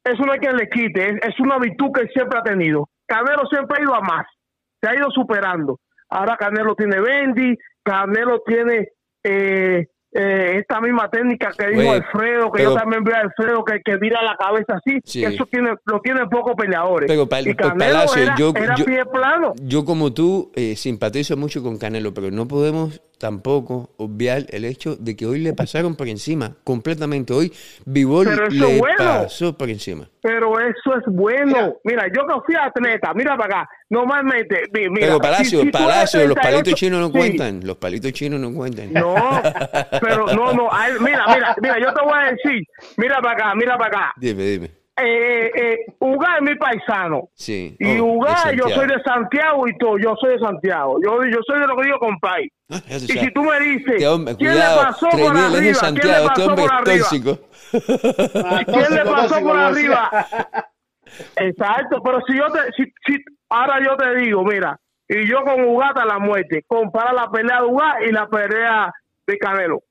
eso 0.04 0.24
no 0.24 0.32
hay 0.32 0.40
quien 0.40 0.56
le 0.56 0.70
quite, 0.70 1.20
es, 1.22 1.40
una 1.40 1.58
virtud 1.60 1.92
que 1.94 2.08
siempre 2.10 2.40
ha 2.40 2.44
tenido. 2.44 2.90
Canelo 3.06 3.46
siempre 3.48 3.78
ha 3.80 3.84
ido 3.84 3.94
a 3.94 4.02
más, 4.02 4.26
se 4.82 4.90
ha 4.90 4.96
ido 4.96 5.10
superando. 5.12 5.80
Ahora 6.10 6.38
Canelo 6.38 6.76
tiene 6.76 7.00
Bendy, 7.00 7.58
Canelo 7.84 8.42
tiene 8.46 8.90
eh, 9.24 9.88
eh, 10.18 10.60
esta 10.60 10.80
misma 10.80 11.10
técnica 11.10 11.52
que 11.58 11.68
dijo 11.68 11.92
Alfredo, 11.92 12.50
que 12.50 12.64
yo 12.64 12.74
también 12.74 13.04
veo 13.04 13.16
a 13.18 13.20
Alfredo 13.20 13.66
que, 13.66 13.82
que 13.82 13.98
mira 13.98 14.24
la 14.24 14.38
cabeza 14.38 14.76
así, 14.78 15.00
eso 15.22 15.46
tiene, 15.52 15.76
lo 15.84 16.00
tiene 16.00 16.26
pocos 16.28 16.56
peleadores. 16.56 17.08
Pero 17.08 17.24
y 17.24 17.54
Palacio, 17.54 18.24
yo, 18.38 18.54
plano. 19.12 19.54
yo 19.62 19.84
como 19.84 20.14
tú 20.14 20.52
eh, 20.56 20.78
simpatizo 20.78 21.36
mucho 21.36 21.62
con 21.62 21.78
Canelo, 21.78 22.14
pero 22.14 22.32
no 22.32 22.48
podemos 22.48 23.02
tampoco 23.18 23.92
obviar 23.98 24.46
el 24.50 24.66
hecho 24.66 24.96
de 24.96 25.16
que 25.16 25.26
hoy 25.26 25.40
le 25.40 25.54
pasaron 25.54 25.96
por 25.96 26.08
encima, 26.08 26.56
completamente. 26.64 27.34
Hoy 27.34 27.52
Vivol 27.86 28.28
le 28.52 28.82
pasó 28.98 29.58
por 29.58 29.70
encima. 29.70 30.08
Pero 30.22 30.60
eso 30.60 30.96
es 30.98 31.04
bueno. 31.08 31.78
Mira, 31.84 32.08
yo 32.08 32.26
que 32.26 32.34
fui 32.46 32.56
atleta, 32.56 33.14
mira 33.14 33.38
para 33.38 33.62
acá, 33.62 33.70
normalmente. 33.90 34.64
Mira, 34.74 34.92
pero 35.00 35.20
Palacio, 35.20 35.72
Palacio, 35.72 36.28
los 36.28 36.38
palitos 36.38 36.74
chinos 36.74 37.00
no 37.00 37.12
cuentan. 37.12 37.62
Los 37.64 37.78
palitos 37.78 38.12
chinos 38.14 38.40
no 38.40 38.54
cuentan. 38.54 38.92
No, 38.94 39.16
pero 40.02 40.26
no, 40.28 40.54
no. 40.54 40.70
Mira, 41.00 41.26
mira, 41.28 41.56
mira, 41.62 41.80
yo 41.80 41.94
te 41.94 42.04
voy 42.04 42.14
a 42.14 42.32
decir, 42.32 42.64
mira 42.98 43.22
para 43.22 43.34
acá, 43.34 43.56
mira 43.56 43.78
para 43.78 43.88
acá. 43.88 44.14
Dime, 44.18 44.44
dime 44.44 44.85
eh, 44.98 45.52
eh, 45.54 45.78
es 45.88 46.42
mi 46.42 46.56
paisano. 46.56 47.30
Sí. 47.34 47.76
Y 47.80 48.00
oh, 48.00 48.20
yo 48.56 48.70
soy 48.70 48.88
de 48.88 49.02
Santiago 49.04 49.68
y 49.68 49.78
todo. 49.78 49.98
Yo 49.98 50.16
soy 50.20 50.34
de 50.34 50.40
Santiago. 50.40 50.98
Yo, 51.04 51.24
yo 51.26 51.40
soy 51.46 51.60
de 51.60 51.68
lo 51.68 51.76
que 51.76 51.84
digo, 51.84 52.00
compay. 52.00 52.50
Ah, 52.70 52.82
y 52.88 53.00
si 53.00 53.32
tú 53.32 53.44
me 53.44 53.60
dices, 53.60 54.04
¿quién 54.38 54.56
le 54.56 54.62
pasó 54.62 55.10
por 55.10 55.38
arriba? 55.38 55.80
¿Quién 55.94 56.12
le 56.12 56.28
pasó 56.28 56.56
por 56.56 56.72
arriba? 56.72 57.38
¿Quién 58.66 58.96
le 58.96 59.06
pasó 59.06 59.42
por 59.42 59.58
arriba? 59.58 60.28
Exacto, 61.38 62.02
pero 62.04 62.20
si 62.28 62.38
yo 62.38 62.52
te, 62.52 62.60
si, 62.76 62.92
si, 63.06 63.24
ahora 63.50 63.80
yo 63.86 63.96
te 63.96 64.16
digo, 64.16 64.44
mira, 64.44 64.78
y 65.08 65.28
yo 65.28 65.44
con 65.44 65.64
Ugata 65.64 66.04
la 66.04 66.20
muerte, 66.20 66.64
compara 66.68 67.14
la 67.14 67.30
pelea 67.30 67.62
de 67.62 67.68
Ugata 67.68 68.04
y 68.04 68.12
la 68.12 68.28
pelea 68.28 68.92
de 69.28 69.38
Canelo. 69.38 69.84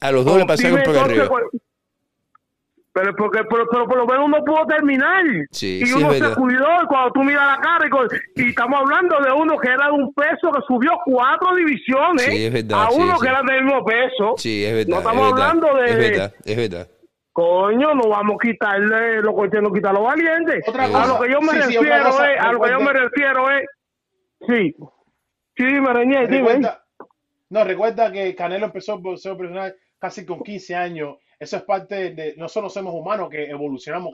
A 0.00 0.10
los 0.10 0.24
dos 0.24 0.38
le 0.38 0.46
pasaron 0.46 0.82
por 0.82 0.96
arriba. 0.96 1.28
Pero 2.98 3.14
porque 3.14 3.44
pero, 3.48 3.86
por 3.86 3.96
lo 3.96 4.06
menos 4.06 4.24
uno 4.26 4.44
pudo 4.44 4.66
terminar. 4.66 5.24
y 5.24 5.92
uno 5.92 6.12
se 6.12 6.34
cuidó 6.34 6.82
y 6.82 6.86
cuando 6.86 7.12
tú 7.12 7.22
miras 7.22 7.56
la 7.56 7.62
cara 7.62 7.88
y, 8.34 8.48
estamos 8.48 8.80
hablando 8.80 9.20
de 9.20 9.30
uno 9.30 9.56
que 9.56 9.68
era 9.68 9.86
de 9.86 9.92
un 9.92 10.12
peso 10.12 10.50
que 10.50 10.60
subió 10.66 10.98
cuatro 11.04 11.54
divisiones 11.54 12.64
a 12.72 12.90
uno 12.90 13.18
que 13.20 13.28
era 13.28 13.42
del 13.42 13.64
mismo 13.64 13.84
peso. 13.84 14.34
Sí, 14.36 14.64
es 14.64 14.74
verdad. 14.74 14.90
No 14.90 14.98
estamos 14.98 15.32
hablando 15.32 15.76
de... 15.76 15.84
Es 15.84 15.96
verdad, 15.96 16.34
es 16.44 16.56
verdad. 16.56 16.88
Coño, 17.32 17.94
no 17.94 18.08
vamos 18.08 18.34
a 18.34 18.48
quitarle 18.48 19.22
lo 19.22 19.36
que 19.48 19.60
no 19.60 19.72
quita 19.72 19.92
los 19.92 20.02
valientes. 20.02 20.64
a 20.66 21.06
lo 21.06 21.20
que 21.20 21.30
yo 21.30 21.40
me 21.40 21.52
refiero 21.52 22.08
es, 22.24 22.40
a 22.40 22.52
lo 22.52 22.60
que 22.60 22.70
yo 22.70 22.80
me 22.80 22.92
refiero 22.92 23.50
es, 23.50 23.64
sí, 24.40 24.74
sí, 25.56 25.64
me 25.64 25.92
reñé, 25.92 26.26
dime. 26.26 26.62
No, 27.50 27.62
recuerda 27.62 28.10
que 28.10 28.34
Canelo 28.34 28.66
empezó 28.66 28.94
a 28.94 29.16
ser 29.16 29.36
profesional 29.36 29.76
casi 30.00 30.26
con 30.26 30.42
15 30.42 30.74
años 30.74 31.16
eso 31.38 31.56
es 31.56 31.62
parte 31.62 32.14
de, 32.14 32.34
nosotros 32.36 32.72
somos 32.72 32.92
humanos 32.94 33.28
que 33.30 33.44
evolucionamos, 33.44 34.12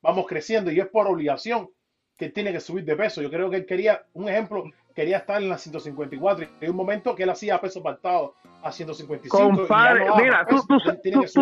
vamos 0.00 0.26
creciendo 0.26 0.70
y 0.70 0.80
es 0.80 0.86
por 0.86 1.06
obligación 1.06 1.68
que 2.16 2.30
tiene 2.30 2.52
que 2.52 2.60
subir 2.60 2.84
de 2.84 2.96
peso. 2.96 3.20
Yo 3.20 3.30
creo 3.30 3.50
que 3.50 3.56
él 3.56 3.66
quería, 3.66 4.02
un 4.14 4.28
ejemplo, 4.28 4.64
quería 4.94 5.18
estar 5.18 5.42
en 5.42 5.48
la 5.48 5.58
154 5.58 6.44
y 6.44 6.64
hay 6.64 6.70
un 6.70 6.76
momento 6.76 7.14
que 7.14 7.24
él 7.24 7.30
hacía 7.30 7.60
peso 7.60 7.82
pactado 7.82 8.34
a 8.62 8.72
155. 8.72 9.36
Compadre, 9.36 10.06
mira, 10.16 10.46
tú, 10.46 10.56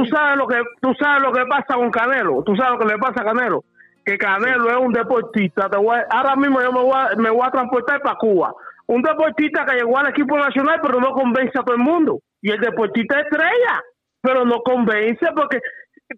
sabes 0.06 0.36
lo 0.36 0.46
que, 0.46 0.60
tú 0.80 0.92
sabes 0.94 1.22
lo 1.22 1.32
que 1.32 1.44
pasa 1.46 1.74
con 1.74 1.90
Canelo, 1.90 2.42
tú 2.44 2.56
sabes 2.56 2.72
lo 2.72 2.78
que 2.78 2.92
le 2.92 2.98
pasa 2.98 3.20
a 3.20 3.24
Canelo, 3.24 3.64
que 4.04 4.18
Canelo 4.18 4.70
es 4.70 4.76
un 4.76 4.92
deportista. 4.92 5.70
ahora 6.10 6.36
mismo 6.36 6.60
yo 6.60 6.72
me 6.72 6.82
voy, 6.82 6.94
a, 6.94 7.14
me 7.16 7.30
voy 7.30 7.46
a 7.46 7.50
transportar 7.50 8.00
para 8.00 8.16
Cuba. 8.16 8.52
Un 8.86 9.02
deportista 9.02 9.64
que 9.64 9.76
llegó 9.76 9.98
al 9.98 10.08
equipo 10.08 10.36
nacional 10.36 10.80
pero 10.82 10.98
no 10.98 11.12
convence 11.12 11.56
a 11.58 11.62
todo 11.62 11.76
el 11.76 11.82
mundo. 11.82 12.18
Y 12.40 12.50
el 12.50 12.60
deportista 12.60 13.20
estrella 13.20 13.82
pero 14.22 14.44
no 14.44 14.62
convence 14.62 15.26
porque 15.34 15.60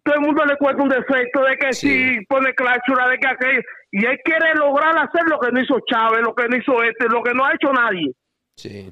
todo 0.02 0.14
el 0.16 0.20
mundo 0.20 0.44
le 0.44 0.56
cuenta 0.56 0.82
un 0.82 0.88
defecto 0.88 1.42
de 1.42 1.56
que 1.56 1.72
si 1.72 2.24
pone 2.26 2.54
cláusula 2.54 3.08
de 3.08 3.18
que 3.18 3.28
aquello 3.28 3.60
y 3.90 4.04
él 4.04 4.18
quiere 4.24 4.54
lograr 4.54 4.96
hacer 4.98 5.22
lo 5.28 5.38
que 5.38 5.50
no 5.52 5.60
hizo 5.60 5.80
Chávez, 5.86 6.20
lo 6.22 6.34
que 6.34 6.48
no 6.48 6.56
hizo 6.56 6.82
este, 6.82 7.08
lo 7.08 7.22
que 7.22 7.32
no 7.32 7.44
ha 7.44 7.54
hecho 7.54 7.72
nadie. 7.72 8.12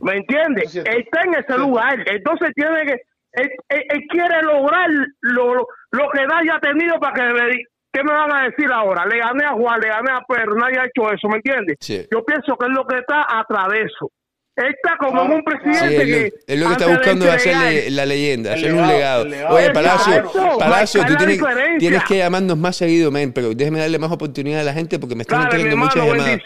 ¿Me 0.01 0.17
entiendes? 0.17 0.75
Él 0.77 1.05
está 1.07 1.23
en 1.23 1.35
ese 1.35 1.59
lugar, 1.59 2.03
entonces 2.07 2.51
tiene 2.55 2.87
que 2.87 2.97
él, 3.35 4.03
quiere 4.11 4.43
lograr 4.43 4.89
lo, 5.21 5.67
lo 5.91 6.11
que 6.11 6.27
nadie 6.27 6.51
ha 6.53 6.61
tenido 6.61 6.99
para 7.01 7.15
que 7.15 7.23
le 7.23 7.65
¿Qué 7.95 8.03
me 8.03 8.13
van 8.13 8.35
a 8.35 8.45
decir 8.45 8.73
ahora? 8.73 9.05
Le 9.05 9.19
gané 9.19 9.45
a 9.45 9.51
Juan, 9.51 9.79
le 9.79 9.89
gané 9.89 10.13
a 10.13 10.25
Pedro, 10.27 10.55
nadie 10.55 10.79
ha 10.79 10.87
hecho 10.87 11.13
eso, 11.13 11.29
¿me 11.29 11.37
entiendes? 11.37 11.77
Yo 12.11 12.25
pienso 12.25 12.57
que 12.57 12.67
es 12.67 12.73
lo 12.73 12.87
que 12.87 12.97
está 12.97 13.27
atrás 13.29 13.69
de 13.69 13.83
eso 13.83 14.11
está 14.57 14.97
como 14.99 15.23
un 15.23 15.43
presidente 15.43 16.05
que. 16.05 16.33
Es 16.47 16.59
lo 16.59 16.67
que 16.67 16.73
está 16.73 16.87
buscando 16.87 17.27
es 17.27 17.35
hacerle 17.35 17.91
la 17.91 18.07
leyenda, 18.07 18.55
hacer 18.55 18.75
un 18.75 18.87
legado. 18.87 19.27
Oye, 19.51 19.71
Palacio, 19.71 20.31
Palacio, 20.59 21.05
tú 21.07 21.17
tienes, 21.17 21.41
tienes, 21.79 22.05
que 22.05 22.19
llamarnos 22.19 22.57
más 22.59 22.77
seguido, 22.77 23.11
men, 23.11 23.33
pero 23.33 23.55
déjeme 23.55 23.81
darle 23.81 23.99
más 23.99 24.13
oportunidad 24.13 24.61
a 24.61 24.65
la 24.65 24.73
gente 24.73 24.99
porque 24.99 25.15
me 25.15 25.23
están 25.23 25.43
entrando 25.45 25.77
muchas 25.77 26.07
llamadas. 26.07 26.41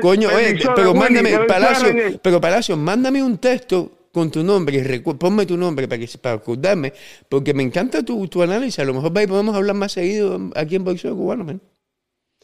Coño, 0.00 0.28
oye, 0.34 0.58
pero 0.74 0.94
mándame, 0.94 1.38
Palacio, 1.40 2.20
pero 2.22 2.40
Palacio, 2.40 2.76
mándame 2.76 3.22
un 3.22 3.38
texto 3.38 3.90
con 4.12 4.30
tu 4.30 4.44
nombre, 4.44 5.02
ponme 5.18 5.44
tu 5.44 5.56
nombre 5.56 5.88
para, 5.88 5.98
que, 5.98 6.06
para 6.18 6.36
acordarme, 6.36 6.92
porque 7.28 7.52
me 7.52 7.64
encanta 7.64 8.02
tu, 8.04 8.28
tu 8.28 8.42
análisis. 8.42 8.78
A 8.78 8.84
lo 8.84 8.94
mejor 8.94 9.12
podemos 9.12 9.56
hablar 9.56 9.74
más 9.74 9.92
seguido 9.92 10.38
aquí 10.54 10.76
en 10.76 10.84
Boxeo 10.84 11.16
Cubano, 11.16 11.44
men. 11.44 11.60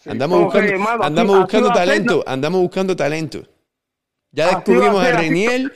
Andamos 0.06 0.44
buscando, 0.44 1.02
andamos 1.02 1.38
buscando 1.40 1.72
talento, 1.72 2.24
andamos 2.26 2.60
buscando 2.62 2.96
talento. 2.96 3.42
Ya 4.32 4.46
descubrimos 4.46 5.04
a 5.04 5.12
Reniel. 5.12 5.72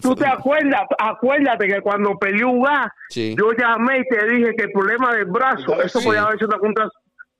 Tú, 0.00 0.14
te 0.14 0.26
acuerdas, 0.26 0.82
acuérdate 0.98 1.66
que 1.66 1.80
cuando 1.80 2.18
peleó 2.18 2.50
Uga, 2.50 2.92
yo 3.10 3.52
llamé 3.52 4.00
y 4.00 4.04
te 4.04 4.26
dije 4.28 4.54
que 4.56 4.64
el 4.64 4.72
problema 4.72 5.14
del 5.14 5.24
brazo, 5.26 5.80
eso 5.82 6.00
podía 6.02 6.22
haber 6.22 6.38
sido 6.38 6.48
una 6.48 6.58
contra 6.58 6.88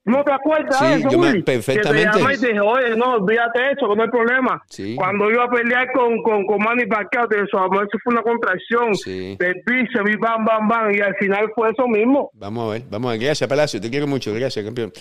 ¿No 0.06 0.22
te 0.22 0.32
acuerdas 0.32 0.78
sí, 0.78 0.84
de 0.84 0.94
eso, 0.96 1.08
yo 1.10 1.18
me, 1.18 1.42
perfectamente. 1.42 2.10
Que 2.18 2.24
te 2.26 2.34
y 2.34 2.48
dije, 2.48 2.60
oye, 2.60 2.94
no, 2.94 3.14
olvídate 3.14 3.72
eso, 3.72 3.88
que 3.88 3.96
no 3.96 4.02
hay 4.02 4.10
problema. 4.10 4.62
Sí. 4.68 4.94
Cuando 4.96 5.30
iba 5.30 5.44
a 5.44 5.48
pelear 5.48 5.90
con, 5.92 6.22
con, 6.22 6.44
con 6.44 6.58
Manny 6.58 6.84
Pacquiao, 6.84 7.24
eso, 7.30 7.42
eso 7.42 7.98
fue 8.02 8.12
una 8.12 8.22
contracción 8.22 8.94
sí. 8.94 9.36
del 9.38 9.62
piso, 9.62 10.04
vi 10.04 10.16
bam, 10.16 10.44
bam, 10.44 10.68
bam, 10.68 10.94
y 10.94 11.00
al 11.00 11.14
final 11.16 11.50
fue 11.54 11.70
eso 11.70 11.88
mismo. 11.88 12.30
Vamos 12.34 12.68
a 12.68 12.72
ver, 12.74 12.82
vamos 12.90 13.08
a 13.08 13.12
ver. 13.12 13.22
Gracias, 13.22 13.48
Palacio, 13.48 13.80
te 13.80 13.88
quiero 13.88 14.06
mucho, 14.06 14.34
gracias, 14.34 14.62
campeón. 14.62 14.92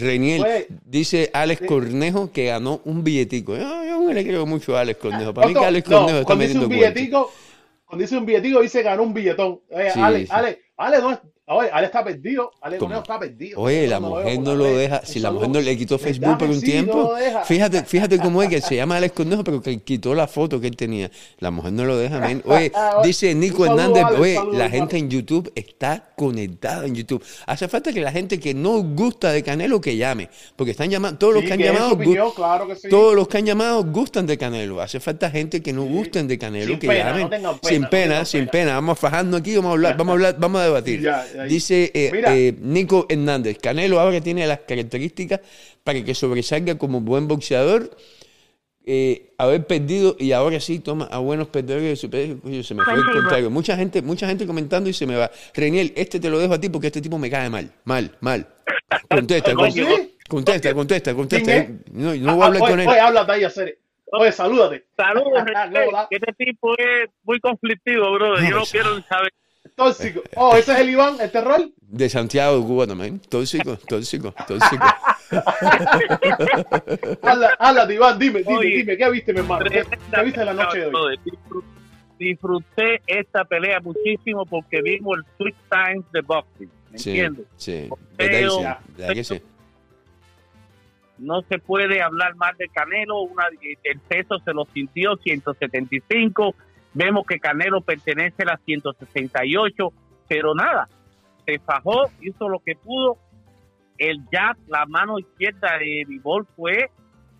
Reniel, 0.00 0.44
dice 0.84 1.30
Alex 1.32 1.62
Cornejo 1.66 2.32
que 2.32 2.46
ganó 2.46 2.80
un 2.84 3.04
billetico. 3.04 3.56
Yo, 3.56 3.84
yo 3.84 4.12
le 4.12 4.24
quiero 4.24 4.46
mucho 4.46 4.76
a 4.76 4.80
Alex 4.80 4.98
Cornejo. 4.98 5.32
Para 5.32 5.46
mí 5.46 5.54
que 5.54 5.64
Alex 5.64 5.88
Cornejo 5.88 6.18
está 6.18 6.34
metiendo 6.34 6.66
un 6.66 6.72
billetico, 6.72 7.32
Cuando 7.84 8.02
dice 8.02 8.18
un 8.18 8.26
billetico, 8.26 8.60
dice 8.62 8.82
ganó 8.82 9.04
un 9.04 9.14
billetón. 9.14 9.60
Oye, 9.70 9.90
Alex, 9.90 10.30
Alex, 10.30 10.58
Alex, 10.76 11.02
¿dónde 11.02 11.20
Oye, 11.52 11.68
Ale 11.72 11.86
está 11.86 12.04
perdido. 12.04 12.52
Ale 12.60 12.78
Conejo 12.78 13.00
está 13.00 13.18
perdido. 13.18 13.60
Oye, 13.60 13.88
la 13.88 13.98
mujer 13.98 14.38
no 14.38 14.54
lo 14.54 14.66
deja. 14.66 15.04
Si 15.04 15.18
la 15.18 15.32
mujer 15.32 15.48
no 15.48 15.60
le 15.60 15.76
quitó 15.76 15.98
Facebook 15.98 16.38
por 16.38 16.48
un 16.48 16.60
tiempo. 16.60 17.12
Fíjate, 17.44 17.82
fíjate 17.82 18.18
cómo 18.18 18.40
es 18.40 18.48
que 18.48 18.60
se 18.60 18.76
llama 18.76 18.98
Alex 18.98 19.14
Conejo, 19.14 19.42
pero 19.42 19.60
que 19.60 19.80
quitó 19.80 20.14
la 20.14 20.28
foto 20.28 20.60
que 20.60 20.68
él 20.68 20.76
tenía. 20.76 21.10
La 21.40 21.50
mujer 21.50 21.72
no 21.72 21.84
lo 21.84 21.96
deja. 21.96 22.20
Oye, 22.44 22.70
dice 23.02 23.34
Nico 23.34 23.66
Hernández. 23.66 24.04
Oye, 24.16 24.38
la 24.52 24.70
gente 24.70 24.96
en 24.96 25.10
YouTube 25.10 25.50
está 25.56 26.12
conectada 26.16 26.86
en 26.86 26.94
YouTube. 26.94 27.24
Hace 27.46 27.66
falta 27.66 27.92
que 27.92 28.00
la 28.00 28.12
gente 28.12 28.38
que 28.38 28.54
no 28.54 28.80
gusta 28.82 29.32
de 29.32 29.42
Canelo 29.42 29.80
que 29.80 29.96
llame. 29.96 30.28
Porque 30.54 30.70
están 30.70 30.88
llamando. 30.88 31.18
Todos 31.18 31.34
los 31.34 31.42
que 31.42 31.52
han 31.52 31.58
llamado. 31.58 31.98
Todos 32.88 33.16
los 33.16 33.26
que 33.26 33.38
han 33.38 33.46
llamado 33.46 33.82
gustan 33.82 34.24
de 34.24 34.38
Canelo. 34.38 34.80
Hace 34.80 35.00
falta 35.00 35.28
gente 35.28 35.60
que 35.60 35.72
no 35.72 35.82
gusten 35.82 36.28
de 36.28 36.38
Canelo 36.38 36.78
que 36.78 36.86
llamen. 36.86 37.28
sin 37.62 37.86
pena, 37.86 38.24
sin 38.24 38.46
pena. 38.46 38.74
Vamos 38.74 39.00
fajando 39.00 39.36
aquí. 39.36 39.56
Vamos 39.56 39.70
a 39.70 39.72
hablar, 39.72 39.96
vamos 39.96 40.10
a 40.10 40.14
hablar, 40.14 40.36
vamos 40.38 40.60
a 40.60 40.64
debatir. 40.64 41.10
Dice 41.48 41.90
eh, 41.94 42.10
eh, 42.26 42.54
Nico 42.60 43.06
Hernández, 43.08 43.58
Canelo 43.58 44.00
ahora 44.00 44.20
tiene 44.20 44.46
las 44.46 44.60
características 44.60 45.40
para 45.84 46.02
que 46.04 46.14
sobresalga 46.14 46.76
como 46.78 47.00
buen 47.00 47.28
boxeador. 47.28 47.90
Eh, 48.92 49.34
haber 49.36 49.66
perdido 49.66 50.16
y 50.18 50.32
ahora 50.32 50.58
sí 50.58 50.78
toma 50.80 51.04
a 51.04 51.18
buenos 51.18 51.48
perdedores 51.48 52.00
de 52.00 52.64
se 52.64 52.74
me 52.74 52.82
fue 52.82 52.94
el 52.94 53.04
contrario. 53.12 53.50
Mucha 53.50 53.76
gente, 53.76 54.00
mucha 54.02 54.26
gente 54.26 54.46
comentando 54.46 54.88
y 54.88 54.94
se 54.94 55.06
me 55.06 55.16
va. 55.16 55.30
Reniel, 55.54 55.92
este 55.96 56.18
te 56.18 56.30
lo 56.30 56.38
dejo 56.38 56.54
a 56.54 56.60
ti 56.60 56.70
porque 56.70 56.86
este 56.86 57.00
tipo 57.00 57.18
me 57.18 57.30
cae 57.30 57.50
mal, 57.50 57.70
mal, 57.84 58.16
mal. 58.20 58.46
Contesta, 59.08 59.54
contesta, 60.28 60.74
contesta, 60.74 61.14
contesta. 61.14 61.66
No, 61.92 62.14
no 62.14 62.34
voy 62.36 62.42
a 62.42 62.46
hablar 62.46 62.60
con 62.60 62.80
él. 62.80 62.88
Háblate 62.88 63.32
ahí, 63.32 63.44
hacer. 63.44 63.78
Oye, 64.12 64.32
salúdate. 64.32 64.84
Saludos, 64.96 65.44
este 66.10 66.32
tipo 66.32 66.72
es 66.76 67.10
muy 67.22 67.38
conflictivo, 67.38 68.12
brother. 68.12 68.48
Yo 68.48 68.56
no 68.56 68.64
quiero 68.64 69.00
saber 69.02 69.32
Tóxico. 69.80 70.20
Oh, 70.36 70.54
ese 70.54 70.74
es 70.74 70.80
el 70.80 70.90
Iván, 70.90 71.18
el 71.18 71.30
terror. 71.30 71.70
De 71.80 72.08
Santiago 72.10 72.60
de 72.60 72.66
Cuba 72.66 72.86
también. 72.86 73.18
Tóxico, 73.18 73.78
tóxico, 73.88 74.34
tóxico. 74.46 74.84
habla, 77.58 77.90
Iván, 77.90 78.18
dime, 78.18 78.42
dime, 78.42 78.66
dime, 78.66 78.98
¿qué 78.98 79.10
viste, 79.10 79.32
mi 79.32 79.40
hermano? 79.40 79.64
¿Qué, 79.64 79.82
viste 80.22 80.44
la 80.44 80.52
noche 80.52 80.80
de 80.80 80.86
hoy? 80.86 81.18
Disfruté 82.18 83.00
esta 83.06 83.46
pelea 83.46 83.80
muchísimo 83.80 84.44
porque 84.44 84.82
vimos 84.82 85.16
el 85.16 85.24
Sweet 85.38 85.56
Times 85.70 86.04
de 86.12 86.20
boxing, 86.20 86.70
¿me 86.90 86.98
entiendes? 86.98 87.46
Sí, 87.56 87.88
sí. 89.24 89.42
No 91.16 91.40
se 91.48 91.58
puede 91.58 92.02
hablar 92.02 92.36
más 92.36 92.54
de 92.58 92.68
Canelo, 92.68 93.22
una, 93.22 93.44
el 93.82 93.98
peso 94.00 94.38
se 94.44 94.52
lo 94.52 94.66
sintió 94.74 95.16
175, 95.16 96.54
vemos 96.94 97.24
que 97.26 97.38
Canelo 97.38 97.80
pertenece 97.80 98.42
a 98.42 98.52
las 98.52 98.60
168, 98.64 99.92
pero 100.28 100.54
nada, 100.54 100.88
se 101.46 101.58
fajó, 101.58 102.10
hizo 102.20 102.48
lo 102.48 102.60
que 102.60 102.74
pudo, 102.76 103.18
el 103.98 104.20
jab, 104.32 104.56
la 104.68 104.86
mano 104.86 105.18
izquierda 105.18 105.78
de 105.78 106.04
Vivol 106.06 106.46
fue 106.56 106.90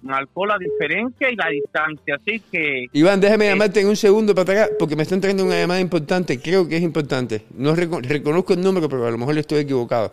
marcó 0.02 0.46
la 0.46 0.56
diferencia 0.58 1.30
y 1.30 1.36
la 1.36 1.48
distancia. 1.48 2.16
Así 2.16 2.40
que. 2.40 2.86
Iván, 2.92 3.20
déjame 3.20 3.46
llamarte 3.46 3.80
en 3.80 3.88
un 3.88 3.96
segundo 3.96 4.34
para 4.34 4.52
atrás, 4.52 4.70
porque 4.78 4.96
me 4.96 5.02
están 5.02 5.20
trayendo 5.20 5.44
una 5.44 5.58
llamada 5.58 5.80
importante. 5.80 6.40
Creo 6.40 6.68
que 6.68 6.76
es 6.76 6.82
importante. 6.82 7.44
No 7.54 7.74
reconozco 7.74 8.54
el 8.54 8.62
número, 8.62 8.88
pero 8.88 9.06
a 9.06 9.10
lo 9.10 9.18
mejor 9.18 9.34
le 9.34 9.40
estoy 9.40 9.60
equivocado. 9.60 10.12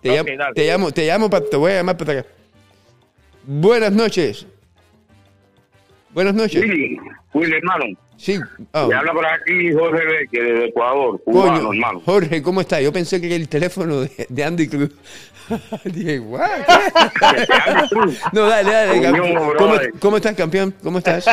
Te, 0.00 0.10
llamo, 0.10 0.24
te 0.54 0.66
llamo, 0.66 0.92
te 0.92 1.06
llamo, 1.06 1.30
para, 1.30 1.44
te 1.44 1.56
voy 1.56 1.72
a 1.72 1.76
llamar 1.76 1.96
para 1.96 2.20
atrás. 2.20 2.32
Buenas 3.44 3.92
noches. 3.92 4.46
Buenas 6.12 6.34
noches. 6.34 6.62
Sí, 6.62 6.98
Will, 7.32 7.52
hermano. 7.52 7.84
Sí. 8.16 8.38
Oh. 8.72 8.90
habla 8.94 9.12
por 9.12 9.24
aquí 9.24 9.72
Jorge 9.72 10.04
Beque, 10.04 10.42
de 10.42 10.64
Ecuador, 10.66 11.22
cubano, 11.24 11.72
hermano. 11.72 12.02
Jorge, 12.04 12.42
¿cómo 12.42 12.60
está? 12.60 12.80
Yo 12.80 12.92
pensé 12.92 13.18
que 13.18 13.28
era 13.28 13.36
el 13.36 13.48
teléfono 13.48 14.00
de, 14.00 14.26
de 14.28 14.44
Andy 14.44 14.68
Cruz. 14.68 14.90
Dije, 15.84 16.20
¿what? 16.20 16.42
no, 18.32 18.46
dale, 18.46 18.70
dale. 18.70 19.56
¿Cómo, 19.56 19.80
¿Cómo, 19.98 20.16
estás, 20.16 20.34
campeón? 20.34 20.74
¿Cómo 20.82 20.98
estás? 20.98 21.24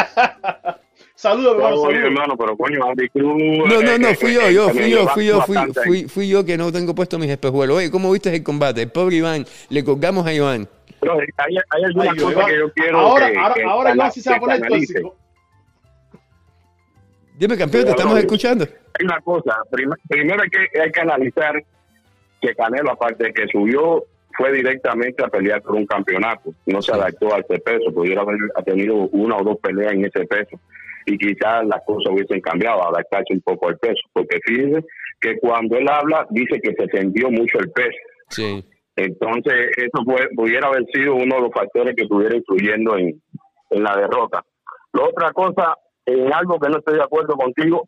Saludos, 1.15 1.55
hermano. 1.55 1.75
Saludos. 1.82 1.93
hermano, 1.93 2.38
pero 2.38 2.55
coño, 2.55 2.86
Andy 2.86 3.09
Cruz. 3.09 3.67
No, 3.67 3.82
no, 3.82 3.97
no, 3.97 4.13
fui 4.13 4.34
yo, 4.34 4.49
yo, 4.49 4.69
fui 4.69 4.89
yo, 4.89 5.07
fui 5.09 5.25
yo, 5.25 5.41
fui, 5.41 5.57
fui, 5.84 6.03
fui 6.07 6.30
yo 6.30 6.45
que 6.45 6.57
no 6.57 6.71
tengo 6.71 6.95
puesto 6.95 7.19
mis 7.19 7.30
espejuelos. 7.30 7.78
Oye, 7.78 7.91
¿cómo 7.91 8.11
viste 8.11 8.34
el 8.34 8.43
combate? 8.43 8.84
El 8.84 8.91
pobre 8.91 9.17
Iván, 9.17 9.45
le 9.69 9.84
colgamos 9.84 10.25
a 10.25 10.34
Iván. 10.34 10.69
Pero 11.00 11.20
hay, 11.20 11.56
hay 11.70 11.84
alguna 11.84 12.12
Ay, 12.12 12.18
cosa 12.18 12.45
que 12.45 12.58
yo 12.58 12.72
quiero. 12.74 12.98
Ahora, 12.98 13.32
que, 13.32 13.38
ahora, 13.38 13.54
que 13.54 13.64
ahora 13.64 13.95
Iván 13.95 14.12
sí 14.12 14.22
se 14.22 14.30
va 14.30 14.36
a 14.38 14.39
poner 14.39 14.62
tóxico. 14.62 15.16
Dime, 17.38 17.56
campeón, 17.56 17.86
te 17.86 17.91
estamos 17.91 18.18
escuchando. 18.18 18.66
Hay 18.66 19.06
una 19.06 19.22
cosa. 19.22 19.58
primero 19.70 20.41
hay 20.41 20.50
que, 20.50 20.82
hay 20.82 20.91
que 20.91 21.02
analizar 21.02 21.64
que 22.41 22.56
Canelo, 22.56 22.91
aparte 22.91 23.26
de 23.26 23.34
que 23.34 23.48
subió, 23.48 24.04
fue 24.36 24.52
directamente 24.52 25.24
a 25.24 25.28
pelear 25.28 25.62
por 25.62 25.76
un 25.76 25.86
campeonato. 25.86 26.52
No 26.66 26.82
se 26.82 26.93
adaptó 26.93 27.36
a 27.36 27.39
ese 27.39 27.60
peso. 27.60 27.91
Pudiera 27.93 28.22
haber 28.22 28.38
tenido 28.66 28.95
una 28.95 29.38
o 29.38 29.43
dos 29.43 29.58
peleas 29.60 29.93
en 29.93 30.06
ese 30.06 30.26
peso. 30.26 30.60
Y 31.06 31.18
quizás 31.18 31.66
las 31.66 31.82
cosas 31.86 32.12
hubiesen 32.12 32.41
cambiado, 32.41 32.88
adaptarse 32.88 33.34
un 33.34 33.41
poco 33.41 33.70
al 33.70 33.78
peso. 33.78 34.02
Porque 34.14 34.39
fíjense 34.43 34.84
que 35.22 35.38
cuando 35.38 35.78
él 35.78 35.88
habla, 35.89 36.26
dice 36.32 36.60
que 36.60 36.74
se 36.74 37.00
sintió 37.00 37.30
mucho 37.30 37.60
el 37.60 37.70
peso. 37.72 37.98
Sí. 38.30 38.66
Entonces, 38.98 39.70
eso 39.78 40.04
pudiera 40.36 40.68
haber 40.68 40.84
sido 40.91 41.14
uno 41.14 41.36
de 41.36 41.41
los 41.41 41.52
factores 41.54 41.95
que 41.95 42.04
estuviera 42.04 42.36
influyendo 42.36 42.98
en, 42.98 43.22
en 43.70 43.84
la 43.84 43.95
derrota. 43.95 44.43
La 44.93 45.04
otra 45.04 45.32
cosa, 45.34 45.76
en 46.06 46.34
algo 46.34 46.60
que 46.60 46.70
no 46.70 46.80
estoy 46.80 46.95
de 46.95 47.04
acuerdo 47.04 47.36
contigo 47.36 47.88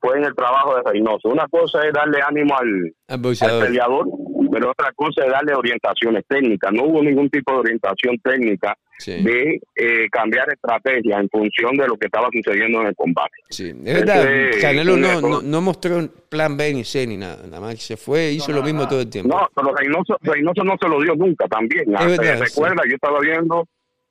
fue 0.00 0.16
en 0.16 0.24
el 0.24 0.34
trabajo 0.34 0.74
de 0.76 0.82
Reynoso. 0.90 1.28
Una 1.28 1.46
cosa 1.48 1.86
es 1.86 1.92
darle 1.92 2.20
ánimo 2.26 2.54
al, 2.56 3.20
peleador, 3.60 4.06
pero 4.50 4.70
otra 4.70 4.92
cosa 4.94 5.26
es 5.26 5.30
darle 5.30 5.54
orientaciones 5.54 6.24
técnicas. 6.26 6.72
No 6.72 6.84
hubo 6.84 7.02
ningún 7.02 7.28
tipo 7.28 7.52
de 7.52 7.58
orientación 7.58 8.18
técnica 8.22 8.74
de 9.04 9.60
eh, 9.74 10.08
cambiar 10.10 10.48
estrategia 10.52 11.18
en 11.18 11.28
función 11.28 11.76
de 11.76 11.86
lo 11.86 11.96
que 11.96 12.06
estaba 12.06 12.28
sucediendo 12.32 12.80
en 12.80 12.88
el 12.88 12.96
combate. 12.96 13.36
Sí, 13.50 13.68
es 13.84 13.94
verdad, 13.94 14.26
Canelo 14.60 14.96
no, 14.96 15.42
no, 15.42 15.60
mostró 15.60 15.98
un 15.98 16.10
plan 16.28 16.56
B 16.56 16.72
ni 16.74 16.84
C 16.84 17.06
ni 17.06 17.16
nada, 17.16 17.42
nada 17.44 17.60
más 17.60 17.80
se 17.80 17.96
fue, 17.96 18.32
hizo 18.32 18.52
lo 18.52 18.62
mismo 18.62 18.88
todo 18.88 19.00
el 19.00 19.10
tiempo. 19.10 19.36
No, 19.36 19.48
pero 19.54 19.74
Reynoso, 19.74 20.16
Reynoso 20.22 20.64
no 20.64 20.76
se 20.80 20.88
lo 20.88 21.00
dio 21.00 21.14
nunca 21.14 21.46
también. 21.48 21.84
recuerda, 21.86 22.82
yo 22.88 22.94
estaba 22.94 23.20
viendo 23.20 23.66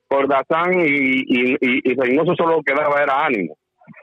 por 0.07 0.27
Dazán 0.27 0.79
y, 0.79 1.23
y, 1.27 1.57
y, 1.61 1.95
Reynoso 1.95 2.36
solo 2.36 2.61
quedaba 2.63 3.01
era 3.01 3.25
ánimo. 3.25 3.57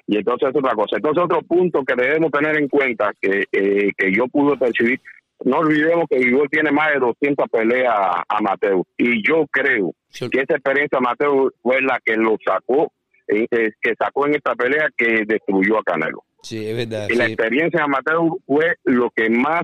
Y 0.07 0.17
entonces 0.19 0.51
es 0.51 0.57
otra 0.57 0.75
cosa. 0.75 0.97
Entonces 0.97 1.23
otro 1.23 1.43
punto 1.43 1.85
que 1.85 1.95
debemos 1.95 2.31
tener 2.31 2.57
en 2.59 2.69
cuenta 2.69 3.13
que, 3.21 3.45
eh, 3.53 3.91
que 3.97 4.13
yo 4.13 4.27
pude 4.29 4.57
percibir, 4.57 5.01
no 5.45 5.59
olvidemos 5.59 6.07
que 6.09 6.19
Igor 6.19 6.49
tiene 6.49 6.71
más 6.71 6.93
de 6.93 7.01
200 7.01 7.49
peleas 7.49 7.95
amateur 8.29 8.83
y 8.97 9.27
yo 9.27 9.47
creo 9.51 9.93
que 10.13 10.41
esa 10.41 10.55
experiencia 10.55 10.99
amateur 10.99 11.53
fue 11.63 11.81
la 11.83 12.01
que 12.05 12.17
lo 12.17 12.37
sacó, 12.45 12.93
eh, 13.29 13.47
eh, 13.51 13.71
que 13.81 13.95
sacó 13.99 14.27
en 14.27 14.35
esta 14.35 14.55
pelea 14.55 14.89
que 14.97 15.25
destruyó 15.27 15.79
a 15.79 15.83
Canelo. 15.83 16.25
Sí, 16.43 16.67
es 16.67 16.77
verdad. 16.77 17.09
Y 17.09 17.15
la 17.15 17.27
experiencia 17.27 17.85
amateur 17.85 18.21
fue 18.47 18.75
lo 18.85 19.11
que 19.11 19.31
más 19.31 19.63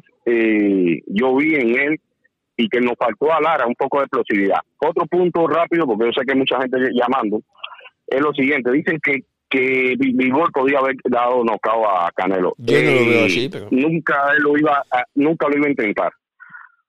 yo 1.07 1.37
vi 1.37 1.55
en 1.55 1.79
él 1.79 2.01
y 2.57 2.69
que 2.69 2.81
nos 2.81 2.95
faltó 2.99 3.33
a 3.33 3.41
Lara 3.41 3.67
un 3.67 3.75
poco 3.75 3.99
de 3.99 4.05
explosividad. 4.05 4.59
Otro 4.79 5.07
punto 5.07 5.47
rápido, 5.47 5.87
porque 5.87 6.07
yo 6.07 6.13
sé 6.13 6.27
que 6.27 6.33
hay 6.33 6.39
mucha 6.39 6.61
gente 6.61 6.79
llamando, 6.93 7.41
es 8.07 8.21
lo 8.21 8.33
siguiente, 8.33 8.71
dicen 8.71 8.99
que 9.03 9.23
que 9.49 9.95
Bivol 9.99 10.51
podía 10.53 10.79
haber 10.79 10.97
dado 11.05 11.43
nocao 11.45 11.89
a 11.89 12.11
Canelo. 12.15 12.55
Yo 12.59 12.83
no 12.83 12.91
lo 12.91 13.07
veo 13.07 13.25
así, 13.25 13.45
eh, 13.47 13.51
pero... 13.51 13.69
Nunca 13.71 14.35
lo 14.39 14.59
iba 14.59 14.85
a, 14.91 15.05
nunca 15.15 15.49
lo 15.49 15.57
iba 15.57 15.67
a 15.67 15.71
intentar. 15.71 16.13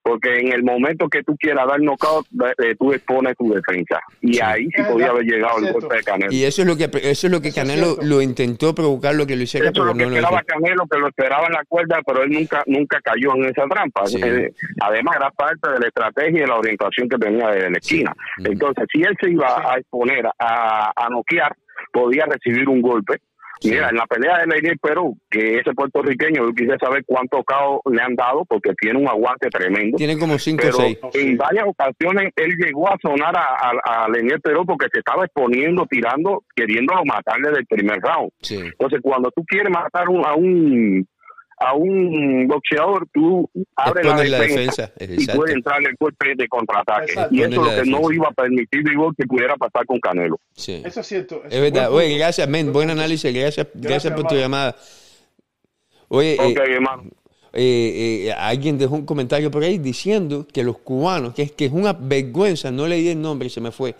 Porque 0.10 0.39
en 0.39 0.51
el 0.51 0.64
momento 0.64 1.07
que 1.07 1.22
tú 1.22 1.38
quieras 1.38 1.68
dar 1.68 1.80
knockout, 1.80 2.26
eh, 2.57 2.76
tú 2.80 2.91
expones 2.93 3.38
tu 3.38 3.53
defensa. 3.53 3.99
Y 4.22 4.39
ahí 4.41 4.68
sí 4.76 4.82
podía 4.82 5.10
haber 5.10 5.24
llegado 5.24 5.60
el 5.60 5.72
golpe 5.72 5.97
de 5.97 6.03
Canelo. 6.03 6.32
Y 6.32 6.45
eso 6.45 6.64
es 6.64 6.68
lo 6.68 6.76
que 6.76 6.89
eso 7.03 7.28
es 7.28 7.32
lo 7.32 7.39
que 7.41 7.51
Canelo 7.53 7.97
lo 8.01 8.20
intentó 8.20 8.74
provocar, 8.74 9.14
lo 9.14 9.28
que 9.28 9.36
lo 9.36 9.43
hiciera, 9.43 9.68
eso 9.68 9.74
pero 9.74 9.91
es 9.91 9.97
lo 9.97 9.97
que 9.99 10.16
esperaba 10.16 10.41
Canelo, 10.41 10.88
que 10.88 10.97
lo 10.97 11.07
esperaba 11.10 11.45
en 11.45 11.53
la 11.53 11.64
cuerda, 11.66 11.99
pero 12.03 12.24
él 12.24 12.32
nunca 12.32 12.64
nunca 12.66 12.99
cayó 13.01 13.36
en 13.36 13.45
esa 13.45 13.68
trampa. 13.68 14.05
Eh, 14.20 14.51
además, 14.82 15.16
era 15.18 15.30
parte 15.30 15.70
de 15.74 15.80
la 15.80 15.88
estrategia 15.88 16.39
y 16.39 16.41
de 16.41 16.47
la 16.47 16.55
orientación 16.55 17.07
que 17.07 17.18
tenía 17.20 17.49
desde 17.49 17.70
la 17.70 17.78
esquina. 17.78 18.16
Entonces, 18.43 18.86
si 18.91 19.03
él 19.03 19.16
se 19.22 19.30
iba 19.30 19.72
a 19.72 19.78
exponer 19.78 20.26
a, 20.39 20.91
a 20.95 21.10
noquear, 21.10 21.55
podía 21.93 22.26
recibir 22.26 22.68
un 22.68 22.82
golpe. 22.82 23.20
Mira, 23.64 23.89
en 23.89 23.95
la 23.95 24.05
pelea 24.05 24.39
de 24.39 24.47
Leinier 24.47 24.78
Perú, 24.80 25.18
que 25.30 25.60
ese 25.60 25.74
puertorriqueño, 25.74 26.45
yo 26.45 26.53
quise 26.53 26.78
saber 26.78 27.03
cuántos 27.05 27.43
caos 27.45 27.82
le 27.91 28.01
han 28.01 28.16
dado, 28.16 28.45
porque 28.45 28.72
tiene 28.80 28.99
un 28.99 29.07
aguante 29.07 29.49
tremendo. 29.49 29.97
Tiene 29.97 30.18
como 30.18 30.38
5 30.38 30.68
o 30.68 30.72
6. 30.72 30.97
En 31.14 31.38
varias 31.38 31.66
ocasiones 31.68 32.32
él 32.36 32.55
llegó 32.57 32.89
a 32.89 32.97
sonar 33.01 33.36
a, 33.36 33.72
a, 33.86 34.07
Perú 34.41 34.64
porque 34.66 34.88
se 34.91 34.99
estaba 34.99 35.26
exponiendo, 35.26 35.86
tirando, 35.89 36.43
queriendo 36.55 36.93
matarle 37.05 37.51
del 37.51 37.66
primer 37.66 37.99
round. 37.99 38.32
Entonces, 38.49 38.99
cuando 39.01 39.32
tú 39.32 39.43
quieres 39.45 39.70
matar 39.70 40.05
a 40.05 40.36
un 40.36 41.05
a 41.60 41.74
un 41.74 42.47
boxeador, 42.47 43.05
tú 43.14 43.49
abres 43.76 44.30
la 44.30 44.39
defensa, 44.39 44.91
y 44.99 45.28
puede 45.28 45.53
entrar 45.53 45.82
en 45.82 45.88
el 45.88 45.95
golpe 45.99 46.34
de 46.36 46.47
contraataque. 46.47 47.14
Y 47.32 47.41
eso 47.41 47.49
es 47.49 47.55
lo 47.57 47.84
que 47.84 47.89
no 47.89 48.12
iba 48.12 48.28
a 48.30 48.32
permitir 48.32 48.84
digo, 48.84 49.12
que 49.18 49.26
pudiera 49.26 49.57
pasar 49.57 49.86
con 49.86 49.99
Canelo. 49.99 50.39
Eso 50.55 50.99
es 51.01 51.07
cierto. 51.07 51.43
es 51.49 51.62
verdad. 51.62 51.91
Oye, 51.91 52.18
gracias, 52.18 52.47
men. 52.47 52.72
Buen 52.72 52.89
análisis. 52.89 53.34
Gracias, 53.34 53.68
gracias, 53.74 54.14
por 54.14 54.26
tu 54.26 54.36
llamada. 54.36 54.76
Oye, 56.07 56.36
eh, 56.36 56.55
hermano. 56.55 57.03
Eh, 57.51 58.28
eh, 58.28 58.32
alguien 58.32 58.78
dejó 58.78 58.95
un 58.95 59.05
comentario 59.05 59.49
por 59.49 59.64
ahí 59.64 59.80
diciendo 59.80 60.47
que 60.51 60.64
los 60.64 60.78
cubanos, 60.78 61.34
que 61.34 61.41
es, 61.41 61.51
que 61.51 61.66
es 61.66 61.72
una 61.72 61.93
vergüenza, 61.93 62.72
no 62.72 62.88
leí 62.88 63.10
el 63.10 63.20
nombre 63.20 63.47
y 63.47 63.49
se 63.49 63.60
me 63.60 63.72
fue, 63.72 63.95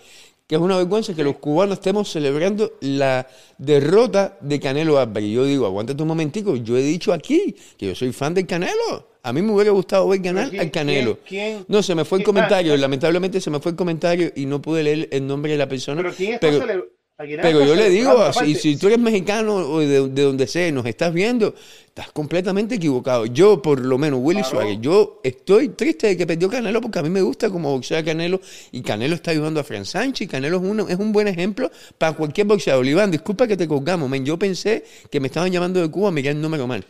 que 0.50 0.56
es 0.56 0.62
una 0.62 0.78
vergüenza 0.78 1.14
que 1.14 1.24
los 1.24 1.36
cubanos 1.36 1.78
estemos 1.78 2.10
celebrando 2.10 2.72
la 2.82 3.28
derrota 3.60 4.36
de 4.42 4.60
Canelo 4.60 4.98
Álvarez. 4.98 5.30
Y 5.30 5.34
yo 5.34 5.46
digo, 5.46 5.68
aguántate 5.68 6.02
un 6.02 6.08
momentico, 6.08 6.56
yo 6.56 6.76
he 6.76 6.82
dicho 6.82 7.14
aquí 7.14 7.56
que 7.78 7.86
yo 7.86 7.94
soy 7.94 8.12
fan 8.12 8.34
del 8.34 8.48
Canelo. 8.48 9.10
A 9.22 9.32
mí 9.32 9.44
me 9.44 9.54
hubiera 9.54 9.70
gustado 9.70 10.08
ver 10.08 10.22
ganar 10.22 10.50
al 10.60 10.72
Canelo. 10.72 11.20
No, 11.68 11.84
se 11.84 11.94
me 11.94 12.04
fue 12.04 12.18
el 12.18 12.24
comentario, 12.24 12.76
lamentablemente 12.78 13.40
se 13.40 13.52
me 13.52 13.60
fue 13.60 13.74
el 13.74 13.76
comentario 13.78 14.32
y 14.36 14.48
no 14.48 14.60
pude 14.60 14.82
leer 14.82 15.08
el 15.12 15.28
nombre 15.28 15.52
de 15.52 15.60
la 15.60 15.70
persona. 15.70 16.02
Pero 16.02 16.16
¿quién 16.16 16.40
pero 16.42 16.84
yo 17.26 17.76
le 17.76 17.90
digo, 17.90 18.32
si, 18.32 18.56
si, 18.56 18.78
tú 18.78 18.88
eres 18.88 19.00
mexicano 19.00 19.56
o 19.56 19.80
de, 19.80 20.08
donde 20.08 20.48
sea, 20.48 20.72
nos 20.72 20.86
estás 20.86 21.14
viendo, 21.14 21.54
estás 21.86 22.12
completamente 22.14 22.76
equivocado. 22.76 23.26
Yo, 23.26 23.62
por 23.62 23.82
lo 23.82 23.98
menos, 23.98 24.22
Willy 24.24 24.44
Suárez, 24.46 24.78
yo 24.80 25.20
estoy 25.22 25.70
triste 25.70 26.08
de 26.08 26.18
que 26.18 26.26
perdió 26.26 26.50
Canelo 26.50 26.80
porque 26.80 27.00
a 27.00 27.04
mí 27.04 27.10
me 27.10 27.22
gusta 27.22 27.50
como 27.50 27.72
boxea 27.72 28.06
Canelo 28.06 28.40
y 28.72 28.82
Canelo 28.82 29.16
está 29.16 29.32
ayudando 29.32 29.60
a 29.60 29.66
Fran 29.66 29.84
Sánchez 29.84 30.28
y 30.28 30.30
Canelo 30.30 30.58
es, 30.58 30.64
uno, 30.64 30.88
es 30.88 30.96
un 30.98 31.12
buen 31.12 31.28
ejemplo 31.28 31.70
para 31.98 32.14
cualquier 32.14 32.48
boxeador. 32.48 32.86
Iván, 32.86 33.12
disculpa 33.12 33.48
que 33.48 33.58
te 33.58 33.68
colgamos, 33.68 34.10
men. 34.10 34.26
Yo 34.26 34.40
pensé 34.40 34.86
que 35.12 35.20
me 35.20 35.28
estaban 35.28 35.52
llamando 35.52 35.82
de 35.82 35.92
Cuba, 35.92 36.12
me 36.12 36.22
quedé 36.22 36.32
el 36.32 36.42
número 36.42 36.68
mal. 36.68 36.86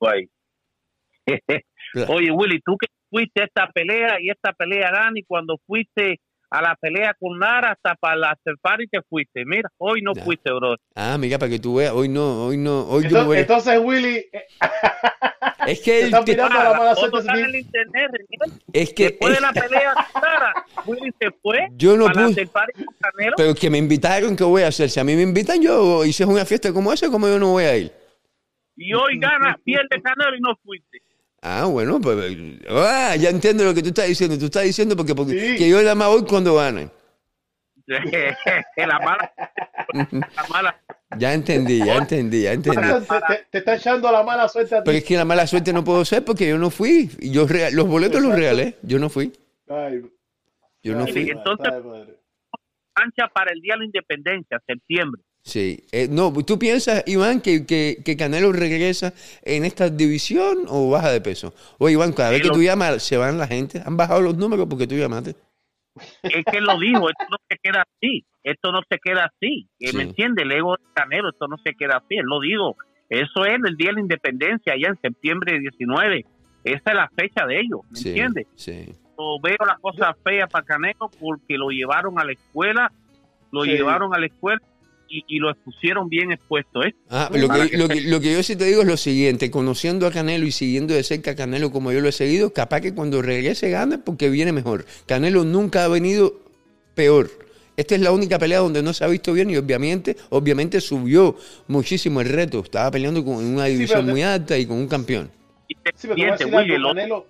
Oye, 2.08 2.30
Willy, 2.30 2.60
tú 2.64 2.76
que 2.78 2.86
fuiste 3.10 3.42
a 3.42 3.44
esta 3.44 3.68
pelea 3.68 4.16
y 4.18 4.30
esta 4.30 4.54
pelea, 4.54 4.90
Dani, 4.92 5.24
cuando 5.24 5.58
fuiste 5.66 6.20
a 6.50 6.62
la 6.62 6.76
pelea 6.76 7.14
con 7.18 7.38
Nara 7.38 7.72
hasta 7.72 7.94
para 7.94 8.16
la 8.16 8.38
y 8.78 8.86
te 8.86 9.02
fuiste. 9.02 9.44
Mira, 9.44 9.70
hoy 9.78 10.02
no 10.02 10.14
fuiste, 10.14 10.52
bro. 10.52 10.76
Ah, 10.94 11.16
mira, 11.18 11.38
para 11.38 11.50
que 11.50 11.58
tú 11.58 11.76
veas, 11.76 11.92
hoy 11.92 12.08
no, 12.08 12.46
hoy 12.46 12.56
no, 12.56 12.86
hoy 12.88 13.04
entonces, 13.04 13.26
yo 13.26 13.34
Entonces, 13.34 13.80
Willy... 13.82 14.16
Eh, 14.32 14.46
Es 15.66 15.80
que 15.80 16.04
él 16.04 16.14
te 16.24 16.30
está 16.32 16.48
la 16.48 16.78
mala 16.78 16.94
suerte. 16.94 17.18
en 17.18 17.44
el 17.44 17.56
internet, 17.56 18.10
es 18.72 18.92
que 18.92 19.04
después 19.04 19.34
de 19.34 19.40
la 19.40 19.52
pelea 19.52 19.94
clara, 20.12 20.54
Willy 20.86 21.12
se 21.18 21.30
fue. 21.42 21.68
Yo 21.76 21.96
no 21.96 22.06
pude. 22.06 22.48
Pero 23.36 23.54
que 23.54 23.68
me 23.68 23.78
invitaron, 23.78 24.36
¿qué 24.36 24.44
voy 24.44 24.62
a 24.62 24.68
hacer? 24.68 24.88
Si 24.90 25.00
a 25.00 25.04
mí 25.04 25.16
me 25.16 25.22
invitan, 25.22 25.60
yo 25.60 26.04
hice 26.04 26.24
una 26.24 26.44
fiesta 26.44 26.72
como 26.72 26.92
esa, 26.92 27.10
¿cómo 27.10 27.26
yo 27.26 27.38
no 27.38 27.52
voy 27.52 27.64
a 27.64 27.76
ir? 27.76 27.92
Y 28.76 28.92
hoy 28.94 29.18
gana, 29.18 29.58
pierde 29.64 30.00
Canelo 30.02 30.36
y 30.36 30.40
no 30.40 30.54
fuiste. 30.62 31.02
Ah, 31.42 31.66
bueno, 31.66 32.00
pues 32.00 32.36
ah, 32.68 33.14
ya 33.16 33.30
entiendo 33.30 33.64
lo 33.64 33.74
que 33.74 33.82
tú 33.82 33.88
estás 33.88 34.08
diciendo. 34.08 34.38
Tú 34.38 34.46
estás 34.46 34.64
diciendo 34.64 34.96
porque, 34.96 35.14
porque 35.14 35.56
que 35.56 35.68
yo 35.68 35.80
la 35.82 35.94
más 35.94 36.08
voy 36.08 36.24
cuando 36.24 36.54
gane. 36.56 36.90
la 38.76 38.98
mala. 38.98 39.32
La 40.10 40.46
mala. 40.50 40.80
Ya 41.18 41.32
entendí, 41.32 41.78
ya 41.84 41.96
entendí, 41.96 42.42
ya 42.42 42.52
entendí. 42.52 42.82
Te, 43.50 43.58
está 43.58 43.76
echando 43.76 44.10
la 44.10 44.24
mala 44.24 44.48
suerte 44.48 44.74
a 44.74 44.78
ti. 44.78 44.82
Pero 44.86 44.98
es 44.98 45.04
que 45.04 45.16
la 45.16 45.24
mala 45.24 45.46
suerte 45.46 45.72
no 45.72 45.84
puedo 45.84 46.04
ser 46.04 46.24
porque 46.24 46.48
yo 46.48 46.58
no 46.58 46.70
fui. 46.70 47.10
Yo 47.20 47.46
los 47.72 47.86
boletos 47.86 48.20
los 48.20 48.34
regalé, 48.34 48.76
yo 48.82 48.98
no 48.98 49.08
fui. 49.08 49.32
yo 50.82 50.94
no 50.96 51.06
fui. 51.06 51.30
Entonces, 51.30 51.72
ancha 52.94 53.28
para 53.32 53.52
el 53.52 53.60
Día 53.60 53.74
de 53.74 53.78
la 53.78 53.84
Independencia, 53.84 54.60
septiembre. 54.66 55.22
Sí. 55.46 55.84
Eh, 55.92 56.08
no, 56.10 56.32
¿Tú 56.44 56.58
piensas, 56.58 57.04
Iván, 57.06 57.40
que, 57.40 57.64
que, 57.64 58.16
Canelo 58.16 58.50
regresa 58.50 59.14
en 59.42 59.64
esta 59.64 59.88
división 59.88 60.64
o 60.66 60.90
baja 60.90 61.12
de 61.12 61.20
peso? 61.20 61.54
O 61.78 61.88
Iván, 61.88 62.12
cada 62.12 62.30
vez 62.30 62.42
que 62.42 62.50
tú 62.50 62.64
llamas, 62.64 63.00
se 63.04 63.16
van 63.16 63.38
la 63.38 63.46
gente. 63.46 63.80
¿Han 63.86 63.96
bajado 63.96 64.22
los 64.22 64.36
números 64.36 64.66
porque 64.68 64.88
tú 64.88 64.96
llamaste? 64.96 65.36
Es 66.24 66.44
que 66.50 66.60
lo 66.60 66.80
dijo, 66.80 67.08
esto 67.08 67.26
no 67.30 67.36
se 67.48 67.58
queda 67.62 67.86
así. 67.86 68.24
Esto 68.42 68.72
no 68.72 68.80
se 68.90 68.98
queda 68.98 69.30
así. 69.32 69.68
Eh, 69.78 69.92
¿Me 69.92 70.02
entiende? 70.02 70.42
El 70.42 70.50
ego 70.50 70.72
de 70.76 70.82
Canelo, 70.94 71.30
esto 71.30 71.46
no 71.46 71.58
se 71.58 71.74
queda 71.74 71.98
así. 71.98 72.16
Él 72.16 72.26
lo 72.26 72.40
digo. 72.40 72.76
Eso 73.08 73.44
es 73.44 73.54
el 73.64 73.76
Día 73.76 73.90
de 73.90 73.94
la 73.94 74.00
Independencia, 74.00 74.72
allá 74.72 74.88
en 74.88 75.00
septiembre 75.00 75.60
19. 75.60 76.26
Esa 76.64 76.90
es 76.90 76.94
la 76.96 77.08
fecha 77.16 77.46
de 77.46 77.60
ellos, 77.60 77.82
¿me 77.90 77.98
entiende? 78.00 78.48
Sí. 78.56 78.92
veo 79.44 79.58
las 79.64 79.78
cosas 79.78 80.16
feas 80.24 80.50
para 80.50 80.64
Canelo 80.64 81.08
porque 81.20 81.56
lo 81.56 81.68
llevaron 81.68 82.18
a 82.18 82.24
la 82.24 82.32
escuela, 82.32 82.90
lo 83.52 83.64
llevaron 83.64 84.12
a 84.12 84.18
la 84.18 84.26
escuela 84.26 84.60
y, 85.08 85.38
lo 85.38 85.54
pusieron 85.54 86.08
bien 86.08 86.32
expuesto. 86.32 86.82
¿eh? 86.84 86.94
Ah, 87.08 87.30
lo, 87.32 87.48
que, 87.48 87.76
lo, 87.76 88.20
que, 88.20 88.32
yo 88.32 88.42
sí 88.42 88.56
te 88.56 88.64
digo 88.64 88.82
es 88.82 88.88
lo 88.88 88.96
siguiente, 88.96 89.50
conociendo 89.50 90.06
a 90.06 90.10
Canelo 90.10 90.46
y 90.46 90.52
siguiendo 90.52 90.94
de 90.94 91.02
cerca 91.02 91.32
a 91.32 91.36
Canelo 91.36 91.70
como 91.70 91.92
yo 91.92 92.00
lo 92.00 92.08
he 92.08 92.12
seguido, 92.12 92.52
capaz 92.52 92.80
que 92.80 92.94
cuando 92.94 93.22
regrese 93.22 93.70
gane 93.70 93.98
porque 93.98 94.28
viene 94.28 94.52
mejor. 94.52 94.86
Canelo 95.06 95.44
nunca 95.44 95.84
ha 95.84 95.88
venido 95.88 96.40
peor. 96.94 97.30
Esta 97.76 97.94
es 97.94 98.00
la 98.00 98.10
única 98.10 98.38
pelea 98.38 98.60
donde 98.60 98.82
no 98.82 98.94
se 98.94 99.04
ha 99.04 99.08
visto 99.08 99.32
bien 99.32 99.50
y 99.50 99.56
obviamente, 99.56 100.16
obviamente 100.30 100.80
subió 100.80 101.36
muchísimo 101.68 102.20
el 102.22 102.28
reto. 102.28 102.60
Estaba 102.60 102.90
peleando 102.90 103.24
con 103.24 103.36
una 103.36 103.66
división 103.66 104.06
muy 104.06 104.22
alta 104.22 104.56
y 104.56 104.66
con 104.66 104.78
un 104.78 104.88
campeón. 104.88 105.30
Sí, 105.94 106.08
pero 106.08 106.36
Canelo, 106.36 107.26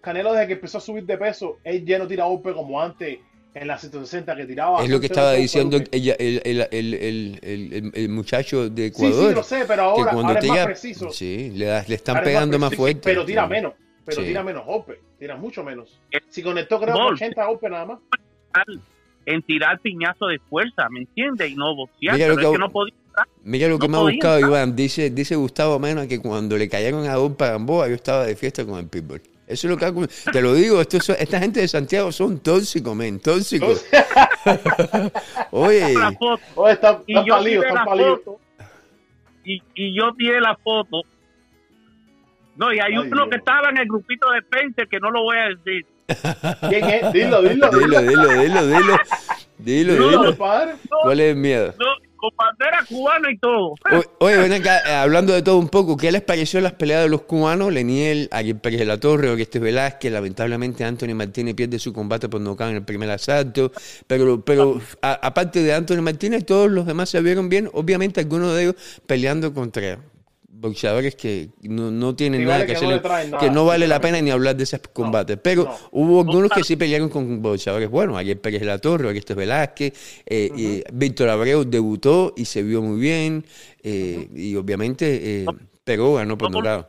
Canelo 0.00 0.32
desde 0.32 0.46
que 0.48 0.52
empezó 0.54 0.78
a 0.78 0.80
subir 0.80 1.04
de 1.04 1.16
peso, 1.16 1.58
él 1.62 1.84
ya 1.84 1.98
no 1.98 2.08
tira 2.08 2.24
golpe 2.24 2.52
como 2.52 2.80
antes 2.80 3.18
en 3.54 3.66
la 3.66 3.78
160 3.78 4.36
que 4.36 4.46
tiraba. 4.46 4.82
Es 4.82 4.90
lo 4.90 5.00
que 5.00 5.06
estaba 5.06 5.32
diciendo 5.32 5.76
el, 5.76 5.88
el, 5.90 7.90
el, 7.94 8.08
muchacho 8.08 8.68
de 8.68 8.86
Ecuador. 8.86 9.14
Sí, 9.14 9.28
sí, 9.28 9.34
lo 9.34 9.42
sé, 9.42 9.64
pero 9.66 9.82
ahora, 9.82 10.12
ahora 10.12 10.38
es 10.38 10.48
más 10.48 10.66
preciso. 10.66 11.10
Sí, 11.10 11.50
le, 11.54 11.82
le 11.86 11.94
están 11.94 12.22
pegando 12.22 12.58
más, 12.58 12.74
fuerte. 12.74 13.00
pero 13.02 13.24
tira 13.24 13.46
menos, 13.46 13.74
pero 14.04 14.22
tira 14.22 14.42
menos 14.42 14.64
golpe, 14.64 15.00
tira 15.18 15.36
mucho 15.36 15.64
menos. 15.64 15.98
Si 16.28 16.42
conectó 16.42 16.80
creo 16.80 16.94
que 16.94 17.00
80 17.00 17.44
golpes 17.46 17.70
nada 17.70 17.86
más. 17.86 17.98
En 19.26 19.42
tirar 19.42 19.78
piñazo 19.80 20.26
de 20.26 20.38
fuerza, 20.38 20.88
¿me 20.88 21.00
entiendes? 21.00 21.50
Y 21.50 21.54
no 21.54 21.74
boxear, 21.74 22.14
mira 22.14 22.28
pero 22.28 22.34
lo 22.34 22.40
que, 22.40 22.46
es 22.46 22.52
que 22.52 22.58
no 22.58 22.70
podía. 22.70 22.94
Mira 23.42 23.68
lo 23.68 23.78
que 23.78 23.88
me 23.88 23.96
ha 23.96 24.00
buscado 24.00 24.38
Iván. 24.38 24.76
Dice, 24.76 25.10
dice 25.10 25.36
Gustavo 25.36 25.78
Mena 25.78 26.06
que 26.06 26.20
cuando 26.20 26.56
le 26.56 26.68
cayeron 26.68 27.06
a 27.06 27.14
Don 27.14 27.36
Gamboa 27.36 27.88
yo 27.88 27.94
estaba 27.94 28.24
de 28.24 28.36
fiesta 28.36 28.64
con 28.64 28.78
el 28.78 28.86
pitbull. 28.86 29.20
Eso 29.48 29.66
es 29.66 29.70
lo 29.70 29.76
que 29.78 29.86
hago. 29.86 30.06
Te 30.06 30.42
lo 30.42 30.52
digo, 30.52 30.80
esto, 30.80 30.98
esta 31.18 31.40
gente 31.40 31.60
de 31.60 31.68
Santiago 31.68 32.12
son 32.12 32.40
tóxicos, 32.40 32.94
men, 32.94 33.18
tóxicos. 33.18 33.82
Oye. 35.50 35.94
Oye, 36.54 36.72
están, 36.72 36.98
y 37.06 37.14
yo 37.24 37.38
Foto, 37.84 38.40
y, 39.44 39.62
y 39.74 39.98
yo 39.98 40.12
tiré 40.14 40.40
la 40.40 40.54
foto. 40.62 41.02
No, 42.56 42.72
y 42.74 42.78
hay 42.78 42.98
uno 42.98 43.30
que 43.30 43.36
estaba 43.36 43.70
en 43.70 43.78
el 43.78 43.86
grupito 43.86 44.30
de 44.30 44.42
Pence 44.42 44.86
que 44.90 45.00
no 45.00 45.10
lo 45.10 45.22
voy 45.22 45.38
a 45.38 45.48
decir. 45.48 45.86
¿Quién 46.68 46.84
es? 46.84 47.12
Dilo, 47.12 47.40
dilo. 47.40 47.70
Dilo, 47.70 48.00
dilo, 48.02 48.32
dilo, 48.32 48.66
dilo. 48.66 48.98
Dilo, 49.58 49.92
dilo. 50.08 50.36
¿Cuál 50.36 51.20
es 51.20 51.30
el 51.30 51.36
miedo? 51.36 51.74
No, 51.78 51.86
con 52.18 52.30
bandera 52.36 52.84
cubana 52.86 53.30
y 53.30 53.38
todo. 53.38 53.74
Oye, 54.18 54.36
ven 54.36 54.52
acá, 54.52 54.80
eh, 54.86 54.94
hablando 54.94 55.32
de 55.32 55.42
todo 55.42 55.56
un 55.56 55.68
poco, 55.68 55.96
¿qué 55.96 56.12
les 56.12 56.22
pareció 56.22 56.60
las 56.60 56.72
peleas 56.72 57.02
de 57.02 57.08
los 57.08 57.22
cubanos? 57.22 57.72
Leniel, 57.72 58.28
Ariel 58.30 58.58
Pérez 58.58 58.80
de 58.80 58.86
la 58.86 58.98
Torre, 58.98 59.30
Oreste 59.30 59.58
Velázquez, 59.58 60.12
lamentablemente 60.12 60.84
Anthony 60.84 61.14
Martínez 61.14 61.54
pierde 61.54 61.78
su 61.78 61.92
combate 61.92 62.28
por 62.28 62.40
nocaut 62.40 62.70
en 62.70 62.76
el 62.76 62.84
primer 62.84 63.10
asalto, 63.10 63.72
pero, 64.06 64.44
pero 64.44 64.80
aparte 65.00 65.62
de 65.62 65.72
Anthony 65.72 66.02
Martínez, 66.02 66.44
todos 66.44 66.70
los 66.70 66.84
demás 66.84 67.08
se 67.08 67.20
vieron 67.22 67.48
bien, 67.48 67.70
obviamente 67.72 68.20
algunos 68.20 68.54
de 68.54 68.62
ellos 68.64 68.74
peleando 69.06 69.54
contra 69.54 69.98
boxeadores 70.60 71.14
que 71.14 71.50
no, 71.62 71.90
no 71.90 72.14
tienen 72.16 72.44
nada 72.44 72.66
que, 72.66 72.72
hacer, 72.72 73.00
que 73.38 73.50
no 73.50 73.64
vale 73.64 73.86
la 73.86 74.00
pena 74.00 74.20
ni 74.20 74.30
hablar 74.30 74.56
de 74.56 74.64
esos 74.64 74.80
combates. 74.92 75.38
Pero 75.42 75.68
hubo 75.92 76.20
algunos 76.20 76.50
que 76.50 76.64
sí 76.64 76.76
pelearon 76.76 77.08
con 77.08 77.40
boxeadores 77.40 77.88
buenos. 77.88 78.16
Ayer 78.16 78.40
Pérez 78.40 78.62
la 78.62 78.78
Torre, 78.78 79.08
Aguisto 79.08 79.34
Velázquez, 79.34 80.22
eh, 80.26 80.50
y 80.56 80.82
Víctor 80.92 81.28
Abreu 81.28 81.64
debutó 81.64 82.34
y 82.36 82.44
se 82.44 82.62
vio 82.62 82.82
muy 82.82 83.00
bien. 83.00 83.44
Eh, 83.82 84.28
y 84.34 84.56
obviamente 84.56 85.42
eh, 85.42 85.46
Perú 85.84 86.14
ganó 86.14 86.36
por 86.36 86.54
un 86.54 86.64
lado. 86.64 86.88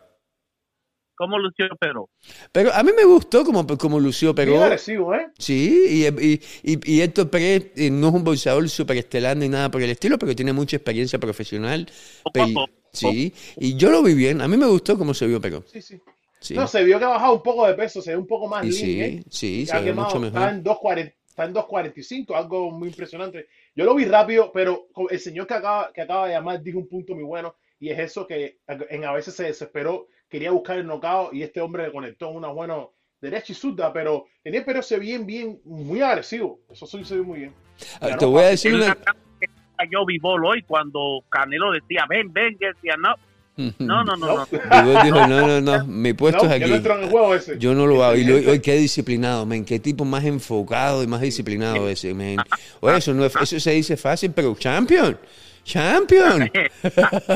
¿Cómo 1.15 1.37
lució 1.37 1.65
Perú? 1.77 2.07
Pero 2.53 2.73
a 2.73 2.81
mí 2.81 2.91
me 2.95 3.03
gustó 3.03 3.43
como, 3.43 3.67
como 3.77 3.99
lució 3.99 4.33
Perú. 4.33 4.53
Muy 4.53 4.63
agresivo, 4.63 5.13
¿eh? 5.13 5.27
Sí, 5.37 5.83
y, 5.89 6.07
y, 6.07 6.41
y, 6.63 6.93
y 6.93 7.01
Héctor 7.01 7.29
Pérez 7.29 7.73
no 7.91 8.07
es 8.07 8.13
un 8.13 8.23
boxeador 8.23 8.69
superestelar 8.69 9.35
ni 9.35 9.49
nada 9.49 9.69
por 9.69 9.81
el 9.81 9.89
estilo, 9.89 10.17
pero 10.17 10.33
tiene 10.33 10.53
mucha 10.53 10.77
experiencia 10.77 11.19
profesional. 11.19 11.87
Sí, 12.91 13.33
y 13.57 13.75
yo 13.75 13.91
lo 13.91 14.03
vi 14.03 14.13
bien. 14.13 14.41
A 14.41 14.47
mí 14.47 14.57
me 14.57 14.67
gustó 14.67 14.97
cómo 14.97 15.13
se 15.13 15.27
vio 15.27 15.39
Perú. 15.39 15.63
Sí, 15.71 15.81
sí. 15.81 15.99
Sí. 16.39 16.53
No, 16.53 16.67
se 16.67 16.83
vio 16.83 16.97
que 16.99 17.05
ha 17.05 17.09
bajado 17.09 17.33
un 17.33 17.43
poco 17.43 17.67
de 17.67 17.73
peso, 17.73 18.01
se 18.01 18.11
ve 18.11 18.17
un 18.17 18.27
poco 18.27 18.47
más 18.47 18.63
lean, 18.63 18.73
sí, 18.73 19.01
¿eh? 19.01 19.23
Sí, 19.29 19.65
se 19.65 19.79
ve 19.81 19.93
mucho 19.93 20.19
mejor. 20.19 20.41
Está 21.39 21.45
en 21.45 21.53
2.45, 21.53 22.35
algo 22.35 22.71
muy 22.71 22.89
impresionante. 22.89 23.47
Yo 23.75 23.85
lo 23.85 23.95
vi 23.95 24.05
rápido, 24.05 24.51
pero 24.53 24.87
el 25.09 25.19
señor 25.19 25.47
que 25.47 25.53
acaba, 25.53 25.91
que 25.93 26.01
acaba 26.01 26.27
de 26.27 26.33
llamar 26.33 26.61
dijo 26.61 26.79
un 26.79 26.87
punto 26.87 27.13
muy 27.13 27.23
bueno, 27.23 27.55
y 27.79 27.89
es 27.89 27.99
eso 27.99 28.27
que 28.27 28.59
en, 28.67 29.05
a 29.05 29.13
veces 29.13 29.35
se 29.35 29.43
desesperó, 29.43 30.07
quería 30.29 30.51
buscar 30.51 30.77
el 30.77 30.87
knockout, 30.87 31.33
y 31.33 31.43
este 31.43 31.61
hombre 31.61 31.83
le 31.83 31.91
conectó 31.91 32.29
una 32.29 32.49
buena 32.49 32.85
derecha 33.21 33.51
y 33.53 33.55
zurda, 33.55 33.91
pero 33.91 34.25
tenía 34.43 34.65
pero 34.65 34.81
se 34.81 34.99
bien, 34.99 35.25
bien, 35.25 35.61
muy 35.63 36.01
agresivo. 36.01 36.61
Eso 36.69 36.85
sí 36.85 37.03
se 37.03 37.15
ve 37.15 37.21
muy 37.21 37.39
bien. 37.39 37.53
te 38.17 38.25
voy 38.25 38.43
a 38.43 38.47
decir 38.47 38.75
una 38.75 38.97
yo 39.91 40.05
vivo 40.05 40.35
hoy 40.35 40.63
cuando 40.63 41.23
Canelo 41.29 41.71
decía, 41.71 42.05
ven, 42.09 42.31
ven, 42.33 42.57
y 42.59 42.65
decía, 42.65 42.95
no. 42.99 43.15
No, 43.77 44.05
no, 44.05 44.15
no, 44.15 44.47
no. 44.47 45.03
dijo, 45.03 45.27
no, 45.27 45.45
no, 45.45 45.59
no, 45.59 45.85
mi 45.87 46.13
puesto 46.13 46.45
es 46.45 46.51
aquí. 46.51 46.69
Yo 46.69 46.79
no, 46.79 46.95
en 46.95 47.03
el 47.03 47.09
juego 47.09 47.35
ese. 47.35 47.59
yo 47.59 47.73
no 47.73 47.87
lo 47.87 48.03
hago. 48.05 48.15
Y 48.15 48.31
hoy 48.31 48.59
qué 48.63 48.77
disciplinado, 48.77 49.45
men. 49.45 49.65
Qué 49.65 49.79
tipo 49.79 50.05
más 50.05 50.23
enfocado 50.23 51.03
y 51.03 51.07
más 51.07 51.19
disciplinado 51.19 51.89
ese, 51.89 52.13
men. 52.13 52.37
Oye, 52.79 52.97
eso, 52.97 53.13
no 53.13 53.25
es, 53.25 53.35
eso 53.35 53.59
se 53.59 53.71
dice 53.71 53.97
fácil, 53.97 54.31
pero 54.31 54.55
champion. 54.55 55.17
Champion. 55.63 56.39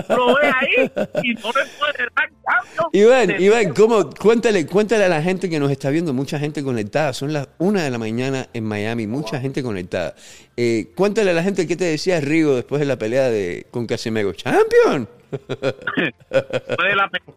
Lo 0.10 0.36
ve 0.36 0.52
ahí 0.60 0.92
y 1.24 1.34
no 1.36 1.52
le 1.52 1.66
puede 1.78 2.10
dar 2.16 2.30
champion. 2.44 2.90
Iván, 2.94 3.42
Iván, 3.42 3.74
¿cómo? 3.74 4.10
Cuéntale, 4.10 4.66
cuéntale 4.66 5.06
a 5.06 5.10
la 5.10 5.22
gente 5.22 5.50
que 5.50 5.60
nos 5.60 5.72
está 5.72 5.90
viendo, 5.90 6.14
mucha 6.14 6.40
gente 6.40 6.64
conectada. 6.64 7.14
Son 7.14 7.34
las 7.34 7.50
una 7.60 7.84
de 7.84 7.92
la 7.92 7.98
mañana 7.98 8.48
en 8.54 8.64
Miami, 8.64 9.08
mucha 9.08 9.40
gente 9.40 9.64
conectada. 9.64 10.16
Eh, 10.58 10.92
cuéntale 10.96 11.32
a 11.32 11.34
la 11.34 11.44
gente 11.44 11.68
qué 11.68 11.76
te 11.76 11.86
decía 11.86 12.20
Rigo 12.20 12.56
después 12.56 12.80
de 12.80 12.86
la 12.86 12.98
pelea 12.98 13.30
de 13.30 13.68
con 13.72 13.86
Casimiro. 13.86 14.34
¡Champion! 14.34 15.08
después 15.32 16.90
de 16.90 16.96
la 16.96 17.10
pelea 17.10 17.28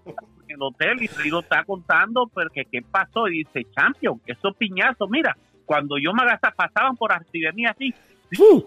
en 0.48 0.54
el 0.54 0.62
hotel 0.62 1.02
y 1.02 1.06
Rigo 1.08 1.40
está 1.40 1.64
contando 1.64 2.26
porque 2.32 2.64
qué 2.70 2.82
pasó 2.82 3.28
y 3.28 3.44
dice, 3.44 3.66
Champion, 3.74 4.20
esos 4.26 4.56
piñazos, 4.56 5.08
mira, 5.10 5.36
cuando 5.66 5.98
yo 5.98 6.12
me 6.14 6.22
agasaba, 6.22 6.54
pasaban 6.54 6.96
por 6.96 7.12
arriba 7.12 7.50
de 7.50 7.52
mí 7.52 7.66
así, 7.66 7.94
Uh, 8.38 8.64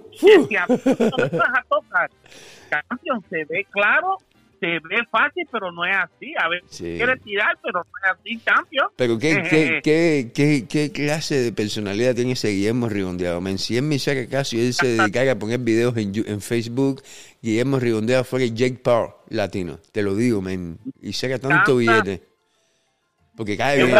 se 3.29 3.45
ve 3.45 3.65
claro, 3.69 4.17
se 4.59 4.67
ve 4.67 5.05
fácil, 5.11 5.47
pero 5.51 5.71
no 5.71 5.85
es 5.85 5.95
así. 5.95 6.33
A 6.37 6.47
ver, 6.47 6.63
quiere 6.69 7.17
tirar, 7.17 7.57
pero 7.61 7.79
no 7.79 7.91
es 8.03 8.11
así, 8.17 8.39
Champion. 8.45 8.87
Pero 8.95 9.19
¿qué, 9.19 9.43
qué, 9.49 9.81
qué, 9.83 10.31
qué, 10.33 10.67
qué 10.67 10.91
clase 10.91 11.41
de 11.41 11.51
personalidad 11.51 12.15
tiene 12.15 12.33
ese 12.33 12.49
Guillermo 12.49 12.89
Rigondeado? 12.89 13.41
Men, 13.41 13.57
si 13.57 13.77
él 13.77 13.83
me 13.83 13.99
saca 13.99 14.27
caso 14.27 14.55
y 14.55 14.67
él 14.67 14.73
se 14.73 14.87
dedicara 14.87 15.33
a 15.33 15.35
poner 15.39 15.59
videos 15.59 15.95
en, 15.97 16.13
en 16.15 16.41
Facebook, 16.41 17.03
Guillermo 17.41 17.79
Rigondeado 17.79 18.23
fuera 18.23 18.45
Jake 18.45 18.79
Paul 18.81 19.09
latino. 19.29 19.79
Te 19.91 20.01
lo 20.01 20.15
digo, 20.15 20.41
men. 20.41 20.77
Y 21.01 21.13
saca 21.13 21.37
tanto 21.39 21.77
billete. 21.77 22.23
Porque 23.35 23.55
cae 23.55 23.85
bien. 23.85 23.97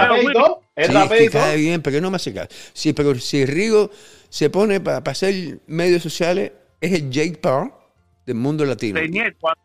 ¿El 0.75 1.29
cae 1.31 1.55
bien, 1.55 1.81
pero 1.81 2.01
no 2.01 2.09
me 2.09 2.17
hace 2.17 2.33
caso. 2.33 2.49
Sí, 2.73 2.91
pero 2.91 3.15
si 3.15 3.45
Rigo 3.45 3.89
se 4.29 4.49
pone 4.49 4.79
para 4.79 4.97
hacer 4.97 5.59
medios 5.67 6.03
sociales, 6.03 6.53
es 6.79 6.93
el 6.93 7.09
Jake 7.09 7.39
Paul 7.41 7.71
del 8.25 8.35
mundo 8.35 8.63
latino. 8.65 8.99
cuando 9.39 9.61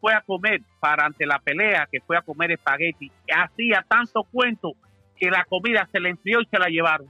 fue 0.00 0.14
a 0.14 0.22
comer 0.22 0.60
para 0.80 1.04
ante 1.04 1.26
la 1.26 1.38
pelea, 1.38 1.86
que 1.90 2.00
fue 2.00 2.16
a 2.16 2.22
comer 2.22 2.52
espagueti, 2.52 3.10
hacía 3.34 3.84
tanto 3.86 4.24
cuento 4.24 4.72
que 5.16 5.30
la 5.30 5.44
comida 5.44 5.88
se 5.92 6.00
le 6.00 6.10
enfrió 6.10 6.40
y 6.40 6.46
se 6.46 6.58
la 6.58 6.68
llevaron 6.68 7.08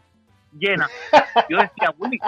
llena. 0.58 0.88
Yo 1.48 1.58
decía, 1.58 1.90
Willy, 1.96 2.18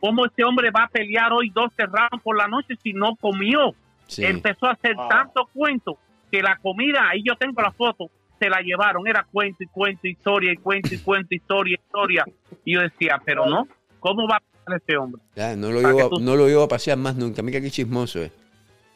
¿cómo 0.00 0.26
este 0.26 0.44
hombre 0.44 0.70
va 0.70 0.84
a 0.84 0.88
pelear 0.88 1.32
hoy 1.32 1.50
dos 1.50 1.72
rounds 1.76 2.22
por 2.22 2.36
la 2.36 2.46
noche 2.46 2.74
si 2.82 2.92
no 2.92 3.16
comió? 3.16 3.74
Empezó 4.18 4.66
a 4.66 4.72
hacer 4.72 4.94
tanto 5.08 5.48
cuento 5.52 5.98
que 6.30 6.42
la 6.42 6.56
comida, 6.56 7.08
ahí 7.08 7.22
yo 7.24 7.34
tengo 7.36 7.60
la 7.62 7.72
foto, 7.72 8.10
se 8.38 8.48
la 8.48 8.60
llevaron, 8.60 9.06
era 9.06 9.24
cuento 9.30 9.62
y 9.62 9.66
cuento, 9.66 10.06
historia 10.06 10.52
y 10.52 10.56
cuento 10.56 10.94
y 10.94 10.98
cuento, 10.98 11.34
historia, 11.34 11.74
historia. 11.74 12.24
Y 12.64 12.74
yo 12.74 12.80
decía, 12.80 13.20
pero 13.24 13.46
no, 13.46 13.68
¿cómo 14.02 14.28
va 14.28 14.36
a 14.36 14.40
pasar 14.40 14.80
este 14.80 14.96
hombre? 14.96 15.22
no, 15.56 15.70
lo 15.70 15.80
iba, 15.80 16.08
no 16.20 16.36
lo 16.36 16.50
iba 16.50 16.64
a 16.64 16.68
pasear 16.68 16.98
más 16.98 17.16
nunca, 17.16 17.42
mira 17.42 17.60
qué 17.60 17.70
chismoso 17.70 18.22
es. 18.26 18.32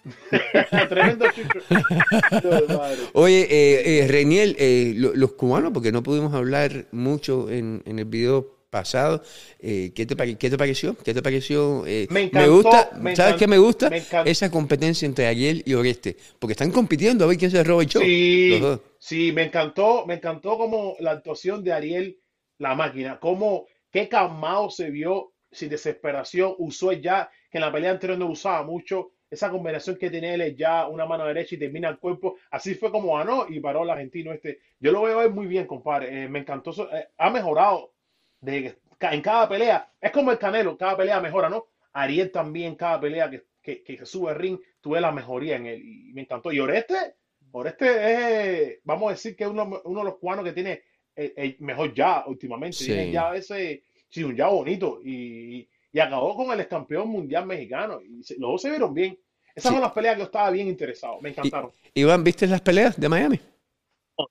Oye, 3.15 3.41
eh, 3.51 4.05
eh, 4.05 4.09
Reniel, 4.09 4.55
eh, 4.59 4.95
los 4.97 5.33
cubanos, 5.33 5.73
porque 5.73 5.91
no 5.91 6.03
pudimos 6.03 6.33
hablar 6.33 6.87
mucho 6.93 7.51
en, 7.51 7.83
en 7.87 7.99
el 7.99 8.05
video 8.05 8.57
pasado. 8.77 9.23
Eh, 9.59 9.93
¿qué, 9.95 10.07
te, 10.07 10.37
¿Qué 10.37 10.51
te 10.51 10.59
pareció? 10.59 10.97
¿Qué 10.99 11.15
te 11.15 11.23
pareció? 11.23 11.85
Eh, 11.87 12.07
me, 12.11 12.49
gusta, 12.49 12.91
¿sabes 13.15 13.37
qué 13.37 13.47
me 13.47 13.59
gusta? 13.59 13.89
Esa 14.25 14.51
competencia 14.51 15.07
entre 15.07 15.27
Ariel 15.27 15.63
y 15.65 15.75
Oreste, 15.75 16.17
porque 16.39 16.53
están 16.53 16.71
compitiendo 16.71 17.25
a 17.25 17.29
ver 17.29 17.39
quién 17.39 17.51
se 17.51 17.65
roba 17.65 17.83
el 17.83 17.89
show. 17.89 18.03
Sí, 18.03 18.61
sí, 18.99 19.33
me 19.33 19.45
encantó, 19.45 20.05
me 20.07 20.15
encantó 20.15 20.59
como 20.59 20.97
la 21.01 21.13
actuación 21.13 21.65
de 21.65 21.73
Ariel, 21.73 22.19
la 22.59 22.75
máquina, 22.75 23.19
como 23.19 23.67
qué 23.97 24.11
calmado 24.11 24.69
se 24.69 24.91
vio, 24.91 25.33
sin 25.51 25.71
desesperación, 25.71 26.55
usó 26.59 26.93
ya, 26.93 27.31
que 27.51 27.57
en 27.57 27.63
la 27.63 27.73
pelea 27.73 27.93
anterior 27.93 28.19
no 28.19 28.27
usaba 28.27 28.63
mucho, 28.63 29.13
esa 29.31 29.51
combinación 29.51 29.97
que 29.97 30.11
tiene 30.11 30.35
él 30.35 30.43
es 30.43 30.55
ya 30.55 30.87
una 30.87 31.07
mano 31.07 31.25
derecha 31.25 31.55
y 31.55 31.59
termina 31.59 31.89
el 31.89 31.99
cuerpo. 31.99 32.37
Así 32.51 32.75
fue 32.75 32.91
como 32.91 33.17
ganó 33.17 33.47
y 33.49 33.59
paró 33.59 33.85
el 33.85 33.91
argentino 33.91 34.35
este. 34.35 34.61
Yo 34.79 34.93
lo 34.93 35.01
veo 35.01 35.31
muy 35.31 35.47
bien, 35.47 35.67
compadre. 35.67 36.25
Eh, 36.25 36.29
me 36.29 36.41
encantó. 36.41 36.73
ha 37.17 37.31
mejorado 37.31 37.95
de 38.39 38.77
en 39.01 39.23
cada 39.23 39.49
pelea, 39.49 39.91
es 39.99 40.11
como 40.11 40.31
el 40.31 40.39
Canelo, 40.39 40.77
cada 40.77 40.95
pelea 40.95 41.19
mejora, 41.19 41.49
¿no? 41.49 41.65
Ariel 41.95 42.31
también, 42.31 42.75
cada 42.75 43.01
pelea 43.01 43.31
que, 43.31 43.45
que, 43.63 43.83
que 43.83 43.97
se 43.97 44.05
sube 44.05 44.31
al 44.31 44.37
ring, 44.37 44.59
tuve 44.79 45.01
la 45.01 45.11
mejoría 45.11 45.57
en 45.57 45.67
él 45.67 45.83
y 45.83 46.13
me 46.13 46.21
encantó. 46.21 46.53
Y 46.53 46.61
Oreste, 46.61 47.15
Oreste 47.51 47.87
es, 48.13 48.81
vamos 48.85 49.09
a 49.09 49.13
decir 49.13 49.35
que 49.35 49.45
es 49.45 49.51
uno, 49.51 49.81
uno 49.85 50.01
de 50.01 50.05
los 50.05 50.19
cubanos 50.19 50.45
que 50.45 50.53
tiene 50.53 50.83
el, 51.17 51.57
mejor 51.61 51.95
ya 51.95 52.25
últimamente. 52.27 52.85
Tiene 52.85 53.11
ya 53.11 53.35
ese, 53.35 53.85
sí, 54.09 54.25
un 54.25 54.37
ya 54.37 54.49
bonito 54.49 55.01
y, 55.05 55.69
y 55.93 56.01
acabó 56.01 56.37
con 56.37 56.59
el 56.59 56.69
campeón 56.69 57.09
mundial 57.09 57.47
mexicano. 57.47 58.01
Y 58.03 58.19
los 58.39 58.51
dos 58.53 58.63
se 58.63 58.71
vieron 58.71 58.95
bien. 58.95 59.19
Esas 59.55 59.73
son 59.73 59.81
las 59.81 59.93
peleas 59.93 60.15
que 60.15 60.21
yo 60.21 60.27
estaba 60.27 60.51
bien 60.51 60.69
interesado, 60.69 61.19
me 61.23 61.31
encantaron. 61.31 61.71
Iván, 61.95 62.23
¿viste 62.23 62.47
las 62.47 62.61
peleas 62.61 63.01
de 63.01 63.09
Miami? 63.09 63.41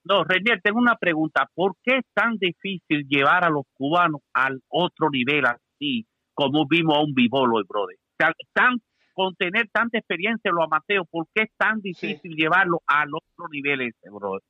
No, 0.03 0.23
Renier, 0.23 0.61
tengo 0.61 0.80
una 0.80 0.95
pregunta. 0.95 1.49
¿Por 1.53 1.76
qué 1.84 1.97
es 1.97 2.05
tan 2.13 2.38
difícil 2.38 3.07
llevar 3.07 3.43
a 3.43 3.49
los 3.49 3.63
cubanos 3.73 4.21
al 4.34 4.61
otro 4.67 5.09
nivel 5.09 5.45
así, 5.45 6.07
como 6.34 6.67
vimos 6.67 6.97
a 6.97 7.01
un 7.01 7.13
bivolo, 7.13 7.63
brother? 7.67 7.97
Tan, 8.17 8.78
con 9.13 9.36
tener 9.36 9.69
tanta 9.71 9.97
experiencia 9.97 10.49
en 10.49 10.55
los 10.55 10.65
amateos, 10.65 11.07
¿por 11.09 11.28
qué 11.34 11.43
es 11.43 11.49
tan 11.57 11.82
difícil 11.82 12.36
llevarlo 12.36 12.82
al 12.88 13.09
otro 13.13 13.47
nivel 13.51 13.82
ese, 13.82 14.09
brother? 14.09 14.41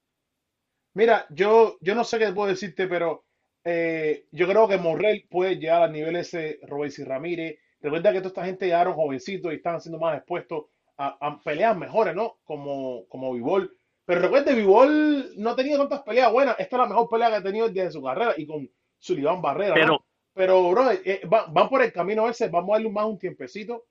Mira, 0.94 1.26
yo, 1.30 1.78
yo 1.82 1.96
no 1.96 2.04
sé 2.04 2.18
qué 2.20 2.32
puedo 2.32 2.50
decirte, 2.50 2.88
pero 2.88 3.25
eh, 3.66 4.26
yo 4.32 4.48
creo 4.48 4.68
que 4.68 4.78
Morrell 4.78 5.28
puede 5.30 5.58
llegar 5.58 5.82
al 5.82 5.92
nivel 5.92 6.16
ese, 6.16 6.60
Robes 6.64 6.98
y 7.00 7.04
Ramírez. 7.04 7.58
Recuerda 7.82 8.14
que 8.14 8.20
toda 8.20 8.30
esta 8.30 8.46
gente 8.46 8.66
llegaron 8.66 8.94
jovencitos 8.94 9.52
y 9.52 9.58
están 9.58 9.82
siendo 9.82 10.00
más 10.00 10.18
expuestos 10.18 10.66
a, 10.98 11.18
a 11.20 11.42
peleas 11.42 11.76
mejores, 11.76 12.16
¿no? 12.16 12.38
Como, 12.46 13.06
como 13.10 13.34
Vivol 13.34 13.78
pero 14.06 14.22
recuerde, 14.22 14.54
Vivol 14.54 15.32
no 15.36 15.50
ha 15.50 15.56
tenido 15.56 15.80
tantas 15.80 16.04
peleas 16.04 16.32
buenas. 16.32 16.56
Esta 16.60 16.76
es 16.76 16.80
la 16.80 16.88
mejor 16.88 17.10
pelea 17.10 17.30
que 17.30 17.36
ha 17.36 17.44
tenido 17.44 17.68
desde 17.68 17.92
su 17.92 18.04
carrera 18.04 18.36
y 18.38 18.46
con 18.46 18.70
Sullivan 19.00 19.42
Barrera. 19.42 19.74
Pero, 19.74 20.06
pero 20.34 20.70
bro, 20.70 20.92
eh, 20.92 21.22
van, 21.28 21.70
por 21.70 21.82
el 21.82 21.92
camino 21.92 22.30
ese. 22.30 22.48
Vamos 22.50 22.70
a 22.70 22.74
darle 22.74 22.92
más 22.92 23.06
un 23.06 23.18
tiempecito 23.18 23.86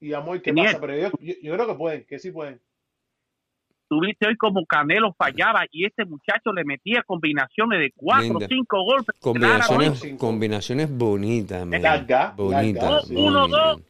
y 0.00 0.10
vamos 0.10 0.28
a 0.28 0.32
ver 0.32 0.42
qué 0.42 0.52
pasa. 0.52 0.80
Pero 0.80 0.96
yo, 0.96 1.10
yo, 1.20 1.54
creo 1.54 1.66
que 1.68 1.74
pueden, 1.74 2.04
que 2.06 2.18
sí 2.18 2.32
pueden. 2.32 2.60
Tuviste 3.92 4.26
hoy 4.26 4.38
como 4.38 4.64
Canelo 4.64 5.12
fallaba 5.18 5.66
y 5.70 5.84
este 5.84 6.06
muchacho 6.06 6.50
le 6.54 6.64
metía 6.64 7.02
combinaciones 7.02 7.78
de 7.78 7.92
cuatro 7.94 8.38
o 8.38 8.40
cinco 8.40 8.82
golpes. 8.84 9.14
Combinaciones, 9.20 10.14
combinaciones 10.18 10.96
bonitas, 10.96 11.66
Bonitas. 12.34 13.10
Uno, 13.10 13.46
dos 13.48 13.82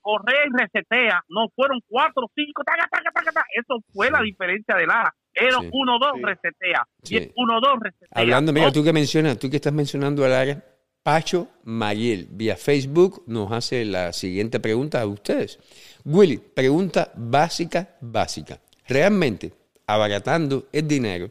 corre 0.00 0.32
y 0.46 0.62
resetea. 0.62 1.22
No 1.28 1.50
fueron 1.54 1.78
cuatro, 1.86 2.30
cinco, 2.34 2.62
taca, 2.64 2.88
taca, 2.90 3.10
taca, 3.12 3.44
Eso 3.54 3.84
fue 3.92 4.10
la 4.10 4.22
diferencia 4.22 4.74
de 4.76 4.86
Lara. 4.86 5.14
Era 5.34 5.58
uno, 5.58 5.98
dos, 5.98 6.12
resetea. 6.22 6.88
Y 7.10 7.30
uno, 7.36 7.60
dos, 7.60 7.74
resetea. 7.82 8.08
Hablando, 8.12 8.54
mira, 8.54 8.72
tú 8.72 8.82
que 8.82 8.94
mencionas, 8.94 9.38
tú 9.38 9.50
que 9.50 9.56
estás 9.56 9.74
mencionando 9.74 10.24
a 10.24 10.28
Lara, 10.28 10.64
Pacho 11.02 11.48
Mariel, 11.64 12.28
vía 12.30 12.56
Facebook, 12.56 13.24
nos 13.26 13.52
hace 13.52 13.84
la 13.84 14.14
siguiente 14.14 14.58
pregunta 14.58 15.02
a 15.02 15.06
ustedes. 15.06 15.58
Willy, 16.06 16.38
pregunta 16.38 17.12
básica, 17.14 17.96
básica. 18.00 18.58
Realmente, 18.88 19.52
abaratando 19.86 20.66
el 20.72 20.86
dinero, 20.88 21.30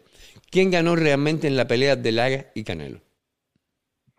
¿quién 0.50 0.72
ganó 0.72 0.96
realmente 0.96 1.48
en 1.48 1.58
la 1.58 1.68
pelea 1.68 1.96
de 1.96 2.12
Lara 2.12 2.46
y 2.54 2.64
Canelo? 2.64 3.00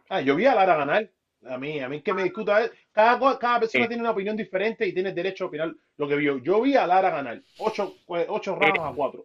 Ah, 0.09 0.21
yo 0.21 0.37
vi 0.37 0.47
a 0.47 0.55
Lara 0.55 0.77
ganar. 0.77 1.09
A 1.47 1.57
mí, 1.57 1.81
a 1.81 1.89
mí 1.89 2.03
que 2.03 2.13
me 2.13 2.25
discuta. 2.25 2.69
Cada, 2.93 3.39
cada 3.39 3.61
persona 3.61 3.89
tiene 3.89 4.03
una 4.03 4.11
opinión 4.11 4.37
diferente 4.37 4.87
y 4.87 4.93
tiene 4.93 5.13
derecho 5.13 5.45
a 5.45 5.47
opinar 5.47 5.73
lo 5.97 6.09
que 6.09 6.17
vio. 6.17 6.39
Yo 6.39 6.61
vi 6.61 6.77
a 6.77 6.87
Lara 6.87 7.11
ganar. 7.11 7.41
Ocho, 7.59 7.95
pues, 8.07 8.27
ocho 8.29 8.57
rounds 8.57 8.81
a 8.81 8.93
cuatro. 8.93 9.25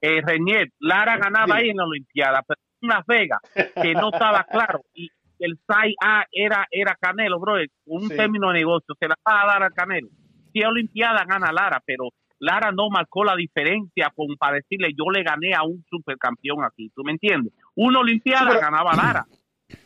Eh, 0.00 0.20
Reñet, 0.24 0.72
Lara 0.78 1.16
ganaba 1.16 1.56
ahí 1.56 1.70
en 1.70 1.76
la 1.78 1.84
Olimpiada, 1.84 2.42
pero 2.46 2.60
en 2.82 2.88
Las 2.88 3.06
Vegas, 3.06 3.40
que 3.82 3.94
no 3.94 4.10
estaba 4.12 4.44
claro. 4.50 4.84
Y 4.94 5.10
el 5.38 5.58
SAI 5.66 5.94
A 6.04 6.24
era, 6.30 6.66
era 6.70 6.96
Canelo, 7.00 7.40
bro. 7.40 7.56
Un 7.86 8.08
término 8.08 8.48
de 8.48 8.58
negocio. 8.60 8.94
Se 8.98 9.08
la 9.08 9.16
va 9.26 9.42
a 9.42 9.46
dar 9.46 9.62
al 9.64 9.72
Canelo. 9.72 10.08
Si 10.52 10.60
es 10.60 10.66
Olimpiada, 10.66 11.24
gana 11.24 11.50
Lara, 11.50 11.82
pero 11.84 12.10
Lara 12.38 12.72
no 12.72 12.88
marcó 12.90 13.24
la 13.24 13.34
diferencia 13.34 14.12
como 14.14 14.36
para 14.36 14.56
decirle 14.56 14.94
yo 14.96 15.10
le 15.10 15.22
gané 15.22 15.54
a 15.54 15.62
un 15.62 15.84
supercampeón 15.88 16.64
aquí. 16.64 16.90
¿Tú 16.94 17.02
me 17.02 17.12
entiendes? 17.12 17.52
Una 17.74 18.00
Olimpiada 18.00 18.58
ganaba 18.58 18.94
Lara. 18.94 19.26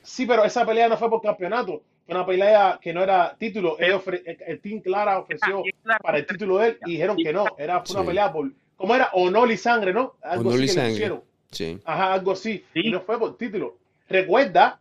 Sí, 0.03 0.27
pero 0.27 0.45
esa 0.45 0.67
pelea 0.67 0.89
no 0.89 0.97
fue 0.97 1.09
por 1.09 1.23
campeonato. 1.23 1.83
Fue 2.05 2.15
una 2.15 2.27
pelea 2.27 2.79
que 2.81 2.93
no 2.93 3.03
era 3.03 3.37
título. 3.39 3.77
el 3.79 4.61
Team 4.61 4.81
Clara 4.81 5.19
ofreció 5.19 5.63
para 6.03 6.19
el 6.19 6.27
título 6.27 6.59
de 6.59 6.69
él 6.69 6.79
y 6.87 6.91
dijeron 6.93 7.17
que 7.17 7.33
no. 7.33 7.47
Era 7.57 7.83
una 7.89 8.05
pelea 8.05 8.33
por. 8.33 8.51
¿Cómo 8.77 8.95
era? 8.95 9.11
Honor 9.13 9.51
y 9.51 9.57
sangre, 9.57 9.93
¿no? 9.93 10.15
Algo 10.23 10.51
así 10.51 10.67
que 10.75 11.21
Sí. 11.51 11.81
Ajá, 11.85 12.13
algo 12.15 12.33
así. 12.33 12.65
Y 12.75 12.91
no 12.91 13.01
fue 13.01 13.19
por 13.19 13.37
título. 13.37 13.77
Recuerda 14.09 14.81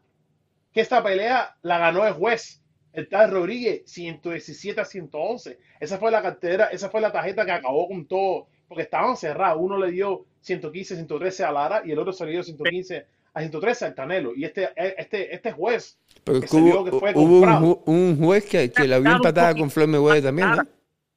que 0.72 0.82
esta 0.82 1.03
pelea 1.03 1.55
la 1.61 1.80
ganó 1.80 2.05
el 2.05 2.13
juez, 2.13 2.59
el 2.93 3.07
tal 3.07 3.31
Rodríguez, 3.31 3.83
117 3.85 4.81
a 4.81 4.85
111. 4.85 5.59
Esa 5.79 5.97
fue 5.97 6.11
la 6.11 6.21
cartera, 6.21 6.65
esa 6.65 6.89
fue 6.89 7.01
la 7.01 7.11
tarjeta 7.11 7.45
que 7.45 7.51
acabó 7.51 7.87
con 7.87 8.05
todo, 8.05 8.47
porque 8.67 8.83
estaban 8.83 9.15
cerrados. 9.15 9.61
Uno 9.61 9.77
le 9.77 9.91
dio 9.91 10.25
115, 10.41 10.95
113 10.95 11.43
a 11.43 11.51
Lara 11.51 11.81
y 11.85 11.91
el 11.91 11.99
otro 11.99 12.13
se 12.13 12.25
le 12.25 12.31
dio 12.31 12.43
115 12.43 13.05
a 13.33 13.39
113 13.39 13.85
al 13.85 13.95
Canelo. 13.95 14.35
Y 14.35 14.45
este, 14.45 14.69
este, 14.75 15.33
este 15.33 15.51
juez. 15.51 15.97
Pero 16.23 16.39
hubo, 16.39 16.85
que 16.85 16.91
fue 16.91 17.13
hubo 17.15 17.83
un, 17.85 18.17
juez 18.17 18.45
que, 18.45 18.71
que 18.71 18.87
la 18.87 18.99
vio 18.99 19.11
empatada 19.11 19.55
con 19.55 19.69
Floyd 19.69 19.87
Mayweather 19.87 20.23
también, 20.23 20.51
¿no? 20.51 20.63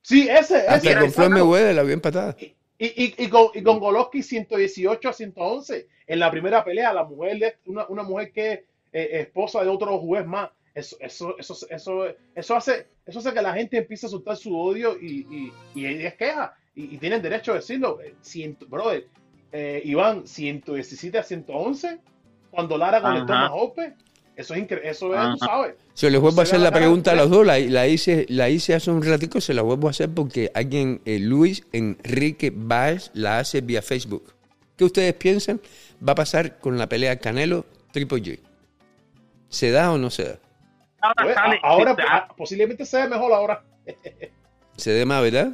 Sí, 0.03 0.29
ese. 0.29 0.67
Hasta 0.67 1.01
con 1.01 1.13
Floyd 1.13 1.31
Mayweather 1.31 1.75
la 1.75 1.83
vio 1.83 1.95
empatada. 1.95 2.37
Y, 2.39 2.87
y, 2.87 3.15
y, 3.17 3.29
con, 3.29 3.49
y 3.55 3.63
con 3.63 3.79
Golovkin 3.79 4.23
118 4.23 5.09
a 5.09 5.13
111 5.13 5.87
en 6.07 6.19
la 6.19 6.31
primera 6.31 6.65
pelea. 6.65 6.93
La 6.93 7.05
mujer, 7.05 7.59
una, 7.67 7.87
una 7.87 8.03
mujer 8.03 8.33
que 8.33 8.53
es 8.53 8.61
eh, 8.93 9.21
esposa 9.21 9.63
de 9.63 9.69
otro 9.69 9.99
juez 9.99 10.27
más. 10.27 10.51
Eso, 10.75 10.97
eso, 11.01 11.37
eso, 11.39 11.55
eso, 11.69 12.07
eso, 12.35 12.57
hace, 12.57 12.87
eso 13.05 13.19
hace 13.19 13.33
que 13.33 13.43
la 13.43 13.53
gente 13.53 13.77
empiece 13.77 14.07
a 14.07 14.09
soltar 14.09 14.37
su 14.37 14.59
odio 14.59 14.97
y, 14.99 15.53
y, 15.75 15.81
y 15.81 15.87
es 15.87 16.15
queja. 16.15 16.55
Y, 16.75 16.97
tienen 16.97 17.21
derecho 17.21 17.53
a 17.53 17.57
decirlo. 17.57 17.99
Siento, 18.23 18.67
brother, 18.67 19.07
eh, 19.53 19.83
Iván, 19.85 20.27
117 20.27 21.19
a 21.19 21.23
111, 21.23 21.99
cuando 22.51 22.79
Lara 22.79 23.03
conectó 23.03 23.33
más 23.33 23.51
Ope. 23.55 23.95
Eso 24.35 24.55
es 24.55 24.61
increíble, 24.61 24.89
eso 24.89 25.15
es, 25.15 25.39
tú 25.39 25.45
sabes. 25.45 25.75
Se 25.93 26.11
les 26.11 26.19
vuelvo 26.19 26.41
a 26.41 26.45
hacer 26.45 26.61
la 26.61 26.73
pregunta 26.73 27.13
a 27.13 27.15
los 27.15 27.29
dos, 27.29 27.45
la, 27.47 27.59
la, 27.59 27.87
hice, 27.87 28.25
la 28.31 28.49
hice 28.49 28.75
hace 28.75 28.91
un 28.91 29.03
ratico, 29.03 29.43
se 29.43 29.53
la 29.53 29.61
vuelvo 29.61 29.89
a 29.89 29.91
hacer 29.91 30.09
porque 30.09 30.51
alguien, 30.55 31.03
eh, 31.05 31.19
Luis 31.19 31.67
Enrique 31.73 32.51
Baez, 32.55 33.11
la 33.13 33.41
hace 33.41 33.61
vía 33.61 33.83
Facebook. 33.83 34.33
¿Qué 34.77 34.85
ustedes 34.85 35.13
piensan 35.15 35.61
va 36.07 36.13
a 36.13 36.15
pasar 36.15 36.59
con 36.61 36.79
la 36.79 36.89
pelea 36.89 37.19
Canelo 37.19 37.67
Triple 37.93 38.23
G? 38.23 38.41
¿Se 39.51 39.71
da 39.71 39.93
o 39.93 39.99
no 39.99 40.09
se 40.09 40.25
da? 40.25 40.39
Ahora, 41.63 41.95
pues, 41.95 42.07
posiblemente 42.37 42.85
sea 42.85 43.09
mejor 43.09 43.33
ahora. 43.33 43.63
¿Se 44.77 44.93
dé 44.93 45.05
más, 45.05 45.23
verdad? 45.23 45.53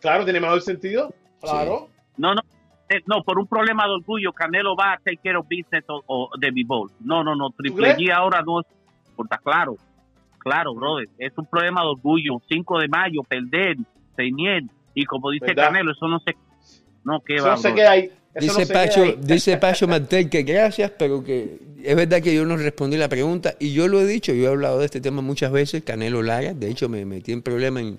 Claro, 0.00 0.24
tiene 0.24 0.40
mejor 0.40 0.60
sentido. 0.62 1.14
Claro. 1.40 1.88
No, 2.16 2.34
no, 2.34 2.42
eh, 2.88 3.00
no, 3.06 3.22
por 3.22 3.38
un 3.38 3.46
problema 3.46 3.84
de 3.84 3.92
orgullo, 3.92 4.32
Canelo 4.32 4.76
va 4.76 4.92
a 4.92 4.96
take 4.98 5.18
care 5.24 5.36
of 5.36 5.46
business 5.46 5.84
o, 5.88 6.28
de 6.38 6.50
b-ball. 6.50 6.90
No, 7.00 7.24
no, 7.24 7.34
no, 7.34 7.50
Triple 7.50 7.96
G 7.96 8.12
ahora 8.12 8.42
no 8.42 8.60
es, 8.60 8.66
está 9.18 9.38
claro, 9.38 9.76
claro, 10.38 10.74
brother, 10.74 11.08
es 11.18 11.32
un 11.36 11.46
problema 11.46 11.82
de 11.82 11.88
orgullo. 11.88 12.40
5 12.48 12.78
de 12.80 12.88
mayo, 12.88 13.22
perder, 13.22 13.76
Señor, 14.16 14.62
Y 14.94 15.04
como 15.06 15.30
dice 15.30 15.54
Canelo, 15.54 15.92
eso 15.92 16.06
no 16.06 16.20
se... 16.20 16.36
No, 17.04 17.20
¿qué 17.20 17.40
va. 17.40 17.52
No 17.52 17.56
sé 17.56 17.74
qué 17.74 18.12
dice, 18.40 18.66
Pacho, 18.66 19.16
dice 19.18 19.56
Pacho 19.56 19.86
Mantel 19.86 20.28
que 20.28 20.42
gracias, 20.42 20.92
pero 20.98 21.22
que 21.22 21.58
es 21.82 21.96
verdad 21.96 22.22
que 22.22 22.34
yo 22.34 22.44
no 22.44 22.56
respondí 22.56 22.96
la 22.96 23.08
pregunta 23.08 23.54
y 23.58 23.72
yo 23.72 23.88
lo 23.88 24.00
he 24.00 24.06
dicho, 24.06 24.32
yo 24.32 24.44
he 24.44 24.48
hablado 24.48 24.78
de 24.78 24.86
este 24.86 25.00
tema 25.00 25.22
muchas 25.22 25.52
veces, 25.52 25.82
Canelo 25.82 26.22
Lara, 26.22 26.54
de 26.54 26.70
hecho 26.70 26.88
me 26.88 27.04
metí 27.04 27.32
en 27.32 27.42
problema 27.42 27.80
en... 27.80 27.98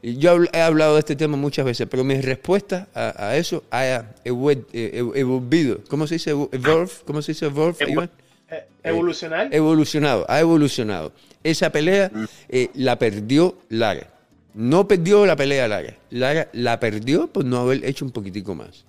Yo 0.00 0.38
he 0.52 0.60
hablado 0.60 0.94
de 0.94 1.00
este 1.00 1.16
tema 1.16 1.36
muchas 1.36 1.64
veces, 1.64 1.88
pero 1.90 2.04
mi 2.04 2.20
respuesta 2.20 2.86
a, 2.94 3.36
eso 3.36 3.64
ha 3.72 4.04
evoluido. 4.24 5.80
¿Cómo 5.88 6.06
se 6.06 6.14
dice? 6.14 6.30
Evolve, 6.30 6.92
¿Cómo 7.04 7.20
se 7.20 7.32
dice 7.32 7.46
evolve? 7.46 8.08
Eh, 8.50 8.64
evolucionar. 8.84 9.52
evolucionado, 9.52 10.24
ha 10.28 10.38
evolucionado. 10.38 11.12
Esa 11.42 11.70
pelea 11.70 12.10
mm. 12.14 12.24
eh, 12.48 12.70
la 12.74 12.96
perdió 12.96 13.58
Lara. 13.68 14.17
No 14.54 14.88
perdió 14.88 15.26
la 15.26 15.36
pelea 15.36 15.68
Lara. 15.68 15.94
Lara 16.10 16.48
la 16.52 16.80
perdió 16.80 17.28
por 17.28 17.44
no 17.44 17.58
haber 17.58 17.84
hecho 17.84 18.04
un 18.04 18.12
poquitico 18.12 18.54
más. 18.54 18.86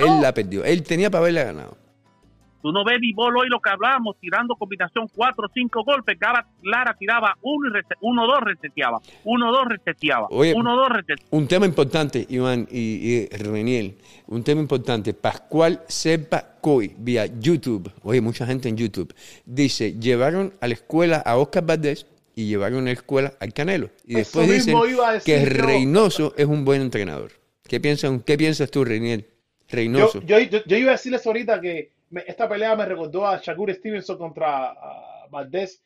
él, 0.00 0.20
la 0.20 0.32
perdió. 0.34 0.64
Él 0.64 0.82
tenía 0.82 1.10
para 1.10 1.22
haberla 1.22 1.44
ganado. 1.44 1.76
Tú 2.62 2.70
no 2.70 2.84
ves 2.84 3.00
Bivol 3.00 3.36
hoy 3.36 3.48
lo 3.48 3.60
que 3.60 3.70
hablábamos, 3.70 4.16
tirando 4.20 4.54
combinación 4.54 5.08
cuatro 5.12 5.46
o 5.46 5.50
cinco 5.52 5.82
golpes. 5.84 6.16
Lara, 6.20 6.46
Lara 6.62 6.94
tiraba 6.96 7.36
uno, 7.42 7.68
y 7.68 7.82
uno, 8.00 8.26
dos, 8.26 8.40
reseteaba. 8.40 9.00
Uno, 9.24 9.50
dos, 9.50 9.66
reseteaba. 9.66 10.28
uno, 10.30 10.76
dos, 10.76 10.88
reseteaba. 10.88 11.28
Un 11.30 11.48
tema 11.48 11.66
importante, 11.66 12.24
Iván 12.28 12.68
y, 12.70 13.26
Reniel. 13.30 13.98
Un 14.28 14.44
tema 14.44 14.60
importante. 14.60 15.12
Pascual 15.12 15.82
Sepa 15.88 16.56
Coy, 16.60 16.94
vía 16.96 17.26
YouTube. 17.26 17.90
Oye, 18.04 18.20
mucha 18.20 18.46
gente 18.46 18.68
en 18.68 18.76
YouTube. 18.76 19.12
Dice, 19.44 19.98
llevaron 19.98 20.54
a 20.60 20.68
la 20.68 20.74
escuela 20.74 21.16
a 21.16 21.36
Oscar 21.38 21.66
Valdés 21.66 22.06
y 22.34 22.48
llevaron 22.48 22.82
a 22.82 22.84
la 22.86 22.92
escuela 22.92 23.34
al 23.40 23.52
Canelo. 23.52 23.90
Y 24.06 24.14
después 24.14 24.50
dicen 24.50 24.76
que 25.24 25.44
Reynoso 25.44 26.34
es 26.36 26.46
un 26.46 26.64
buen 26.64 26.82
entrenador. 26.82 27.32
¿Qué, 27.66 27.80
piensan, 27.80 28.20
qué 28.20 28.36
piensas 28.36 28.70
tú, 28.70 28.84
Reniel? 28.84 29.26
Reynoso. 29.68 30.20
Yo, 30.22 30.38
yo, 30.38 30.76
iba 30.76 30.90
a 30.90 30.92
decirles 30.92 31.26
ahorita 31.26 31.60
que 31.60 31.92
esta 32.26 32.48
pelea 32.48 32.76
me 32.76 32.84
recordó 32.84 33.26
a 33.26 33.38
Shakur 33.38 33.72
Stevenson 33.72 34.18
contra 34.18 34.74
Valdés. 35.30 35.82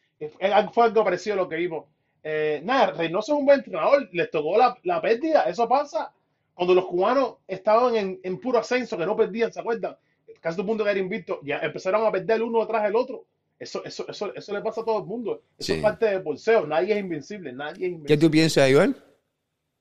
Fue 0.72 0.84
algo 0.84 1.04
parecido 1.04 1.34
a 1.34 1.36
lo 1.36 1.48
que 1.48 1.56
vimos. 1.56 1.84
Eh, 2.22 2.60
nada, 2.64 2.90
Reynoso 2.90 3.34
es 3.34 3.38
un 3.38 3.46
buen 3.46 3.60
entrenador, 3.60 4.08
les 4.12 4.28
tocó 4.30 4.58
la, 4.58 4.76
la, 4.82 5.00
pérdida, 5.00 5.44
eso 5.44 5.68
pasa. 5.68 6.12
Cuando 6.54 6.74
los 6.74 6.86
cubanos 6.86 7.36
estaban 7.46 7.94
en, 7.94 8.18
en, 8.24 8.40
puro 8.40 8.58
ascenso, 8.58 8.98
que 8.98 9.06
no 9.06 9.14
perdían, 9.14 9.52
¿se 9.52 9.60
acuerdan? 9.60 9.96
Casi 10.40 10.60
el 10.60 10.66
mundo 10.66 10.82
que 10.82 10.90
era 10.90 10.98
invicto, 10.98 11.38
ya 11.44 11.58
empezaron 11.58 12.04
a 12.04 12.10
perder 12.10 12.36
el 12.38 12.42
uno 12.42 12.60
detrás 12.60 12.82
del 12.82 12.96
otro. 12.96 13.26
Eso, 13.58 13.82
eso, 13.84 14.06
eso, 14.08 14.34
eso 14.34 14.52
le 14.52 14.60
pasa 14.60 14.82
a 14.82 14.84
todo 14.84 15.00
el 15.00 15.06
mundo. 15.06 15.42
Eso 15.58 15.74
es 15.74 15.82
parte 15.82 16.06
del 16.06 16.22
bolseo. 16.22 16.66
Nadie 16.66 16.94
es 16.94 17.00
invencible. 17.00 17.52
Nadie 17.52 17.86
es 17.86 17.92
invencible. 17.92 18.06
¿Qué 18.06 18.16
tú 18.18 18.30
piensas, 18.30 18.68
Iván? 18.68 18.96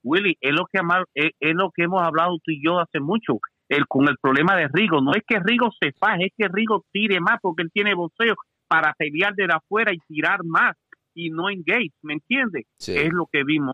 Willy, 0.04 0.38
es 0.40 0.54
lo 0.54 0.66
que, 0.72 0.80
es, 1.16 1.32
es 1.40 1.56
lo 1.56 1.72
que 1.72 1.84
hemos 1.84 2.02
hablado 2.02 2.38
tú 2.44 2.52
y 2.52 2.64
yo 2.64 2.80
hace 2.80 3.00
mucho 3.00 3.40
el, 3.70 3.88
con 3.88 4.08
el 4.08 4.18
problema 4.18 4.56
de 4.56 4.68
Rigo. 4.72 5.02
No 5.02 5.12
es 5.14 5.24
que 5.28 5.40
Rigo 5.40 5.72
se 5.80 5.92
faje, 5.94 6.28
es 6.28 6.34
que 6.38 6.48
Rigo 6.48 6.86
tire 6.92 7.20
más 7.20 7.40
porque 7.42 7.64
él 7.64 7.72
tiene 7.74 7.96
boxeo 7.96 8.36
para 8.68 8.94
pelear 8.94 9.34
de 9.36 9.46
afuera 9.46 9.94
y 9.94 9.98
tirar 10.08 10.44
más 10.44 10.76
y 11.14 11.30
no 11.30 11.50
engage, 11.50 11.94
¿me 12.02 12.14
entiendes? 12.14 12.66
Es 12.78 13.12
lo 13.12 13.28
que 13.32 13.44
vimos. 13.44 13.74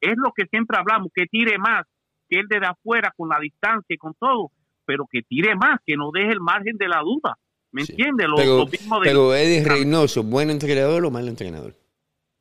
Es 0.00 0.14
lo 0.16 0.32
que 0.32 0.46
siempre 0.46 0.78
hablamos, 0.78 1.10
que 1.14 1.26
tire 1.26 1.58
más, 1.58 1.84
que 2.28 2.40
él 2.40 2.48
de 2.48 2.58
afuera 2.58 3.12
con 3.16 3.28
la 3.28 3.38
distancia 3.40 3.94
y 3.94 3.96
con 3.96 4.14
todo, 4.14 4.50
pero 4.84 5.06
que 5.10 5.22
tire 5.22 5.54
más, 5.54 5.80
que 5.86 5.96
no 5.96 6.10
deje 6.12 6.32
el 6.32 6.40
margen 6.40 6.76
de 6.76 6.88
la 6.88 7.00
duda. 7.00 7.38
¿Me 7.72 7.82
entiendes? 7.82 8.28
Lo, 8.28 8.36
pero, 8.36 8.66
mismo 8.66 9.00
de, 9.00 9.06
pero 9.06 9.34
Eddie 9.34 9.64
Reynoso, 9.64 10.22
¿buen 10.22 10.50
entrenador 10.50 11.04
o 11.04 11.10
mal 11.10 11.26
entrenador? 11.26 11.74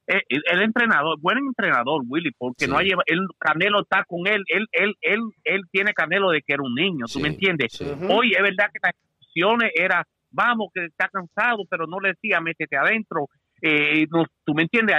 Eh, 0.07 0.21
el, 0.27 0.61
entrenador, 0.61 1.17
buen 1.21 1.37
entrenador, 1.37 2.01
Willy, 2.05 2.31
porque 2.37 2.67
no 2.67 2.77
hay, 2.77 2.89
el 3.05 3.27
Canelo 3.39 3.83
está 3.83 4.03
con 4.03 4.27
él, 4.27 4.43
él, 4.47 4.67
él, 4.73 4.93
él, 4.99 5.19
él 5.45 5.61
tiene 5.71 5.93
Canelo 5.93 6.31
de 6.31 6.41
que 6.41 6.53
era 6.53 6.63
un 6.63 6.75
niño, 6.75 7.05
¿tú 7.11 7.21
me 7.21 7.29
entiendes? 7.29 7.79
Hoy 8.09 8.33
es 8.33 8.41
verdad 8.41 8.69
que 8.73 8.79
las 8.83 8.93
instrucciones 8.93 9.71
era, 9.73 10.05
vamos, 10.29 10.67
que 10.73 10.85
está 10.85 11.07
cansado, 11.07 11.63
pero 11.69 11.87
no 11.87 12.01
le 12.01 12.09
decía, 12.09 12.41
métete 12.41 12.75
adentro, 12.75 13.29
eh, 13.61 14.05
no, 14.09 14.25
tú 14.43 14.53
me 14.53 14.63
entiendes, 14.63 14.97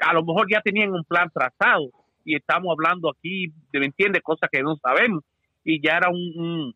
a 0.00 0.12
lo 0.12 0.24
mejor 0.24 0.48
ya 0.50 0.60
tenían 0.60 0.90
un 0.90 1.04
plan 1.04 1.30
trazado 1.32 1.90
y 2.24 2.34
estamos 2.34 2.72
hablando 2.72 3.10
aquí, 3.10 3.52
¿me 3.72 3.86
entiendes? 3.86 4.22
Cosas 4.22 4.48
que 4.50 4.62
no 4.62 4.76
sabemos 4.76 5.22
y 5.62 5.80
ya 5.80 5.98
era 5.98 6.08
un, 6.08 6.74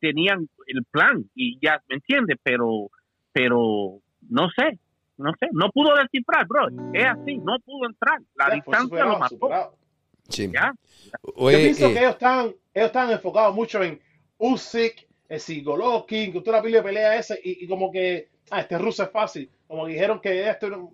tenían 0.00 0.48
el 0.66 0.84
plan 0.90 1.24
y 1.34 1.58
ya, 1.60 1.82
¿me 1.88 1.96
entiendes? 1.96 2.38
Pero, 2.42 2.90
pero, 3.32 4.00
no 4.28 4.50
sé, 4.50 4.78
no 5.16 5.32
sé, 5.38 5.48
no 5.52 5.70
pudo 5.70 5.94
descifrar, 5.96 6.46
bro. 6.46 6.68
Es 6.92 7.04
así, 7.04 7.36
no 7.38 7.58
pudo 7.60 7.88
entrar. 7.88 8.18
La 8.34 8.46
pues, 8.46 8.54
distancia 8.54 9.04
lo 9.04 9.18
mató. 9.18 9.76
Sí. 10.28 10.50
Yo 10.52 11.46
pienso 11.48 11.88
que 11.88 11.98
ellos 11.98 12.12
están, 12.12 12.46
ellos 12.74 12.86
están 12.86 13.10
enfocados 13.10 13.54
mucho 13.54 13.82
en 13.82 14.00
Usyk, 14.38 15.08
el 15.28 15.40
Sigolokin, 15.40 16.32
que 16.32 16.40
tú 16.40 16.50
la 16.50 16.62
de 16.62 16.82
pelea 16.82 17.16
ese, 17.16 17.38
y, 17.42 17.66
como 17.68 17.90
que, 17.92 18.30
ah, 18.50 18.60
este 18.60 18.78
ruso 18.78 19.02
es 19.02 19.10
fácil. 19.10 19.50
Como 19.66 19.86
dijeron 19.86 20.20
que 20.20 20.48
esto, 20.48 20.90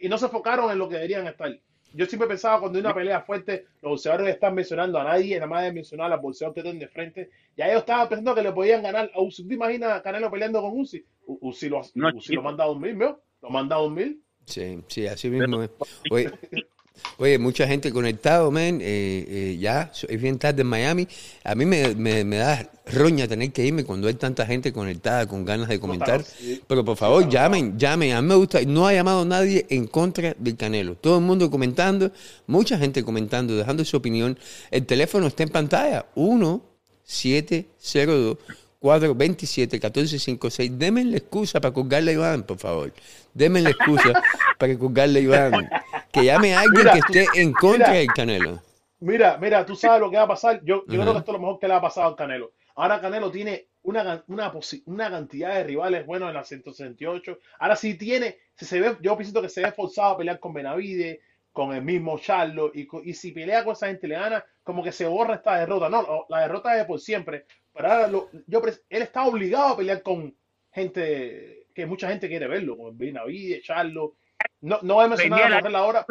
y 0.00 0.08
no 0.08 0.18
se 0.18 0.26
enfocaron 0.26 0.70
en 0.70 0.78
lo 0.78 0.88
que 0.88 0.96
deberían 0.96 1.26
estar. 1.26 1.58
Yo 1.94 2.06
siempre 2.06 2.28
pensaba 2.28 2.60
cuando 2.60 2.78
hay 2.78 2.84
una 2.84 2.94
pelea 2.94 3.20
fuerte, 3.22 3.66
los 3.82 3.92
boxeadores 3.92 4.34
están 4.34 4.54
mencionando 4.54 4.98
a 4.98 5.04
nadie, 5.04 5.36
nada 5.36 5.46
más 5.46 5.62
de 5.64 5.72
mencionar 5.72 6.06
a 6.06 6.16
los 6.16 6.22
boxeadores 6.22 6.62
que 6.62 6.68
están 6.68 6.78
de 6.78 6.88
frente. 6.88 7.30
Ya 7.56 7.66
ellos 7.66 7.80
estaban 7.80 8.08
pensando 8.08 8.34
que 8.34 8.42
le 8.42 8.52
podían 8.52 8.82
ganar 8.82 9.10
a 9.14 9.20
Usyk. 9.20 9.48
¿Te 9.48 9.54
imaginas 9.54 10.02
Canelo 10.02 10.30
peleando 10.30 10.60
con 10.60 10.78
Usyk? 10.78 11.04
Usyk 11.26 11.70
lo, 11.70 11.82
no, 11.94 12.10
lo 12.10 12.42
manda 12.42 12.64
a 12.64 12.70
un 12.70 12.80
mismo. 12.80 13.18
¿Lo 13.42 13.50
manda 13.50 13.76
a 13.76 13.82
un 13.82 13.94
mil? 13.94 14.22
Sí, 14.44 14.82
sí, 14.88 15.06
así 15.06 15.30
mismo 15.30 15.62
es. 15.62 15.70
Oye, 17.16 17.38
mucha 17.38 17.66
gente 17.66 17.92
conectado, 17.92 18.50
men. 18.50 18.80
Eh, 18.80 19.26
eh, 19.28 19.58
ya 19.60 19.90
es 20.08 20.20
bien 20.20 20.38
tarde 20.38 20.62
en 20.62 20.68
Miami. 20.68 21.08
A 21.44 21.54
mí 21.54 21.66
me, 21.66 22.24
da 22.36 22.70
roña 22.86 23.26
tener 23.28 23.52
que 23.52 23.66
irme 23.66 23.84
cuando 23.84 24.08
hay 24.08 24.14
tanta 24.14 24.46
gente 24.46 24.72
conectada 24.72 25.26
con 25.26 25.44
ganas 25.44 25.68
de 25.68 25.80
comentar. 25.80 26.24
Pero 26.66 26.84
por 26.84 26.96
favor, 26.96 27.28
llamen, 27.28 27.78
llamen. 27.78 28.12
A 28.12 28.22
mí 28.22 28.28
me 28.28 28.34
gusta. 28.34 28.60
No 28.66 28.86
ha 28.86 28.92
llamado 28.92 29.24
nadie 29.24 29.66
en 29.70 29.86
contra 29.86 30.34
del 30.38 30.56
Canelo. 30.56 30.94
Todo 30.94 31.18
el 31.18 31.24
mundo 31.24 31.50
comentando, 31.50 32.12
mucha 32.46 32.78
gente 32.78 33.02
comentando, 33.02 33.56
dejando 33.56 33.84
su 33.84 33.96
opinión. 33.96 34.38
El 34.70 34.86
teléfono 34.86 35.26
está 35.26 35.42
en 35.42 35.48
pantalla. 35.50 36.06
1 36.14 36.62
702 37.04 38.38
427 38.80 39.76
1456. 39.76 40.78
Deme 40.78 41.04
la 41.04 41.16
excusa 41.16 41.60
para 41.60 41.74
colgarle 41.74 42.12
a 42.12 42.14
Iván, 42.14 42.42
por 42.44 42.58
favor. 42.58 42.92
Deme 43.34 43.60
la 43.60 43.70
excusa 43.70 44.22
para 44.58 44.78
colgarle 44.78 45.20
a 45.20 45.22
Iván. 45.22 45.68
Que 46.12 46.24
llame 46.24 46.54
a 46.54 46.60
alguien 46.60 46.86
que 46.92 46.98
esté 46.98 47.40
en 47.40 47.52
contra 47.52 47.92
del 47.92 48.08
Canelo. 48.08 48.62
Mira, 49.00 49.38
mira, 49.38 49.64
tú 49.64 49.76
sabes 49.76 50.00
lo 50.00 50.10
que 50.10 50.16
va 50.16 50.24
a 50.24 50.28
pasar. 50.28 50.60
Yo, 50.64 50.84
yo 50.86 51.00
creo 51.00 51.12
que 51.12 51.18
esto 51.18 51.30
es 51.30 51.34
lo 51.34 51.40
mejor 51.40 51.58
que 51.58 51.68
le 51.68 51.74
ha 51.74 51.80
pasado 51.80 52.08
al 52.08 52.16
Canelo. 52.16 52.52
Ahora 52.74 53.00
Canelo 53.00 53.30
tiene 53.30 53.68
una, 53.82 54.24
una, 54.26 54.52
una 54.86 55.10
cantidad 55.10 55.54
de 55.54 55.64
rivales 55.64 56.06
buenos 56.06 56.28
en 56.28 56.34
la 56.34 56.44
168. 56.44 57.38
Ahora 57.58 57.76
sí 57.76 57.94
tiene, 57.94 58.38
si 58.54 58.64
se 58.64 58.80
ve, 58.80 58.96
yo 59.00 59.16
pienso 59.16 59.40
que 59.40 59.48
se 59.48 59.62
ve 59.62 59.72
forzado 59.72 60.14
a 60.14 60.18
pelear 60.18 60.40
con 60.40 60.52
Benavide, 60.52 61.20
con 61.52 61.74
el 61.74 61.82
mismo 61.82 62.18
Charlo, 62.18 62.70
y, 62.74 62.88
y 63.04 63.14
si 63.14 63.32
pelea 63.32 63.64
con 63.64 63.72
esa 63.72 63.88
gente 63.88 64.06
le 64.06 64.14
gana, 64.14 64.44
como 64.62 64.82
que 64.82 64.92
se 64.92 65.06
borra 65.06 65.34
esta 65.36 65.56
derrota. 65.56 65.88
No, 65.88 66.26
la 66.28 66.40
derrota 66.40 66.78
es 66.78 66.86
por 66.86 67.00
siempre. 67.00 67.46
Pero 67.72 67.90
ahora 67.90 68.10
yo, 68.46 68.62
él 68.88 69.02
está 69.02 69.24
obligado 69.24 69.68
a 69.68 69.76
pelear 69.76 70.02
con 70.02 70.34
gente 70.72 71.66
que 71.74 71.86
mucha 71.86 72.08
gente 72.08 72.28
quiere 72.28 72.46
verlo, 72.46 72.76
como 72.76 72.92
Benavides, 72.92 73.62
Charlo. 73.62 74.14
No, 74.60 74.78
no 74.82 74.94
voy 74.94 75.04
a 75.04 75.08
mencionar 75.08 75.66
a 75.66 75.70
la 75.70 75.84
hora, 75.84 76.06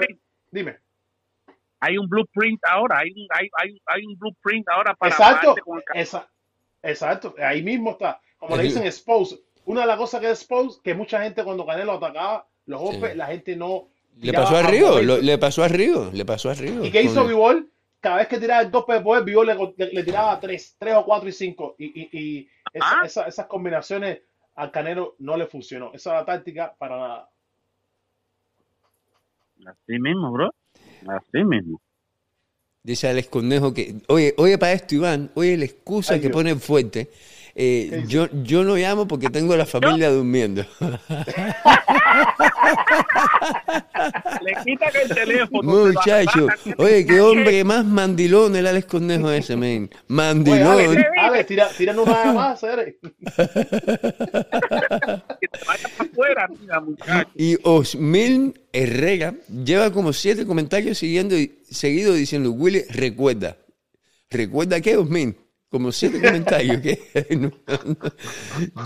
dime. 0.51 0.77
Hay 1.79 1.97
un 1.97 2.07
blueprint 2.07 2.59
ahora, 2.65 2.99
hay 2.99 3.11
un, 3.11 3.27
hay, 3.29 3.49
hay, 3.59 3.81
hay 3.85 4.05
un 4.05 4.17
blueprint 4.17 4.67
ahora 4.69 4.95
para. 4.95 5.11
Exacto, 5.11 5.55
esa, 5.93 6.27
exacto, 6.81 7.35
ahí 7.39 7.61
mismo 7.61 7.91
está. 7.91 8.19
Como 8.37 8.55
le 8.55 8.63
dicen, 8.63 8.83
expose. 8.83 9.39
Una 9.65 9.81
de 9.81 9.87
las 9.87 9.97
cosas 9.97 10.21
que 10.21 10.31
es 10.31 10.39
expose, 10.39 10.79
que 10.83 10.93
mucha 10.93 11.21
gente 11.21 11.43
cuando 11.43 11.65
Canelo 11.65 11.93
atacaba 11.93 12.47
los 12.65 12.81
golpes, 12.81 13.15
la 13.15 13.27
gente 13.27 13.55
no. 13.55 13.89
Le 14.19 14.33
pasó 14.33 14.57
a 14.57 14.63
Río, 14.63 15.01
le 15.01 15.37
pasó 15.37 15.63
a 15.63 15.67
Río, 15.67 16.09
le 16.11 16.25
pasó 16.25 16.49
a 16.49 16.53
Río. 16.53 16.83
¿Y 16.83 16.91
qué 16.91 17.03
hizo 17.03 17.27
Vivol? 17.27 17.69
cada 17.99 18.17
vez 18.17 18.27
que 18.27 18.39
tiraba 18.39 18.61
el 18.61 18.71
golpe 18.71 18.93
de 18.93 19.01
poder, 19.01 19.23
le, 19.77 20.03
tiraba 20.03 20.39
3, 20.39 20.75
3 20.77 20.95
o 20.95 21.05
4 21.05 21.29
y 21.29 21.31
5. 21.31 21.75
Y, 21.79 22.49
esas 23.03 23.45
combinaciones 23.47 24.21
al 24.55 24.71
Canelo 24.71 25.15
no 25.19 25.37
le 25.37 25.47
funcionó. 25.47 25.91
Esa 25.93 26.11
es 26.11 26.19
la 26.19 26.25
táctica 26.25 26.75
para 26.77 26.97
nada. 26.97 27.29
Así 29.65 29.99
mismo, 29.99 30.31
bro. 30.31 30.53
Así 31.07 31.43
mismo. 31.43 31.81
Dice 32.83 33.09
Alex 33.09 33.27
Conejo 33.27 33.73
que, 33.73 33.95
oye, 34.07 34.33
oye 34.37 34.57
para 34.57 34.73
esto, 34.73 34.95
Iván, 34.95 35.29
oye 35.35 35.57
la 35.57 35.65
excusa 35.65 36.19
que 36.21 36.29
pone 36.29 36.55
fuerte 36.55 37.09
eh, 37.59 38.03
yo, 38.07 38.27
yo 38.43 38.63
no 38.63 38.75
llamo 38.75 39.07
porque 39.07 39.31
tengo 39.31 39.55
a 39.55 39.57
la 39.57 39.65
familia 39.65 40.11
durmiendo. 40.11 40.63
Le 44.41 44.53
quitan 44.63 44.89
el 45.01 45.09
teléfono. 45.15 45.85
Muchacho, 45.85 46.47
oye, 46.77 47.05
qué 47.05 47.21
hombre 47.21 47.63
más 47.63 47.85
mandilón 47.85 48.55
el 48.55 48.67
Alex 48.67 48.87
Cornejo 48.87 49.31
ese, 49.31 49.55
men. 49.55 49.89
Mandilón. 50.07 50.75
Oye, 50.75 51.05
Alex, 51.19 51.47
tira, 51.47 51.69
tira 51.77 51.93
una 51.99 52.33
más, 52.33 52.63
Alex. 52.63 52.97
y 57.35 57.57
Osmil 57.63 58.59
Herrera 58.71 59.33
lleva 59.63 59.91
como 59.91 60.13
siete 60.13 60.45
comentarios 60.45 60.97
siguiendo, 60.97 61.35
seguido 61.69 62.13
diciendo, 62.13 62.51
Willy, 62.51 62.83
recuerda, 62.89 63.57
¿Recuerda 64.29 64.81
qué, 64.81 64.97
Osmin? 64.97 65.37
Como 65.69 65.91
siete 65.91 66.21
comentarios. 66.21 66.81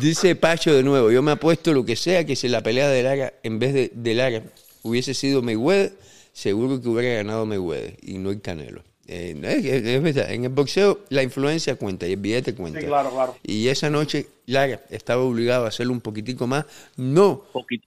Dice 0.01 0.35
Pacho 0.35 0.73
de 0.73 0.83
nuevo, 0.83 1.11
yo 1.11 1.21
me 1.21 1.31
apuesto 1.31 1.73
lo 1.73 1.85
que 1.85 1.95
sea 1.95 2.25
que 2.25 2.35
si 2.35 2.47
la 2.47 2.63
pelea 2.63 2.89
de 2.89 3.03
Lara, 3.03 3.33
en 3.43 3.59
vez 3.59 3.73
de, 3.73 3.91
de 3.93 4.15
Lara, 4.15 4.43
hubiese 4.81 5.13
sido 5.13 5.41
Mayweather, 5.41 5.93
seguro 6.33 6.81
que 6.81 6.89
hubiera 6.89 7.15
ganado 7.17 7.45
Mayweather 7.45 7.97
y 8.01 8.17
no 8.17 8.31
el 8.31 8.41
Canelo. 8.41 8.83
Eh, 9.13 9.83
es, 9.83 10.01
verdad, 10.01 10.31
en 10.31 10.45
el 10.45 10.51
boxeo 10.51 10.99
la 11.09 11.21
influencia 11.21 11.75
cuenta 11.75 12.07
y 12.07 12.13
el 12.13 12.19
billete 12.19 12.55
cuenta. 12.55 12.79
claro, 12.79 13.11
claro. 13.11 13.35
Y 13.43 13.67
esa 13.67 13.89
noche 13.89 14.27
Lara 14.45 14.79
estaba 14.89 15.21
obligado 15.21 15.65
a 15.65 15.67
hacerlo 15.67 15.91
un 15.91 15.99
poquitico 15.99 16.47
más. 16.47 16.65
No, 16.95 17.43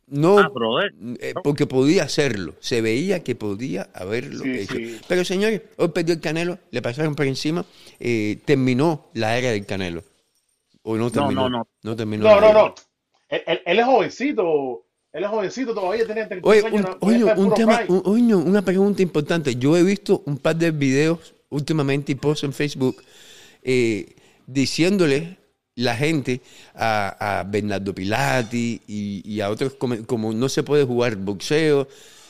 no 0.07 0.41
eh, 1.19 1.33
porque 1.43 1.67
podía 1.67 2.03
hacerlo. 2.03 2.53
Se 2.61 2.83
veía 2.83 3.25
que 3.25 3.35
podía 3.35 3.89
haberlo 3.95 4.45
hecho. 4.45 4.75
Pero 5.09 5.25
señores, 5.25 5.63
hoy 5.79 5.89
perdió 5.89 6.15
el 6.15 6.21
Canelo, 6.21 6.59
le 6.71 6.83
pasaron 6.83 7.15
por 7.15 7.25
encima, 7.25 7.65
eh, 8.01 8.39
terminó 8.45 9.07
la 9.15 9.39
era 9.39 9.51
del 9.51 9.65
Canelo. 9.65 10.03
O 10.83 10.97
no 10.99 11.11
terminó. 11.11 11.49
No, 11.49 11.49
no, 11.49 11.59
no. 11.59 11.69
No 11.83 11.97
terminó. 11.97 12.25
No, 12.25 12.39
no, 12.39 12.53
no. 12.53 12.75
Él, 13.31 13.63
él, 13.65 13.79
es 13.79 13.85
jovencito. 13.87 14.85
Él 15.15 15.23
es 15.23 15.31
jovencito 15.31 15.73
todavía, 15.73 16.05
tenía 16.05 16.27
30 16.27 16.49
oye, 16.49 16.67
años. 16.67 16.97
Un, 17.01 17.09
oye, 17.09 17.25
un 17.25 17.55
tema, 17.55 17.83
oye, 17.89 18.35
una 18.35 18.63
pregunta 18.63 19.01
importante. 19.01 19.55
Yo 19.55 19.77
he 19.77 19.85
visto 19.85 20.25
un 20.27 20.39
par 20.39 20.57
de 20.57 20.73
videos 20.73 21.35
últimamente 21.51 22.11
y 22.11 22.17
posts 22.17 22.43
en 22.43 22.53
Facebook 22.53 23.01
eh, 23.63 24.17
diciéndole 24.45 25.39
la 25.77 25.95
gente 25.95 26.41
a, 26.75 27.47
Bernardo 27.49 27.95
Pilati 27.95 28.81
y, 28.89 29.41
a 29.41 29.51
otros 29.51 29.75
como, 29.75 30.33
no 30.33 30.49
se 30.49 30.65
puede 30.65 30.83
jugar 30.83 31.15
boxeo. 31.15 31.87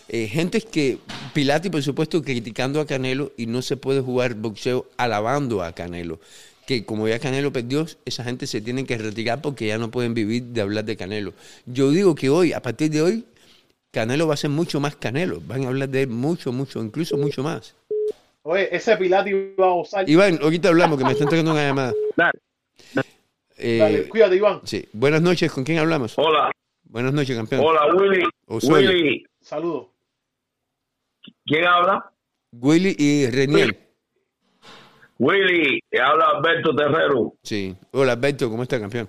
Eh, 0.08 0.28
gente 0.28 0.60
que, 0.60 0.98
Pilati 1.32 1.70
por 1.70 1.82
supuesto 1.82 2.20
criticando 2.20 2.82
a 2.82 2.86
Canelo 2.86 3.32
y 3.38 3.46
no 3.46 3.62
se 3.62 3.78
puede 3.78 4.02
jugar 4.02 4.34
boxeo 4.34 4.86
alabando 4.98 5.62
a 5.62 5.72
Canelo 5.72 6.20
que 6.66 6.84
como 6.84 7.08
ya 7.08 7.18
Canelo 7.18 7.52
perdió, 7.52 7.86
esa 8.04 8.24
gente 8.24 8.46
se 8.46 8.60
tiene 8.60 8.84
que 8.84 8.96
retirar 8.98 9.40
porque 9.40 9.66
ya 9.66 9.78
no 9.78 9.90
pueden 9.90 10.14
vivir 10.14 10.42
de 10.44 10.60
hablar 10.60 10.84
de 10.84 10.96
Canelo. 10.96 11.32
Yo 11.66 11.90
digo 11.90 12.14
que 12.14 12.30
hoy, 12.30 12.52
a 12.52 12.60
partir 12.60 12.90
de 12.90 13.02
hoy, 13.02 13.24
Canelo 13.90 14.26
va 14.26 14.34
a 14.34 14.38
ser 14.38 14.50
mucho 14.50 14.80
más 14.80 14.96
Canelo. 14.96 15.40
Van 15.46 15.64
a 15.64 15.68
hablar 15.68 15.88
de 15.88 16.02
él 16.02 16.08
mucho, 16.08 16.52
mucho, 16.52 16.82
incluso 16.82 17.16
mucho 17.16 17.42
más. 17.42 17.74
Oye, 18.42 18.74
ese 18.74 18.96
Pilati 18.96 19.32
va 19.58 19.66
a 19.66 19.74
usar. 19.74 20.08
Iván, 20.08 20.38
ahorita 20.42 20.68
hablamos, 20.68 20.98
que 20.98 21.04
me 21.04 21.12
están 21.12 21.26
entregando 21.26 21.52
una 21.52 21.66
llamada. 21.66 21.94
Dale. 22.16 22.38
Eh, 23.56 24.06
cuídate, 24.10 24.36
Iván. 24.36 24.60
Sí. 24.64 24.86
Buenas 24.92 25.22
noches, 25.22 25.50
¿con 25.52 25.64
quién 25.64 25.78
hablamos? 25.78 26.14
Hola. 26.16 26.50
Buenas 26.82 27.12
noches, 27.12 27.36
campeón. 27.36 27.64
Hola, 27.64 27.94
Willy. 27.94 28.24
Willy. 28.48 29.26
Saludos. 29.40 29.86
¿Quién 31.46 31.64
habla? 31.64 32.12
Willy 32.52 32.94
y 32.98 33.30
Reniel. 33.30 33.83
Willy, 35.18 35.80
te 35.88 36.00
habla 36.00 36.26
Alberto 36.36 36.74
Terrero. 36.74 37.32
Sí. 37.42 37.74
Hola, 37.92 38.12
Alberto, 38.12 38.50
¿cómo 38.50 38.62
está, 38.62 38.80
campeón? 38.80 39.08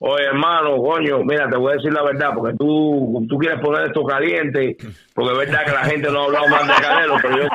Oye, 0.00 0.24
hermano, 0.26 0.76
coño, 0.76 1.24
mira, 1.24 1.50
te 1.50 1.56
voy 1.56 1.72
a 1.72 1.76
decir 1.76 1.92
la 1.92 2.04
verdad, 2.04 2.30
porque 2.34 2.56
tú, 2.56 3.26
tú 3.28 3.36
quieres 3.36 3.60
poner 3.60 3.86
esto 3.86 4.04
caliente, 4.04 4.76
porque 5.12 5.32
es 5.32 5.38
verdad 5.38 5.64
que 5.64 5.72
la 5.72 5.84
gente 5.84 6.10
no 6.10 6.20
ha 6.20 6.24
hablado 6.26 6.48
más 6.48 6.68
de 6.68 6.74
Canelo, 6.74 7.16
pero 7.20 7.36
yo, 7.38 7.48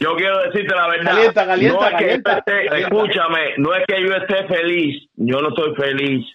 yo, 0.00 0.16
quiero 0.16 0.38
decirte 0.44 0.74
la 0.74 0.88
verdad. 0.88 1.12
Calienta, 1.12 1.46
calienta, 1.46 1.80
no 1.82 1.98
es 1.98 2.44
que 2.44 2.80
escúchame, 2.80 3.40
no 3.58 3.74
es 3.74 3.84
que 3.86 4.02
yo 4.02 4.14
esté 4.14 4.46
feliz, 4.46 5.06
yo 5.16 5.42
no 5.42 5.48
estoy 5.50 5.74
feliz. 5.74 6.26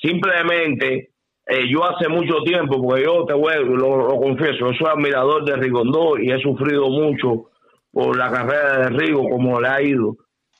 Simplemente, 0.00 1.10
eh, 1.46 1.68
yo 1.68 1.84
hace 1.84 2.08
mucho 2.08 2.36
tiempo, 2.42 2.82
porque 2.82 3.04
yo 3.04 3.26
te 3.26 3.34
voy, 3.34 3.52
lo, 3.62 4.08
lo 4.08 4.16
confieso, 4.16 4.70
yo 4.70 4.72
soy 4.72 4.88
admirador 4.90 5.44
de 5.44 5.56
Rigondó 5.56 6.18
y 6.18 6.32
he 6.32 6.40
sufrido 6.40 6.88
mucho 6.88 7.50
por 7.92 8.16
la 8.16 8.30
carrera 8.30 8.78
de 8.78 8.90
Rigo, 8.90 9.28
como 9.28 9.60
le 9.60 9.68
ha 9.68 9.82
ido, 9.82 10.16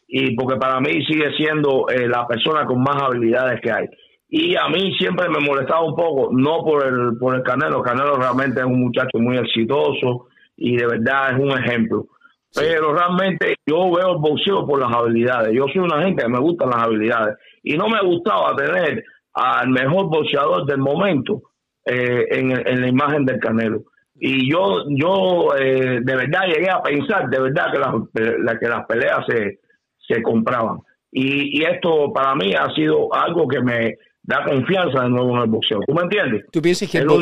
y 0.07 0.37
porque 0.37 0.57
para 0.59 0.79
mí 0.81 1.05
sigue 1.07 1.33
siendo 1.37 1.89
eh, 1.89 2.07
la 2.07 2.27
persona 2.27 2.67
con 2.67 2.83
más 2.83 3.03
habilidades 3.03 3.61
que 3.63 3.73
hay. 3.73 3.87
Y 4.29 4.55
a 4.57 4.69
mí 4.69 4.95
siempre 4.99 5.29
me 5.29 5.41
molestaba 5.41 5.83
un 5.83 5.97
poco, 5.97 6.31
no 6.33 6.63
por 6.63 6.87
el, 6.87 7.19
por 7.19 7.35
el 7.35 7.43
Canelo, 7.43 7.83
Canelo 7.83 8.17
realmente 8.17 8.61
es 8.61 8.67
un 8.67 8.81
muchacho 8.81 9.19
muy 9.19 9.39
exitoso 9.39 10.29
y 10.57 10.77
de 10.77 10.87
verdad 10.87 11.33
es 11.33 11.39
un 11.39 11.51
ejemplo. 11.51 12.07
Pero 12.55 12.93
realmente 12.93 13.57
yo 13.67 13.91
veo 13.91 14.13
el 14.13 14.19
boxeo 14.19 14.67
por 14.67 14.79
las 14.79 14.95
habilidades. 14.95 15.55
Yo 15.55 15.67
soy 15.69 15.79
una 15.79 16.03
gente 16.03 16.23
que 16.23 16.29
me 16.29 16.39
gustan 16.39 16.69
las 16.69 16.83
habilidades. 16.83 17.37
Y 17.63 17.79
no 17.79 17.89
me 17.89 18.01
gustaba 18.03 18.55
tener 18.55 19.03
al 19.33 19.69
mejor 19.71 20.11
boxeador 20.11 20.67
del 20.67 20.79
momento 20.79 21.41
eh, 21.87 22.27
en, 22.31 22.51
en 22.51 22.81
la 22.83 22.89
imagen 22.89 23.25
del 23.25 23.41
Canelo 23.41 23.85
y 24.25 24.49
yo 24.49 24.85
yo 24.89 25.49
eh, 25.59 25.99
de 26.01 26.17
verdad 26.17 26.47
llegué 26.47 26.71
a 26.71 26.81
pensar 26.81 27.29
de 27.29 27.41
verdad 27.41 27.73
que 27.73 27.79
las, 27.81 28.59
que 28.61 28.69
las 28.69 28.87
peleas 28.87 29.27
se, 29.27 29.59
se 30.07 30.23
compraban. 30.23 30.79
Y, 31.11 31.59
y, 31.59 31.65
esto 31.65 32.13
para 32.13 32.33
mí 32.37 32.55
ha 32.55 32.73
sido 32.73 33.13
algo 33.13 33.49
que 33.49 33.61
me 33.61 33.97
da 34.23 34.45
confianza 34.45 35.03
de 35.03 35.09
nuevo 35.09 35.37
en 35.37 35.43
el 35.43 35.49
boxeo. 35.49 35.81
¿tú 35.85 35.93
me 35.93 36.03
entiendes? 36.03 36.45
¿tú 36.53 36.63
piensas 36.63 36.89
que, 36.89 36.99
el, 36.99 37.07
tú, 37.09 37.19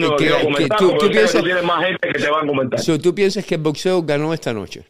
piensas, 1.11 1.42
que 1.42 1.62
más 1.62 1.86
gente 1.86 2.09
que 2.09 2.18
te 2.18 2.30
van 2.30 2.44
a 2.44 2.46
comentar. 2.46 2.80
¿tú 3.03 3.14
piensas 3.14 3.46
que 3.46 3.55
el 3.55 3.62
boxeo 3.62 4.03
ganó 4.03 4.34
esta 4.34 4.53
noche? 4.53 4.84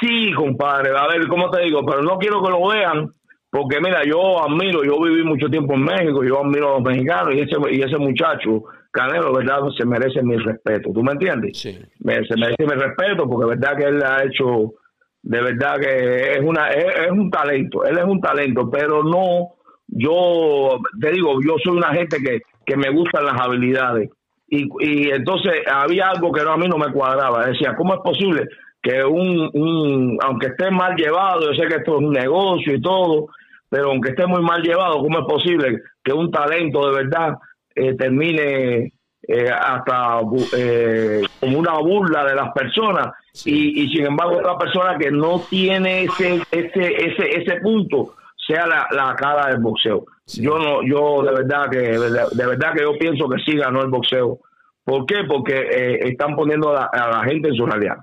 sí 0.00 0.32
compadre. 0.32 0.92
A 0.96 1.08
ver 1.08 1.28
cómo 1.28 1.50
te 1.50 1.62
digo 1.64 1.84
pero 1.84 2.00
no 2.02 2.16
quiero 2.16 2.42
que 2.42 2.50
lo 2.50 2.68
vean 2.68 3.12
porque 3.50 3.80
mira, 3.82 4.02
yo 4.02 4.42
admiro, 4.42 4.82
yo 4.82 4.98
viví 4.98 5.22
mucho 5.24 5.48
tiempo 5.48 5.74
en 5.74 5.82
México, 5.82 6.24
yo 6.24 6.40
admiro 6.40 6.70
a 6.70 6.78
los 6.78 6.82
mexicanos 6.82 7.34
y 7.34 7.40
ese, 7.40 7.56
y 7.70 7.82
ese 7.82 7.98
muchacho 7.98 8.64
Canelo, 8.98 9.32
¿verdad? 9.32 9.60
Se 9.76 9.84
merece 9.84 10.22
mi 10.22 10.36
respeto. 10.36 10.90
¿Tú 10.92 11.04
me 11.04 11.12
entiendes? 11.12 11.56
Sí. 11.56 11.72
se 11.72 12.36
merece 12.36 12.64
mi 12.64 12.74
respeto 12.74 13.28
porque, 13.28 13.50
¿verdad? 13.50 13.76
Que 13.76 13.84
él 13.84 14.02
ha 14.02 14.24
hecho, 14.24 14.74
de 15.22 15.40
verdad 15.40 15.76
que 15.76 16.32
es, 16.32 16.40
una, 16.42 16.68
es, 16.70 17.10
un 17.12 17.30
talento. 17.30 17.84
Él 17.84 17.96
es 17.96 18.04
un 18.04 18.20
talento, 18.20 18.68
pero 18.68 19.04
no, 19.04 19.54
yo 19.86 20.80
te 21.00 21.12
digo, 21.12 21.34
yo 21.46 21.54
soy 21.62 21.76
una 21.76 21.94
gente 21.94 22.16
que, 22.18 22.40
que 22.66 22.76
me 22.76 22.90
gustan 22.90 23.24
las 23.24 23.40
habilidades. 23.40 24.10
Y, 24.48 24.68
y 24.80 25.10
entonces 25.10 25.60
había 25.72 26.08
algo 26.08 26.32
que 26.32 26.42
no, 26.42 26.52
a 26.52 26.56
mí 26.56 26.66
no 26.66 26.76
me 26.76 26.90
cuadraba. 26.90 27.46
Decía, 27.46 27.76
¿cómo 27.76 27.94
es 27.94 28.00
posible 28.00 28.48
que 28.82 29.04
un, 29.04 29.48
un, 29.52 30.18
aunque 30.24 30.48
esté 30.48 30.72
mal 30.72 30.96
llevado, 30.96 31.52
yo 31.52 31.54
sé 31.54 31.68
que 31.68 31.76
esto 31.76 31.98
es 31.98 32.04
un 32.04 32.12
negocio 32.12 32.74
y 32.74 32.80
todo, 32.80 33.26
pero 33.68 33.90
aunque 33.90 34.10
esté 34.10 34.26
muy 34.26 34.42
mal 34.42 34.60
llevado, 34.60 34.98
¿cómo 34.98 35.20
es 35.20 35.24
posible 35.24 35.82
que 36.02 36.12
un 36.12 36.32
talento 36.32 36.90
de 36.90 37.04
verdad 37.04 37.34
eh, 37.78 37.94
termine 37.94 38.92
eh, 39.22 39.50
hasta 39.50 40.20
eh, 40.56 41.22
como 41.40 41.58
una 41.58 41.78
burla 41.78 42.24
de 42.24 42.34
las 42.34 42.52
personas. 42.52 43.08
Y, 43.44 43.82
y, 43.82 43.88
sin 43.88 44.06
embargo 44.06 44.38
otra 44.38 44.58
persona 44.58 44.98
que 44.98 45.10
no 45.10 45.42
tiene 45.48 46.04
ese 46.04 46.42
ese 46.50 47.06
ese 47.06 47.42
ese 47.42 47.60
punto 47.60 48.14
sea 48.36 48.66
la, 48.66 48.86
la 48.90 49.14
cara 49.14 49.48
del 49.48 49.60
boxeo. 49.60 50.04
Yo 50.26 50.58
no 50.58 50.82
yo 50.82 51.22
de 51.22 51.32
verdad 51.32 51.70
que 51.70 51.78
de, 51.78 52.46
verdad 52.46 52.72
que 52.74 52.82
yo 52.82 52.92
pienso 52.98 53.28
que 53.28 53.40
sí 53.44 53.56
ganó 53.56 53.82
el 53.82 53.90
boxeo. 53.90 54.38
¿Por 54.84 55.04
qué? 55.04 55.24
Porque 55.28 55.98
están 56.00 56.34
poniendo 56.34 56.70
a 56.70 56.90
la, 56.94 57.22
gente 57.24 57.48
en 57.48 57.54
su 57.54 57.66
realidad. 57.66 57.96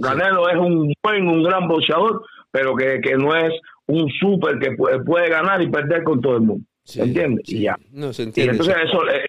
Ganelo 0.00 0.48
es 0.48 0.56
un 0.56 0.92
buen, 1.00 1.28
un 1.28 1.44
gran 1.44 1.68
boxeador, 1.68 2.24
pero 2.50 2.74
que, 2.74 3.00
que 3.00 3.16
no 3.16 3.36
es 3.36 3.52
un 3.86 4.10
súper 4.10 4.58
que 4.58 4.72
puede 4.72 5.28
ganar 5.28 5.62
y 5.62 5.70
perder 5.70 6.02
con 6.02 6.20
todo 6.20 6.34
el 6.34 6.42
mundo. 6.42 6.64
¿Se 6.84 7.02
entiende? 7.02 7.42
Y 7.46 7.62
ya. 7.62 7.76
No 7.90 8.12
se 8.12 8.24
entiende. 8.24 8.52
entonces 8.52 8.76
eso 8.84 9.08
eh, 9.08 9.26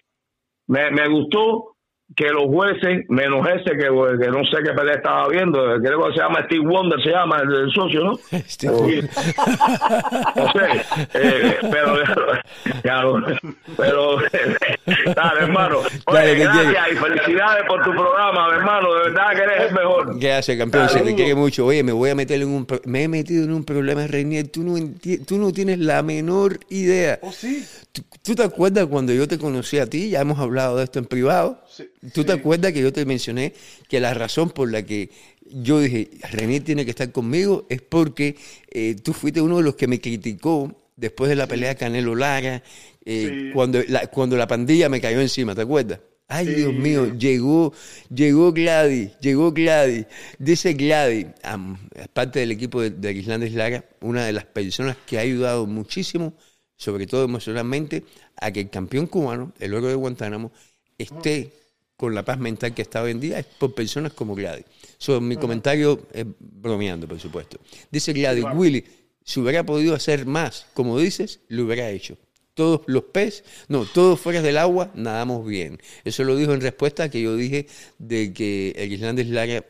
me, 0.68 0.90
me 0.90 1.08
gustó 1.08 1.75
que 2.14 2.28
los 2.28 2.44
jueces, 2.44 3.04
menos 3.08 3.46
ese 3.48 3.76
que, 3.76 3.88
que 3.88 4.30
no 4.30 4.44
sé 4.44 4.62
qué 4.64 4.72
pelea 4.72 4.94
estaba 4.94 5.28
viendo, 5.28 5.58
creo 5.82 6.06
que 6.06 6.12
se 6.12 6.20
llama 6.20 6.44
Steve 6.46 6.64
Wonder, 6.64 7.02
se 7.02 7.10
llama 7.10 7.42
el, 7.42 7.70
socio, 7.72 8.04
¿no? 8.04 8.14
Steve 8.46 8.72
no 10.36 10.52
sé, 10.52 10.84
eh, 11.14 11.58
pero, 11.62 11.98
pero, 13.76 14.18
dale, 15.16 15.40
hermano. 15.40 15.80
gracias 16.06 16.92
y 16.92 16.96
felicidades 16.96 17.64
por 17.66 17.82
tu 17.82 17.90
programa, 17.90 18.54
hermano, 18.54 18.94
de 18.94 19.00
verdad 19.10 19.30
que 19.34 19.42
eres 19.42 19.68
el 19.68 19.74
mejor. 19.74 20.18
Gracias, 20.20 20.56
campeón, 20.56 20.88
se 20.88 21.00
te 21.00 21.14
quiere 21.14 21.34
mucho. 21.34 21.66
Oye, 21.66 21.82
me 21.82 21.92
voy 21.92 22.10
a 22.10 22.14
meter 22.14 22.40
en 22.40 22.48
un, 22.48 22.66
me 22.84 23.02
he 23.02 23.08
metido 23.08 23.44
en 23.44 23.52
un 23.52 23.64
problema, 23.64 24.06
Reinier, 24.06 24.46
tú 24.48 24.62
no, 24.62 24.76
tú 25.26 25.38
no 25.38 25.52
tienes 25.52 25.80
la 25.80 26.02
menor 26.04 26.60
idea. 26.68 27.18
¿Oh, 27.22 27.32
sí? 27.32 27.66
¿Tú, 28.22 28.34
te 28.34 28.42
acuerdas 28.42 28.86
cuando 28.86 29.12
yo 29.12 29.26
te 29.26 29.38
conocí 29.38 29.78
a 29.78 29.86
ti? 29.86 30.10
Ya 30.10 30.20
hemos 30.20 30.38
hablado 30.38 30.76
de 30.76 30.84
esto 30.84 30.98
en 30.98 31.06
privado. 31.06 31.62
¿Tú 32.12 32.24
te 32.24 32.32
acuerdas 32.32 32.72
que 32.72 32.80
yo 32.80 32.92
te 32.92 33.04
mencioné 33.04 33.52
que 33.88 34.00
la 34.00 34.14
razón 34.14 34.50
por 34.50 34.70
la 34.70 34.82
que 34.82 35.10
yo 35.50 35.80
dije, 35.80 36.10
René 36.30 36.60
tiene 36.60 36.84
que 36.84 36.90
estar 36.90 37.10
conmigo 37.12 37.66
es 37.68 37.80
porque 37.82 38.36
eh, 38.70 38.96
tú 39.02 39.12
fuiste 39.12 39.40
uno 39.40 39.58
de 39.58 39.62
los 39.62 39.76
que 39.76 39.86
me 39.86 40.00
criticó 40.00 40.74
después 40.96 41.28
de 41.28 41.36
la 41.36 41.46
pelea 41.46 41.74
Canelo 41.74 42.14
Lara, 42.14 42.62
eh, 43.04 43.50
cuando, 43.54 43.80
la, 43.88 44.06
cuando 44.08 44.36
la 44.36 44.46
pandilla 44.46 44.88
me 44.88 45.00
cayó 45.00 45.20
encima, 45.20 45.54
¿te 45.54 45.62
acuerdas? 45.62 46.00
Ay, 46.28 46.46
Dios 46.46 46.74
mío, 46.74 47.14
llegó, 47.14 47.72
llegó 48.12 48.52
Gladys, 48.52 49.16
llegó 49.20 49.52
Gladys. 49.52 50.06
Dice 50.40 50.72
Gladys, 50.72 51.26
parte 52.12 52.40
del 52.40 52.50
equipo 52.50 52.80
de, 52.80 52.90
de 52.90 53.12
Islandes 53.12 53.52
Lara, 53.52 53.84
una 54.00 54.26
de 54.26 54.32
las 54.32 54.44
personas 54.44 54.96
que 55.06 55.18
ha 55.18 55.20
ayudado 55.20 55.66
muchísimo, 55.66 56.34
sobre 56.76 57.06
todo 57.06 57.24
emocionalmente, 57.24 58.02
a 58.40 58.50
que 58.50 58.60
el 58.60 58.70
campeón 58.70 59.06
cubano, 59.06 59.52
el 59.60 59.72
oro 59.74 59.86
de 59.86 59.94
Guantánamo, 59.94 60.50
esté 60.98 61.52
con 61.96 62.14
la 62.14 62.24
paz 62.24 62.38
mental 62.38 62.74
que 62.74 62.82
está 62.82 63.02
hoy 63.02 63.12
en 63.12 63.20
día 63.20 63.38
es 63.38 63.46
por 63.46 63.74
personas 63.74 64.12
como 64.12 64.34
Gladys. 64.34 64.66
So, 64.98 65.20
mi 65.20 65.36
comentario 65.36 66.06
es 66.12 66.26
bromeando, 66.38 67.08
por 67.08 67.18
supuesto. 67.18 67.58
Dice 67.90 68.12
Gladys, 68.12 68.44
Willy, 68.54 68.84
si 69.24 69.40
hubiera 69.40 69.64
podido 69.64 69.94
hacer 69.94 70.26
más, 70.26 70.66
como 70.74 70.98
dices, 70.98 71.40
lo 71.48 71.64
hubiera 71.64 71.90
hecho. 71.90 72.16
Todos 72.54 72.82
los 72.86 73.04
peces, 73.04 73.44
no, 73.68 73.84
todos 73.84 74.18
fuera 74.18 74.40
del 74.40 74.56
agua, 74.56 74.90
nadamos 74.94 75.46
bien. 75.46 75.78
Eso 76.04 76.24
lo 76.24 76.36
dijo 76.36 76.54
en 76.54 76.60
respuesta 76.60 77.04
a 77.04 77.08
que 77.10 77.20
yo 77.20 77.36
dije 77.36 77.66
de 77.98 78.32
que 78.32 78.72
el 78.76 78.92
Islandés 78.92 79.28
Lara 79.28 79.64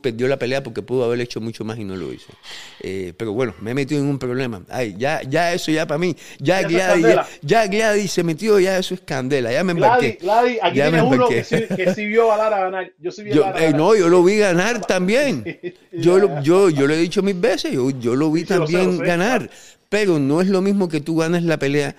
perdió 0.00 0.28
la 0.28 0.38
pelea 0.38 0.62
porque 0.62 0.82
pudo 0.82 1.04
haber 1.04 1.20
hecho 1.20 1.40
mucho 1.40 1.64
más 1.64 1.78
y 1.78 1.84
no 1.84 1.96
lo 1.96 2.12
hizo. 2.12 2.32
Eh, 2.80 3.12
pero 3.16 3.32
bueno, 3.32 3.54
me 3.60 3.70
he 3.70 3.74
metido 3.74 4.00
en 4.00 4.08
un 4.08 4.18
problema. 4.18 4.62
Ay, 4.68 4.94
ya, 4.98 5.22
ya 5.22 5.52
eso 5.52 5.70
ya 5.70 5.86
para 5.86 5.98
mí, 5.98 6.16
ya, 6.38 6.62
Gladys, 6.62 7.06
ya, 7.42 7.66
Gladys 7.66 8.12
se 8.12 8.22
metió, 8.22 8.58
ya 8.60 8.78
eso 8.78 8.94
es 8.94 9.00
candela, 9.00 9.52
ya 9.52 9.64
me 9.64 9.72
embarqué. 9.72 10.18
Gladys, 10.20 10.58
aquí 10.62 10.76
ya 10.76 10.90
tienes 10.90 11.02
uno 11.02 11.28
que 11.28 11.94
sí, 11.94 12.06
vio 12.06 12.32
a 12.32 12.36
Lara 12.36 12.60
ganar. 12.60 12.92
Yo 12.98 13.10
sí 13.10 13.22
vi 13.22 13.32
a 13.32 13.36
Lara 13.36 13.64
eh, 13.64 13.72
No, 13.72 13.94
yo 13.94 14.08
lo 14.08 14.22
vi 14.22 14.38
ganar 14.38 14.80
también. 14.86 15.44
Yo, 15.92 16.18
lo, 16.18 16.42
yo, 16.42 16.70
yo 16.70 16.86
lo 16.86 16.94
he 16.94 16.98
dicho 16.98 17.22
mil 17.22 17.34
veces, 17.34 17.72
yo, 17.72 17.90
yo 17.90 18.14
lo 18.14 18.30
vi 18.30 18.44
también 18.44 18.98
ganar. 18.98 19.50
Pero 19.88 20.20
no 20.20 20.40
es 20.40 20.46
lo 20.46 20.62
mismo 20.62 20.88
que 20.88 21.00
tú 21.00 21.16
ganas 21.16 21.42
la 21.42 21.58
pelea 21.58 21.96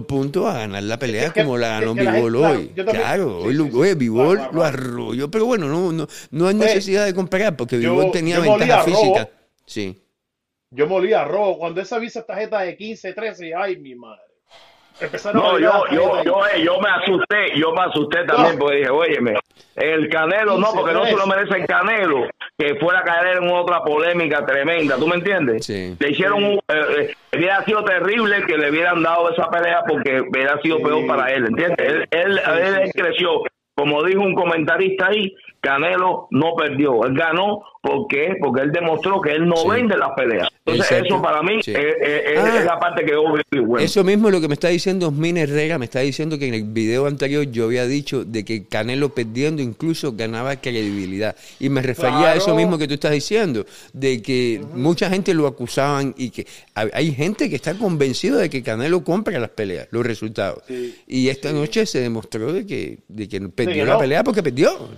por 0.00 0.06
punto 0.06 0.48
a 0.48 0.58
ganar 0.58 0.82
la 0.82 0.98
pelea 0.98 1.32
como 1.32 1.56
la 1.56 1.80
ganó 1.80 1.94
Bivol 1.94 2.36
hoy. 2.36 2.68
claro, 2.68 3.38
hoy, 3.38 3.54
lo, 3.54 4.34
lo 4.52 4.62
arrolló, 4.62 5.30
pero 5.30 5.46
bueno, 5.46 5.68
no, 5.68 5.92
no, 5.92 6.08
no 6.30 6.48
hay 6.48 6.54
necesidad 6.54 7.04
de 7.04 7.14
comparar 7.14 7.56
porque 7.56 7.76
Bivol 7.76 8.10
tenía 8.10 8.40
ventaja 8.40 8.84
física. 8.84 9.28
Sí. 9.66 10.00
Yo 10.70 10.86
molía 10.88 11.24
rojo. 11.24 11.58
Cuando 11.58 11.80
esa 11.80 11.98
visa 11.98 12.26
tarjeta 12.26 12.60
de 12.60 12.76
15, 12.76 13.12
13, 13.12 13.52
ay, 13.54 13.76
mi 13.76 13.94
madre 13.94 14.33
no, 15.34 15.58
yo, 15.58 15.84
yo, 15.90 16.22
yo, 16.22 16.46
eh, 16.46 16.62
yo, 16.64 16.80
me 16.80 16.88
asusté, 16.88 17.56
yo 17.56 17.72
me 17.72 17.82
asusté 17.82 18.24
también 18.24 18.58
porque 18.58 18.76
dije, 18.76 18.90
óyeme, 18.90 19.34
el 19.74 20.08
Canelo 20.08 20.56
no, 20.58 20.68
porque 20.72 20.92
no 20.92 21.04
se 21.04 21.16
lo 21.16 21.26
merece 21.26 21.56
el 21.56 21.66
Canelo, 21.66 22.28
que 22.56 22.76
fuera 22.76 23.00
a 23.00 23.02
caer 23.02 23.38
en 23.38 23.50
otra 23.50 23.82
polémica 23.82 24.46
tremenda, 24.46 24.96
¿tú 24.96 25.08
me 25.08 25.16
entiendes? 25.16 25.68
Le 25.68 26.10
hicieron, 26.10 26.44
un, 26.44 26.52
eh, 26.54 26.60
eh, 26.68 27.14
hubiera 27.36 27.64
sido 27.64 27.84
terrible 27.84 28.44
que 28.46 28.56
le 28.56 28.70
hubieran 28.70 29.02
dado 29.02 29.30
esa 29.30 29.50
pelea 29.50 29.82
porque 29.86 30.20
hubiera 30.20 30.60
sido 30.60 30.78
peor 30.78 31.06
para 31.06 31.30
él, 31.32 31.46
¿entiendes? 31.46 31.76
Él, 31.78 32.08
él, 32.10 32.38
él 32.38 32.90
creció, 32.94 33.42
como 33.74 34.04
dijo 34.04 34.20
un 34.20 34.34
comentarista 34.34 35.08
ahí, 35.08 35.34
Canelo 35.64 36.28
no 36.30 36.54
perdió, 36.54 37.04
él 37.04 37.14
ganó 37.14 37.62
¿Por 37.84 38.06
qué? 38.08 38.36
Porque 38.40 38.62
él 38.62 38.72
demostró 38.72 39.20
que 39.20 39.32
él 39.32 39.46
no 39.46 39.68
vende 39.68 39.94
las 39.98 40.12
peleas. 40.12 40.48
Entonces, 40.64 41.02
eso 41.04 41.20
para 41.20 41.42
mí 41.42 41.60
es, 41.66 42.38
ah. 42.38 42.62
la 42.64 42.80
parte 42.80 43.04
que 43.04 43.10
yo 43.10 43.22
bueno. 43.22 43.84
Eso 43.84 44.02
mismo 44.02 44.28
es 44.28 44.34
lo 44.34 44.40
que 44.40 44.48
me 44.48 44.54
está 44.54 44.68
diciendo 44.68 45.08
Osmin 45.08 45.36
Herrera. 45.36 45.78
Me 45.78 45.84
está 45.84 46.00
diciendo 46.00 46.38
que 46.38 46.48
en 46.48 46.54
el 46.54 46.64
video 46.64 47.06
anterior 47.06 47.44
yo 47.50 47.66
había 47.66 47.84
dicho 47.84 48.24
de 48.24 48.42
que 48.42 48.64
Canelo 48.64 49.10
perdiendo 49.10 49.60
incluso 49.60 50.14
ganaba 50.14 50.56
credibilidad. 50.56 51.36
Y 51.60 51.68
me 51.68 51.82
refería 51.82 52.30
a 52.30 52.34
eso 52.36 52.54
mismo 52.54 52.78
que 52.78 52.88
tú 52.88 52.94
estás 52.94 53.12
diciendo, 53.12 53.66
de 53.92 54.22
que 54.22 54.62
mucha 54.72 55.10
gente 55.10 55.34
lo 55.34 55.46
acusaban 55.46 56.14
y 56.16 56.30
que 56.30 56.46
hay 56.74 57.12
gente 57.12 57.50
que 57.50 57.56
está 57.56 57.74
convencido 57.74 58.38
de 58.38 58.48
que 58.48 58.62
Canelo 58.62 59.04
compra 59.04 59.38
las 59.38 59.50
peleas, 59.50 59.88
los 59.90 60.06
resultados. 60.06 60.64
y 61.06 61.28
esta 61.28 61.52
noche 61.52 61.84
se 61.84 62.00
demostró 62.00 62.50
de 62.50 62.64
que, 62.64 63.00
de 63.08 63.28
que 63.28 63.42
perdió 63.42 63.84
la 63.84 63.98
pelea 63.98 64.24
porque 64.24 64.42
perdió. 64.42 64.88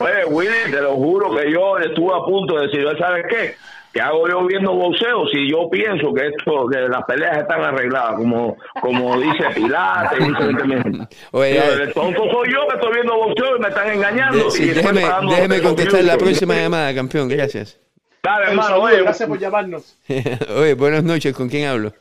Oye, 0.00 0.24
Willy, 0.26 0.70
te 0.70 0.80
lo 0.80 0.94
juro 0.94 1.34
que 1.34 1.50
yo 1.50 1.78
estuve 1.78 2.14
a 2.14 2.24
punto 2.24 2.56
de 2.56 2.66
decir, 2.66 2.86
¿sabes 2.98 3.24
qué? 3.28 3.54
¿Qué 3.92 4.02
hago 4.02 4.28
yo 4.28 4.46
viendo 4.46 4.74
boxeo 4.74 5.26
si 5.28 5.50
yo 5.50 5.70
pienso 5.70 6.12
que 6.12 6.28
esto, 6.28 6.66
que 6.70 6.78
las 6.78 7.04
peleas 7.04 7.38
están 7.38 7.62
arregladas, 7.62 8.16
como, 8.16 8.56
como 8.80 9.18
dice 9.18 9.44
Pilates, 9.54 10.18
Oye, 11.32 11.58
el 11.58 11.92
tonto 11.94 12.22
soy 12.30 12.52
yo 12.52 12.68
que 12.68 12.74
estoy 12.74 12.92
viendo 12.92 13.16
boxeo 13.16 13.56
y 13.56 13.60
me 13.60 13.68
están 13.68 13.90
engañando. 13.90 14.50
déjeme, 14.50 15.00
déjeme 15.30 15.62
contestar 15.62 16.04
la 16.04 16.18
próxima 16.18 16.54
llamada, 16.54 16.94
campeón, 16.94 17.28
gracias. 17.28 17.80
Dale, 18.22 18.50
hermano, 18.50 18.76
oye, 18.82 19.02
gracias 19.02 19.28
por 19.28 19.38
llamarnos. 19.38 19.98
oye, 20.56 20.74
buenas 20.74 21.02
noches, 21.02 21.34
¿con 21.34 21.48
quién 21.48 21.66
hablo? 21.66 21.92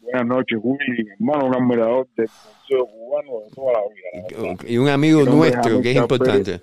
Buenas 0.00 0.26
noches, 0.26 0.58
Willy, 0.62 1.06
hermano, 1.12 1.46
un 1.46 1.54
admirador 1.54 2.06
del 2.16 2.28
boxeo 2.70 2.86
cubano 2.86 3.40
de 3.40 3.50
toda 3.54 3.72
la 3.72 3.80
vida. 3.88 4.56
Y 4.66 4.78
un 4.78 4.88
amigo 4.88 5.22
nuestro, 5.24 5.80
que 5.80 5.90
es 5.90 5.96
importante. 5.96 6.60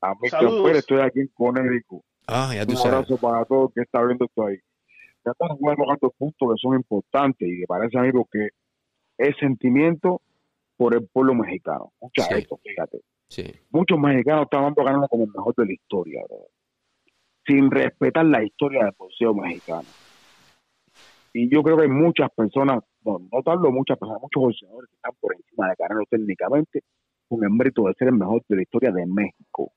A 0.00 0.14
Pérez, 0.14 0.78
estoy 0.78 1.00
aquí 1.00 1.20
en 1.20 1.28
Conérico. 1.28 2.04
Ah, 2.26 2.52
ya 2.54 2.64
tú 2.64 2.72
Un 2.72 2.86
abrazo 2.86 3.16
para 3.16 3.44
todos 3.44 3.72
que 3.74 3.82
está 3.82 4.04
viendo 4.04 4.26
esto 4.26 4.46
ahí. 4.46 4.58
Ya 5.24 5.32
están 5.32 5.56
jugando 5.56 5.84
tantos 5.86 6.12
puntos 6.16 6.54
que 6.54 6.60
son 6.60 6.76
importantes 6.76 7.48
y 7.48 7.60
que 7.60 7.66
parece 7.66 7.98
a 7.98 8.02
mí 8.02 8.10
que 8.30 8.48
es 9.18 9.36
sentimiento 9.38 10.20
por 10.76 10.94
el 10.94 11.08
pueblo 11.08 11.34
mexicano. 11.34 11.92
Mucha 12.00 12.22
sí. 12.24 12.46
fíjate. 12.62 13.00
Sí. 13.28 13.44
Muchos 13.70 13.98
mexicanos 13.98 14.44
están 14.44 14.62
dando 14.62 14.84
ganando 14.84 15.08
como 15.08 15.24
el 15.24 15.30
mejor 15.30 15.54
de 15.56 15.66
la 15.66 15.72
historia, 15.72 16.22
sin 17.44 17.70
respetar 17.70 18.24
la 18.24 18.44
historia 18.44 18.84
del 18.84 18.94
boxeo 18.96 19.34
mexicano. 19.34 19.88
Y 21.32 21.52
yo 21.52 21.62
creo 21.62 21.76
que 21.76 21.82
hay 21.84 21.90
muchas 21.90 22.30
personas, 22.30 22.82
no, 23.08 23.28
no 23.32 23.42
tanto 23.42 23.70
muchas 23.70 23.98
personas, 23.98 24.22
muchos 24.22 24.42
boxeadores 24.42 24.90
que 24.90 24.96
están 24.96 25.12
por 25.20 25.34
encima 25.34 25.68
de 25.68 25.76
Canelo 25.76 26.04
técnicamente 26.10 26.82
con 27.28 27.44
el 27.44 27.50
mérito 27.50 27.84
de 27.84 27.94
ser 27.94 28.08
el 28.08 28.14
mejor 28.14 28.42
de 28.48 28.56
la 28.56 28.62
historia 28.62 28.90
de 28.90 29.06
México. 29.06 29.72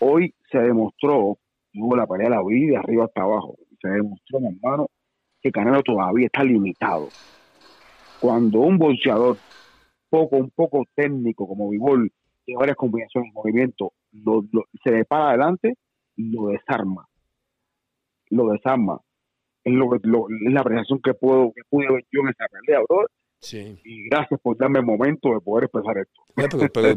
Hoy 0.00 0.34
se 0.50 0.58
demostró, 0.58 1.38
hubo 1.74 1.96
la 1.96 2.06
pelea 2.06 2.28
de 2.28 2.36
la 2.36 2.42
vida 2.42 2.72
de 2.72 2.76
arriba 2.78 3.04
hasta 3.04 3.22
abajo, 3.22 3.56
se 3.80 3.88
demostró, 3.88 4.40
mi 4.40 4.48
hermano, 4.48 4.88
que 5.40 5.50
Canelo 5.50 5.82
todavía 5.82 6.26
está 6.26 6.44
limitado. 6.44 7.08
Cuando 8.20 8.60
un 8.60 8.78
boxeador 8.78 9.36
poco, 10.08 10.36
un 10.36 10.50
poco 10.50 10.84
técnico 10.94 11.46
como 11.46 11.70
Vivol, 11.70 12.10
tiene 12.44 12.58
varias 12.58 12.76
combinaciones 12.76 13.30
de 13.30 13.34
movimiento, 13.34 13.92
se 14.82 14.90
le 14.90 15.04
para 15.04 15.30
adelante, 15.30 15.74
lo 16.16 16.48
desarma. 16.48 17.06
Lo 18.28 18.48
desarma. 18.48 19.00
Es, 19.64 19.72
lo, 19.74 19.94
es 19.94 20.52
la 20.52 20.60
apreciación 20.60 21.00
que 21.02 21.14
puedo 21.14 21.52
que 21.54 21.62
pude 21.68 21.92
ver 21.92 22.04
yo 22.10 22.20
en 22.22 22.28
esa 22.28 22.46
pelea. 22.48 22.80
Sí. 23.40 23.78
Y 23.84 24.08
gracias 24.10 24.38
por 24.40 24.56
darme 24.58 24.80
el 24.80 24.84
momento 24.84 25.32
de 25.32 25.40
poder 25.40 25.64
expresar 25.64 25.96
esto. 25.96 26.20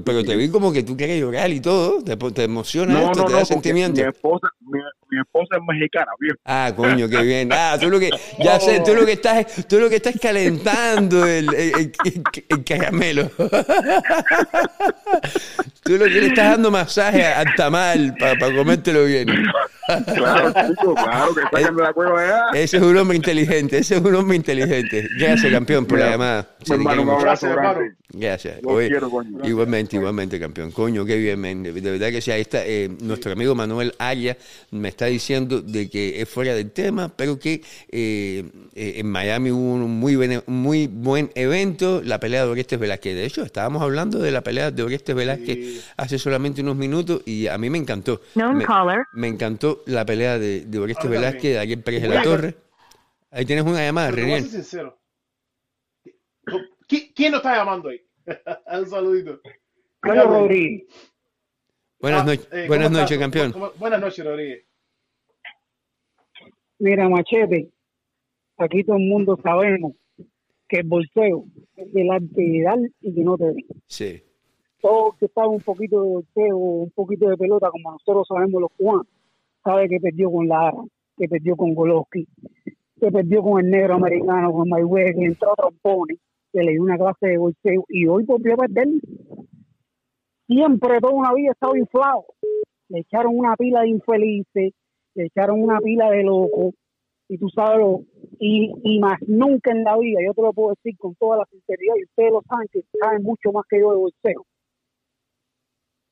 pero, 0.04 0.24
te 0.24 0.36
vi 0.36 0.50
como 0.50 0.74
que 0.74 0.84
tú 0.84 0.98
quieres 0.98 1.22
llorar 1.22 1.50
y 1.50 1.62
todo, 1.62 2.04
te, 2.04 2.18
te 2.18 2.44
emociona 2.44 3.02
esto, 3.02 3.24
te 3.24 3.34
da 3.34 3.46
sentimiento. 3.46 4.02
Mi 4.02 4.08
esposa, 4.08 4.50
mi, 4.60 4.80
esposa 5.22 5.56
es 5.56 5.62
mexicana. 5.66 6.12
Ah, 6.44 6.74
coño, 6.76 7.08
qué 7.08 7.22
bien. 7.24 7.48
Ah, 7.54 7.78
tú 7.80 7.90
lo 7.90 7.98
que, 7.98 8.10
ya 8.40 8.60
sé, 8.62 8.82
tú 8.86 8.94
lo 8.94 9.06
que 9.06 9.14
estás, 9.14 9.66
tú 9.68 9.80
lo 9.80 9.90
que 9.90 9.96
estás 9.96 10.20
calentando 10.20 11.26
el, 11.26 11.48
el, 11.54 11.94
el, 12.50 12.64
caramelo. 12.66 13.30
tú 15.84 15.94
lo 15.94 16.06
que 16.06 16.12
le 16.12 16.28
estás 16.28 16.52
dando 16.52 16.72
masaje 16.72 17.26
al 17.26 17.56
tamal 17.56 18.16
para 18.20 18.54
comértelo 18.54 19.06
bien. 19.06 19.28
Claro, 19.86 20.54
claro, 20.54 21.36
que 21.36 21.42
está 21.58 21.70
en 21.70 21.78
la 21.78 21.94
cueva 21.94 22.22
allá. 22.22 22.44
Ese 22.54 22.78
es 22.78 22.84
un 22.84 22.98
hombre 22.98 23.18
inteligente, 23.18 23.78
ese 23.78 23.96
es 23.96 24.02
un 24.02 24.16
hombre 24.16 24.38
inteligente. 24.38 25.10
Gracias, 25.18 25.52
campeón, 25.52 25.86
por 25.86 26.00
la 26.00 26.12
llamada. 26.12 26.33
Hermano, 26.70 27.02
un 27.04 27.10
abrazo, 27.10 27.48
Gracias. 28.16 28.60
igualmente, 29.44 29.96
igualmente, 29.96 30.40
campeón. 30.40 30.72
Coño, 30.72 31.04
qué 31.06 31.18
bien, 31.18 31.40
man. 31.40 31.64
De, 31.64 31.72
verdad 31.72 32.10
que 32.10 32.22
sí. 32.22 32.32
Ahí 32.32 32.42
está 32.42 32.66
eh, 32.66 32.90
nuestro 33.02 33.32
amigo 33.32 33.56
Manuel 33.56 33.94
Arias 33.98 34.38
me 34.72 34.90
está 34.90 35.08
diciendo 35.08 35.62
de 35.62 35.90
que 35.90 36.22
es 36.22 36.30
fuera 36.30 36.54
del 36.54 36.72
tema, 36.72 37.10
pero 37.10 37.40
que 37.40 37.64
eh, 37.90 38.44
eh, 38.76 38.94
en 38.98 39.08
Miami 39.10 39.52
hubo 39.52 39.74
un 39.74 40.00
muy, 40.00 40.16
buen, 40.16 40.44
muy 40.48 40.88
buen 40.88 41.32
evento, 41.36 42.02
la 42.04 42.20
pelea 42.20 42.46
de 42.46 42.52
Orestes 42.52 42.80
Velázquez. 42.80 43.16
De 43.16 43.26
hecho, 43.26 43.44
estábamos 43.44 43.82
hablando 43.82 44.20
de 44.20 44.32
la 44.32 44.42
pelea 44.42 44.72
de 44.72 44.84
Orestes 44.84 45.16
Velázquez 45.16 45.92
hace 45.98 46.20
solamente 46.20 46.62
unos 46.62 46.76
minutos 46.76 47.22
y 47.26 47.48
a 47.48 47.58
mí 47.58 47.70
me 47.70 47.80
encantó. 47.80 48.22
Me, 49.14 49.28
encantó 49.28 49.84
la 49.88 50.06
pelea 50.06 50.38
de, 50.38 50.66
de 50.66 50.80
Orestes 50.80 51.10
Velázquez, 51.10 51.54
de 51.54 51.60
Ariel 51.60 51.82
Pérez 51.82 52.04
de 52.04 52.10
la 52.10 52.22
Torre. 52.22 52.56
Ahí 53.32 53.46
tienes 53.46 53.66
una 53.66 53.84
llamada, 53.84 54.12
¿Quién 56.88 57.32
nos 57.32 57.40
está 57.40 57.56
llamando 57.56 57.90
ahí? 57.90 58.02
Un 58.80 58.88
saludito. 58.88 59.40
Carlos 60.00 60.28
Rodríguez. 60.28 60.84
Buenas, 62.00 62.22
ah, 62.22 62.26
noches, 62.26 62.50
eh, 62.52 62.66
buenas 62.68 62.92
noches, 62.92 63.18
campeón. 63.18 63.54
buenas 63.78 64.02
noches, 64.02 64.26
Rodríguez. 64.26 64.66
Mira, 66.80 67.08
Machete, 67.08 67.72
aquí 68.58 68.84
todo 68.84 68.98
el 68.98 69.04
mundo 69.04 69.40
sabemos 69.42 69.94
que 70.68 70.80
el 70.80 70.88
bolseo 70.88 71.46
es 71.78 71.94
de 71.94 72.04
la 72.04 72.16
actividad 72.16 72.78
y 73.00 73.16
que 73.16 73.22
no 73.22 73.38
te 73.38 73.46
ven. 73.46 73.66
Sí. 73.88 74.22
Todo 74.82 75.16
que 75.18 75.30
sabe 75.30 75.48
un 75.48 75.62
poquito 75.62 76.02
de 76.02 76.10
bolseo, 76.10 76.58
un 76.58 76.92
poquito 76.92 77.30
de 77.30 77.38
pelota, 77.38 77.72
como 77.72 77.94
nosotros 77.94 78.28
sabemos 78.28 78.62
los 78.62 78.72
cubanos, 78.74 79.08
sabe 79.64 79.88
que 79.88 80.02
perdió 80.02 80.30
con 80.30 80.50
Lara, 80.50 80.84
que 81.18 81.30
perdió 81.30 81.56
con 81.56 81.74
Goloski, 81.74 82.28
que 83.00 83.12
perdió 83.12 83.42
con 83.44 83.64
el 83.64 83.72
negro 83.72 83.94
americano, 83.94 84.52
con 84.52 84.68
Mayweather, 84.68 85.16
que 85.16 85.26
entró 85.26 85.54
a 85.54 85.56
trompones 85.56 86.18
que 86.54 86.64
le 86.64 86.72
dio 86.74 86.84
una 86.84 86.98
clase 86.98 87.28
de 87.28 87.38
bolseo 87.38 87.84
y 87.90 88.06
hoy 88.06 88.24
volvió 88.26 88.54
a 88.54 88.58
perder. 88.58 88.88
Siempre, 90.48 91.00
toda 91.02 91.14
una 91.14 91.34
vida, 91.34 91.50
ha 91.50 91.54
estado 91.54 91.76
inflado. 91.76 92.26
Le 92.90 93.00
echaron 93.00 93.38
una 93.38 93.56
pila 93.56 93.82
de 93.82 93.90
infelices, 93.90 94.74
le 95.16 95.26
echaron 95.26 95.62
una 95.62 95.80
pila 95.80 96.12
de 96.12 96.24
locos, 96.24 96.76
y 97.28 97.38
tú 97.38 97.50
sabes, 97.50 97.80
lo, 97.80 98.02
y, 98.40 98.72
y 98.84 99.00
más 99.00 99.20
nunca 99.28 99.72
en 99.72 99.84
la 99.84 99.98
vida, 99.98 100.20
yo 100.24 100.34
te 100.34 100.42
lo 100.42 100.54
puedo 100.54 100.76
decir 100.76 100.98
con 101.00 101.16
toda 101.16 101.38
la 101.38 101.46
sinceridad, 101.46 101.96
y 101.98 102.04
ustedes 102.04 102.32
lo 102.32 102.42
saben, 102.48 102.68
que 102.72 102.82
saben 103.02 103.24
mucho 103.24 103.52
más 103.52 103.66
que 103.68 103.80
yo 103.80 103.92
de 103.92 103.98
boxeo, 103.98 104.46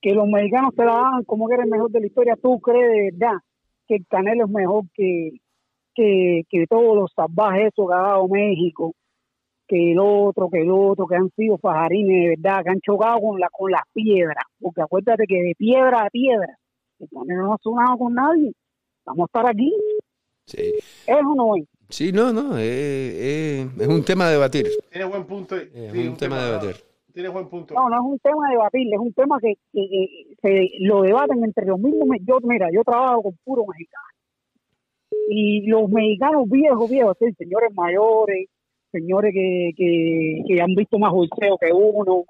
que 0.00 0.14
los 0.14 0.26
mexicanos 0.26 0.72
se 0.74 0.84
la 0.84 0.94
daban 0.94 1.24
como 1.24 1.46
que 1.46 1.54
era 1.54 1.64
el 1.64 1.70
mejor 1.70 1.90
de 1.92 2.00
la 2.00 2.06
historia, 2.06 2.36
tú 2.42 2.58
crees 2.60 2.90
de 2.90 3.10
verdad 3.12 3.38
que 3.86 3.96
el 3.96 4.06
Canelo 4.08 4.46
es 4.46 4.50
mejor 4.50 4.84
que, 4.94 5.30
que, 5.94 6.42
que 6.48 6.66
todos 6.66 6.96
los 6.96 7.12
salvajes 7.14 7.68
esos 7.72 7.88
que 7.88 7.94
ha 7.94 7.98
dado 7.98 8.26
México, 8.28 8.94
que 9.66 9.92
el 9.92 9.98
otro, 9.98 10.48
que 10.50 10.60
el 10.62 10.70
otro, 10.70 11.06
que 11.06 11.16
han 11.16 11.30
sido 11.36 11.56
fajarines 11.58 12.22
de 12.22 12.28
verdad, 12.36 12.62
que 12.64 12.70
han 12.70 12.80
chocado 12.80 13.20
con 13.20 13.40
la 13.40 13.48
con 13.50 13.70
las 13.70 13.82
piedras, 13.92 14.44
porque 14.60 14.82
acuérdate 14.82 15.24
que 15.26 15.42
de 15.42 15.54
piedra 15.56 16.02
a 16.02 16.10
piedra, 16.10 16.58
no 17.10 17.54
ha 17.54 17.58
sonado 17.62 17.98
con 17.98 18.14
nadie, 18.14 18.52
vamos 19.04 19.24
a 19.24 19.38
estar 19.38 19.50
aquí. 19.50 19.72
Sí. 20.46 20.72
Eso 21.06 21.34
no 21.36 21.56
es. 21.56 21.64
Sí, 21.88 22.10
no, 22.10 22.32
no, 22.32 22.56
eh, 22.58 22.62
eh, 22.62 23.68
es 23.80 23.88
un 23.88 24.02
tema 24.04 24.26
de 24.26 24.32
debatir. 24.32 24.66
Tiene 24.90 25.04
buen 25.06 25.24
punto. 25.24 25.56
Es 25.56 25.68
un, 25.92 26.16
tema, 26.16 26.38
de 26.40 26.46
debatir. 26.46 26.76
Tiene 27.12 27.28
buen 27.28 27.48
punto. 27.48 27.74
No, 27.74 27.88
no 27.88 27.96
es 27.96 28.02
un 28.02 28.18
tema 28.18 28.48
de 28.48 28.52
debatir, 28.54 28.88
es 28.92 28.98
un 28.98 29.12
tema 29.12 29.38
que, 29.40 29.54
que, 29.72 29.88
que 29.90 30.36
se 30.40 30.70
lo 30.80 31.02
debaten 31.02 31.44
entre 31.44 31.66
los 31.66 31.78
mismos. 31.78 32.08
me- 32.08 32.18
Yo, 32.20 32.38
mira, 32.42 32.68
yo 32.72 32.82
trabajo 32.82 33.22
con 33.24 33.36
puro 33.44 33.64
mexicano. 33.66 34.04
Y 35.28 35.66
los 35.66 35.88
mexicanos 35.90 36.48
viejos, 36.48 36.90
viejos, 36.90 37.16
sí, 37.18 37.26
señores 37.38 37.70
mayores, 37.74 38.48
señores 38.92 39.32
que, 39.34 39.70
que, 39.76 40.42
que 40.46 40.62
han 40.62 40.74
visto 40.74 40.98
más 40.98 41.12
boxeo 41.12 41.58
que 41.58 41.72
uno, 41.72 42.24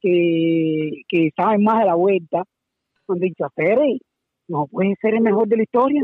que, 0.00 1.02
que 1.08 1.30
saben 1.34 1.62
más 1.62 1.80
de 1.80 1.86
la 1.86 1.94
vuelta, 1.94 2.44
han 3.08 3.18
dicho, 3.18 3.44
Pérez, 3.54 4.00
no 4.48 4.66
puede 4.66 4.94
ser 5.00 5.14
el 5.14 5.22
mejor 5.22 5.48
de 5.48 5.56
la 5.56 5.62
historia. 5.62 6.02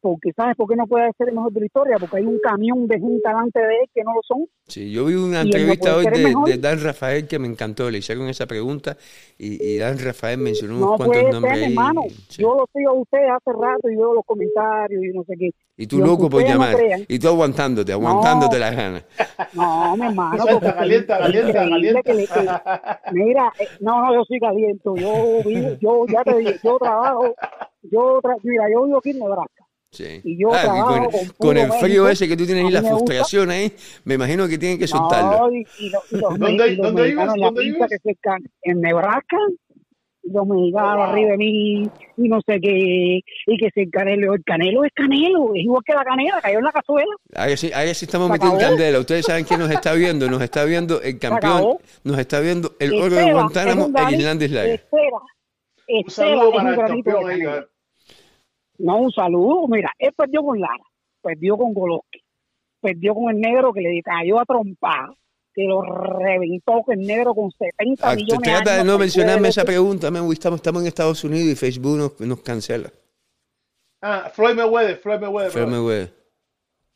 Porque, 0.00 0.32
¿sabes 0.32 0.54
por 0.56 0.68
qué 0.68 0.76
no 0.76 0.86
puede 0.86 1.10
ser 1.18 1.28
el 1.30 1.34
mejor 1.34 1.52
de 1.52 1.60
la 1.60 1.66
historia? 1.66 1.96
Porque 1.98 2.18
hay 2.18 2.24
un 2.24 2.38
camión 2.38 2.86
de 2.86 2.98
gente 3.00 3.20
delante 3.28 3.58
de 3.58 3.74
él 3.80 3.90
que 3.92 4.04
no 4.04 4.14
lo 4.14 4.20
son. 4.22 4.46
Sí, 4.68 4.92
yo 4.92 5.06
vi 5.06 5.14
una 5.14 5.38
no 5.38 5.46
entrevista 5.46 5.94
puede 5.94 6.34
hoy 6.34 6.44
de, 6.44 6.58
Dan 6.58 6.80
Rafael 6.82 7.26
que 7.26 7.38
me 7.38 7.48
encantó. 7.48 7.90
Le 7.90 7.98
hicieron 7.98 8.28
esa 8.28 8.46
pregunta 8.46 8.96
y, 9.38 9.62
y 9.64 9.78
Dan 9.78 9.98
Rafael 9.98 10.38
mencionó 10.38 10.76
unos 10.76 10.90
No 10.90 10.96
cuantos 10.96 11.20
puede 11.22 11.32
nombres 11.32 11.54
ser, 11.54 11.62
ahí. 11.64 11.70
hermano. 11.72 12.02
Yo 12.38 12.54
lo 12.54 12.66
sigo 12.72 12.90
a 12.90 12.94
ustedes 12.94 13.30
hace 13.30 13.50
rato 13.58 13.88
y 13.90 13.96
veo 13.96 14.14
los 14.14 14.24
comentarios 14.24 15.02
y 15.04 15.08
no 15.16 15.24
sé 15.24 15.34
qué. 15.38 15.50
Y 15.76 15.86
tú 15.86 15.98
Y 15.98 16.00
loco 16.02 16.28
por 16.30 16.42
no 16.42 16.48
llamar. 16.48 16.76
crean- 16.76 17.04
y 17.08 17.18
tú 17.18 17.28
aguantándote, 17.28 17.92
aguantándote 17.92 18.58
las 18.58 18.76
ganas. 18.76 19.04
No, 19.54 19.96
mi 19.96 20.06
hermano. 20.06 20.44
Porque 20.52 20.72
calienta, 20.74 21.18
calienta, 21.18 21.52
calienta. 21.54 22.02
que 22.02 22.14
le- 22.14 22.26
que- 22.26 22.48
mira, 23.12 23.52
eh, 23.58 23.68
no, 23.80 24.04
no, 24.04 24.14
yo 24.14 24.24
soy 24.24 24.38
caliento. 24.38 24.94
Yo 24.96 25.42
vivo, 25.44 25.70
yo 25.80 26.04
ya 26.12 26.22
te 26.22 26.36
dije, 26.38 26.60
yo 26.62 26.76
trabajo, 26.78 27.34
yo 27.82 28.20
tra- 28.20 28.36
mira, 28.42 28.64
yo 28.72 28.84
vivo 28.84 28.98
aquí 28.98 29.10
en 29.10 29.18
Nebraska. 29.20 29.64
Sí. 29.90 30.20
Y 30.22 30.38
yo 30.40 30.52
Ah, 30.52 30.58
y 30.58 30.64
trabajo 30.64 30.86
con, 30.94 31.04
con 31.10 31.10
con 31.10 31.34
puro 31.38 31.50
el 31.60 31.72
frío 31.72 32.02
México. 32.04 32.08
ese 32.08 32.28
que 32.28 32.36
tú 32.36 32.44
tienes 32.46 32.64
ahí, 32.64 32.68
mí 32.68 32.72
la 32.72 32.82
frustración 32.82 33.50
ahí, 33.50 33.72
me 34.04 34.14
imagino 34.14 34.46
que 34.46 34.58
tienen 34.58 34.78
que 34.78 34.86
soltarlo. 34.86 35.48
No, 35.48 35.52
y, 35.54 35.66
y 35.78 35.88
lo- 35.90 36.02
y 36.10 36.16
los, 36.16 36.38
¿Dónde- 36.38 36.64
me- 36.64 36.66
y 36.68 36.76
los 36.76 36.86
dónde 36.86 37.02
mexicanos 37.02 37.54
vives? 37.54 37.90
en 38.62 38.80
Nebraska, 38.82 39.36
y 40.22 40.30
los 40.30 40.46
mexicanos 40.46 40.90
Oh, 40.92 40.96
wow. 40.96 41.02
arriba 41.04 41.30
de 41.30 41.36
mí, 41.38 41.82
y 42.18 42.28
no 42.28 42.38
sé 42.46 42.60
qué, 42.60 43.20
y 43.46 43.56
que 43.58 43.70
si 43.72 43.80
el 43.80 43.90
canelo, 43.90 44.34
el 44.34 44.44
canelo 44.44 44.84
es 44.84 44.92
canelo, 44.94 45.52
es 45.54 45.62
igual 45.62 45.82
que 45.86 45.94
la 45.94 46.04
canela, 46.04 46.38
cayó 46.42 46.58
en 46.58 46.64
la 46.64 46.72
cazuela. 46.72 47.14
Ahí 47.34 47.56
sí, 47.56 47.70
ahí 47.74 47.94
sí 47.94 48.04
estamos 48.04 48.28
metiendo 48.28 48.58
candela. 48.58 48.98
Ustedes 48.98 49.24
saben 49.24 49.44
quién 49.46 49.60
nos 49.60 49.70
está 49.70 49.94
viendo. 49.94 50.28
Nos 50.28 50.42
está 50.42 50.64
viendo 50.66 51.00
el 51.00 51.18
campeón. 51.18 51.78
Nos 52.04 52.18
está 52.18 52.40
viendo 52.40 52.76
el 52.78 52.92
oro 52.94 53.16
de 53.16 53.32
Guantánamo, 53.32 53.86
el 54.08 54.14
Islandes 54.18 54.50
Lager. 54.50 54.70
Espera, 54.74 55.16
Un 55.88 56.04
Esteban 56.06 56.10
saludo 56.10 56.48
es 56.48 56.52
para 56.52 56.62
un 56.62 56.68
el 56.68 56.76
granito 56.76 57.08
de 57.10 57.14
campeón 57.14 57.30
ahí. 57.30 57.40
canela. 57.42 57.66
No, 58.78 58.98
un 58.98 59.12
saludo. 59.12 59.66
Mira, 59.68 59.92
él 59.98 60.12
perdió 60.16 60.42
con 60.42 60.60
Lara, 60.60 60.84
perdió 61.22 61.56
con 61.56 61.74
Golovkin, 61.74 62.22
perdió 62.80 63.14
con 63.14 63.30
el 63.30 63.40
negro 63.40 63.72
que 63.72 63.80
le 63.80 64.02
cayó 64.02 64.40
a 64.40 64.44
trompar, 64.44 65.10
que 65.52 65.64
lo 65.64 65.82
reventó 65.82 66.82
con 66.82 66.98
el 66.98 67.06
negro 67.06 67.34
con 67.34 67.50
70 67.50 68.08
Ah, 68.10 68.14
millones 68.14 68.38
de 68.42 68.50
Trata 68.50 68.76
de 68.78 68.84
no 68.84 68.98
mencionarme 68.98 69.48
esa 69.48 69.64
pregunta, 69.64 70.10
me 70.10 70.20
estamos, 70.32 70.58
estamos 70.58 70.82
en 70.82 70.88
Estados 70.88 71.24
Unidos 71.24 71.48
y 71.48 71.56
Facebook 71.56 71.96
nos, 71.96 72.20
nos 72.20 72.40
cancela. 72.40 72.90
Ah, 74.00 74.30
Floyd 74.32 74.54
Mayweather, 74.54 74.98
Floyd 74.98 75.20
Mayweather. 75.20 75.52
Brother. 75.52 75.80
güey. 75.80 76.10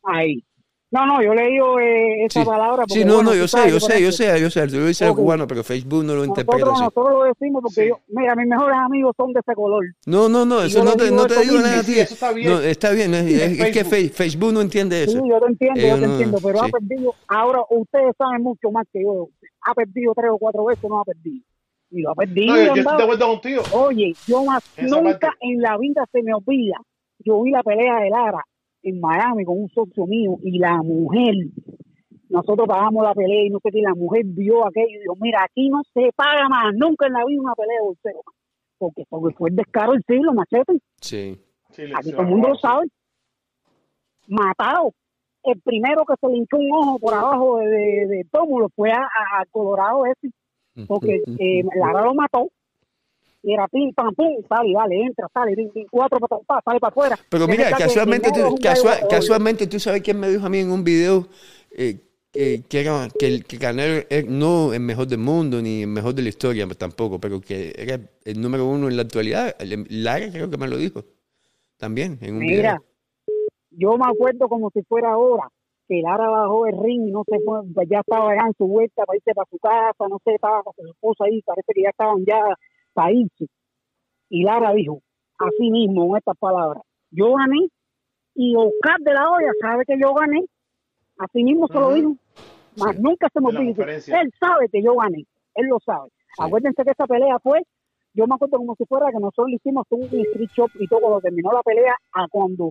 Ahí. 0.04 0.44
No, 0.92 1.06
no, 1.06 1.22
yo 1.22 1.32
le 1.32 1.48
digo 1.48 1.80
eh, 1.80 2.24
esa 2.26 2.40
Sí, 2.40 2.46
palabra. 2.46 2.84
sí, 2.86 3.00
porque, 3.00 3.04
no, 3.06 3.14
bueno, 3.14 3.30
no, 3.30 3.36
yo 3.36 3.48
sé, 3.48 3.70
yo 3.70 3.80
sé, 3.80 4.02
yo 4.02 4.12
sé, 4.12 4.38
yo 4.38 4.50
sé, 4.50 4.68
yo 4.68 4.78
lo 4.80 4.90
hice 4.90 5.06
el 5.06 5.14
cubano, 5.14 5.46
pero 5.46 5.64
Facebook 5.64 6.04
no 6.04 6.14
lo 6.14 6.24
interpreta 6.26 6.66
Nosotros, 6.66 6.74
así. 6.74 6.82
nosotros 6.84 7.12
lo 7.18 7.24
decimos 7.24 7.62
porque 7.62 7.82
Sí. 7.82 7.88
yo, 7.88 7.98
mira, 8.08 8.34
mis 8.36 8.46
mejores 8.46 8.76
amigos 8.78 9.14
son 9.16 9.32
de 9.32 9.40
ese 9.40 9.54
color. 9.54 9.84
No, 10.04 10.28
no, 10.28 10.44
no, 10.44 10.60
eso 10.62 10.84
no 10.84 10.92
te, 10.94 11.04
digo 11.04 11.16
no 11.16 11.26
te 11.26 11.40
digo 11.40 11.54
nada 11.60 11.80
a 11.80 11.82
Sí, 11.82 11.94
ti. 11.94 12.00
eso 12.00 12.12
está 12.14 12.32
bien. 12.32 12.48
No, 12.52 12.60
está 12.60 12.90
bien, 12.90 13.14
es, 13.14 13.24
Sí, 13.26 13.34
es- 13.34 13.58
en 13.58 13.66
es 13.66 13.72
que 13.72 13.84
Facebook. 14.10 14.52
No 14.52 14.60
entiende 14.60 15.04
Sí, 15.06 15.12
eso. 15.16 15.22
yo 15.26 15.40
te 15.40 15.46
entiendo, 15.46 15.80
Ellos 15.80 15.90
yo 15.90 15.96
te 16.02 16.06
no- 16.06 16.12
entiendo, 16.12 16.38
pero 16.42 16.58
sí. 16.58 16.64
ha 16.66 16.68
perdido, 16.78 17.14
ahora 17.26 17.60
ustedes 17.70 18.14
saben 18.18 18.42
mucho 18.42 18.70
más 18.70 18.84
que 18.92 19.02
yo, 19.02 19.28
ha 19.62 19.74
perdido 19.74 20.12
tres 20.14 20.30
o 20.30 20.36
cuatro 20.38 20.64
veces, 20.66 20.84
no 20.90 21.00
ha 21.00 21.04
perdido. 21.04 21.42
Y 21.90 22.02
lo 22.02 22.10
ha 22.10 22.14
perdido. 22.14 22.54
No, 22.54 22.62
yo, 22.62 22.74
estoy 22.74 22.96
de 22.98 23.02
acuerdo 23.02 23.26
contigo. 23.28 23.62
Oye, 23.72 24.14
yo 24.26 24.44
más 24.44 24.62
nunca 24.78 25.18
parte. 25.18 25.36
en 25.40 25.60
la 25.62 25.78
vida 25.78 26.04
se 26.12 26.22
me 26.22 26.34
olvida. 26.34 26.76
Yo 27.24 27.42
vi 27.42 27.50
la 27.52 27.62
pelea 27.62 27.96
de 28.00 28.10
Lara 28.10 28.44
en 28.82 29.00
Miami 29.00 29.44
con 29.44 29.58
un 29.60 29.68
socio 29.70 30.06
mío 30.06 30.36
y 30.42 30.58
la 30.58 30.82
mujer, 30.82 31.34
nosotros 32.28 32.66
pagamos 32.68 33.04
la 33.04 33.14
pelea 33.14 33.44
y 33.46 33.50
no 33.50 33.58
sé 33.62 33.70
qué, 33.70 33.80
la 33.82 33.94
mujer 33.94 34.22
vio 34.24 34.66
aquello 34.66 34.86
y 34.96 35.00
dijo, 35.00 35.16
mira, 35.20 35.44
aquí 35.44 35.68
no 35.68 35.82
se 35.94 36.10
paga 36.16 36.48
más, 36.48 36.72
nunca 36.74 37.06
en 37.06 37.12
la 37.12 37.24
vida 37.26 37.40
una 37.42 37.54
pelea 37.54 37.78
de 37.80 37.86
boxeo. 37.86 38.22
Porque, 38.78 39.04
porque 39.08 39.34
fue 39.36 39.50
el 39.50 39.56
descaro 39.56 39.92
del 39.92 40.02
siglo, 40.06 40.32
machete. 40.34 40.78
Sí. 41.00 41.38
Aquí 41.96 42.10
todo 42.12 42.22
el 42.22 42.28
mundo 42.28 42.48
lo 42.48 42.54
sabe. 42.56 42.86
Matado. 44.28 44.92
El 45.44 45.60
primero 45.60 46.04
que 46.06 46.14
se 46.20 46.28
le 46.28 46.36
hinchó 46.38 46.56
un 46.56 46.70
ojo 46.72 46.98
por 47.00 47.14
abajo 47.14 47.58
de, 47.58 47.66
de, 47.66 48.06
de 48.06 48.24
pómulo 48.30 48.68
fue 48.76 48.92
a, 48.92 48.98
a- 48.98 49.40
a 49.42 49.46
Colorado 49.50 50.04
ese, 50.06 50.32
porque 50.86 51.20
eh, 51.38 51.62
Lara 51.74 52.04
lo 52.04 52.14
mató. 52.14 52.48
Y 53.44 53.52
era 53.54 53.66
pim, 53.68 53.92
pam, 53.92 54.14
pum, 54.14 54.36
sale, 54.48 54.72
dale, 54.72 55.02
entra, 55.02 55.26
sale, 55.34 55.56
pim, 55.56 55.68
pim, 55.70 55.86
cuatro, 55.90 56.20
pa, 56.20 56.38
pa, 56.46 56.60
sale 56.64 56.78
para 56.78 56.90
afuera. 56.90 57.16
Pero 57.28 57.48
mira, 57.48 57.70
casualmente, 57.70 58.30
tú, 58.32 58.38
es 58.38 58.44
un 58.44 58.54
gallo 58.56 58.82
casua- 58.82 58.94
de 58.96 59.00
oro. 59.00 59.08
casualmente 59.08 59.66
tú 59.66 59.80
sabes 59.80 60.02
quién 60.02 60.20
me 60.20 60.28
dijo 60.30 60.46
a 60.46 60.48
mí 60.48 60.58
en 60.60 60.70
un 60.70 60.84
video 60.84 61.26
eh, 61.72 61.98
que, 62.30 62.62
que, 62.68 62.80
era- 62.80 63.08
que, 63.18 63.26
el- 63.26 63.44
que 63.44 63.58
Canelo 63.58 64.04
es 64.08 64.26
no 64.26 64.72
el 64.72 64.80
mejor 64.80 65.06
del 65.08 65.18
mundo 65.18 65.60
ni 65.60 65.82
el 65.82 65.88
mejor 65.88 66.14
de 66.14 66.22
la 66.22 66.28
historia 66.28 66.68
tampoco, 66.78 67.18
pero 67.20 67.40
que 67.40 67.72
era 67.76 67.98
el 68.24 68.40
número 68.40 68.64
uno 68.66 68.88
en 68.88 68.96
la 68.96 69.02
actualidad. 69.02 69.56
Lara 69.88 70.30
creo 70.30 70.48
que 70.48 70.56
me 70.56 70.68
lo 70.68 70.76
dijo 70.76 71.02
también 71.78 72.18
en 72.22 72.34
un 72.34 72.40
Mira, 72.40 72.78
video. 72.78 72.84
yo 73.70 73.98
me 73.98 74.04
acuerdo 74.08 74.48
como 74.48 74.70
si 74.70 74.82
fuera 74.82 75.10
ahora, 75.10 75.48
que 75.88 76.00
Lara 76.00 76.28
bajó 76.28 76.66
el 76.66 76.78
ring 76.80 77.08
y 77.08 77.10
no 77.10 77.24
se 77.28 77.40
fue, 77.44 77.58
ya 77.90 78.00
estaba 78.00 78.34
ya 78.36 78.46
en 78.46 78.54
su 78.56 78.66
vuelta 78.68 79.04
para 79.04 79.16
irse 79.16 79.34
para 79.34 79.48
su 79.50 79.58
casa, 79.58 80.08
no 80.08 80.18
sé, 80.24 80.34
estaba 80.34 80.62
con 80.62 80.72
su 80.76 80.86
esposa 80.86 81.24
ahí, 81.24 81.42
parece 81.42 81.72
que 81.74 81.82
ya 81.82 81.90
estaban 81.90 82.24
ya 82.24 82.38
irse. 83.10 83.46
Y 84.28 84.44
Lara 84.44 84.72
dijo, 84.72 85.02
así 85.38 85.70
mismo, 85.70 86.04
en 86.06 86.16
estas 86.16 86.36
palabras, 86.38 86.82
yo 87.10 87.34
gané 87.34 87.68
y 88.34 88.56
Oscar 88.56 88.98
de 89.00 89.12
la 89.12 89.30
Hoya 89.30 89.52
sabe 89.60 89.84
que 89.84 89.98
yo 90.00 90.14
gané, 90.14 90.44
así 91.18 91.44
mismo 91.44 91.66
se 91.68 91.74
lo 91.74 91.92
dijo, 91.92 92.16
más 92.78 92.98
nunca 92.98 93.28
se 93.32 93.40
me 93.40 93.52
conferencia. 93.52 94.20
Él 94.20 94.32
sabe 94.40 94.68
que 94.70 94.82
yo 94.82 94.94
gané, 94.94 95.26
él 95.54 95.66
lo 95.66 95.78
sabe. 95.84 96.08
Acuérdense 96.38 96.82
que 96.82 96.90
esa 96.92 97.06
pelea 97.06 97.38
fue, 97.40 97.62
yo 98.14 98.26
me 98.26 98.34
acuerdo 98.34 98.58
como 98.58 98.74
si 98.76 98.84
fuera 98.86 99.10
que 99.10 99.18
nosotros 99.18 99.48
le 99.48 99.56
hicimos 99.56 99.86
un 99.90 100.04
street 100.04 100.50
shop 100.54 100.70
y 100.78 100.86
todo 100.86 101.00
cuando 101.00 101.20
terminó 101.20 101.52
la 101.52 101.62
pelea 101.62 101.94
a 102.12 102.26
cuando 102.28 102.70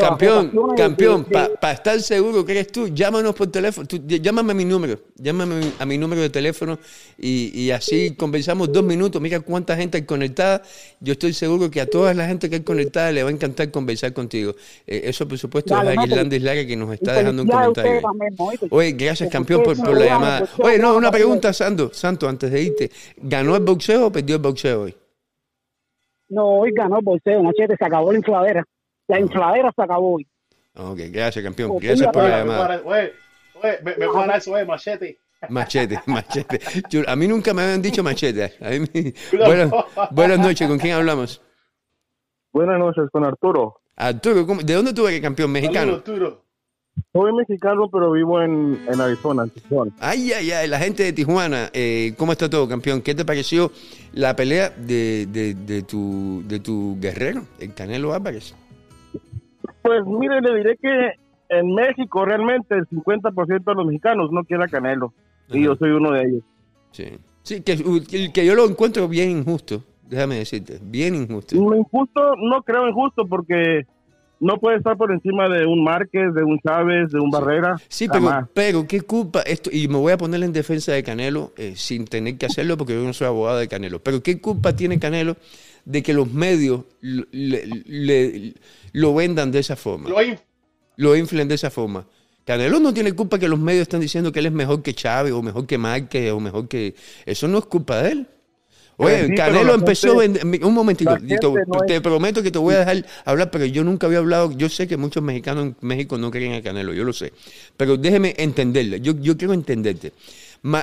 Campeón, 0.00 0.50
campeón, 0.78 1.26
para 1.26 1.72
estar 1.74 2.00
seguro 2.00 2.42
que 2.42 2.52
eres 2.52 2.68
tú, 2.72 2.88
llámanos 2.88 3.34
por 3.34 3.48
teléfono, 3.48 3.86
tú, 3.86 4.00
llámame 4.06 4.52
a 4.52 4.54
mi 4.54 4.64
número, 4.64 4.98
llámame 5.16 5.72
a 5.78 5.84
mi- 5.84 5.98
número 5.98 6.22
de 6.22 6.30
teléfono 6.30 6.78
y, 7.18 7.52
y 7.60 7.70
así 7.70 8.14
conversamos 8.16 8.72
dos 8.72 8.82
minutos, 8.82 9.20
mira 9.20 9.40
cuánta 9.40 9.76
gente 9.76 9.98
hay 9.98 10.04
conectada, 10.06 10.62
yo 11.00 11.12
estoy 11.12 11.34
seguro 11.34 11.70
que 11.70 11.82
a 11.82 11.86
toda 11.86 12.14
la 12.14 12.26
gente 12.26 12.48
que 12.48 12.56
hay 12.56 12.62
conectada 12.62 13.12
le 13.12 13.22
va 13.24 13.28
a 13.28 13.32
encantar 13.32 13.70
conversar 13.70 14.14
contigo. 14.14 14.54
Eh, 14.86 15.02
eso 15.04 15.28
por 15.28 15.36
supuesto 15.36 15.74
Dale, 15.74 15.90
es 15.90 15.96
no, 15.96 16.00
a 16.00 16.04
porque- 16.04 16.14
Islandis 16.14 16.42
Lara 16.42 16.66
que 16.66 16.76
nos 16.76 16.92
está 16.94 17.12
dejando 17.12 17.42
un 17.42 17.48
comentario. 17.48 18.00
Oye, 18.70 18.92
gracias 18.92 19.28
campeón 19.30 19.62
por, 19.62 19.76
por 19.76 19.98
la 19.98 20.06
llamada. 20.06 20.40
boxeo, 20.40 20.64
Oye, 20.66 20.78
no, 20.78 20.96
una 20.96 21.10
pregunta, 21.10 21.52
Santo, 21.52 21.90
Santo, 21.92 22.26
antes 22.26 22.50
de 22.50 22.62
irte. 22.62 22.90
¿Ganó 23.18 23.54
el 23.54 23.62
boxeo 23.62 24.06
o 24.06 24.10
perdió 24.12 24.36
el 24.36 24.42
boxeo 24.42 24.82
hoy? 24.84 24.96
No, 26.30 26.60
hoy 26.60 26.70
ganó 26.72 26.98
el 26.98 27.04
bolseo, 27.04 27.42
machete, 27.42 27.76
se 27.76 27.84
acabó 27.84 28.10
la 28.10 28.18
infladera. 28.18 28.64
La 29.08 29.20
infladera 29.20 29.72
se 29.74 29.82
acabó 29.82 30.14
hoy. 30.14 30.26
Ok, 30.76 30.98
gracias 31.10 31.44
campeón, 31.44 31.70
Ok, 31.72 31.82
gracias 31.82 32.10
por 32.12 32.22
la 32.24 32.38
llamada. 32.38 32.60
para- 32.60 32.82
oye, 32.82 33.12
oye, 33.62 33.78
me, 33.84 33.96
me 33.96 34.08
para 34.12 34.36
eso, 34.36 34.52
oye, 34.52 34.64
machete. 34.64 35.18
Machete, 35.48 36.00
machete. 36.06 36.60
Yo- 36.90 37.02
a 37.06 37.14
mí 37.16 37.28
nunca 37.28 37.52
me 37.54 37.62
habían 37.62 37.82
dicho 37.82 38.02
machete. 38.02 38.44
A 38.60 38.70
mí 38.70 39.12
buenas, 39.32 39.70
buenas 40.10 40.38
noches, 40.38 40.66
¿con 40.68 40.78
quién 40.78 40.94
hablamos? 40.94 41.40
Buenas 42.52 42.78
noches, 42.78 43.04
con 43.12 43.24
Arturo. 43.24 43.80
Arturo, 43.96 44.46
¿cómo- 44.46 44.62
¿de 44.62 44.74
dónde 44.74 44.92
tú 44.92 45.06
eres 45.06 45.20
campeón? 45.20 45.52
¿Mexicano? 45.52 45.94
Arturo. 45.94 46.42
Soy 47.12 47.32
mexicano, 47.32 47.88
pero 47.90 48.12
vivo 48.12 48.40
en, 48.40 48.84
en 48.88 49.00
Arizona, 49.00 49.42
en 49.42 49.50
Tijuana. 49.50 49.90
Ay, 49.98 50.32
ay, 50.32 50.52
ay, 50.52 50.68
la 50.68 50.78
gente 50.78 51.02
de 51.02 51.12
Tijuana, 51.12 51.68
eh, 51.72 52.14
¿cómo 52.16 52.30
está 52.32 52.48
todo, 52.48 52.68
campeón? 52.68 53.02
¿Qué 53.02 53.16
te 53.16 53.24
pareció 53.24 53.72
la 54.12 54.34
pelea 54.36 54.70
de, 54.70 55.26
de, 55.28 55.54
de 55.54 55.82
tu, 55.82 56.42
de 56.46 56.60
tu 56.60 56.96
guerrero, 57.00 57.42
el 57.58 57.74
Canelo 57.74 58.14
Álvarez? 58.14 58.54
Pues 59.82 60.04
mire, 60.06 60.40
le 60.40 60.56
diré 60.56 60.76
que 60.76 61.12
en 61.48 61.74
México 61.74 62.24
realmente 62.24 62.74
el 62.74 62.88
50% 62.88 63.64
de 63.64 63.74
los 63.74 63.86
mexicanos 63.86 64.30
no 64.32 64.44
quiere 64.44 64.64
a 64.64 64.68
Canelo. 64.68 65.12
Y 65.50 65.64
yo 65.64 65.76
soy 65.76 65.90
uno 65.90 66.12
de 66.12 66.22
ellos. 66.22 66.42
Sí, 66.90 67.18
sí 67.42 67.60
que, 67.60 68.32
que 68.32 68.46
yo 68.46 68.54
lo 68.54 68.64
encuentro 68.64 69.08
bien 69.08 69.30
injusto, 69.30 69.82
déjame 70.08 70.36
decirte, 70.36 70.78
bien 70.82 71.14
injusto. 71.14 71.56
Injusto, 71.56 72.36
no 72.36 72.62
creo 72.62 72.88
injusto 72.88 73.26
porque 73.26 73.86
no 74.40 74.58
puede 74.58 74.76
estar 74.78 74.96
por 74.96 75.12
encima 75.12 75.48
de 75.48 75.66
un 75.66 75.82
Márquez, 75.82 76.34
de 76.34 76.42
un 76.42 76.58
Chávez, 76.60 77.10
de 77.10 77.18
un 77.18 77.30
Barrera. 77.30 77.76
Sí, 77.88 78.08
pero, 78.10 78.48
pero, 78.52 78.86
¿qué 78.86 79.00
culpa 79.00 79.40
esto? 79.40 79.70
Y 79.72 79.88
me 79.88 79.96
voy 79.96 80.12
a 80.12 80.18
poner 80.18 80.42
en 80.42 80.52
defensa 80.52 80.92
de 80.92 81.02
Canelo 81.02 81.52
eh, 81.56 81.74
sin 81.76 82.04
tener 82.04 82.36
que 82.36 82.46
hacerlo 82.46 82.76
porque 82.76 82.94
yo 82.94 83.02
no 83.02 83.12
soy 83.12 83.26
abogado 83.26 83.58
de 83.58 83.68
Canelo. 83.68 84.00
Pero 84.00 84.22
¿qué 84.22 84.40
culpa 84.40 84.74
tiene 84.74 84.98
Canelo 84.98 85.36
de 85.84 86.02
que 86.02 86.12
los 86.12 86.32
medios 86.32 86.82
lo 87.00 89.14
vendan 89.14 89.52
de 89.52 89.58
esa 89.58 89.76
forma? 89.76 90.08
Lo, 90.08 90.16
lo 90.96 91.16
inflen 91.16 91.48
de 91.48 91.54
esa 91.54 91.70
forma. 91.70 92.06
Canelo 92.44 92.78
no 92.78 92.92
tiene 92.92 93.12
culpa 93.12 93.38
que 93.38 93.48
los 93.48 93.58
medios 93.58 93.82
están 93.82 94.00
diciendo 94.00 94.30
que 94.30 94.40
él 94.40 94.46
es 94.46 94.52
mejor 94.52 94.82
que 94.82 94.94
Chávez 94.94 95.32
o 95.32 95.42
mejor 95.42 95.66
que 95.66 95.78
Márquez 95.78 96.32
o 96.32 96.40
mejor 96.40 96.68
que... 96.68 96.94
Eso 97.24 97.48
no 97.48 97.58
es 97.58 97.64
culpa 97.64 98.02
de 98.02 98.12
él. 98.12 98.26
Oye, 98.96 99.34
Canelo 99.34 99.74
empezó... 99.74 100.18
un 100.18 100.74
momentito, 100.74 101.16
te, 101.86 102.00
prometo 102.00 102.42
que 102.42 102.50
te 102.50 102.58
voy 102.58 102.74
a 102.74 102.80
dejar 102.80 103.06
hablar, 103.24 103.50
pero 103.50 103.64
yo 103.64 103.82
nunca 103.82 104.06
había 104.06 104.18
hablado... 104.18 104.52
Yo 104.52 104.68
sé 104.68 104.86
que 104.86 104.98
muchos 104.98 105.22
mexicanos 105.22 105.64
en 105.64 105.76
México 105.80 106.18
no 106.18 106.30
creen 106.30 106.52
a 106.52 106.62
Canelo, 106.62 106.92
yo 106.92 107.04
lo 107.04 107.14
sé. 107.14 107.32
Pero 107.78 107.96
déjeme 107.96 108.34
entenderle, 108.36 109.00
yo, 109.00 109.14
yo 109.18 109.38
quiero 109.38 109.54
entenderte. 109.54 110.12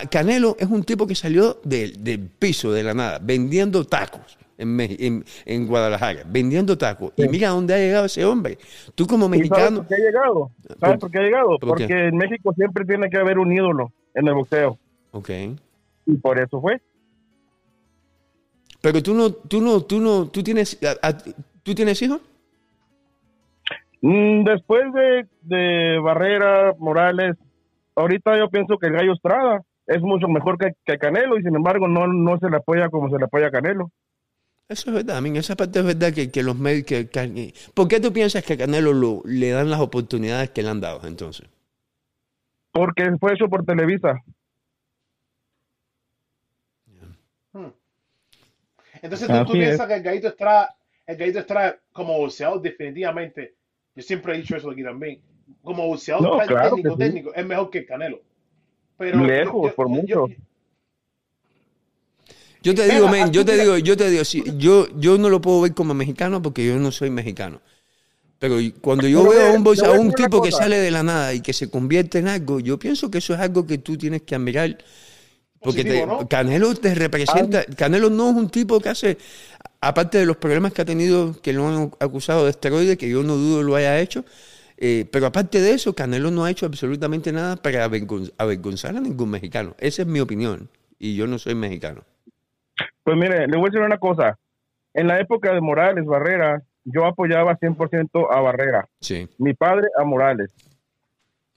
Canelo 0.10 0.57
es 0.60 0.68
un 0.68 0.84
tipo 0.84 1.06
que 1.06 1.15
salió 1.15 1.61
del, 1.64 2.03
del 2.03 2.19
piso, 2.19 2.72
de 2.72 2.84
la 2.84 2.95
nada, 2.95 3.19
vendiendo 3.22 3.86
tacos 3.86 4.40
en, 4.61 5.25
en, 5.45 5.67
Guadalajara, 5.67 6.23
vendiendo 6.25 6.77
tacos. 6.77 7.13
Y 7.17 7.27
mira 7.27 7.49
dónde 7.49 7.73
ha 7.73 7.77
llegado 7.77 8.05
ese 8.05 8.23
hombre. 8.25 8.57
Tú 8.95 9.07
como 9.07 9.27
mexicano... 9.27 9.85
¿Sabes 9.88 9.88
por 9.88 9.88
qué 9.88 9.95
ha 9.95 10.05
llegado? 10.05 10.51
¿Sabes 10.79 10.99
por, 10.99 11.11
qué 11.11 11.17
ha 11.19 11.21
llegado? 11.21 11.59
Porque 11.59 12.07
en 12.07 12.17
México 12.17 12.53
siempre 12.55 12.85
tiene 12.85 13.09
que 13.09 13.17
haber 13.17 13.39
un 13.39 13.51
ídolo 13.51 13.91
en 14.13 14.27
el 14.27 14.33
boxeo. 14.33 14.77
Ok. 15.11 15.29
Y 16.05 16.17
por 16.17 16.39
eso 16.39 16.61
fue. 16.61 16.81
Pero 18.81 19.03
tú 19.03 19.13
no, 19.13 19.31
tú 19.31 19.61
no, 19.61 19.81
tú 19.81 19.99
no, 19.99 20.27
tú 20.27 20.41
tienes, 20.41 20.79
¿tú 21.63 21.75
tienes 21.75 22.01
hijos? 22.01 22.21
Mm, 24.01 24.43
después 24.43 24.91
de, 24.93 25.27
de, 25.43 25.99
Barrera, 25.99 26.73
Morales, 26.79 27.38
ahorita 27.95 28.38
yo 28.38 28.49
pienso 28.49 28.77
que 28.79 28.88
el 28.88 28.93
Gallo 28.93 29.13
Estrada 29.13 29.61
es 29.85 30.01
mucho 30.01 30.27
mejor 30.27 30.57
que, 30.57 30.71
que 30.85 30.97
Canelo 30.97 31.38
y 31.38 31.43
sin 31.43 31.55
embargo 31.55 31.88
no, 31.88 32.07
no 32.07 32.39
se 32.39 32.49
le 32.49 32.57
apoya 32.57 32.89
como 32.89 33.09
se 33.09 33.17
le 33.17 33.25
apoya 33.25 33.47
a 33.47 33.51
Canelo. 33.51 33.91
Eso 34.72 34.89
es 34.89 34.95
verdad, 34.95 35.22
mí 35.22 35.38
esa 35.38 35.57
parte 35.57 35.80
es 35.80 35.85
verdad 35.85 36.14
que, 36.14 36.31
que 36.31 36.41
los 36.41 36.57
médicos... 36.57 37.06
¿Por 37.73 37.89
qué 37.89 37.99
tú 37.99 38.14
piensas 38.14 38.41
que 38.41 38.53
a 38.53 38.57
Canelo 38.57 39.22
le 39.26 39.49
dan 39.49 39.69
las 39.69 39.81
oportunidades 39.81 40.52
que 40.52 40.64
le 40.64 40.69
han 40.69 40.80
dado 40.80 41.06
entonces? 41.06 41.45
Porque 42.72 43.11
fue 43.19 43.34
hecho 43.34 43.49
por 43.49 43.65
Televisa. 43.65 44.23
Hmm. 47.52 47.68
Entonces 49.02 49.27
tú, 49.45 49.52
piensas 49.52 49.88
que 49.89 49.95
el 49.95 50.03
Gallito 50.03 50.30
Estrada, 50.30 50.73
el 51.06 51.22
Estrada 51.22 51.77
como 51.91 52.18
boxeador 52.18 52.61
definitivamente, 52.61 53.56
yo 53.93 54.02
siempre 54.02 54.34
he 54.34 54.38
dicho 54.38 54.56
eso 54.56 54.72
aquí 54.72 54.85
también, 54.85 55.19
como 55.64 55.85
boxeador 55.85 56.48
técnico, 56.48 56.95
técnico, 56.95 57.34
es 57.34 57.45
mejor 57.45 57.69
que 57.69 57.80
el 57.80 57.85
Canelo. 57.85 58.22
Pero 58.98 59.19
Lejos, 59.19 59.73
por 59.73 59.89
mucho. 59.89 60.27
Yo 62.63 62.75
te 62.75 62.88
digo, 62.88 63.07
men, 63.07 63.31
yo 63.31 63.43
te 63.43 63.57
digo, 63.57 63.77
yo 63.77 63.97
te 63.97 64.09
digo, 64.09 64.23
sí, 64.23 64.43
yo, 64.57 64.88
yo 64.97 65.17
no 65.17 65.29
lo 65.29 65.41
puedo 65.41 65.61
ver 65.61 65.73
como 65.73 65.93
mexicano 65.93 66.41
porque 66.41 66.65
yo 66.65 66.77
no 66.77 66.91
soy 66.91 67.09
mexicano. 67.09 67.59
Pero 68.38 68.57
cuando 68.81 69.07
yo 69.07 69.27
veo 69.27 69.47
a 69.47 69.51
un, 69.53 69.67
a 69.85 69.91
un 69.91 70.13
tipo 70.13 70.41
que 70.41 70.51
sale 70.51 70.77
de 70.77 70.89
la 70.89 71.03
nada 71.03 71.33
y 71.33 71.41
que 71.41 71.53
se 71.53 71.69
convierte 71.69 72.19
en 72.19 72.27
algo, 72.27 72.59
yo 72.59 72.79
pienso 72.79 73.11
que 73.11 73.19
eso 73.19 73.33
es 73.33 73.39
algo 73.39 73.67
que 73.67 73.77
tú 73.77 73.97
tienes 73.97 74.23
que 74.23 74.35
admirar. 74.35 74.77
Porque 75.59 76.07
Canelo 76.27 76.73
te 76.73 76.95
representa. 76.95 77.63
Canelo 77.65 78.09
no 78.09 78.31
es 78.31 78.35
un 78.35 78.49
tipo 78.49 78.79
que 78.79 78.89
hace, 78.89 79.17
aparte 79.79 80.17
de 80.17 80.25
los 80.25 80.38
problemas 80.38 80.73
que 80.73 80.81
ha 80.81 80.85
tenido, 80.85 81.39
que 81.39 81.53
lo 81.53 81.67
han 81.67 81.91
acusado 81.99 82.45
de 82.45 82.51
esteroides, 82.51 82.97
que 82.97 83.07
yo 83.07 83.21
no 83.21 83.35
dudo 83.35 83.61
lo 83.61 83.75
haya 83.75 83.99
hecho. 83.99 84.25
Eh, 84.77 85.05
pero 85.11 85.27
aparte 85.27 85.61
de 85.61 85.73
eso, 85.73 85.93
Canelo 85.93 86.31
no 86.31 86.43
ha 86.43 86.49
hecho 86.49 86.65
absolutamente 86.65 87.31
nada 87.31 87.57
para 87.57 87.83
avergonzar 87.83 88.97
a 88.97 89.01
ningún 89.01 89.29
mexicano. 89.29 89.75
Esa 89.79 90.01
es 90.01 90.07
mi 90.07 90.19
opinión. 90.19 90.67
Y 90.97 91.15
yo 91.15 91.27
no 91.27 91.38
soy 91.38 91.53
mexicano. 91.53 92.03
Pues 93.03 93.17
mire, 93.17 93.47
le 93.47 93.57
voy 93.57 93.67
a 93.67 93.71
decir 93.71 93.81
una 93.81 93.97
cosa. 93.97 94.37
En 94.93 95.07
la 95.07 95.19
época 95.19 95.53
de 95.53 95.61
Morales, 95.61 96.05
Barrera, 96.05 96.61
yo 96.83 97.05
apoyaba 97.05 97.57
100% 97.57 98.27
a 98.29 98.41
Barrera. 98.41 98.87
Sí. 98.99 99.27
Mi 99.37 99.53
padre 99.53 99.87
a 99.97 100.03
Morales. 100.03 100.53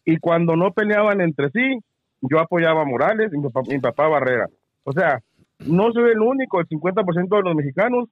Y 0.05 0.19
cuando 0.19 0.57
no 0.57 0.73
peleaban 0.73 1.21
entre 1.21 1.51
sí, 1.51 1.79
yo 2.21 2.41
apoyaba 2.41 2.83
a 2.83 2.87
Morales 2.87 3.33
y 3.33 3.39
mi 3.39 3.81
papá, 3.81 4.05
a 4.05 4.09
Barrera. 4.09 4.49
O 4.85 4.93
sea, 4.93 5.21
no 5.61 5.93
soy 5.93 6.11
el 6.11 6.21
único, 6.21 6.61
el 6.61 6.69
50% 6.69 7.37
de 7.37 7.43
los 7.43 7.55
mexicanos, 7.55 8.09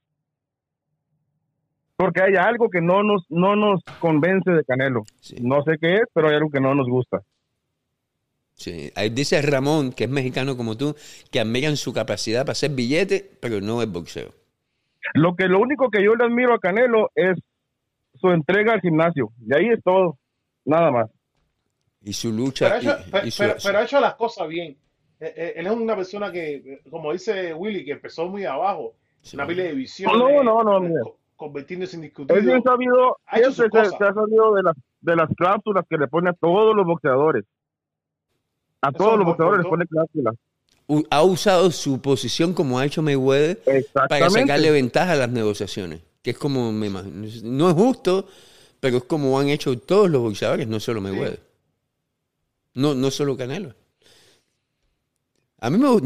porque 1.96 2.22
hay 2.22 2.34
algo 2.34 2.68
que 2.68 2.80
no 2.80 3.02
nos, 3.02 3.24
no 3.28 3.54
nos 3.56 3.82
convence 4.00 4.50
de 4.50 4.64
Canelo. 4.64 5.04
No 5.40 5.62
sé 5.62 5.76
qué 5.80 5.96
es, 5.96 6.04
pero 6.12 6.28
hay 6.28 6.36
algo 6.36 6.50
que 6.50 6.60
no 6.60 6.74
nos 6.74 6.88
gusta. 6.88 7.20
Sí, 8.54 8.92
ahí 8.94 9.10
dice 9.10 9.40
Ramón, 9.42 9.92
que 9.92 10.04
es 10.04 10.10
mexicano 10.10 10.56
como 10.56 10.76
tú, 10.76 10.94
que 11.30 11.40
admiran 11.40 11.76
su 11.76 11.92
capacidad 11.92 12.42
para 12.42 12.52
hacer 12.52 12.70
billetes, 12.70 13.24
pero 13.40 13.60
no 13.60 13.82
es 13.82 13.90
boxeo. 13.90 14.30
Lo 15.14 15.34
que 15.34 15.48
lo 15.48 15.58
único 15.58 15.90
que 15.90 16.02
yo 16.02 16.14
le 16.14 16.24
admiro 16.24 16.54
a 16.54 16.60
Canelo 16.60 17.10
es 17.14 17.38
su 18.14 18.30
entrega 18.30 18.74
al 18.74 18.80
gimnasio. 18.80 19.32
Y 19.44 19.54
ahí 19.54 19.68
es 19.68 19.82
todo, 19.82 20.18
nada 20.64 20.90
más. 20.90 21.10
Y 22.02 22.12
su 22.12 22.32
lucha. 22.32 22.78
Pero 23.10 23.78
ha 23.78 23.82
hecho, 23.82 24.00
las 24.00 24.14
cosas 24.14 24.48
bien. 24.48 24.76
Eh, 25.20 25.32
eh, 25.36 25.52
él 25.56 25.66
es 25.66 25.72
una 25.72 25.96
persona 25.96 26.32
que, 26.32 26.80
como 26.90 27.12
dice 27.12 27.54
Willy, 27.54 27.84
que 27.84 27.92
empezó 27.92 28.26
muy 28.26 28.44
abajo, 28.44 28.94
una 29.34 29.46
pila 29.46 29.64
de 29.64 29.72
visión. 29.72 30.18
No, 30.18 30.42
no, 30.42 30.62
no, 30.64 30.80
no. 30.80 31.16
Convirtiéndose 31.36 31.96
en 31.96 32.02
bien 32.02 32.62
sabido, 32.62 33.18
ha 33.26 33.38
se, 33.38 33.50
se, 33.50 33.78
ha 33.78 34.14
sabido 34.14 34.54
de 34.54 34.62
las, 34.62 34.76
de 35.00 35.16
las 35.16 35.28
cláusulas 35.36 35.84
que 35.88 35.96
le 35.96 36.06
pone 36.06 36.30
a 36.30 36.34
todos 36.34 36.74
los 36.76 36.86
boxeadores. 36.86 37.44
A 38.82 38.92
todos 38.92 39.16
los 39.16 39.26
boxeadores 39.26 39.60
les 39.60 39.70
pone 39.70 39.86
cláusula. 39.86 40.32
Ha 41.10 41.22
usado 41.22 41.70
su 41.70 42.02
posición 42.02 42.52
como 42.52 42.78
ha 42.78 42.84
hecho 42.84 43.00
Mayweather 43.00 43.60
para 44.08 44.28
sacarle 44.28 44.70
ventaja 44.70 45.12
a 45.12 45.16
las 45.16 45.30
negociaciones. 45.30 46.00
Que 46.22 46.30
es 46.30 46.38
como, 46.38 46.72
me 46.72 46.90
no 46.90 47.70
es 47.70 47.74
justo, 47.74 48.26
pero 48.80 48.98
es 48.98 49.04
como 49.04 49.38
han 49.38 49.48
hecho 49.48 49.78
todos 49.78 50.10
los 50.10 50.20
boxeadores, 50.20 50.66
no 50.66 50.80
solo 50.80 51.00
Mayweather. 51.00 51.40
No, 52.74 52.94
no 52.94 53.10
solo 53.10 53.36
Canelo. 53.36 53.74
A 55.60 55.70
mí 55.70 55.78
me 55.78 55.84
no, 55.84 56.00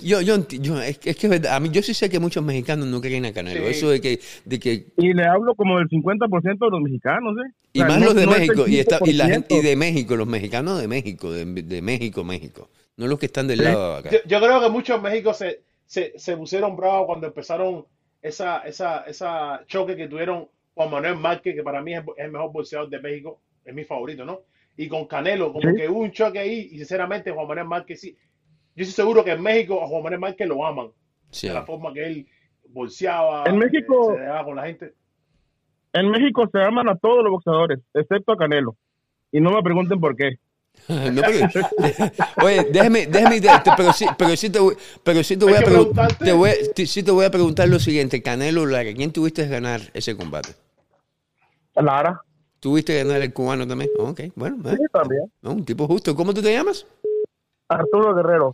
yo, 0.00 0.20
yo, 0.20 0.80
es, 0.80 0.98
que 0.98 1.10
es 1.10 1.28
verdad, 1.28 1.56
a 1.56 1.60
mí 1.60 1.70
yo 1.70 1.82
sí 1.82 1.92
sé 1.92 2.08
que 2.08 2.20
muchos 2.20 2.44
mexicanos 2.44 2.86
no 2.86 3.00
creen 3.00 3.26
a 3.26 3.32
Canelo. 3.32 3.66
Eso 3.66 3.90
de 3.90 4.00
que, 4.00 4.20
de 4.44 4.60
que 4.60 4.86
y 4.96 5.12
le 5.12 5.26
hablo 5.26 5.56
como 5.56 5.78
del 5.78 5.88
50% 5.88 6.58
de 6.58 6.70
los 6.70 6.80
mexicanos, 6.80 7.34
¿eh? 7.44 7.52
Y 7.72 7.80
más 7.80 8.00
los 8.00 8.14
de 8.14 8.26
México 8.26 8.66
y, 8.66 8.78
está, 8.78 8.98
y 9.04 9.12
la 9.12 9.28
gente 9.28 9.54
y 9.54 9.62
de 9.62 9.76
México, 9.76 10.14
los 10.16 10.26
mexicanos 10.26 10.80
de 10.80 10.88
México, 10.88 11.32
de, 11.32 11.44
de 11.44 11.82
México, 11.82 12.22
México, 12.22 12.68
no 12.96 13.06
los 13.06 13.18
que 13.18 13.26
están 13.26 13.48
del 13.48 13.64
lado 13.64 13.92
de 13.92 13.98
acá. 13.98 14.10
Yo, 14.26 14.40
creo 14.40 14.60
que 14.60 14.68
muchos 14.68 14.96
en 14.96 15.02
México 15.02 15.32
se, 15.32 15.62
se, 15.86 16.12
se 16.18 16.36
pusieron 16.36 16.76
bravos 16.76 17.06
cuando 17.06 17.28
empezaron 17.28 17.86
esa 18.20 18.58
esa 18.60 19.04
esa 19.06 19.64
choque 19.66 19.96
que 19.96 20.06
tuvieron 20.06 20.48
Juan 20.74 20.90
Manuel 20.90 21.16
Márquez, 21.16 21.54
que 21.54 21.62
para 21.62 21.80
mí 21.80 21.94
es, 21.94 22.02
el 22.18 22.30
mejor 22.30 22.52
boxeador 22.52 22.90
de 22.90 23.00
México, 23.00 23.40
es 23.64 23.74
mi 23.74 23.84
favorito, 23.84 24.24
¿no? 24.24 24.42
Y 24.76 24.88
con 24.88 25.06
Canelo, 25.06 25.52
como 25.52 25.74
que 25.74 25.88
hubo 25.88 26.00
un 26.00 26.12
choque 26.12 26.38
ahí 26.38 26.68
y 26.72 26.78
sinceramente 26.78 27.30
Juan 27.30 27.48
Manuel 27.48 27.66
Márquez 27.66 28.00
sí 28.00 28.16
yo 28.74 28.84
estoy 28.84 29.04
seguro 29.04 29.24
que 29.24 29.32
en 29.32 29.42
México 29.42 29.82
a 29.82 29.86
Juan 29.86 30.02
Manuel 30.02 30.20
Márquez 30.20 30.48
lo 30.48 30.64
aman. 30.64 30.90
De 31.42 31.52
la 31.52 31.64
forma 31.64 31.92
que 31.92 32.04
él 32.04 32.26
bolseaba, 32.68 33.44
en 33.46 33.58
México, 33.58 34.16
se 34.16 34.44
con 34.44 34.56
la 34.56 34.66
gente. 34.66 34.94
En 35.92 36.10
México 36.10 36.48
se 36.50 36.62
aman 36.62 36.88
a 36.88 36.96
todos 36.96 37.22
los 37.22 37.32
boxeadores, 37.32 37.80
excepto 37.94 38.32
a 38.32 38.36
Canelo. 38.36 38.76
Y 39.30 39.40
no 39.40 39.50
me 39.50 39.62
pregunten 39.62 40.00
por 40.00 40.16
qué. 40.16 40.38
oye, 42.42 42.66
déjame, 42.72 43.06
déjame, 43.06 43.40
pero 43.76 43.92
sí, 43.92 44.06
pero 44.16 44.36
sí 44.36 44.48
te 44.48 44.58
voy, 44.58 44.74
pero 45.04 45.22
sí 45.22 45.36
te 45.36 45.44
voy 45.44 45.54
a 45.54 45.60
preguntar, 45.60 46.14
te 46.14 46.32
voy, 46.32 46.50
sí 46.86 47.02
te 47.02 47.10
voy 47.10 47.26
a 47.26 47.30
preguntar 47.30 47.68
lo 47.68 47.78
siguiente, 47.78 48.22
Canelo 48.22 48.64
Lara, 48.64 48.92
¿quién 48.94 49.12
tuviste 49.12 49.46
ganar 49.46 49.80
ese 49.92 50.16
combate? 50.16 50.54
Lara. 51.74 52.20
¿Tuviste 52.58 52.96
ganar 52.96 53.20
el 53.20 53.32
cubano 53.32 53.66
también? 53.66 53.90
Ok, 53.98 54.20
bueno. 54.36 54.56
Sí, 54.70 54.84
también. 54.92 55.22
un 55.42 55.64
tipo 55.64 55.86
justo. 55.88 56.14
¿Cómo 56.14 56.32
tú 56.32 56.40
te 56.40 56.52
llamas? 56.52 56.86
Arturo 57.74 58.14
Guerrero. 58.14 58.52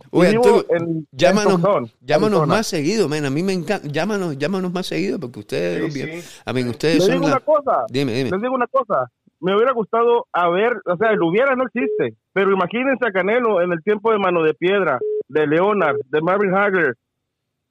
llámanos, 1.11 1.61
llámanos 2.01 2.47
más 2.47 2.67
seguido, 2.67 3.07
men. 3.07 3.25
A 3.25 3.29
mí 3.29 3.43
me 3.43 3.53
encanta. 3.53 3.87
Llámanos, 3.87 4.37
llámanos 4.37 4.71
más 4.71 4.87
seguido 4.87 5.19
porque 5.19 5.39
ustedes, 5.39 6.41
A 6.45 6.53
mí, 6.53 6.63
ustedes 6.63 6.99
Les 6.99 7.07
digo 7.07 7.25
una 7.25 7.39
cosa. 7.39 7.85
Dime, 7.89 8.13
dime. 8.13 8.31
Les 8.31 8.41
digo 8.41 8.55
una 8.55 8.67
cosa. 8.67 9.09
Me 9.41 9.55
hubiera 9.55 9.71
gustado 9.71 10.27
a 10.33 10.49
ver, 10.49 10.81
o 10.85 10.97
sea, 10.97 11.11
el 11.11 11.21
hubiera 11.23 11.55
no 11.55 11.63
existe, 11.63 12.17
pero 12.33 12.51
imagínense 12.51 13.07
a 13.07 13.11
Canelo 13.11 13.61
en 13.61 13.71
el 13.71 13.81
tiempo 13.83 14.11
de 14.11 14.19
Mano 14.19 14.43
de 14.43 14.53
Piedra, 14.53 14.99
de 15.29 15.47
Leonard, 15.47 15.95
de 16.09 16.21
Marvin 16.21 16.53
Hagler. 16.53 16.95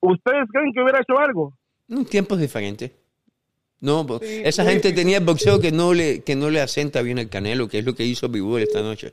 ¿Ustedes 0.00 0.46
creen 0.50 0.72
que 0.72 0.80
hubiera 0.80 1.00
hecho 1.00 1.18
algo? 1.18 1.52
Un 1.88 2.06
tiempo 2.06 2.36
diferente. 2.36 2.94
No, 3.80 4.04
esa 4.22 4.64
gente 4.64 4.92
tenía 4.92 5.18
el 5.18 5.24
boxeo 5.24 5.60
que 5.60 5.70
no 5.70 5.94
le 5.94 6.24
que 6.24 6.34
no 6.34 6.50
le 6.50 6.60
asenta 6.60 7.00
bien 7.00 7.20
al 7.20 7.28
Canelo, 7.28 7.68
que 7.68 7.78
es 7.78 7.84
lo 7.84 7.94
que 7.94 8.04
hizo 8.04 8.28
Bivol 8.28 8.60
esta 8.60 8.82
noche. 8.82 9.12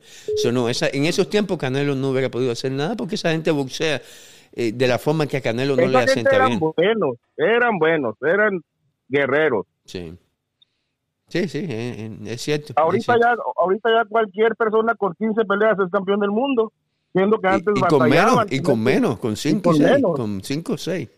no, 0.52 0.70
esa, 0.70 0.88
en 0.92 1.06
esos 1.06 1.30
tiempos 1.30 1.60
Canelo 1.60 1.94
no 1.94 2.10
hubiera 2.10 2.30
podido 2.30 2.52
hacer 2.52 2.72
nada 2.72 2.96
porque 2.96 3.14
esa 3.14 3.32
gente 3.32 3.52
boxea 3.52 4.02
eh, 4.54 4.72
de 4.74 4.88
la 4.88 4.98
forma 4.98 5.28
que 5.28 5.38
a 5.38 5.42
Canelo 5.42 5.76
no 5.76 5.86
le 5.86 5.98
asenta 6.00 6.36
eran 6.36 6.48
bien. 6.48 6.60
Buenos, 6.60 7.18
eran 7.38 7.78
buenos, 7.78 8.16
eran 8.22 8.62
guerreros. 9.08 9.68
Sí. 9.86 10.18
Sí, 11.28 11.48
sí, 11.48 11.66
es, 11.68 12.42
cierto. 12.42 12.74
Ahorita, 12.76 13.16
Ya, 13.20 13.36
ahorita 13.58 13.90
ya 13.90 14.06
cualquier 14.08 14.56
persona 14.56 14.96
con 14.96 15.14
15 15.16 15.44
peleas 15.46 15.78
es 15.80 15.92
campeón 15.92 16.20
del 16.20 16.30
mundo, 16.30 16.72
siendo 17.14 17.40
que 17.40 17.48
antes 17.48 17.74
y, 17.76 17.80
y 17.80 17.82
con 17.82 18.10
menos, 18.10 18.46
y 18.52 18.60
con 18.62 18.84
menos, 18.84 19.20
con 19.20 19.36
5 19.36 19.72
con 20.16 20.44
5 20.44 20.74
o 20.74 20.78
6. 20.78 21.10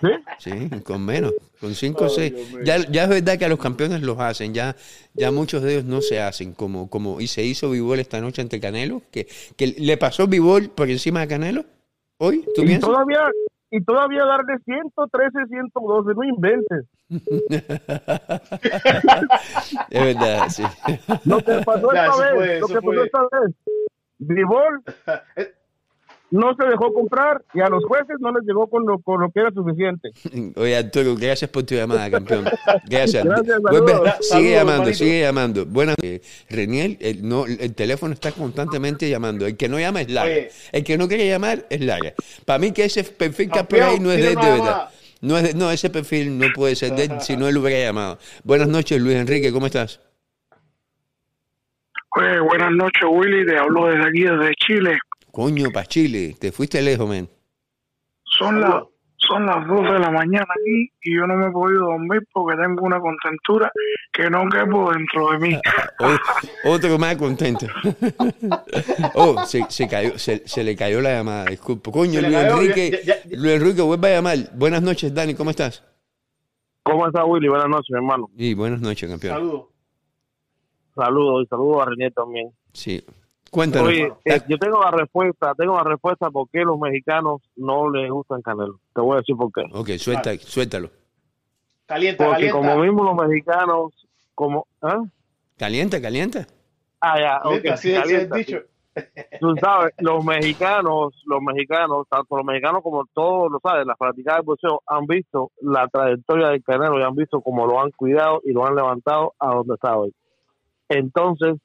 ¿Sí? 0.00 0.08
Sí, 0.38 0.70
con 0.84 1.04
menos, 1.04 1.34
con 1.60 1.74
5 1.74 2.04
o 2.04 2.08
6. 2.08 2.34
Ya, 2.64 2.78
ya 2.88 3.04
es 3.04 3.08
verdad 3.08 3.38
que 3.38 3.44
a 3.44 3.48
los 3.48 3.58
campeones 3.58 4.02
los 4.02 4.18
hacen, 4.18 4.54
ya, 4.54 4.76
ya 5.14 5.30
muchos 5.30 5.62
de 5.62 5.72
ellos 5.72 5.84
no 5.84 6.00
se 6.00 6.20
hacen, 6.20 6.52
como, 6.52 6.88
como 6.88 7.20
y 7.20 7.26
se 7.26 7.42
hizo 7.42 7.70
Vivol 7.70 7.98
esta 7.98 8.20
noche 8.20 8.42
ante 8.42 8.60
Canelo, 8.60 9.02
que, 9.10 9.26
que 9.56 9.74
le 9.78 9.96
pasó 9.96 10.26
Vivol 10.26 10.70
por 10.70 10.88
encima 10.88 11.20
de 11.20 11.28
Canelo 11.28 11.64
hoy, 12.18 12.44
¿tú 12.54 12.62
y 12.62 12.78
todavía 12.78 13.20
y 13.70 13.84
todavía 13.84 14.24
darle 14.24 14.56
113, 14.64 15.46
112, 15.46 16.14
no 16.14 16.24
inventes. 16.24 16.86
es 19.90 20.04
verdad, 20.04 20.48
sí. 20.48 20.62
Lo 21.24 21.38
que 21.38 21.60
pasó 21.64 21.92
esta 21.92 22.16
vez, 22.16 22.60
lo 22.60 22.68
que 22.68 22.74
pasó 22.74 23.04
esta 23.04 23.22
vez, 23.22 23.54
Vivol 24.18 24.82
no 26.30 26.54
se 26.54 26.66
dejó 26.66 26.92
comprar 26.92 27.42
y 27.54 27.60
a 27.60 27.68
los 27.68 27.84
jueces 27.84 28.16
no 28.20 28.32
les 28.32 28.44
llegó 28.44 28.66
con 28.68 28.84
lo, 28.86 28.98
con 28.98 29.20
lo 29.20 29.30
que 29.30 29.40
era 29.40 29.50
suficiente. 29.50 30.10
Oye, 30.56 30.76
Arturo, 30.76 31.14
gracias 31.16 31.50
por 31.50 31.62
tu 31.64 31.74
llamada, 31.74 32.10
campeón. 32.10 32.44
Gracias. 32.88 33.26
sigue 34.20 34.52
llamando, 34.52 34.92
sigue 34.92 35.20
llamando. 35.20 35.66
Buenas 35.66 35.96
eh, 36.02 36.20
Reniel, 36.50 36.98
el, 37.00 37.26
no, 37.26 37.46
el 37.46 37.74
teléfono 37.74 38.12
está 38.14 38.32
constantemente 38.32 39.08
llamando. 39.08 39.46
El 39.46 39.56
que 39.56 39.68
no 39.68 39.78
llama 39.78 40.02
es 40.02 40.10
Lara. 40.10 40.34
El 40.72 40.84
que 40.84 40.98
no 40.98 41.08
quiere 41.08 41.26
llamar 41.28 41.66
es 41.70 41.80
Lara. 41.80 42.12
Para 42.44 42.58
mí 42.58 42.72
que 42.72 42.84
ese 42.84 43.04
perfil 43.04 43.50
que 43.50 43.82
ahí 43.82 43.98
no 44.00 44.10
es 44.12 44.18
de, 44.18 44.28
de 44.28 44.34
verdad. 44.34 44.90
No, 45.20 45.36
es 45.36 45.54
no, 45.54 45.70
ese 45.70 45.90
perfil 45.90 46.38
no 46.38 46.46
puede 46.54 46.76
ser 46.76 46.94
de 46.94 47.04
él 47.04 47.20
si 47.20 47.36
no 47.36 47.48
él 47.48 47.56
hubiera 47.56 47.80
llamado. 47.80 48.18
Buenas 48.44 48.68
noches, 48.68 49.00
Luis 49.00 49.16
Enrique, 49.16 49.52
¿cómo 49.52 49.66
estás? 49.66 50.00
Oye, 52.16 52.40
buenas 52.40 52.70
noches, 52.72 53.02
Willy. 53.08 53.46
Te 53.46 53.58
hablo 53.58 53.86
desde 53.86 54.08
aquí, 54.08 54.22
desde 54.22 54.54
Chile. 54.54 54.98
Coño, 55.38 55.70
pa' 55.72 55.84
Chile, 55.84 56.34
te 56.36 56.50
fuiste 56.50 56.82
lejos, 56.82 57.08
men. 57.08 57.28
Son, 58.24 58.60
las 58.60 58.82
son 59.18 59.46
las 59.46 59.64
2 59.68 59.82
de 59.84 59.98
la 60.00 60.10
mañana 60.10 60.48
aquí 60.50 60.90
y 61.00 61.14
yo 61.14 61.28
no 61.28 61.36
me 61.36 61.46
he 61.46 61.50
podido 61.52 61.84
dormir 61.84 62.26
porque 62.32 62.60
tengo 62.60 62.82
una 62.82 62.98
contentura 62.98 63.70
que 64.12 64.28
no 64.28 64.48
quepo 64.48 64.90
dentro 64.90 65.30
de 65.30 65.38
mí. 65.38 65.60
Otro 66.64 66.98
más 66.98 67.14
contento. 67.14 67.66
oh, 69.14 69.44
se, 69.46 69.64
se, 69.68 69.86
cayó, 69.86 70.18
se, 70.18 70.42
se, 70.44 70.64
le 70.64 70.74
cayó 70.74 71.00
la 71.00 71.10
llamada, 71.10 71.44
disculpa. 71.44 71.92
Coño, 71.92 72.20
Luis 72.20 72.34
Enrique, 72.34 73.00
Luis 73.30 73.52
Enrique, 73.52 73.82
vuelve 73.82 74.08
a 74.08 74.16
llamar. 74.16 74.38
Buenas 74.56 74.82
noches, 74.82 75.14
Dani, 75.14 75.36
¿cómo 75.36 75.50
estás? 75.50 75.84
¿Cómo 76.82 77.06
estás, 77.06 77.22
Willy? 77.24 77.46
Buenas 77.46 77.68
noches, 77.68 77.94
hermano. 77.94 78.28
Y 78.36 78.54
buenas 78.54 78.80
noches, 78.80 79.08
campeón. 79.08 79.34
Saludos. 79.36 79.66
Saludos 80.96 81.44
y 81.44 81.46
saludos 81.46 81.82
a 81.82 81.90
René 81.90 82.10
también. 82.10 82.50
Sí. 82.72 83.04
Cuéntanos. 83.50 83.88
Oye, 83.88 84.12
eh, 84.24 84.40
yo 84.48 84.58
tengo 84.58 84.80
la 84.82 84.90
respuesta, 84.90 85.54
tengo 85.54 85.76
la 85.76 85.84
respuesta 85.84 86.30
por 86.30 86.48
qué 86.50 86.60
los 86.60 86.78
mexicanos 86.78 87.40
no 87.56 87.90
les 87.90 88.10
gustan 88.10 88.42
Canelo. 88.42 88.80
Te 88.94 89.00
voy 89.00 89.14
a 89.14 89.18
decir 89.18 89.36
por 89.36 89.50
qué. 89.52 89.62
Ok, 89.72 89.98
suelta, 89.98 90.36
suéltalo. 90.38 90.90
Calienta, 91.86 92.26
Porque 92.26 92.50
como 92.50 92.76
mismo 92.78 93.02
los 93.04 93.14
mexicanos, 93.14 93.92
como... 94.34 94.66
¿ah? 94.82 95.02
¿Calienta, 95.56 96.00
calienta? 96.02 96.46
Ah, 97.00 97.18
ya, 97.18 97.40
ok. 97.44 97.66
Así 97.72 97.94
calienta, 97.94 98.36
dicho. 98.36 98.58
Tú 99.40 99.54
sabes, 99.60 99.94
los 99.98 100.24
mexicanos, 100.24 101.14
los 101.24 101.40
mexicanos, 101.40 102.06
tanto 102.10 102.36
los 102.36 102.44
mexicanos 102.44 102.82
como 102.82 103.06
todos, 103.14 103.50
lo 103.50 103.60
sabes, 103.60 103.86
las 103.86 103.96
prácticas 103.96 104.36
de 104.36 104.42
boxeo 104.42 104.82
han 104.86 105.06
visto 105.06 105.52
la 105.62 105.88
trayectoria 105.88 106.48
del 106.48 106.62
Canelo 106.62 106.98
y 106.98 107.02
han 107.02 107.14
visto 107.14 107.40
cómo 107.40 107.66
lo 107.66 107.80
han 107.80 107.90
cuidado 107.92 108.42
y 108.44 108.52
lo 108.52 108.66
han 108.66 108.74
levantado 108.74 109.34
a 109.38 109.54
donde 109.54 109.74
está 109.74 109.96
hoy. 109.96 110.12
Entonces, 110.88 111.56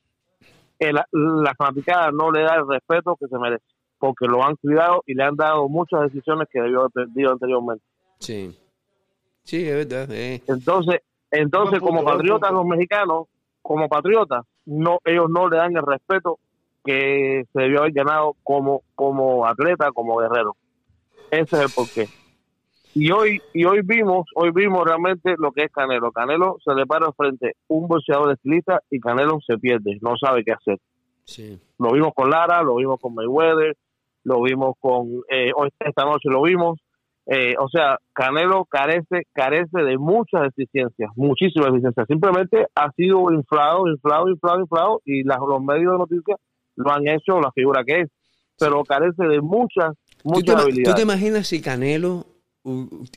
la, 0.80 1.08
la 1.12 1.54
fanaticada 1.56 2.12
no 2.12 2.32
le 2.32 2.42
da 2.42 2.56
el 2.56 2.68
respeto 2.68 3.16
que 3.20 3.28
se 3.28 3.38
merece, 3.38 3.64
porque 3.98 4.26
lo 4.26 4.44
han 4.44 4.56
cuidado 4.56 5.04
y 5.06 5.14
le 5.14 5.24
han 5.24 5.36
dado 5.36 5.68
muchas 5.70 6.02
decisiones 6.02 6.48
que 6.52 6.62
debió 6.62 6.80
haber 6.80 6.92
perdido 6.92 7.32
anteriormente. 7.32 7.84
Sí, 8.20 8.58
sí, 9.44 9.68
es 9.68 9.88
verdad. 9.88 10.12
Eh. 10.12 10.42
Entonces, 10.48 11.02
entonces 11.32 11.80
como 11.80 12.04
patriotas 12.04 12.52
los 12.52 12.66
mexicanos, 12.66 13.28
como 13.62 13.88
patriotas, 13.88 14.46
no 14.66 15.00
ellos 15.06 15.28
no 15.30 15.50
le 15.50 15.58
dan 15.58 15.76
el 15.76 15.86
respeto 15.86 16.40
que 16.84 17.46
se 17.52 17.62
debió 17.62 17.80
haber 17.80 17.94
ganado 17.94 18.36
como, 18.44 18.82
como 18.96 19.46
atleta, 19.46 19.92
como 19.92 20.18
guerrero. 20.18 20.56
Ese 21.32 21.56
es 21.56 21.62
el 21.62 21.70
porqué. 21.70 22.23
Y 22.96 23.12
hoy, 23.12 23.42
y 23.54 23.66
hoy 23.66 23.82
vimos, 23.84 24.28
hoy 24.36 24.52
vimos 24.52 24.86
realmente 24.86 25.34
lo 25.38 25.52
que 25.52 25.64
es 25.64 25.72
Canelo. 25.72 26.12
Canelo 26.12 26.58
se 26.64 26.76
le 26.76 26.86
para 26.86 27.12
frente 27.14 27.56
un 27.68 27.88
boxeador 27.88 28.32
estilista 28.34 28.82
y 28.92 29.00
Canelo 29.00 29.40
se 29.46 29.58
pierde, 29.58 29.98
no 30.02 30.16
sabe 30.16 30.44
qué 30.44 30.52
hacer. 30.52 30.78
Sí. 31.24 31.60
Lo 31.80 31.92
vimos 31.92 32.12
con 32.14 32.30
Lara, 32.30 32.62
lo 32.62 32.76
vimos 32.76 33.00
con 33.02 33.16
Mayweather, 33.16 33.76
lo 34.24 34.42
vimos 34.44 34.76
con, 34.80 35.08
eh, 35.30 35.52
hoy 35.56 35.70
esta 35.80 36.06
noche 36.06 36.30
lo 36.30 36.44
vimos. 36.44 36.80
Eh, 37.26 37.56
o 37.58 37.68
sea, 37.68 37.98
Canelo 38.14 38.66
carece, 38.66 39.24
carece 39.34 39.82
de 39.82 39.98
muchas 39.98 40.42
deficiencias, 40.44 41.10
muchísimas 41.16 41.70
deficiencias. 41.70 42.06
Simplemente 42.08 42.68
ha 42.76 42.92
sido 42.92 43.32
inflado, 43.32 43.88
inflado, 43.88 44.30
inflado, 44.30 44.60
inflado 44.60 45.02
y 45.04 45.24
las, 45.24 45.40
los 45.40 45.64
medios 45.64 45.94
de 45.94 45.98
noticias 45.98 46.40
lo 46.76 46.92
han 46.92 47.08
hecho 47.08 47.40
la 47.40 47.52
figura 47.54 47.84
que 47.84 48.02
es. 48.02 48.10
Pero 48.60 48.84
carece 48.84 49.24
de 49.24 49.42
muchas, 49.42 49.94
muchas 50.24 50.62
habilidades. 50.62 50.90
¿Tú 50.90 50.96
te 50.96 51.02
imaginas 51.02 51.48
si 51.48 51.60
Canelo 51.60 52.33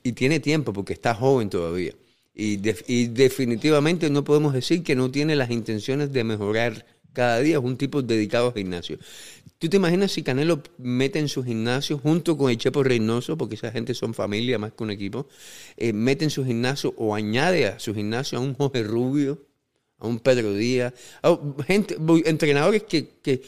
y 0.02 0.12
tiene 0.12 0.40
tiempo 0.40 0.72
porque 0.72 0.92
está 0.92 1.14
joven 1.14 1.50
todavía. 1.50 1.92
Y, 2.34 2.60
y, 2.86 3.06
definitivamente 3.06 4.10
no 4.10 4.22
podemos 4.22 4.52
decir 4.52 4.82
que 4.82 4.94
no 4.94 5.10
tiene 5.10 5.36
las 5.36 5.50
intenciones 5.50 6.12
de 6.12 6.24
mejorar 6.24 6.84
cada 7.12 7.40
día. 7.40 7.56
Es 7.56 7.64
un 7.64 7.78
tipo 7.78 8.02
dedicado 8.02 8.48
al 8.48 8.54
gimnasio. 8.54 8.98
¿Tú 9.58 9.70
te 9.70 9.78
imaginas 9.78 10.12
si 10.12 10.22
Canelo 10.22 10.62
mete 10.76 11.18
en 11.18 11.28
su 11.28 11.42
gimnasio 11.42 11.96
junto 11.98 12.36
con 12.36 12.50
el 12.50 12.58
Chepo 12.58 12.82
Reynoso, 12.82 13.38
porque 13.38 13.54
esa 13.54 13.72
gente 13.72 13.94
son 13.94 14.12
familia 14.12 14.58
más 14.58 14.72
que 14.72 14.84
un 14.84 14.90
equipo, 14.90 15.28
eh, 15.78 15.94
mete 15.94 16.24
en 16.24 16.30
su 16.30 16.44
gimnasio 16.44 16.92
o 16.98 17.14
añade 17.14 17.66
a 17.66 17.78
su 17.78 17.94
gimnasio 17.94 18.36
a 18.38 18.42
un 18.42 18.54
Jorge 18.54 18.82
Rubio, 18.82 19.46
a 19.98 20.06
un 20.06 20.18
Pedro 20.18 20.52
Díaz, 20.52 20.92
a 21.22 21.38
gente, 21.66 21.96
entrenadores 22.26 22.82
que, 22.82 23.08
que, 23.22 23.42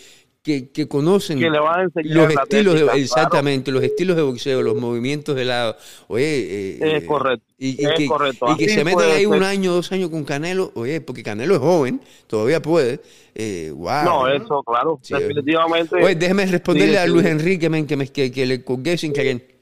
que, 0.72 0.88
conocen 0.88 1.40
los 1.40 2.30
estilos 2.32 2.74
de, 2.74 3.00
exactamente 3.00 3.70
los 3.70 3.82
estilos 3.82 4.16
de 4.16 4.22
boxeo 4.22 4.62
los 4.62 4.76
movimientos 4.76 5.36
de 5.36 5.44
lado. 5.44 5.76
Oye 6.06 6.78
eh, 6.80 6.96
es 6.96 7.04
correcto 7.04 7.44
y, 7.58 7.76
que, 7.76 8.04
y 8.04 8.56
que 8.56 8.68
se 8.68 8.84
metan 8.84 9.10
ahí 9.10 9.26
un 9.26 9.42
año 9.42 9.72
dos 9.72 9.92
años 9.92 10.10
con 10.10 10.24
Canelo 10.24 10.72
oye 10.74 11.00
porque 11.00 11.22
Canelo 11.22 11.54
es 11.54 11.60
joven 11.60 12.00
todavía 12.26 12.62
puede 12.62 13.00
eh, 13.34 13.72
wow 13.74 14.04
no 14.04 14.28
eso 14.28 14.62
claro 14.62 14.98
definitivamente. 15.08 15.96
Oye 15.96 16.14
déjeme 16.14 16.46
responderle 16.46 16.98
a 16.98 17.06
Luis 17.06 17.26
Enrique 17.26 17.68
que, 17.86 17.96
me, 17.96 18.08
que, 18.08 18.32
que 18.32 18.46
le 18.46 18.64
colgué 18.64 18.96
sin 18.96 19.12
querer 19.12 19.57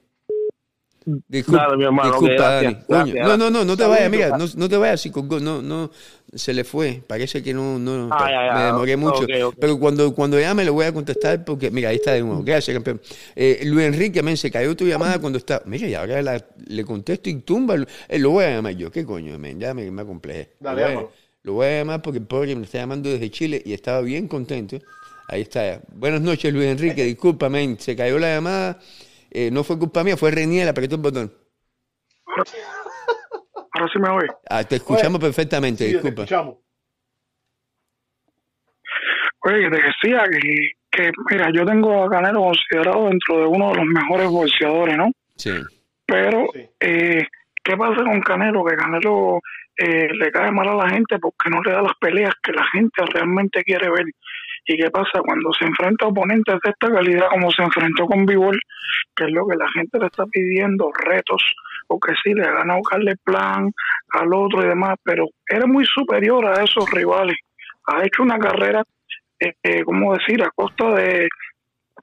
Disculpa, 1.28 1.76
mi 1.76 1.84
hermano, 1.84 2.18
Dani. 2.88 3.12
No, 3.14 3.36
no, 3.36 3.48
no, 3.48 3.64
no 3.64 3.76
te 3.76 3.84
vayas, 3.84 4.10
mira, 4.10 4.36
no, 4.36 4.44
no 4.56 4.68
te 4.68 4.76
vayas, 4.76 5.06
no, 5.06 5.62
no, 5.62 5.90
se 6.34 6.52
le 6.52 6.64
fue. 6.64 7.00
Parece 7.06 7.44
que 7.44 7.54
no, 7.54 7.78
no 7.78 8.08
ah, 8.10 8.54
me 8.54 8.62
demoré 8.64 8.96
mucho. 8.96 9.24
Pero 9.60 9.78
cuando, 9.78 10.12
cuando 10.12 10.40
llame 10.40 10.64
le 10.64 10.70
voy 10.70 10.84
a 10.84 10.92
contestar 10.92 11.44
porque, 11.44 11.70
mira, 11.70 11.90
ahí 11.90 11.96
está 11.96 12.12
de 12.12 12.22
nuevo. 12.22 12.42
Gracias, 12.42 12.74
campeón. 12.74 13.00
Eh, 13.36 13.60
Luis 13.66 13.86
Enrique, 13.86 14.20
men, 14.20 14.36
se 14.36 14.50
cayó 14.50 14.74
tu 14.74 14.84
llamada 14.84 15.20
cuando 15.20 15.38
está. 15.38 15.62
Mira, 15.64 15.86
y 15.86 15.94
ahora 15.94 16.44
le 16.66 16.84
contesto 16.84 17.30
y 17.30 17.36
tumba. 17.36 17.76
Eh, 18.08 18.18
lo 18.18 18.30
voy 18.30 18.44
a 18.44 18.56
llamar 18.56 18.74
yo. 18.74 18.90
¿Qué 18.90 19.04
coño, 19.04 19.38
men? 19.38 19.60
Ya 19.60 19.74
me, 19.74 19.88
me. 19.88 20.02
Dale, 20.02 20.48
lo, 20.60 20.72
voy 20.72 20.82
a, 20.82 21.06
lo 21.44 21.52
voy 21.52 21.66
a 21.66 21.78
llamar 21.78 22.02
porque 22.02 22.18
el 22.18 22.26
pobre 22.26 22.56
me 22.56 22.64
está 22.64 22.78
llamando 22.78 23.08
desde 23.08 23.30
Chile 23.30 23.62
y 23.64 23.74
estaba 23.74 24.00
bien 24.00 24.26
contento. 24.26 24.78
Ahí 25.28 25.42
está. 25.42 25.80
Buenas 25.94 26.20
noches, 26.20 26.52
Luis 26.52 26.66
Enrique. 26.66 27.04
Disculpa, 27.04 27.48
men. 27.48 27.78
Se 27.78 27.94
cayó 27.94 28.18
la 28.18 28.34
llamada. 28.34 28.80
Eh, 29.30 29.50
no 29.50 29.64
fue 29.64 29.78
culpa 29.78 30.02
mía, 30.04 30.16
fue 30.16 30.30
Reniel, 30.30 30.68
apretó 30.68 30.96
el 30.96 31.02
botón. 31.02 31.32
Ahora 33.72 33.88
sí 33.92 33.98
me 33.98 34.08
oye. 34.10 34.28
Ah, 34.48 34.64
te 34.64 34.76
escuchamos 34.76 35.20
perfectamente, 35.20 35.84
disculpa. 35.84 36.24
Te 36.26 36.34
escuchamos. 36.34 36.56
Oye, 39.40 39.70
te 39.70 39.76
decía 39.76 40.24
que, 40.30 40.70
que, 40.90 41.12
mira, 41.30 41.50
yo 41.54 41.64
tengo 41.64 42.04
a 42.04 42.10
Canelo 42.10 42.40
considerado 42.40 43.08
dentro 43.08 43.38
de 43.40 43.46
uno 43.46 43.70
de 43.70 43.76
los 43.76 43.84
mejores 43.86 44.28
boxeadores, 44.28 44.96
¿no? 44.96 45.10
Sí. 45.36 45.52
Pero, 46.06 46.46
Eh, 46.80 47.24
¿qué 47.62 47.76
pasa 47.76 48.02
con 48.02 48.20
Canelo? 48.22 48.64
Que 48.64 48.76
Canelo 48.76 49.40
eh, 49.76 50.08
le 50.14 50.32
cae 50.32 50.50
mal 50.50 50.68
a 50.68 50.74
la 50.74 50.88
gente 50.90 51.18
porque 51.18 51.50
no 51.50 51.62
le 51.62 51.72
da 51.72 51.82
las 51.82 51.94
peleas 52.00 52.32
que 52.42 52.52
la 52.52 52.64
gente 52.72 53.02
realmente 53.12 53.62
quiere 53.62 53.88
ver. 53.90 54.06
¿Y 54.66 54.76
qué 54.76 54.90
pasa 54.90 55.20
cuando 55.24 55.52
se 55.52 55.64
enfrenta 55.64 56.06
a 56.06 56.08
oponentes 56.08 56.56
de 56.62 56.70
esta 56.70 56.90
calidad 56.90 57.28
como 57.30 57.50
se 57.52 57.62
enfrentó 57.62 58.06
con 58.06 58.26
Bivol, 58.26 58.58
que 59.14 59.24
es 59.24 59.30
lo 59.30 59.46
que 59.46 59.56
la 59.56 59.70
gente 59.70 59.98
le 59.98 60.06
está 60.06 60.26
pidiendo, 60.26 60.90
retos, 60.92 61.42
o 61.88 62.00
que 62.00 62.12
sí, 62.22 62.34
le 62.34 62.42
ha 62.42 62.52
ganado 62.52 62.82
Carles 62.82 63.16
Plan 63.22 63.70
al 64.10 64.34
otro 64.34 64.64
y 64.64 64.68
demás, 64.68 64.96
pero 65.04 65.26
era 65.48 65.66
muy 65.66 65.86
superior 65.86 66.44
a 66.46 66.64
esos 66.64 66.90
rivales. 66.90 67.36
Ha 67.86 68.04
hecho 68.04 68.24
una 68.24 68.38
carrera, 68.38 68.82
eh, 69.38 69.54
eh 69.62 69.84
¿cómo 69.84 70.14
decir?, 70.14 70.42
a 70.42 70.50
costa 70.50 70.94
de, 70.94 71.28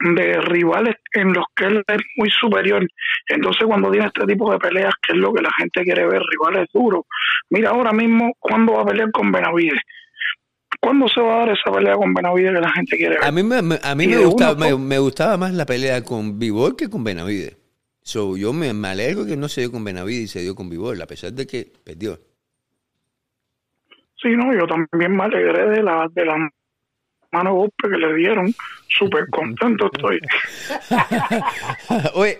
de 0.00 0.40
rivales 0.40 0.96
en 1.12 1.34
los 1.34 1.44
que 1.54 1.66
él 1.66 1.84
es 1.86 2.02
muy 2.16 2.30
superior. 2.30 2.86
Entonces, 3.28 3.66
cuando 3.66 3.90
tiene 3.90 4.06
este 4.06 4.26
tipo 4.26 4.50
de 4.50 4.58
peleas, 4.58 4.94
que 5.02 5.12
es 5.12 5.18
lo 5.18 5.34
que 5.34 5.42
la 5.42 5.50
gente 5.58 5.82
quiere 5.82 6.06
ver, 6.06 6.22
rivales 6.22 6.68
duros. 6.72 7.04
Mira 7.50 7.70
ahora 7.70 7.92
mismo 7.92 8.32
cuándo 8.38 8.74
va 8.74 8.82
a 8.82 8.86
pelear 8.86 9.10
con 9.12 9.30
Benavides. 9.30 9.80
¿Cuándo 10.84 11.08
se 11.08 11.18
va 11.18 11.36
a 11.36 11.38
dar 11.46 11.48
esa 11.48 11.72
pelea 11.72 11.94
con 11.94 12.12
Benavides 12.12 12.52
que 12.52 12.60
la 12.60 12.70
gente 12.72 12.96
quiere 12.98 13.14
ver? 13.14 13.24
A 13.24 13.32
mí 13.32 13.42
me, 13.42 13.56
a 13.56 13.94
mí 13.94 14.06
me, 14.06 14.18
gustaba, 14.18 14.76
me, 14.76 14.98
gustaba 14.98 15.38
más 15.38 15.54
la 15.54 15.64
pelea 15.64 16.04
con 16.04 16.38
Vivol 16.38 16.76
que 16.76 16.90
con 16.90 17.02
Benavides. 17.02 17.56
So, 18.02 18.36
yo 18.36 18.52
me, 18.52 18.74
me, 18.74 18.88
alegro 18.88 19.24
que 19.24 19.34
no 19.34 19.48
se 19.48 19.62
dio 19.62 19.72
con 19.72 19.82
Benavides 19.82 20.24
y 20.24 20.28
se 20.28 20.42
dio 20.42 20.54
con 20.54 20.68
Vivol, 20.68 21.00
a 21.00 21.06
pesar 21.06 21.32
de 21.32 21.46
que 21.46 21.72
perdió. 21.82 22.18
Sí, 24.20 24.28
no, 24.36 24.52
yo 24.52 24.66
también 24.66 25.16
me 25.16 25.24
alegré 25.24 25.70
de 25.70 25.82
la, 25.82 26.06
de 26.12 26.24
la 26.26 26.50
mano 27.32 27.54
golpe 27.54 27.88
que 27.88 27.96
le 27.96 28.14
dieron. 28.16 28.54
Súper 28.86 29.26
contento 29.30 29.90
estoy. 29.90 30.20
oye, 32.14 32.36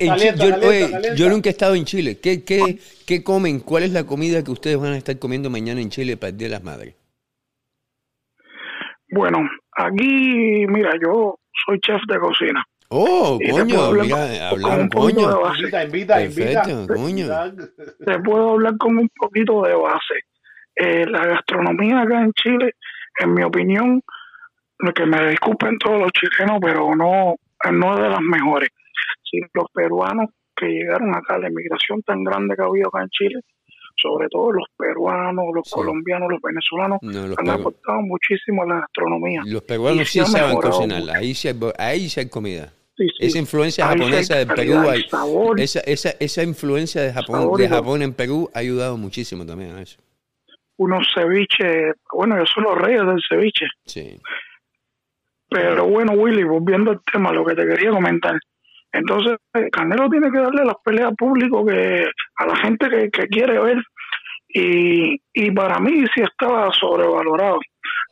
yo, 1.17 1.31
nunca 1.31 1.49
he 1.49 1.53
estado 1.53 1.75
en 1.77 1.87
Chile. 1.87 2.19
¿Qué, 2.21 2.45
qué, 2.45 2.79
¿Qué 3.07 3.25
comen? 3.25 3.61
¿Cuál 3.61 3.85
es 3.85 3.93
la 3.93 4.05
comida 4.05 4.45
que 4.45 4.51
ustedes 4.51 4.79
van 4.79 4.93
a 4.93 4.99
estar 4.99 5.19
comiendo 5.19 5.49
mañana 5.49 5.81
en 5.81 5.89
Chile 5.89 6.19
para 6.19 6.29
el 6.29 6.37
Día 6.37 6.49
de 6.49 6.53
las 6.53 6.63
Madres? 6.63 6.95
Bueno, 9.15 9.49
aquí, 9.77 10.67
mira, 10.67 10.91
yo 11.01 11.37
soy 11.65 11.79
chef 11.79 12.01
de 12.09 12.19
cocina. 12.19 12.65
Oh, 12.89 13.39
coño, 13.49 13.81
hablar, 13.81 14.89
coño. 14.91 15.31
Invita, 15.57 15.85
invita, 15.85 16.23
invita. 16.25 16.63
coño. 16.89 17.27
Te 18.05 18.19
puedo 18.19 18.51
hablar 18.51 18.77
con 18.77 18.99
un 18.99 19.09
poquito 19.17 19.63
de 19.63 19.75
base. 19.75 20.15
Eh, 20.75 21.07
la 21.07 21.27
gastronomía 21.27 22.01
acá 22.01 22.23
en 22.23 22.33
Chile, 22.33 22.73
en 23.21 23.35
mi 23.35 23.45
opinión, 23.45 24.03
que 24.93 25.07
me 25.07 25.31
disculpen 25.31 25.79
todos 25.79 26.01
los 26.01 26.11
chilenos, 26.11 26.59
pero 26.61 26.93
no, 26.97 27.37
no 27.71 27.95
es 27.95 28.03
de 28.03 28.09
las 28.09 28.21
mejores. 28.21 28.69
Si 29.31 29.39
los 29.53 29.67
peruanos 29.73 30.31
que 30.57 30.67
llegaron 30.67 31.15
acá, 31.15 31.39
la 31.39 31.49
inmigración 31.49 32.03
tan 32.03 32.25
grande 32.25 32.57
que 32.57 32.63
ha 32.63 32.67
habido 32.67 32.89
acá 32.89 33.03
en 33.03 33.11
Chile, 33.11 33.41
sobre 33.97 34.29
todo 34.29 34.53
los 34.53 34.67
peruanos, 34.77 35.45
los 35.55 35.71
colombianos, 35.71 36.31
los 36.31 36.41
venezolanos, 36.43 36.99
han 37.39 37.51
aportado 37.51 38.01
muchísimo 38.03 38.63
a 38.63 38.67
la 38.67 38.81
gastronomía. 38.81 39.43
Los 39.47 39.63
peruanos 39.63 40.09
sí 40.09 40.21
saben 40.21 40.57
cocinar, 40.57 41.03
ahí 41.17 41.35
sí 41.35 41.49
hay, 41.49 41.55
ahí 41.79 42.09
sí 42.09 42.21
hay 42.21 42.29
comida. 42.29 42.73
Esa 43.19 43.39
influencia 43.39 43.87
japonesa 43.89 44.37
de 44.37 44.47
Perú, 44.47 44.85
esa, 45.57 45.81
esa, 45.81 46.11
esa 46.21 46.43
influencia 46.45 47.03
de 47.03 47.13
Japón, 47.13 47.53
de 47.57 47.69
Japón 47.69 48.03
en 48.03 48.13
Perú 48.13 48.49
ha 48.55 48.61
ayudado 48.61 48.97
muchísimo 48.97 49.45
también 49.45 49.75
a 49.75 49.83
eso. 49.83 50.01
Unos 50.77 51.07
ceviches, 51.15 51.95
bueno, 52.13 52.39
yo 52.39 52.45
soy 52.47 52.63
los 52.63 52.79
reyes 52.79 53.01
del 53.07 53.21
ceviche. 53.29 53.67
Sí. 53.85 54.21
Pero 55.49 55.87
bueno, 55.87 56.13
Willy, 56.13 56.45
volviendo 56.45 56.93
al 56.93 57.01
tema, 57.11 57.33
lo 57.33 57.45
que 57.45 57.55
te 57.55 57.67
quería 57.67 57.91
comentar. 57.91 58.39
Entonces, 58.95 59.39
Canelo 59.73 60.09
tiene 60.09 60.31
que 60.31 60.39
darle 60.39 60.65
las 60.65 60.77
peleas 60.85 61.13
público 61.19 61.67
que 61.67 62.07
a 62.37 62.47
la 62.47 62.57
gente 62.57 63.11
que, 63.11 63.27
quiere 63.27 63.59
ver. 63.59 63.79
Y, 64.49 65.21
y 65.33 65.51
para 65.51 65.81
mí 65.81 66.05
sí 66.15 66.23
estaba 66.23 66.71
sobrevalorado. 66.73 67.59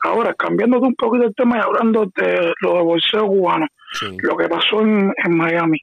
Ahora, 0.05 0.35
cambiándote 0.35 0.87
un 0.87 0.95
poquito 0.97 1.25
el 1.25 1.35
tema 1.35 1.59
y 1.59 1.61
hablando 1.61 2.11
de 2.17 2.53
lo 2.61 2.75
de 2.75 2.83
bolseo 2.83 3.29
cubano, 3.29 3.67
lo 4.19 4.37
que 4.37 4.49
pasó 4.49 4.81
en, 4.81 5.13
Miami. 5.29 5.79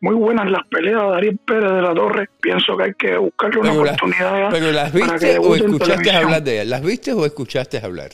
Muy 0.00 0.14
buenas 0.14 0.48
las 0.48 0.64
peleas 0.70 1.02
de 1.02 1.08
Darío 1.08 1.32
Pérez 1.44 1.72
de 1.72 1.82
la 1.82 1.92
Torre. 1.92 2.28
Pienso 2.40 2.76
que 2.76 2.84
hay 2.84 2.94
que 2.94 3.16
buscarle 3.16 3.58
una 3.58 3.72
oportunidad. 3.72 4.50
¿Pero 4.52 4.70
las 4.70 4.92
viste 4.92 5.38
o 5.38 5.56
escuchaste 5.56 6.10
hablar 6.12 6.42
de 6.44 6.52
ellas? 6.54 6.66
¿Las 6.68 6.82
viste 6.82 7.12
o 7.12 7.26
escuchaste 7.26 7.78
hablar? 7.78 8.10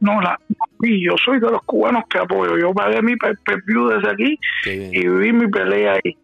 No, 0.00 0.20
la 0.20 0.38
vi. 0.80 1.04
Yo 1.04 1.14
soy 1.24 1.40
de 1.40 1.50
los 1.50 1.62
cubanos 1.62 2.04
que 2.10 2.18
apoyo. 2.18 2.58
Yo 2.58 2.72
pagué 2.72 3.00
mi 3.02 3.16
pay 3.16 3.34
view 3.66 3.88
desde 3.88 4.10
aquí 4.10 4.38
y 4.66 5.08
vi 5.08 5.32
mi 5.32 5.48
pelea 5.48 5.94
ahí. 5.94 6.16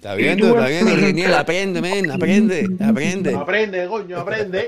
Está 0.00 0.14
viendo, 0.14 0.58
está 0.58 0.66
viendo, 0.66 1.36
aprende, 1.36 1.82
men, 1.82 2.10
aprende, 2.10 2.66
aprende. 2.82 3.34
Aprende, 3.34 3.86
coño, 3.86 4.20
aprende. 4.20 4.66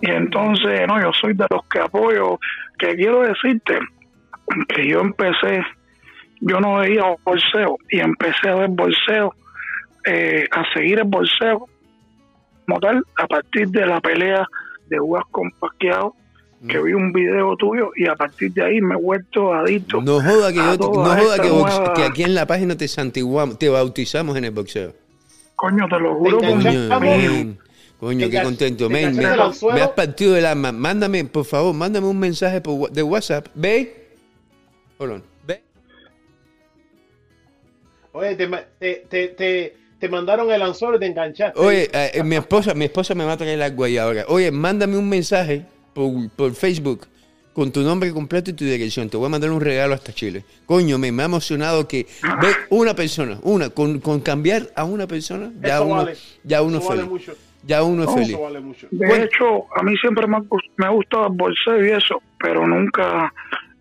y 0.00 0.10
entonces, 0.10 0.80
no, 0.88 0.98
yo 0.98 1.12
soy 1.20 1.34
de 1.34 1.44
los 1.50 1.66
que 1.66 1.80
apoyo, 1.80 2.40
que 2.78 2.94
quiero 2.94 3.24
decirte 3.24 3.78
que 4.68 4.88
yo 4.88 5.00
empecé, 5.00 5.62
yo 6.40 6.60
no 6.60 6.78
veía 6.78 7.14
bolseo 7.22 7.76
y 7.90 8.00
empecé 8.00 8.48
a 8.48 8.54
ver 8.54 8.70
bolseo, 8.70 9.34
eh, 10.06 10.48
a 10.50 10.64
seguir 10.72 10.98
el 11.00 11.04
bolseo 11.04 11.68
como 12.66 12.80
tal, 12.80 13.04
a 13.16 13.26
partir 13.26 13.68
de 13.68 13.84
la 13.84 14.00
pelea 14.00 14.46
de 14.92 15.00
uvas 15.00 15.24
con 15.30 15.50
que 16.68 16.78
mm. 16.78 16.84
vi 16.84 16.92
un 16.92 17.12
video 17.12 17.56
tuyo 17.56 17.90
y 17.96 18.06
a 18.06 18.14
partir 18.14 18.52
de 18.52 18.62
ahí 18.62 18.80
me 18.80 18.94
he 18.94 18.98
vuelto 18.98 19.52
adicto. 19.52 20.00
No 20.00 20.20
joda 20.20 20.50
que, 20.50 20.58
yo 20.58 20.76
no 20.76 21.04
joda 21.04 21.94
que, 21.94 22.04
aquí 22.04 22.22
en 22.22 22.34
la 22.34 22.46
página 22.46 22.76
te 22.76 22.86
santiguamos, 22.86 23.58
te 23.58 23.68
bautizamos 23.68 24.36
en 24.36 24.44
el 24.44 24.50
boxeo. 24.52 24.94
Coño, 25.56 25.88
te 25.88 25.98
lo 25.98 26.14
juro. 26.14 26.38
Coño, 26.38 27.56
coño 27.98 28.30
qué 28.30 28.42
contento. 28.42 28.90
me, 28.90 29.06
has 29.06 29.88
partido 29.90 30.36
el 30.36 30.46
alma. 30.46 30.72
Mándame, 30.72 31.24
por 31.24 31.44
favor, 31.44 31.74
mándame 31.74 32.06
un 32.06 32.18
mensaje 32.18 32.62
de 32.92 33.02
WhatsApp. 33.02 33.48
¿Ve? 33.54 34.10
Hold 34.98 35.22
¿Ve? 35.46 35.62
Oye, 38.12 38.36
te, 38.36 39.06
te, 39.08 39.28
te 39.28 39.81
te 40.02 40.08
mandaron 40.08 40.50
el 40.50 40.60
anzuelo 40.60 40.96
y 40.96 40.98
te 40.98 41.06
enganchaste. 41.06 41.60
Oye, 41.60 41.88
eh, 41.92 42.10
eh, 42.14 42.24
mi 42.24 42.34
esposa, 42.34 42.74
mi 42.74 42.86
esposa 42.86 43.14
me 43.14 43.24
va 43.24 43.34
a 43.34 43.36
traer 43.36 43.54
el 43.54 43.62
agua 43.62 43.86
ahora. 44.00 44.24
Oye, 44.26 44.50
mándame 44.50 44.98
un 44.98 45.08
mensaje 45.08 45.64
por, 45.94 46.54
Facebook 46.54 47.06
con 47.52 47.70
tu 47.70 47.82
nombre 47.82 48.10
completo 48.10 48.50
y 48.50 48.54
tu 48.54 48.64
dirección. 48.64 49.08
Te 49.08 49.16
voy 49.16 49.26
a 49.26 49.28
mandar 49.28 49.52
un 49.52 49.60
regalo 49.60 49.94
hasta 49.94 50.12
Chile. 50.12 50.44
Coño, 50.66 50.98
me, 50.98 51.12
me 51.12 51.22
ha 51.22 51.26
emocionado 51.26 51.86
que 51.86 52.08
ve 52.20 52.48
una 52.70 52.96
persona, 52.96 53.38
una, 53.42 53.70
con, 53.70 54.00
cambiar 54.24 54.70
a 54.74 54.82
una 54.82 55.06
persona, 55.06 55.52
ya 55.62 55.80
uno, 55.82 56.08
ya 56.42 56.62
uno 56.62 56.80
feliz. 56.80 57.30
Ya 57.62 57.84
uno 57.84 58.02
es 58.02 58.12
feliz. 58.12 58.36
de 58.90 59.22
hecho, 59.22 59.66
a 59.72 59.84
mí 59.84 59.96
siempre 59.98 60.26
me 60.26 60.38
ha, 60.38 60.42
me 60.78 60.86
ha 60.86 60.90
gustado 60.90 61.28
el 61.28 61.34
bolseo 61.34 61.86
y 61.86 61.90
eso, 61.90 62.20
pero 62.40 62.66
nunca, 62.66 63.32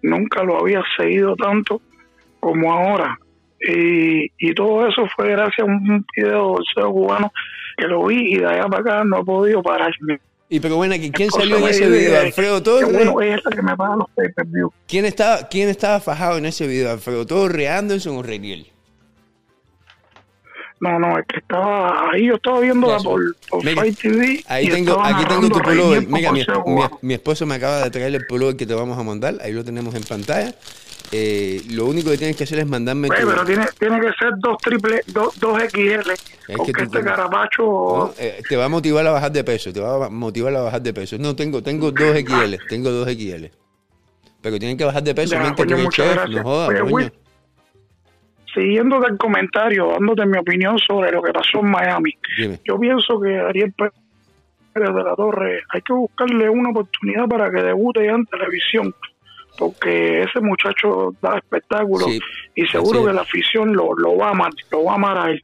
nunca 0.03 0.43
lo 0.43 0.59
había 0.59 0.83
seguido 0.95 1.35
tanto 1.35 1.81
como 2.39 2.71
ahora. 2.71 3.17
Y, 3.67 4.31
y 4.39 4.53
todo 4.55 4.87
eso 4.87 5.07
fue 5.15 5.29
gracias 5.29 5.59
a 5.59 5.65
un 5.65 6.05
video 6.15 6.55
del 6.75 6.85
cubano 6.85 7.31
que 7.77 7.87
lo 7.87 8.05
vi 8.05 8.33
y 8.33 8.37
de 8.37 8.47
allá 8.47 8.67
para 8.67 8.81
acá 8.81 9.03
no 9.03 9.19
he 9.19 9.23
podido 9.23 9.61
pararme. 9.61 10.19
Y 10.49 10.59
pero 10.59 10.75
bueno, 10.75 10.95
¿quién 11.13 11.31
salió 11.31 11.59
en 11.59 11.63
ese 11.65 11.89
video? 11.89 12.19
¿Alfredo 12.19 12.61
Torres? 12.61 12.91
Bueno, 12.91 13.21
es 13.21 13.55
que 13.55 13.61
me 13.61 13.75
paga 13.77 13.95
los 13.95 14.09
pay 14.09 14.27
view 14.47 14.69
¿Quién 14.85 15.05
estaba, 15.05 15.47
¿Quién 15.47 15.69
estaba 15.69 16.01
fajado 16.01 16.37
en 16.39 16.45
ese 16.45 16.67
video? 16.67 16.91
¿Alfredo 16.91 17.25
Torres, 17.25 17.69
Anderson 17.69 18.17
o 18.17 18.21
Reniel? 18.21 18.67
No, 20.81 20.99
no, 20.99 21.17
es 21.19 21.25
que 21.27 21.37
estaba 21.37 22.11
ahí, 22.11 22.25
yo 22.25 22.35
estaba 22.35 22.59
viendo 22.59 22.97
por, 23.03 23.35
por 23.49 23.63
Fight 23.63 23.99
TV. 23.99 24.43
Ahí 24.47 24.67
tengo, 24.67 24.99
aquí 24.99 25.25
tengo 25.25 25.47
tu 25.47 25.59
pullover. 25.61 26.07
Mira, 26.07 26.31
mi, 26.31 26.39
mi, 26.39 26.81
mi, 27.03 27.13
esposo 27.13 27.45
me 27.45 27.55
acaba 27.55 27.83
de 27.83 27.91
traer 27.91 28.15
el 28.15 28.25
pullover 28.25 28.57
que 28.57 28.65
te 28.65 28.73
vamos 28.73 28.97
a 28.97 29.03
mandar. 29.03 29.35
Ahí 29.41 29.53
lo 29.53 29.63
tenemos 29.63 29.93
en 29.93 30.03
pantalla. 30.03 30.55
Eh, 31.13 31.61
lo 31.71 31.87
único 31.87 32.09
que 32.09 32.17
tienes 32.17 32.37
que 32.37 32.45
hacer 32.45 32.59
es 32.59 32.67
mandarme. 32.67 33.09
Pero 33.09 33.45
tiene, 33.45 33.65
tiene 33.77 33.99
que 33.99 34.11
ser 34.17 34.31
dos 34.37 34.57
triple, 34.59 35.01
dos, 35.07 35.37
dos 35.39 35.61
XL. 35.61 36.11
porque 36.55 36.83
este 36.83 37.03
carapacho. 37.03 38.13
Eh, 38.17 38.41
te 38.47 38.55
va 38.55 38.65
a 38.65 38.69
motivar 38.69 39.05
a 39.05 39.11
bajar 39.11 39.31
de 39.31 39.43
peso. 39.43 39.73
Te 39.73 39.81
va 39.81 40.05
a 40.05 40.09
motivar 40.09 40.55
a 40.55 40.61
bajar 40.61 40.81
de 40.81 40.93
peso. 40.93 41.17
No, 41.19 41.35
tengo, 41.35 41.61
tengo 41.61 41.91
dos 41.91 42.17
XL. 42.17 42.55
Tengo 42.69 42.91
dos 42.91 43.09
XL. 43.09 43.45
Pero 44.41 44.57
tienen 44.57 44.77
que 44.77 44.85
bajar 44.85 45.03
de 45.03 45.13
peso. 45.13 45.35
Ya, 45.35 45.53
chef, 45.89 46.29
no 46.29 46.43
jodas, 46.43 47.11
Siguiendo 48.53 48.99
del 48.99 49.17
comentario, 49.17 49.91
dándote 49.91 50.25
mi 50.25 50.37
opinión 50.37 50.77
sobre 50.79 51.11
lo 51.11 51.21
que 51.21 51.31
pasó 51.31 51.59
en 51.59 51.71
Miami. 51.71 52.17
Yo 52.65 52.77
pienso 52.79 53.19
que 53.19 53.37
Ariel 53.37 53.73
Pérez 53.73 53.93
de 54.73 55.03
la 55.03 55.15
Torre 55.15 55.61
hay 55.69 55.81
que 55.81 55.93
buscarle 55.93 56.49
una 56.49 56.69
oportunidad 56.69 57.27
para 57.27 57.49
que 57.49 57.61
debute 57.61 58.05
ya 58.05 58.11
en 58.11 58.25
televisión 58.25 58.93
porque 59.57 60.23
ese 60.23 60.39
muchacho 60.41 61.13
da 61.21 61.37
espectáculo 61.37 62.07
y 62.55 62.67
seguro 62.67 63.05
que 63.05 63.13
la 63.13 63.21
afición 63.21 63.73
lo, 63.73 63.93
lo 63.95 64.17
va 64.17 64.27
a 64.27 64.31
amar, 64.31 64.51
lo 64.71 64.85
va 64.85 64.93
a 64.93 64.95
amar 64.95 65.17
a 65.17 65.31
él. 65.31 65.43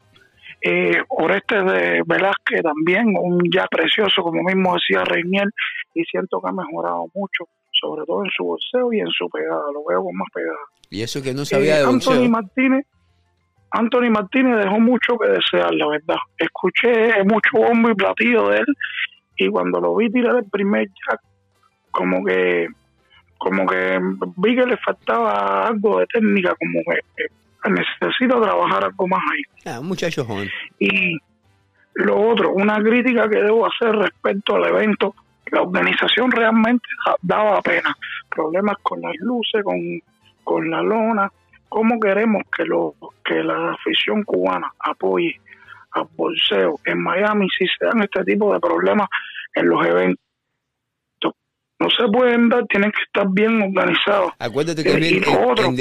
Eh, 0.62 0.98
Oreste 1.10 1.56
de 1.56 2.02
Velázquez 2.06 2.64
también, 2.64 3.14
un 3.16 3.40
ya 3.54 3.68
precioso, 3.68 4.24
como 4.24 4.42
mismo 4.44 4.74
decía 4.74 5.04
Reinier, 5.04 5.48
y 5.94 6.04
siento 6.06 6.42
que 6.42 6.50
ha 6.50 6.52
mejorado 6.52 7.06
mucho, 7.14 7.46
sobre 7.80 8.06
todo 8.06 8.26
en 8.26 8.32
su 8.32 8.44
bolseo 8.44 8.92
y 8.92 9.00
en 9.00 9.10
su 9.10 9.30
pegada, 9.30 9.62
lo 9.72 9.84
veo 9.88 10.04
con 10.04 10.16
más 10.16 10.28
pegada. 10.34 10.58
Y 10.90 11.04
eso 11.04 11.22
que 11.22 11.34
no 11.34 11.46
sabía 11.46 11.76
de 11.76 11.82
eh, 11.84 11.86
Anthony 11.86 12.30
Martínez, 12.30 12.86
Anthony 13.70 14.10
Martínez 14.10 14.58
dejó 14.64 14.80
mucho 14.80 15.18
que 15.20 15.30
desear, 15.30 15.74
la 15.76 15.88
verdad. 15.90 16.18
Escuché 16.38 17.24
mucho 17.26 17.50
bombo 17.54 17.90
y 17.90 17.94
platillo 17.94 18.50
de 18.50 18.58
él, 18.58 18.66
y 19.38 19.50
cuando 19.50 19.80
lo 19.80 19.96
vi 19.96 20.10
tirar 20.10 20.38
el 20.38 20.50
primer 20.50 20.88
jack, 20.88 21.22
como 21.92 22.26
que 22.26 22.68
como 23.38 23.66
que 23.68 24.00
vi 24.38 24.56
que 24.56 24.66
le 24.66 24.78
faltaba 24.78 25.68
algo 25.68 26.00
de 26.00 26.08
técnica, 26.08 26.56
como 26.56 26.80
que 26.84 27.28
necesito 27.70 28.42
trabajar 28.42 28.84
algo 28.84 29.08
más 29.08 29.22
ahí. 29.32 29.42
Ah, 29.66 29.82
muchacho 29.82 30.26
joven. 30.26 30.50
Y 30.80 31.18
lo 31.96 32.30
otro, 32.30 32.52
una 32.52 32.82
crítica 32.82 33.30
que 33.30 33.42
debo 33.42 33.66
hacer 33.68 33.96
respecto 33.96 34.56
al 34.56 34.66
evento, 34.66 35.16
la 35.52 35.62
organización 35.62 36.32
realmente 36.32 36.88
daba 37.22 37.62
pena. 37.62 37.96
Problemas 38.30 38.78
con 38.84 39.02
las 39.02 39.16
luces, 39.18 39.64
con, 39.64 39.80
con 40.44 40.70
la 40.70 40.82
lona. 40.82 41.32
¿Cómo 41.70 42.00
queremos 42.00 42.44
que, 42.56 42.66
lo, 42.66 42.96
que 43.24 43.44
la 43.44 43.72
afición 43.72 44.24
cubana 44.24 44.72
apoye 44.80 45.40
al 45.92 46.08
bolseo 46.16 46.80
en 46.86 47.02
Miami 47.02 47.48
si 47.58 47.66
se 47.68 47.86
dan 47.86 48.02
este 48.02 48.24
tipo 48.24 48.54
de 48.54 48.60
problemas 48.60 49.10
en 49.54 49.70
los 49.70 49.86
eventos? 49.86 50.27
No 51.80 51.90
se 51.92 52.12
pueden 52.12 52.50
dar, 52.50 52.66
tienen 52.68 52.92
que 52.92 53.02
estar 53.04 53.28
bien 53.32 53.62
organizados. 53.62 54.32
Acuérdate 54.40 54.84
que 54.84 55.22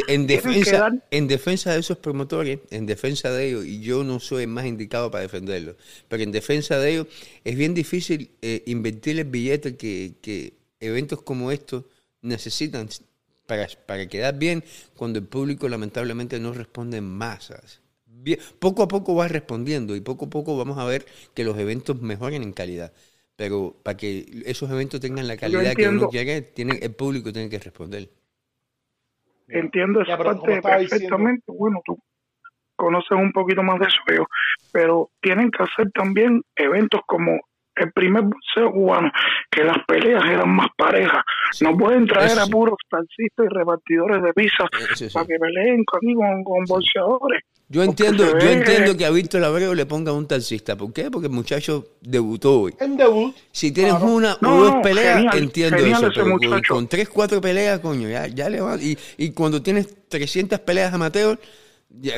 en, 0.09 0.27
defensa, 0.27 0.91
en 1.11 1.27
defensa 1.27 1.73
de 1.73 1.81
esos 1.81 1.99
promotores, 1.99 2.61
en 2.71 2.87
defensa 2.87 3.31
de 3.31 3.49
ellos, 3.49 3.67
y 3.67 3.81
yo 3.81 4.05
no 4.05 4.21
soy 4.21 4.43
el 4.43 4.49
más 4.49 4.67
indicado 4.67 5.11
para 5.11 5.23
defenderlos, 5.23 5.77
pero 6.09 6.23
en 6.23 6.33
defensa 6.33 6.79
de 6.79 6.91
ellos 6.91 7.07
es 7.45 7.57
bien 7.57 7.73
difícil 7.73 8.31
eh, 8.43 8.63
invertir 8.67 9.19
el 9.19 9.25
billete 9.25 9.77
que, 9.77 10.53
eventos 10.81 11.23
como 11.23 11.51
estos 11.51 11.85
necesitan 12.21 12.89
para, 13.47 13.67
para 13.87 14.07
quedar 14.07 14.39
bien 14.39 14.63
cuando 14.97 15.19
el 15.19 15.25
público 15.25 15.69
lamentablemente 15.69 16.39
no 16.39 16.53
responde 16.53 16.99
en 16.99 17.05
masas. 17.05 17.81
poco 18.59 18.83
a 18.83 18.89
poco 18.89 19.15
va 19.15 19.29
respondiendo 19.29 19.97
y 19.97 20.01
poco 20.01 20.27
a 20.27 20.31
poco 20.31 20.59
vamos 20.59 20.77
a 20.77 20.85
ver 20.85 21.07
que 21.33 21.45
los 21.45 21.59
eventos 21.59 22.03
mejoren 22.03 22.43
en 22.43 22.53
calidad. 22.53 22.93
Pero 23.37 23.77
para 23.83 23.97
que 23.97 24.25
esos 24.47 24.71
eventos 24.71 25.01
tengan 25.01 25.29
la 25.29 25.37
calidad 25.37 25.75
que 25.75 25.89
uno 25.89 26.09
quiere, 26.09 26.43
tiene, 26.43 26.79
el 26.81 26.95
público 26.95 27.33
tiene 27.33 27.51
que 27.51 27.59
responder. 27.59 28.09
Entiendo 29.49 30.01
esa 30.01 30.17
parte 30.17 30.61
perfectamente. 30.61 31.45
Bueno, 31.47 31.81
tú 31.85 31.99
conoces 32.77 33.13
un 33.13 33.33
poquito 33.33 33.63
más 33.63 33.79
de 33.79 33.87
eso, 33.87 34.27
pero 34.73 35.11
tienen 35.21 35.51
que 35.51 35.63
hacer 35.63 35.91
también 35.93 36.43
eventos 36.57 37.01
como 37.07 37.41
el 37.77 37.93
primer 37.93 38.23
boxeo 38.23 38.73
cubano, 38.73 39.11
que 39.51 39.65
las 39.65 39.79
peleas 39.87 40.25
eran 40.25 40.49
más 40.49 40.69
parejas. 40.77 41.23
No 41.61 41.77
pueden 41.77 42.07
traer 42.07 42.39
a 42.39 42.47
puros 42.47 42.77
taxistas 42.89 43.47
y 43.47 43.55
repartidores 43.55 44.23
de 44.23 44.33
pizza 44.33 44.65
para 45.13 45.27
que 45.27 45.39
peleen 45.39 45.85
aquí 45.93 46.15
con, 46.15 46.45
con 46.45 46.65
boxeadores. 46.65 47.43
Yo 47.69 47.83
entiendo, 47.83 48.39
yo 48.39 48.49
entiendo 48.49 48.97
que 48.97 49.05
a 49.05 49.11
Víctor 49.11 49.43
Abreu 49.43 49.75
le 49.75 49.87
ponga 49.87 50.13
un 50.13 50.29
taxista. 50.29 50.77
¿Por 50.77 50.93
qué? 50.93 51.11
Porque 51.11 51.27
el 51.27 51.33
muchacho 51.33 51.85
debutó 52.01 52.61
hoy. 52.61 52.75
En 52.79 52.97
debut. 52.97 53.35
Si 53.51 53.73
tienes 53.73 53.95
una 54.01 54.35
o 54.35 54.65
dos 54.65 54.75
peleas, 54.85 55.35
entiendo 55.35 55.77
eso. 55.79 56.09
Pero 56.15 56.39
con, 56.69 56.87
tres, 56.87 57.09
cuatro 57.09 57.41
peleas, 57.41 57.81
coño, 57.81 58.09
ya, 58.09 58.29
ya 58.29 58.49
le 58.49 58.61
va. 58.61 58.77
Y, 58.77 58.97
y 59.17 59.33
cuando 59.33 59.63
tienes 59.63 60.09
300 60.09 60.61
peleas 60.61 60.95
amateur, 60.95 61.41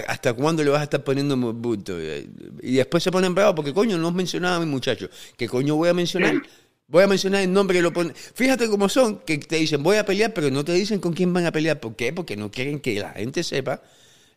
¿hasta 0.07 0.33
cuándo 0.33 0.65
le 0.65 0.71
vas 0.71 0.81
a 0.81 0.85
estar 0.85 1.05
poniendo 1.05 1.37
bulto? 1.37 1.99
Y 2.63 2.77
después 2.77 3.03
se 3.03 3.11
ponen 3.11 3.35
bravos 3.35 3.55
porque, 3.55 3.73
coño, 3.73 3.99
no 3.99 4.09
has 4.09 4.15
mencionado 4.15 4.57
a 4.57 4.61
mi 4.61 4.67
muchacho. 4.67 5.09
¿Qué 5.37 5.49
coño 5.49 5.77
voy 5.77 5.89
a 5.89 5.95
mencionar? 5.95 6.43
Voy 6.87 7.05
a 7.05 7.07
mencionar 7.07 7.43
el 7.43 7.53
nombre 7.53 7.77
que 7.77 7.83
lo 7.83 7.93
pone. 7.93 8.15
Fíjate 8.15 8.69
cómo 8.69 8.89
son, 8.89 9.19
que 9.19 9.37
te 9.39 9.57
dicen 9.57 9.83
voy 9.83 9.99
a 9.99 10.07
pelear, 10.07 10.33
pero 10.33 10.51
no 10.51 10.65
te 10.65 10.73
dicen 10.73 11.01
con 11.01 11.13
quién 11.13 11.33
van 11.33 11.45
a 11.45 11.53
pelear. 11.53 11.81
¿Por 11.81 11.97
qué? 11.97 12.13
Porque 12.13 12.37
no 12.37 12.51
quieren 12.51 12.81
que 12.81 12.99
la 12.99 13.11
gente 13.11 13.43
sepa 13.43 13.83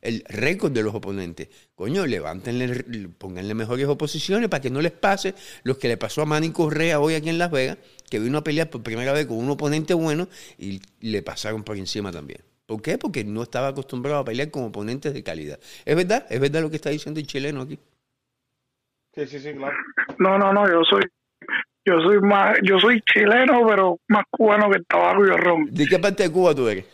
el 0.01 0.23
récord 0.27 0.71
de 0.71 0.83
los 0.83 0.93
oponentes. 0.93 1.47
Coño, 1.75 2.05
levántenle, 2.05 2.83
pónganle 3.17 3.53
mejores 3.53 3.87
oposiciones 3.87 4.49
para 4.49 4.61
que 4.61 4.69
no 4.69 4.81
les 4.81 4.91
pase 4.91 5.33
lo 5.63 5.77
que 5.77 5.87
le 5.87 5.97
pasó 5.97 6.23
a 6.23 6.25
Manny 6.25 6.51
Correa 6.51 6.99
hoy 6.99 7.13
aquí 7.13 7.29
en 7.29 7.37
Las 7.37 7.51
Vegas, 7.51 7.77
que 8.09 8.19
vino 8.19 8.39
a 8.39 8.43
pelear 8.43 8.69
por 8.69 8.83
primera 8.83 9.13
vez 9.13 9.27
con 9.27 9.37
un 9.37 9.49
oponente 9.49 9.93
bueno 9.93 10.27
y 10.57 10.81
le 10.99 11.21
pasaron 11.21 11.63
por 11.63 11.77
encima 11.77 12.11
también. 12.11 12.41
¿Por 12.71 12.81
qué? 12.81 12.97
Porque 12.97 13.25
no 13.25 13.43
estaba 13.43 13.67
acostumbrado 13.67 14.19
a 14.19 14.23
pelear 14.23 14.49
con 14.49 14.63
oponentes 14.63 15.13
de 15.13 15.21
calidad. 15.23 15.59
¿Es 15.83 15.93
verdad? 15.93 16.25
¿Es 16.29 16.39
verdad 16.39 16.61
lo 16.61 16.69
que 16.69 16.77
está 16.77 16.89
diciendo 16.89 17.19
el 17.19 17.27
chileno 17.27 17.59
aquí? 17.59 17.77
Sí, 19.13 19.27
sí, 19.27 19.39
sí, 19.41 19.53
claro. 19.53 19.75
No, 20.19 20.37
no, 20.37 20.53
no, 20.53 20.65
yo 20.65 20.81
soy 20.89 21.01
yo 21.83 21.99
soy 21.99 22.21
más 22.21 22.55
yo 22.63 22.79
soy 22.79 23.01
chileno, 23.01 23.67
pero 23.67 23.99
más 24.07 24.23
cubano 24.31 24.69
que 24.69 24.77
el 24.77 24.85
tabaco 24.85 25.25
y 25.25 25.31
el 25.31 25.37
ron. 25.37 25.65
¿De 25.69 25.85
qué 25.85 25.99
parte 25.99 26.23
de 26.23 26.31
Cuba 26.31 26.55
tú 26.55 26.69
eres? 26.69 26.85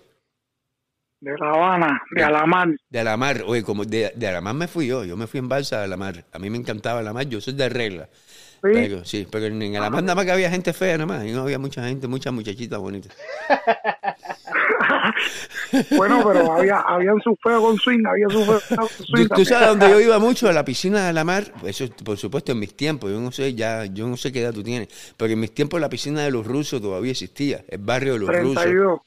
De 1.19 1.37
La 1.37 1.49
Habana, 1.51 2.01
de 2.09 2.23
Alamar. 2.23 2.69
De 2.89 2.99
Alamar, 2.99 3.43
oye, 3.45 3.61
como 3.61 3.85
de, 3.85 4.13
de 4.15 4.27
Alamar 4.27 4.55
me 4.55 4.67
fui 4.67 4.87
yo, 4.87 5.05
yo 5.05 5.15
me 5.15 5.27
fui 5.27 5.39
en 5.39 5.47
balsa 5.47 5.77
de 5.77 5.83
Alamar. 5.83 6.25
A 6.31 6.39
mí 6.39 6.49
me 6.49 6.57
encantaba 6.57 7.01
Alamar, 7.01 7.27
yo 7.27 7.39
soy 7.39 7.53
de 7.53 7.69
regla. 7.69 8.09
¿Sí? 8.63 8.71
Pero, 8.73 9.05
sí, 9.05 9.27
pero 9.29 9.45
en 9.45 9.75
Alamar 9.75 10.03
nada 10.03 10.15
más 10.15 10.25
que 10.25 10.31
había 10.31 10.49
gente 10.49 10.73
fea, 10.73 10.97
nada 10.97 11.05
más, 11.05 11.25
y 11.25 11.31
no 11.31 11.43
había 11.43 11.59
mucha 11.59 11.83
gente, 11.83 12.07
muchas 12.07 12.33
muchachitas 12.33 12.79
bonitas. 12.79 13.15
bueno, 15.91 16.23
pero 16.25 16.53
había, 16.53 16.79
habían 16.79 17.19
su 17.21 17.35
feo 17.41 17.61
con 17.61 17.77
swing, 17.77 18.03
había 18.05 18.27
su 18.29 18.43
feo 18.43 18.77
con 18.77 18.89
swing. 18.89 19.27
¿Tú, 19.27 19.45
sabes 19.45 19.69
dónde 19.69 19.89
yo 19.89 19.99
iba 20.01 20.19
mucho? 20.19 20.49
A 20.49 20.53
la 20.53 20.65
piscina 20.65 21.03
de 21.03 21.09
Alamar, 21.09 21.51
eso 21.65 21.85
por 22.03 22.17
supuesto 22.17 22.51
en 22.51 22.59
mis 22.59 22.75
tiempos, 22.75 23.11
yo 23.11 23.19
no 23.19 23.31
sé 23.31 23.53
ya, 23.53 23.85
yo 23.85 24.07
no 24.07 24.17
sé 24.17 24.31
qué 24.31 24.41
edad 24.41 24.53
tú 24.53 24.63
tienes, 24.63 25.13
pero 25.17 25.31
en 25.31 25.39
mis 25.39 25.53
tiempos 25.53 25.79
la 25.79 25.89
piscina 25.89 26.23
de 26.23 26.31
los 26.31 26.45
rusos 26.45 26.81
todavía 26.81 27.11
existía, 27.11 27.63
el 27.67 27.79
barrio 27.79 28.13
de 28.13 28.19
los 28.19 28.29
32. 28.29 28.65
rusos. 28.65 29.01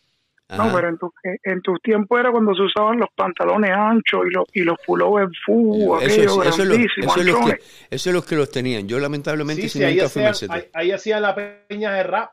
No, 0.56 0.72
pero 0.72 0.89
en, 0.89 0.98
tu, 0.98 1.12
en 1.22 1.62
tus 1.62 1.81
tiempos 1.81 2.18
era 2.18 2.31
cuando 2.31 2.55
se 2.55 2.62
usaban 2.62 2.98
los 2.98 3.09
pantalones 3.14 3.70
anchos 3.70 4.22
y 4.28 4.35
los, 4.35 4.44
y 4.52 4.60
los 4.60 4.77
pullovers 4.85 5.32
full, 5.44 6.02
eso, 6.02 6.43
eso, 6.43 6.43
eso, 6.43 6.62
es 6.62 7.27
lo, 7.27 7.44
que, 7.44 7.59
eso 7.90 8.10
es 8.10 8.14
los 8.14 8.24
que 8.24 8.36
los 8.36 8.51
tenían. 8.51 8.89
Yo 8.89 8.98
lamentablemente 8.98 9.62
sí, 9.62 9.68
sí, 9.78 9.85
ahí, 9.85 10.01
hacían, 10.01 10.35
ahí, 10.48 10.64
ahí, 10.72 10.90
hacían 10.93 11.22
la 11.22 11.35
peña 11.35 11.93
de 11.93 12.02
rap. 12.02 12.32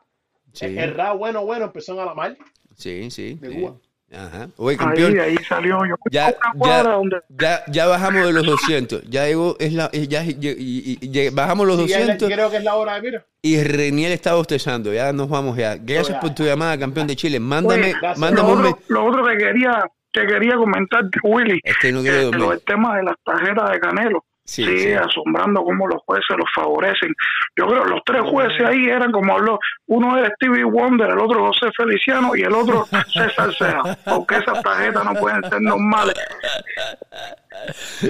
Sí. 0.52 0.66
El, 0.66 0.94
rap 0.94 1.16
bueno, 1.16 1.44
bueno, 1.44 1.66
empezó 1.66 1.94
en 1.94 2.00
Alamar. 2.00 2.36
Sí, 2.74 3.10
sí. 3.10 3.34
De 3.34 3.50
Cuba. 3.50 3.76
Ajá. 4.10 4.48
Oye, 4.56 4.76
campeón. 4.76 5.12
Ahí, 5.20 5.36
ahí 5.36 5.36
salió 5.46 5.84
yo. 5.84 5.96
Ya, 6.10 6.34
ya, 6.64 6.82
donde... 6.82 7.18
ya, 7.28 7.62
ya, 7.68 7.86
bajamos 7.86 8.24
de 8.24 8.32
los 8.32 8.46
200. 8.46 9.02
Ya 9.02 9.26
llegó, 9.26 9.56
es 9.60 9.74
la, 9.74 9.90
ya, 9.92 10.24
y, 10.24 10.38
y, 10.40 10.98
y, 11.00 11.30
bajamos 11.30 11.66
los 11.66 11.76
sí, 11.76 11.92
200. 11.92 12.28
creo 12.28 12.50
que 12.50 12.56
es 12.56 12.64
la 12.64 12.74
hora 12.74 12.94
de 12.94 13.02
mira. 13.02 13.26
Y 13.42 13.62
Reniel 13.62 14.12
está 14.12 14.34
bostezando. 14.34 14.92
Ya 14.92 15.12
nos 15.12 15.28
vamos 15.28 15.56
ya. 15.56 15.76
Gracias 15.76 16.18
por 16.20 16.34
tu 16.34 16.44
llamada, 16.44 16.78
campeón 16.78 17.06
de 17.06 17.16
Chile. 17.16 17.38
Mándame, 17.38 17.94
Oye, 17.94 17.96
mándame 18.16 18.48
lo, 18.48 18.54
un 18.54 18.66
otro, 18.66 18.82
lo 18.88 19.04
otro 19.04 19.26
que 19.26 19.36
quería, 19.36 19.84
que 20.10 20.26
quería 20.26 20.56
comentarte, 20.56 21.18
Willy. 21.22 21.60
Es 21.62 21.76
que 21.76 21.92
no 21.92 22.00
quiere 22.00 22.24
dormir. 22.24 22.52
El 22.52 22.64
tema 22.64 22.96
de 22.96 23.02
las 23.02 23.14
tarjetas 23.22 23.70
de 23.70 23.80
Canelo. 23.80 24.24
Sí, 24.48 24.64
sí, 24.64 24.92
asombrando 24.94 25.62
cómo 25.62 25.86
los 25.86 26.02
jueces 26.06 26.34
los 26.38 26.50
favorecen. 26.54 27.14
Yo 27.54 27.66
creo 27.66 27.84
que 27.84 27.90
los 27.90 28.00
tres 28.02 28.22
jueces 28.22 28.66
ahí 28.66 28.86
eran 28.86 29.12
como 29.12 29.34
habló, 29.34 29.58
uno 29.88 30.16
era 30.16 30.30
Stevie 30.36 30.64
Wonder, 30.64 31.10
el 31.10 31.18
otro 31.18 31.48
José 31.48 31.66
Feliciano 31.76 32.34
y 32.34 32.40
el 32.40 32.54
otro 32.54 32.86
César 33.12 33.54
Sea, 33.54 33.98
porque 34.06 34.36
esas 34.36 34.62
tarjetas 34.62 35.04
no 35.04 35.12
pueden 35.20 35.42
ser 35.50 35.60
normales. 35.60 36.14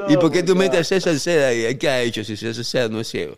¿Y 0.08 0.16
por 0.16 0.30
qué 0.30 0.44
tú 0.44 0.54
metes 0.54 0.80
a 0.80 0.84
César 0.84 1.14
Seda 1.14 1.48
ahí? 1.48 1.76
¿Qué 1.76 1.88
ha 1.88 2.02
hecho 2.02 2.22
si 2.22 2.36
César 2.36 2.64
Sea 2.64 2.88
no 2.88 3.00
es 3.00 3.08
ciego? 3.08 3.36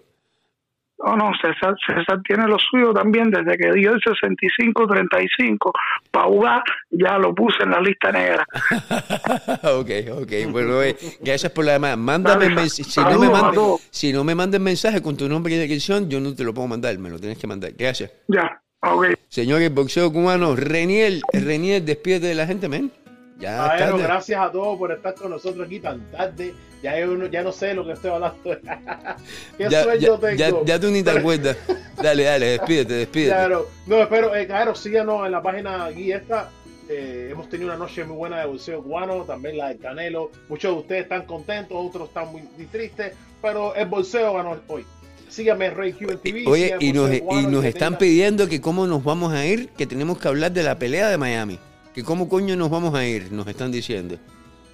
No, 1.02 1.16
no, 1.16 1.30
César, 1.40 1.74
César 1.86 2.20
tiene 2.26 2.46
lo 2.46 2.58
suyo 2.58 2.92
también 2.92 3.30
desde 3.30 3.56
que 3.56 3.72
dio 3.72 3.92
el 3.92 4.00
65-35 4.00 5.70
para 6.10 6.26
jugar, 6.26 6.62
ya 6.90 7.16
lo 7.18 7.34
puse 7.34 7.62
en 7.62 7.70
la 7.70 7.80
lista 7.80 8.12
negra. 8.12 8.46
ok, 9.62 9.90
ok, 10.22 10.32
bueno, 10.50 10.82
eh, 10.82 10.96
gracias 11.20 11.52
por 11.52 11.64
la 11.64 11.72
llamada. 11.72 11.96
Mándame 11.96 12.68
si, 12.68 13.00
no 13.00 13.18
me 13.18 13.30
manda, 13.30 13.60
si 13.90 14.12
no 14.12 14.24
me 14.24 14.34
mandes 14.34 14.60
mensaje 14.60 15.00
con 15.00 15.16
tu 15.16 15.28
nombre 15.28 15.54
y 15.54 15.58
dirección, 15.58 16.10
yo 16.10 16.20
no 16.20 16.34
te 16.34 16.44
lo 16.44 16.52
puedo 16.52 16.68
mandar, 16.68 16.96
me 16.98 17.08
lo 17.08 17.18
tienes 17.18 17.38
que 17.38 17.46
mandar. 17.46 17.72
Gracias. 17.78 18.12
Ya, 18.28 18.60
ok. 18.82 19.06
Señores, 19.28 19.72
boxeo 19.72 20.12
cubano, 20.12 20.54
Reniel, 20.54 21.22
Reniel, 21.32 21.84
despídete 21.84 22.26
de 22.26 22.34
la 22.34 22.46
gente, 22.46 22.68
men. 22.68 22.92
Ya, 23.40 23.74
bueno, 23.78 23.98
gracias 23.98 24.40
a 24.40 24.52
todos 24.52 24.78
por 24.78 24.92
estar 24.92 25.14
con 25.14 25.30
nosotros 25.30 25.66
aquí 25.66 25.80
tan 25.80 26.10
tarde. 26.10 26.54
Ya, 26.82 26.98
yo, 26.98 27.26
ya 27.26 27.42
no 27.42 27.52
sé 27.52 27.74
lo 27.74 27.86
que 27.86 27.92
estoy 27.92 28.10
hablando. 28.10 28.38
¿Qué 29.58 29.68
ya, 29.68 29.82
sueño 29.82 30.20
ya, 30.20 30.48
tengo? 30.48 30.64
Ya, 30.64 30.80
tú 30.80 30.90
ni 30.90 31.02
te 31.02 31.10
acuerdas. 31.10 31.56
dale, 32.02 32.24
dale, 32.24 32.46
despídete, 32.46 32.94
despídete. 32.94 33.30
Claro, 33.30 33.68
no, 33.86 34.02
espero, 34.02 34.34
eh, 34.34 34.46
claro, 34.46 34.74
síganos 34.74 35.24
en 35.26 35.32
la 35.32 35.42
página 35.42 35.86
aquí 35.86 36.12
esta. 36.12 36.50
Eh, 36.88 37.28
hemos 37.30 37.48
tenido 37.48 37.68
una 37.68 37.78
noche 37.78 38.04
muy 38.04 38.16
buena 38.16 38.40
de 38.40 38.46
bolseo 38.46 38.82
cubano, 38.82 39.22
también 39.22 39.56
la 39.56 39.68
del 39.68 39.78
Canelo. 39.78 40.30
Muchos 40.48 40.74
de 40.74 40.80
ustedes 40.80 41.02
están 41.02 41.24
contentos, 41.24 41.76
otros 41.78 42.08
están 42.08 42.32
muy, 42.32 42.42
muy 42.56 42.66
tristes, 42.66 43.14
pero 43.40 43.74
el 43.74 43.86
bolseo 43.86 44.34
ganó 44.34 44.58
hoy. 44.68 44.84
Síganme 45.28 45.70
Rey 45.70 45.92
TV. 45.92 46.44
Oye, 46.46 46.74
y 46.80 46.92
nos, 46.92 47.12
y 47.12 47.46
nos 47.46 47.64
están 47.64 47.96
pidiendo 47.96 48.48
que 48.48 48.60
cómo 48.60 48.86
nos 48.86 49.04
vamos 49.04 49.32
a 49.32 49.46
ir, 49.46 49.68
que 49.68 49.86
tenemos 49.86 50.18
que 50.18 50.26
hablar 50.26 50.50
de 50.50 50.64
la 50.64 50.78
pelea 50.78 51.08
de 51.08 51.16
Miami. 51.16 51.60
Que 51.94 52.04
cómo 52.04 52.28
coño 52.28 52.56
nos 52.56 52.70
vamos 52.70 52.94
a 52.94 53.04
ir, 53.04 53.32
nos 53.32 53.46
están 53.46 53.72
diciendo. 53.72 54.16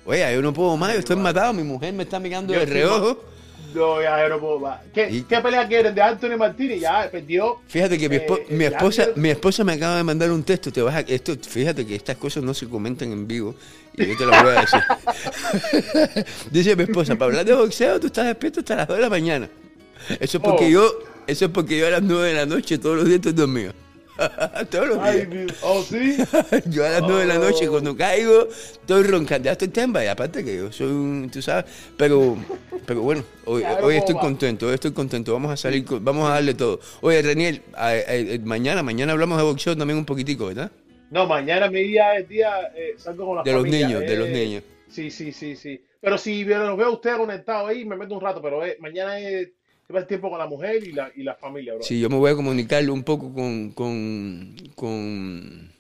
Oye, 0.05 0.33
yo 0.33 0.43
no 0.43 0.53
puedo 0.53 0.77
más, 0.77 0.93
yo 0.93 1.01
estoy 1.01 1.17
matado, 1.17 1.53
mi 1.53 1.63
mujer 1.63 1.93
me 1.93 2.05
está 2.05 2.21
mirando 2.21 2.53
de 2.53 2.65
reojo. 2.65 3.19
No, 3.75 4.01
ya 4.01 4.23
yo 4.23 4.29
no 4.29 4.41
puedo 4.41 4.59
más. 4.61 4.81
¿Qué, 4.95 5.25
¿qué 5.29 5.41
pelea 5.41 5.67
quieren 5.67 5.95
de 5.95 6.01
Anthony 6.01 6.37
Martínez? 6.39 6.81
Ya 6.81 7.09
perdió. 7.11 7.59
Fíjate 7.67 7.99
que 7.99 8.09
mi, 8.09 8.17
espo 8.17 8.37
eh, 8.37 8.47
mi 8.51 8.65
esposa, 8.65 9.09
mi 9.17 9.29
esposa 9.29 9.65
me 9.65 9.75
acaba 9.75 9.97
de 9.97 10.05
mandar 10.05 10.31
un 10.31 10.43
texto. 10.45 10.73
Te 10.73 10.81
vas 10.81 10.95
a, 10.95 11.01
esto, 11.01 11.35
fíjate 11.37 11.87
que 11.87 11.95
estas 11.95 12.17
cosas 12.17 12.43
no 12.43 12.55
se 12.55 12.69
comentan 12.69 13.13
en 13.13 13.27
vivo. 13.27 13.55
Y 13.95 14.07
yo 14.07 14.17
te 14.17 14.27
las 14.27 14.43
voy 14.43 14.53
a 14.55 14.61
decir. 14.61 16.25
Dice 16.51 16.77
mi 16.77 16.85
esposa, 16.85 17.17
para 17.17 17.27
hablar 17.27 17.45
de 17.45 17.55
boxeo, 17.55 18.01
tú 18.01 18.07
estás 18.07 18.27
despierto 18.27 18.61
hasta 18.61 18.77
las 18.77 18.89
2 18.89 18.97
de 18.97 19.03
la 19.03 19.11
mañana. 19.11 19.51
Eso 20.21 20.39
es 20.39 20.43
porque 20.43 20.67
oh. 20.67 20.69
yo, 20.69 20.99
eso 21.27 21.47
es 21.47 21.51
porque 21.51 21.79
yo 21.79 21.87
a 21.87 21.91
las 21.91 22.03
9 22.03 22.29
de 22.29 22.35
la 22.35 22.47
noche 22.47 22.79
todos 22.79 22.97
los 22.97 23.05
días 23.05 23.17
estoy 23.17 23.33
dormido. 23.33 23.73
Todos 24.71 24.89
los 24.89 25.05
días. 25.31 25.53
Oh, 25.63 25.83
sí. 25.83 26.17
yo 26.67 26.85
a 26.87 26.89
las 26.91 27.03
nueve 27.03 27.21
de 27.21 27.27
la 27.27 27.39
noche 27.39 27.69
Oh. 27.69 27.73
cuando 27.73 27.97
caigo 27.97 28.49
estoy 28.49 29.03
roncando. 29.03 29.47
Ya 29.47 29.53
estoy 29.53 29.69
temba 29.69 30.05
y 30.05 30.07
aparte 30.09 30.45
que 30.45 30.57
yo 30.57 30.73
soy 30.73 30.87
un, 30.89 31.31
tú 31.33 31.43
sabes, 31.43 31.65
pero, 31.97 32.37
pero 32.87 33.03
bueno, 33.03 33.25
hoy, 33.45 33.63
Claro, 33.63 33.87
hoy 33.87 33.97
estoy 33.97 34.15
boba. 34.15 34.25
contento, 34.25 34.69
hoy 34.69 34.75
estoy 34.75 34.93
contento. 34.93 35.33
Vamos 35.33 35.51
a 35.53 35.57
salir, 35.57 35.85
vamos 36.01 36.29
a 36.31 36.35
darle 36.35 36.55
todo. 36.55 36.81
Oye, 37.03 37.21
Reniel, 37.23 37.63
a- 37.75 37.89
a- 37.89 37.93
a- 37.93 38.39
mañana, 38.45 38.83
mañana 38.83 39.13
hablamos 39.13 39.39
de 39.39 39.45
boxeo 39.45 39.77
también 39.77 39.99
un 39.99 40.05
poquitico, 40.07 40.47
¿verdad? 40.47 40.71
No, 41.11 41.27
mañana 41.27 41.71
mi 41.71 41.83
día 41.83 42.17
es 42.17 42.29
día, 42.29 42.51
eh, 42.75 42.95
salgo 42.97 43.27
con 43.27 43.37
la 43.37 43.43
De 43.43 43.53
los 43.53 43.65
niños, 43.65 44.01
de 44.01 44.17
los 44.17 44.29
eh, 44.29 44.33
niños. 44.33 44.63
Sí, 44.89 45.11
sí, 45.11 45.33
sí, 45.33 45.57
sí. 45.57 45.81
Pero 46.01 46.19
si 46.19 46.45
los 46.45 46.77
veo 46.77 46.87
a 46.87 46.91
ustedes 46.91 47.17
conectados 47.17 47.69
ahí, 47.71 47.85
me 47.85 47.97
meto 47.97 48.15
un 48.15 48.21
rato, 48.21 48.41
pero 48.41 48.65
eh, 48.65 48.77
mañana 48.81 49.19
es 49.19 49.49
el 49.89 50.07
tiempo 50.07 50.31
con 50.31 50.39
la 50.39 50.47
mujer 50.47 50.83
y 50.83 50.93
la, 50.93 51.11
y 51.15 51.23
la 51.23 51.35
familia, 51.35 51.75
bro. 51.75 51.83
Sí, 51.83 52.01
yo 52.01 52.09
me 52.11 52.17
voy 52.17 52.31
a 52.31 52.35
comunicar 52.35 52.89
un 52.91 53.03
poco 53.03 53.33
con, 53.33 53.71
con, 53.73 54.55
con 54.75 55.71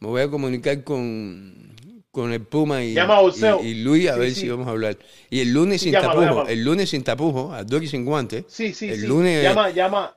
me 0.00 0.08
voy 0.08 0.22
a 0.22 0.28
comunicar 0.28 0.82
con, 0.82 1.76
con 2.10 2.32
el 2.32 2.42
Puma 2.42 2.82
y, 2.82 2.94
Llama 2.94 3.20
y, 3.62 3.66
y 3.68 3.74
Luis 3.82 4.08
a 4.08 4.14
Sí, 4.14 4.20
ver 4.20 4.30
sí. 4.30 4.40
si 4.42 4.48
vamos 4.48 4.66
a 4.66 4.70
hablar. 4.70 4.96
Y 5.30 5.40
el 5.40 5.52
lunes 5.52 5.80
Sí, 5.80 5.84
sin 5.86 5.92
llámalo, 5.92 6.12
tapujo, 6.14 6.28
llámalo. 6.30 6.48
el 6.48 6.64
lunes 6.64 6.90
sin 6.90 7.04
tapujo, 7.04 7.52
a 7.52 7.64
dos 7.64 7.82
y 7.82 7.86
sin 7.86 8.04
guantes. 8.04 8.44
Sí, 8.48 8.72
sí, 8.74 8.88
el 8.88 9.00
sí. 9.00 9.06
lunes 9.06 9.42
llama, 9.44 9.70
llama. 9.70 10.16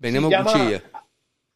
llama- 0.00 0.44
cuchilla. 0.44 0.82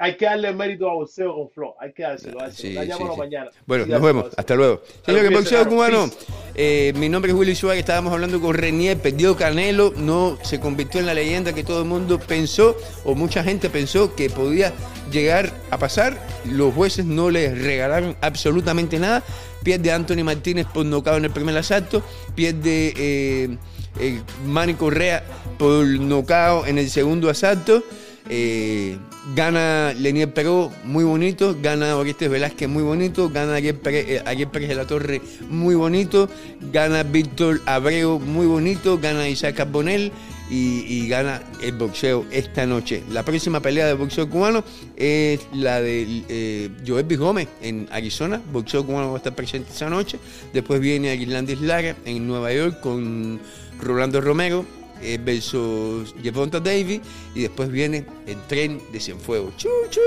Hay 0.01 0.17
que 0.17 0.27
darle 0.27 0.53
mérito 0.53 0.89
a 0.89 0.95
Bolseo 0.95 1.35
con 1.35 1.51
Flo. 1.51 1.75
Hay 1.81 1.93
que 1.93 2.05
dárselo, 2.05 2.39
dárselo. 2.39 2.83
Sí, 2.83 2.89
sí, 2.89 2.97
sí. 2.97 3.19
mañana. 3.19 3.51
Bueno, 3.67 3.85
nos 3.87 4.01
vemos. 4.01 4.27
Hasta 4.37 4.55
luego. 4.55 4.81
Señor 5.05 5.27
cuídese, 5.27 5.35
boxeo 5.35 5.69
cubano. 5.69 6.11
Eh, 6.55 6.93
mi 6.95 7.09
nombre 7.09 7.33
es 7.33 7.37
Willy 7.37 7.57
Suárez. 7.57 7.81
Estábamos 7.81 8.13
hablando 8.13 8.41
con 8.41 8.55
Renier. 8.55 8.97
Perdió 8.99 9.37
Canelo. 9.37 9.93
No 9.97 10.39
se 10.43 10.61
convirtió 10.61 11.01
en 11.01 11.07
la 11.07 11.15
leyenda 11.15 11.53
que 11.53 11.65
todo 11.65 11.83
el 11.83 11.89
mundo 11.89 12.21
pensó 12.21 12.77
o 13.05 13.17
mucha 13.17 13.43
gente 13.43 13.71
pensó 13.71 14.15
que 14.15 14.31
podía 14.31 14.73
llegar 15.11 15.53
a 15.73 15.79
pasar. 15.79 16.17
Los 16.45 16.75
jueces 16.75 17.05
no 17.05 17.29
le 17.29 17.53
regalaron 17.53 18.17
absolutamente 18.21 19.01
nada. 19.01 19.25
Pierde 19.65 19.91
Anthony 19.91 20.23
Martínez 20.23 20.67
por 20.73 20.87
nocao 20.87 21.17
en 21.17 21.25
el 21.25 21.33
primer 21.33 21.57
asalto. 21.57 22.05
Pierde 22.37 22.95
eh, 22.97 23.59
eh, 23.99 24.21
Manny 24.47 24.75
Correa 24.75 25.25
por 25.59 25.85
nocao 25.85 26.67
en 26.67 26.79
el 26.79 26.89
segundo 26.89 27.29
asalto. 27.29 27.83
Eh, 28.31 28.99
gana 29.35 29.93
Lenier 29.95 30.33
Peró, 30.33 30.71
muy 30.85 31.05
bonito. 31.05 31.57
Gana 31.61 31.97
Orestes 31.97 32.31
Velázquez, 32.31 32.69
muy 32.69 32.83
bonito. 32.83 33.31
Gana 33.31 33.55
Ariel 33.55 33.77
Pérez, 33.77 34.07
eh, 34.09 34.23
Ariel 34.27 34.51
de 34.51 34.75
la 34.75 34.87
Torre, 34.87 35.21
muy 35.49 35.75
bonito. 35.75 36.29
Gana 36.73 37.03
Víctor 37.03 37.61
Abreu, 37.67 38.19
muy 38.19 38.47
bonito. 38.47 38.99
Gana 38.99 39.29
Isaac 39.29 39.57
Carbonell 39.57 40.13
y, 40.51 40.81
y 40.87 41.09
gana 41.09 41.43
el 41.63 41.73
boxeo 41.73 42.27
esta 42.31 42.67
noche. 42.67 43.03
La 43.11 43.25
próxima 43.25 43.61
pelea 43.61 43.87
de 43.87 43.95
boxeo 43.95 44.29
cubano 44.29 44.65
es 44.97 45.41
la 45.53 45.81
de 45.81 46.25
eh, 46.29 46.71
Joel. 46.87 47.07
Gómez 47.17 47.49
en 47.63 47.89
Arizona. 47.91 48.41
Boxeo 48.53 48.85
cubano 48.85 49.09
va 49.09 49.15
a 49.15 49.19
estar 49.19 49.35
presente 49.35 49.73
esa 49.73 49.89
noche. 49.89 50.19
Después 50.53 50.81
viene 50.81 51.11
Aguilandis 51.11 51.61
Lara 51.61 51.97
en 52.05 52.27
Nueva 52.27 52.53
York 52.53 52.81
con 52.81 53.41
Rolando 53.81 54.21
Romero 54.21 54.65
eh, 55.03 55.19
versus 55.23 56.15
Davis 56.63 57.01
y 57.35 57.43
después 57.43 57.71
viene 57.71 58.07
el 58.27 58.41
tren 58.47 58.81
de 58.93 59.01
Cienfuegos. 59.01 59.57
Chu, 59.57 59.69
chu, 59.91 60.01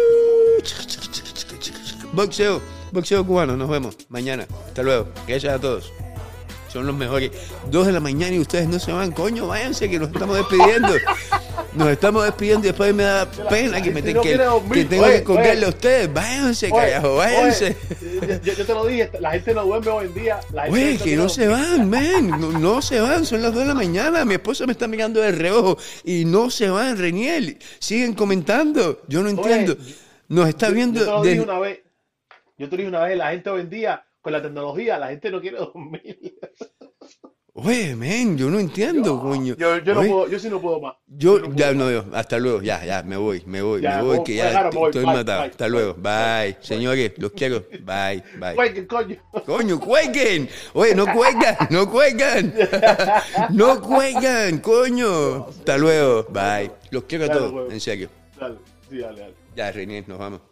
ch, 0.63 0.85
ch, 0.85 0.97
ch, 0.97 1.23
ch, 1.23 1.59
ch, 1.59 1.71
ch. 1.71 2.13
Boxeo, 2.13 2.61
boxeo 2.91 3.25
cubano, 3.25 3.55
nos 3.55 3.69
vemos 3.69 3.97
mañana. 4.09 4.45
Hasta 4.67 4.83
luego. 4.83 5.07
Gracias 5.27 5.53
a 5.53 5.59
todos. 5.59 5.91
Son 6.71 6.85
los 6.87 6.95
mejores. 6.95 7.31
Dos 7.69 7.85
de 7.85 7.91
la 7.91 7.99
mañana 7.99 8.33
y 8.33 8.39
ustedes 8.39 8.67
no 8.67 8.79
se 8.79 8.91
van, 8.93 9.11
coño, 9.11 9.47
váyanse 9.47 9.89
que 9.89 9.99
nos 9.99 10.09
estamos 10.09 10.37
despidiendo. 10.37 10.93
Nos 11.73 11.89
estamos 11.89 12.23
despidiendo 12.23 12.65
y 12.65 12.69
después 12.69 12.93
me 12.93 13.03
da 13.03 13.29
pena 13.49 13.81
que, 13.81 13.91
me 13.91 14.01
te- 14.01 14.13
no 14.13 14.21
que, 14.21 14.37
tengo 14.85 15.05
Oye, 15.05 15.15
que 15.19 15.23
colgarle 15.23 15.65
a 15.65 15.69
ustedes. 15.69 16.13
Váyanse, 16.13 16.69
carajo, 16.69 17.15
váyanse. 17.17 17.75
oye, 18.21 18.39
yo, 18.43 18.53
yo 18.53 18.65
te 18.65 18.73
lo 18.73 18.85
dije, 18.85 19.09
la 19.19 19.31
gente 19.31 19.53
no 19.53 19.65
duerme 19.65 19.89
hoy 19.91 20.05
en 20.07 20.13
día. 20.13 20.39
La 20.53 20.63
gente 20.63 20.73
Oye, 20.77 20.85
ahorita 20.85 21.03
que 21.05 21.15
no 21.17 21.29
se 21.29 21.47
van, 21.47 21.89
men. 21.89 22.29
No, 22.29 22.51
no 22.57 22.81
se 22.81 22.99
van, 23.01 23.25
son 23.25 23.41
las 23.41 23.53
2 23.53 23.61
de 23.63 23.67
la 23.67 23.73
mañana. 23.73 24.23
Mi 24.25 24.35
esposa 24.35 24.65
me 24.65 24.71
está 24.73 24.87
mirando 24.87 25.19
de 25.21 25.31
reojo 25.31 25.77
y 26.03 26.25
no 26.25 26.49
se 26.49 26.69
van, 26.69 26.97
Reniel. 26.97 27.57
Siguen 27.79 28.13
comentando. 28.13 29.01
Yo 29.07 29.21
no 29.23 29.29
entiendo. 29.29 29.75
Nos 30.29 30.47
está 30.49 30.69
viendo 30.69 30.99
Yo 30.99 31.05
te 31.05 31.11
lo 31.11 31.21
desde- 31.21 31.31
dije 31.31 31.43
una 31.43 31.59
vez. 31.59 31.79
Yo 32.57 32.69
te 32.69 32.75
lo 32.75 32.77
dije 32.77 32.89
una 32.89 33.03
vez, 33.05 33.17
la 33.17 33.31
gente 33.31 33.49
hoy 33.49 33.61
en 33.61 33.69
día, 33.69 34.05
con 34.21 34.33
la 34.33 34.41
tecnología, 34.41 34.97
la 34.97 35.07
gente 35.09 35.31
no 35.31 35.41
quiere 35.41 35.57
dormir. 35.73 36.37
Oye, 37.53 37.97
men, 37.97 38.37
yo 38.37 38.49
no 38.49 38.59
entiendo, 38.59 39.19
coño. 39.19 39.55
Yo, 39.57 39.77
yo, 39.79 39.93
no 39.93 39.99
puedo, 40.01 40.29
yo 40.29 40.39
sí 40.39 40.49
no 40.49 40.61
puedo 40.61 40.79
más. 40.79 40.95
Yo, 41.05 41.53
ya 41.53 41.73
no, 41.73 41.91
yo, 41.91 42.05
hasta 42.13 42.39
luego, 42.39 42.61
ya, 42.61 42.83
ya, 42.85 43.03
me 43.03 43.17
voy, 43.17 43.43
me 43.45 43.61
voy, 43.61 43.81
Ya, 43.81 43.97
me 43.97 44.03
voy, 44.03 44.23
que 44.23 44.35
ya 44.35 44.51
claro, 44.51 44.69
estoy, 44.69 44.79
voy, 44.79 44.89
estoy 44.89 45.03
bye, 45.03 45.13
matado. 45.13 45.41
bye, 45.41 45.49
hasta 45.51 45.67
luego, 45.67 45.93
bye. 45.95 46.57
Señores, 46.61 47.11
los 47.17 47.31
quiero, 47.33 47.65
bye, 47.81 48.23
bye. 48.39 48.55
Cuelguen, 48.55 48.85
coño. 48.87 49.17
Coño, 49.45 49.79
cuelguen. 49.81 50.49
Oye, 50.73 50.95
no 50.95 51.05
cuelgan, 51.13 51.57
no 51.69 51.91
cuelgan. 51.91 52.53
No 53.49 53.81
cuelgan, 53.81 54.59
coño. 54.59 55.47
Hasta 55.49 55.77
luego, 55.77 56.25
bye. 56.29 56.71
Los 56.89 57.03
quiero 57.03 57.25
a 57.25 57.29
todos, 57.29 57.51
huevo. 57.51 57.69
en 57.71 57.81
serio. 57.81 58.09
Dale, 58.39 58.59
sí, 58.89 58.97
dale, 58.97 59.19
dale. 59.19 59.33
Ya, 59.57 59.71
Renier, 59.73 60.07
nos 60.07 60.17
vamos. 60.17 60.50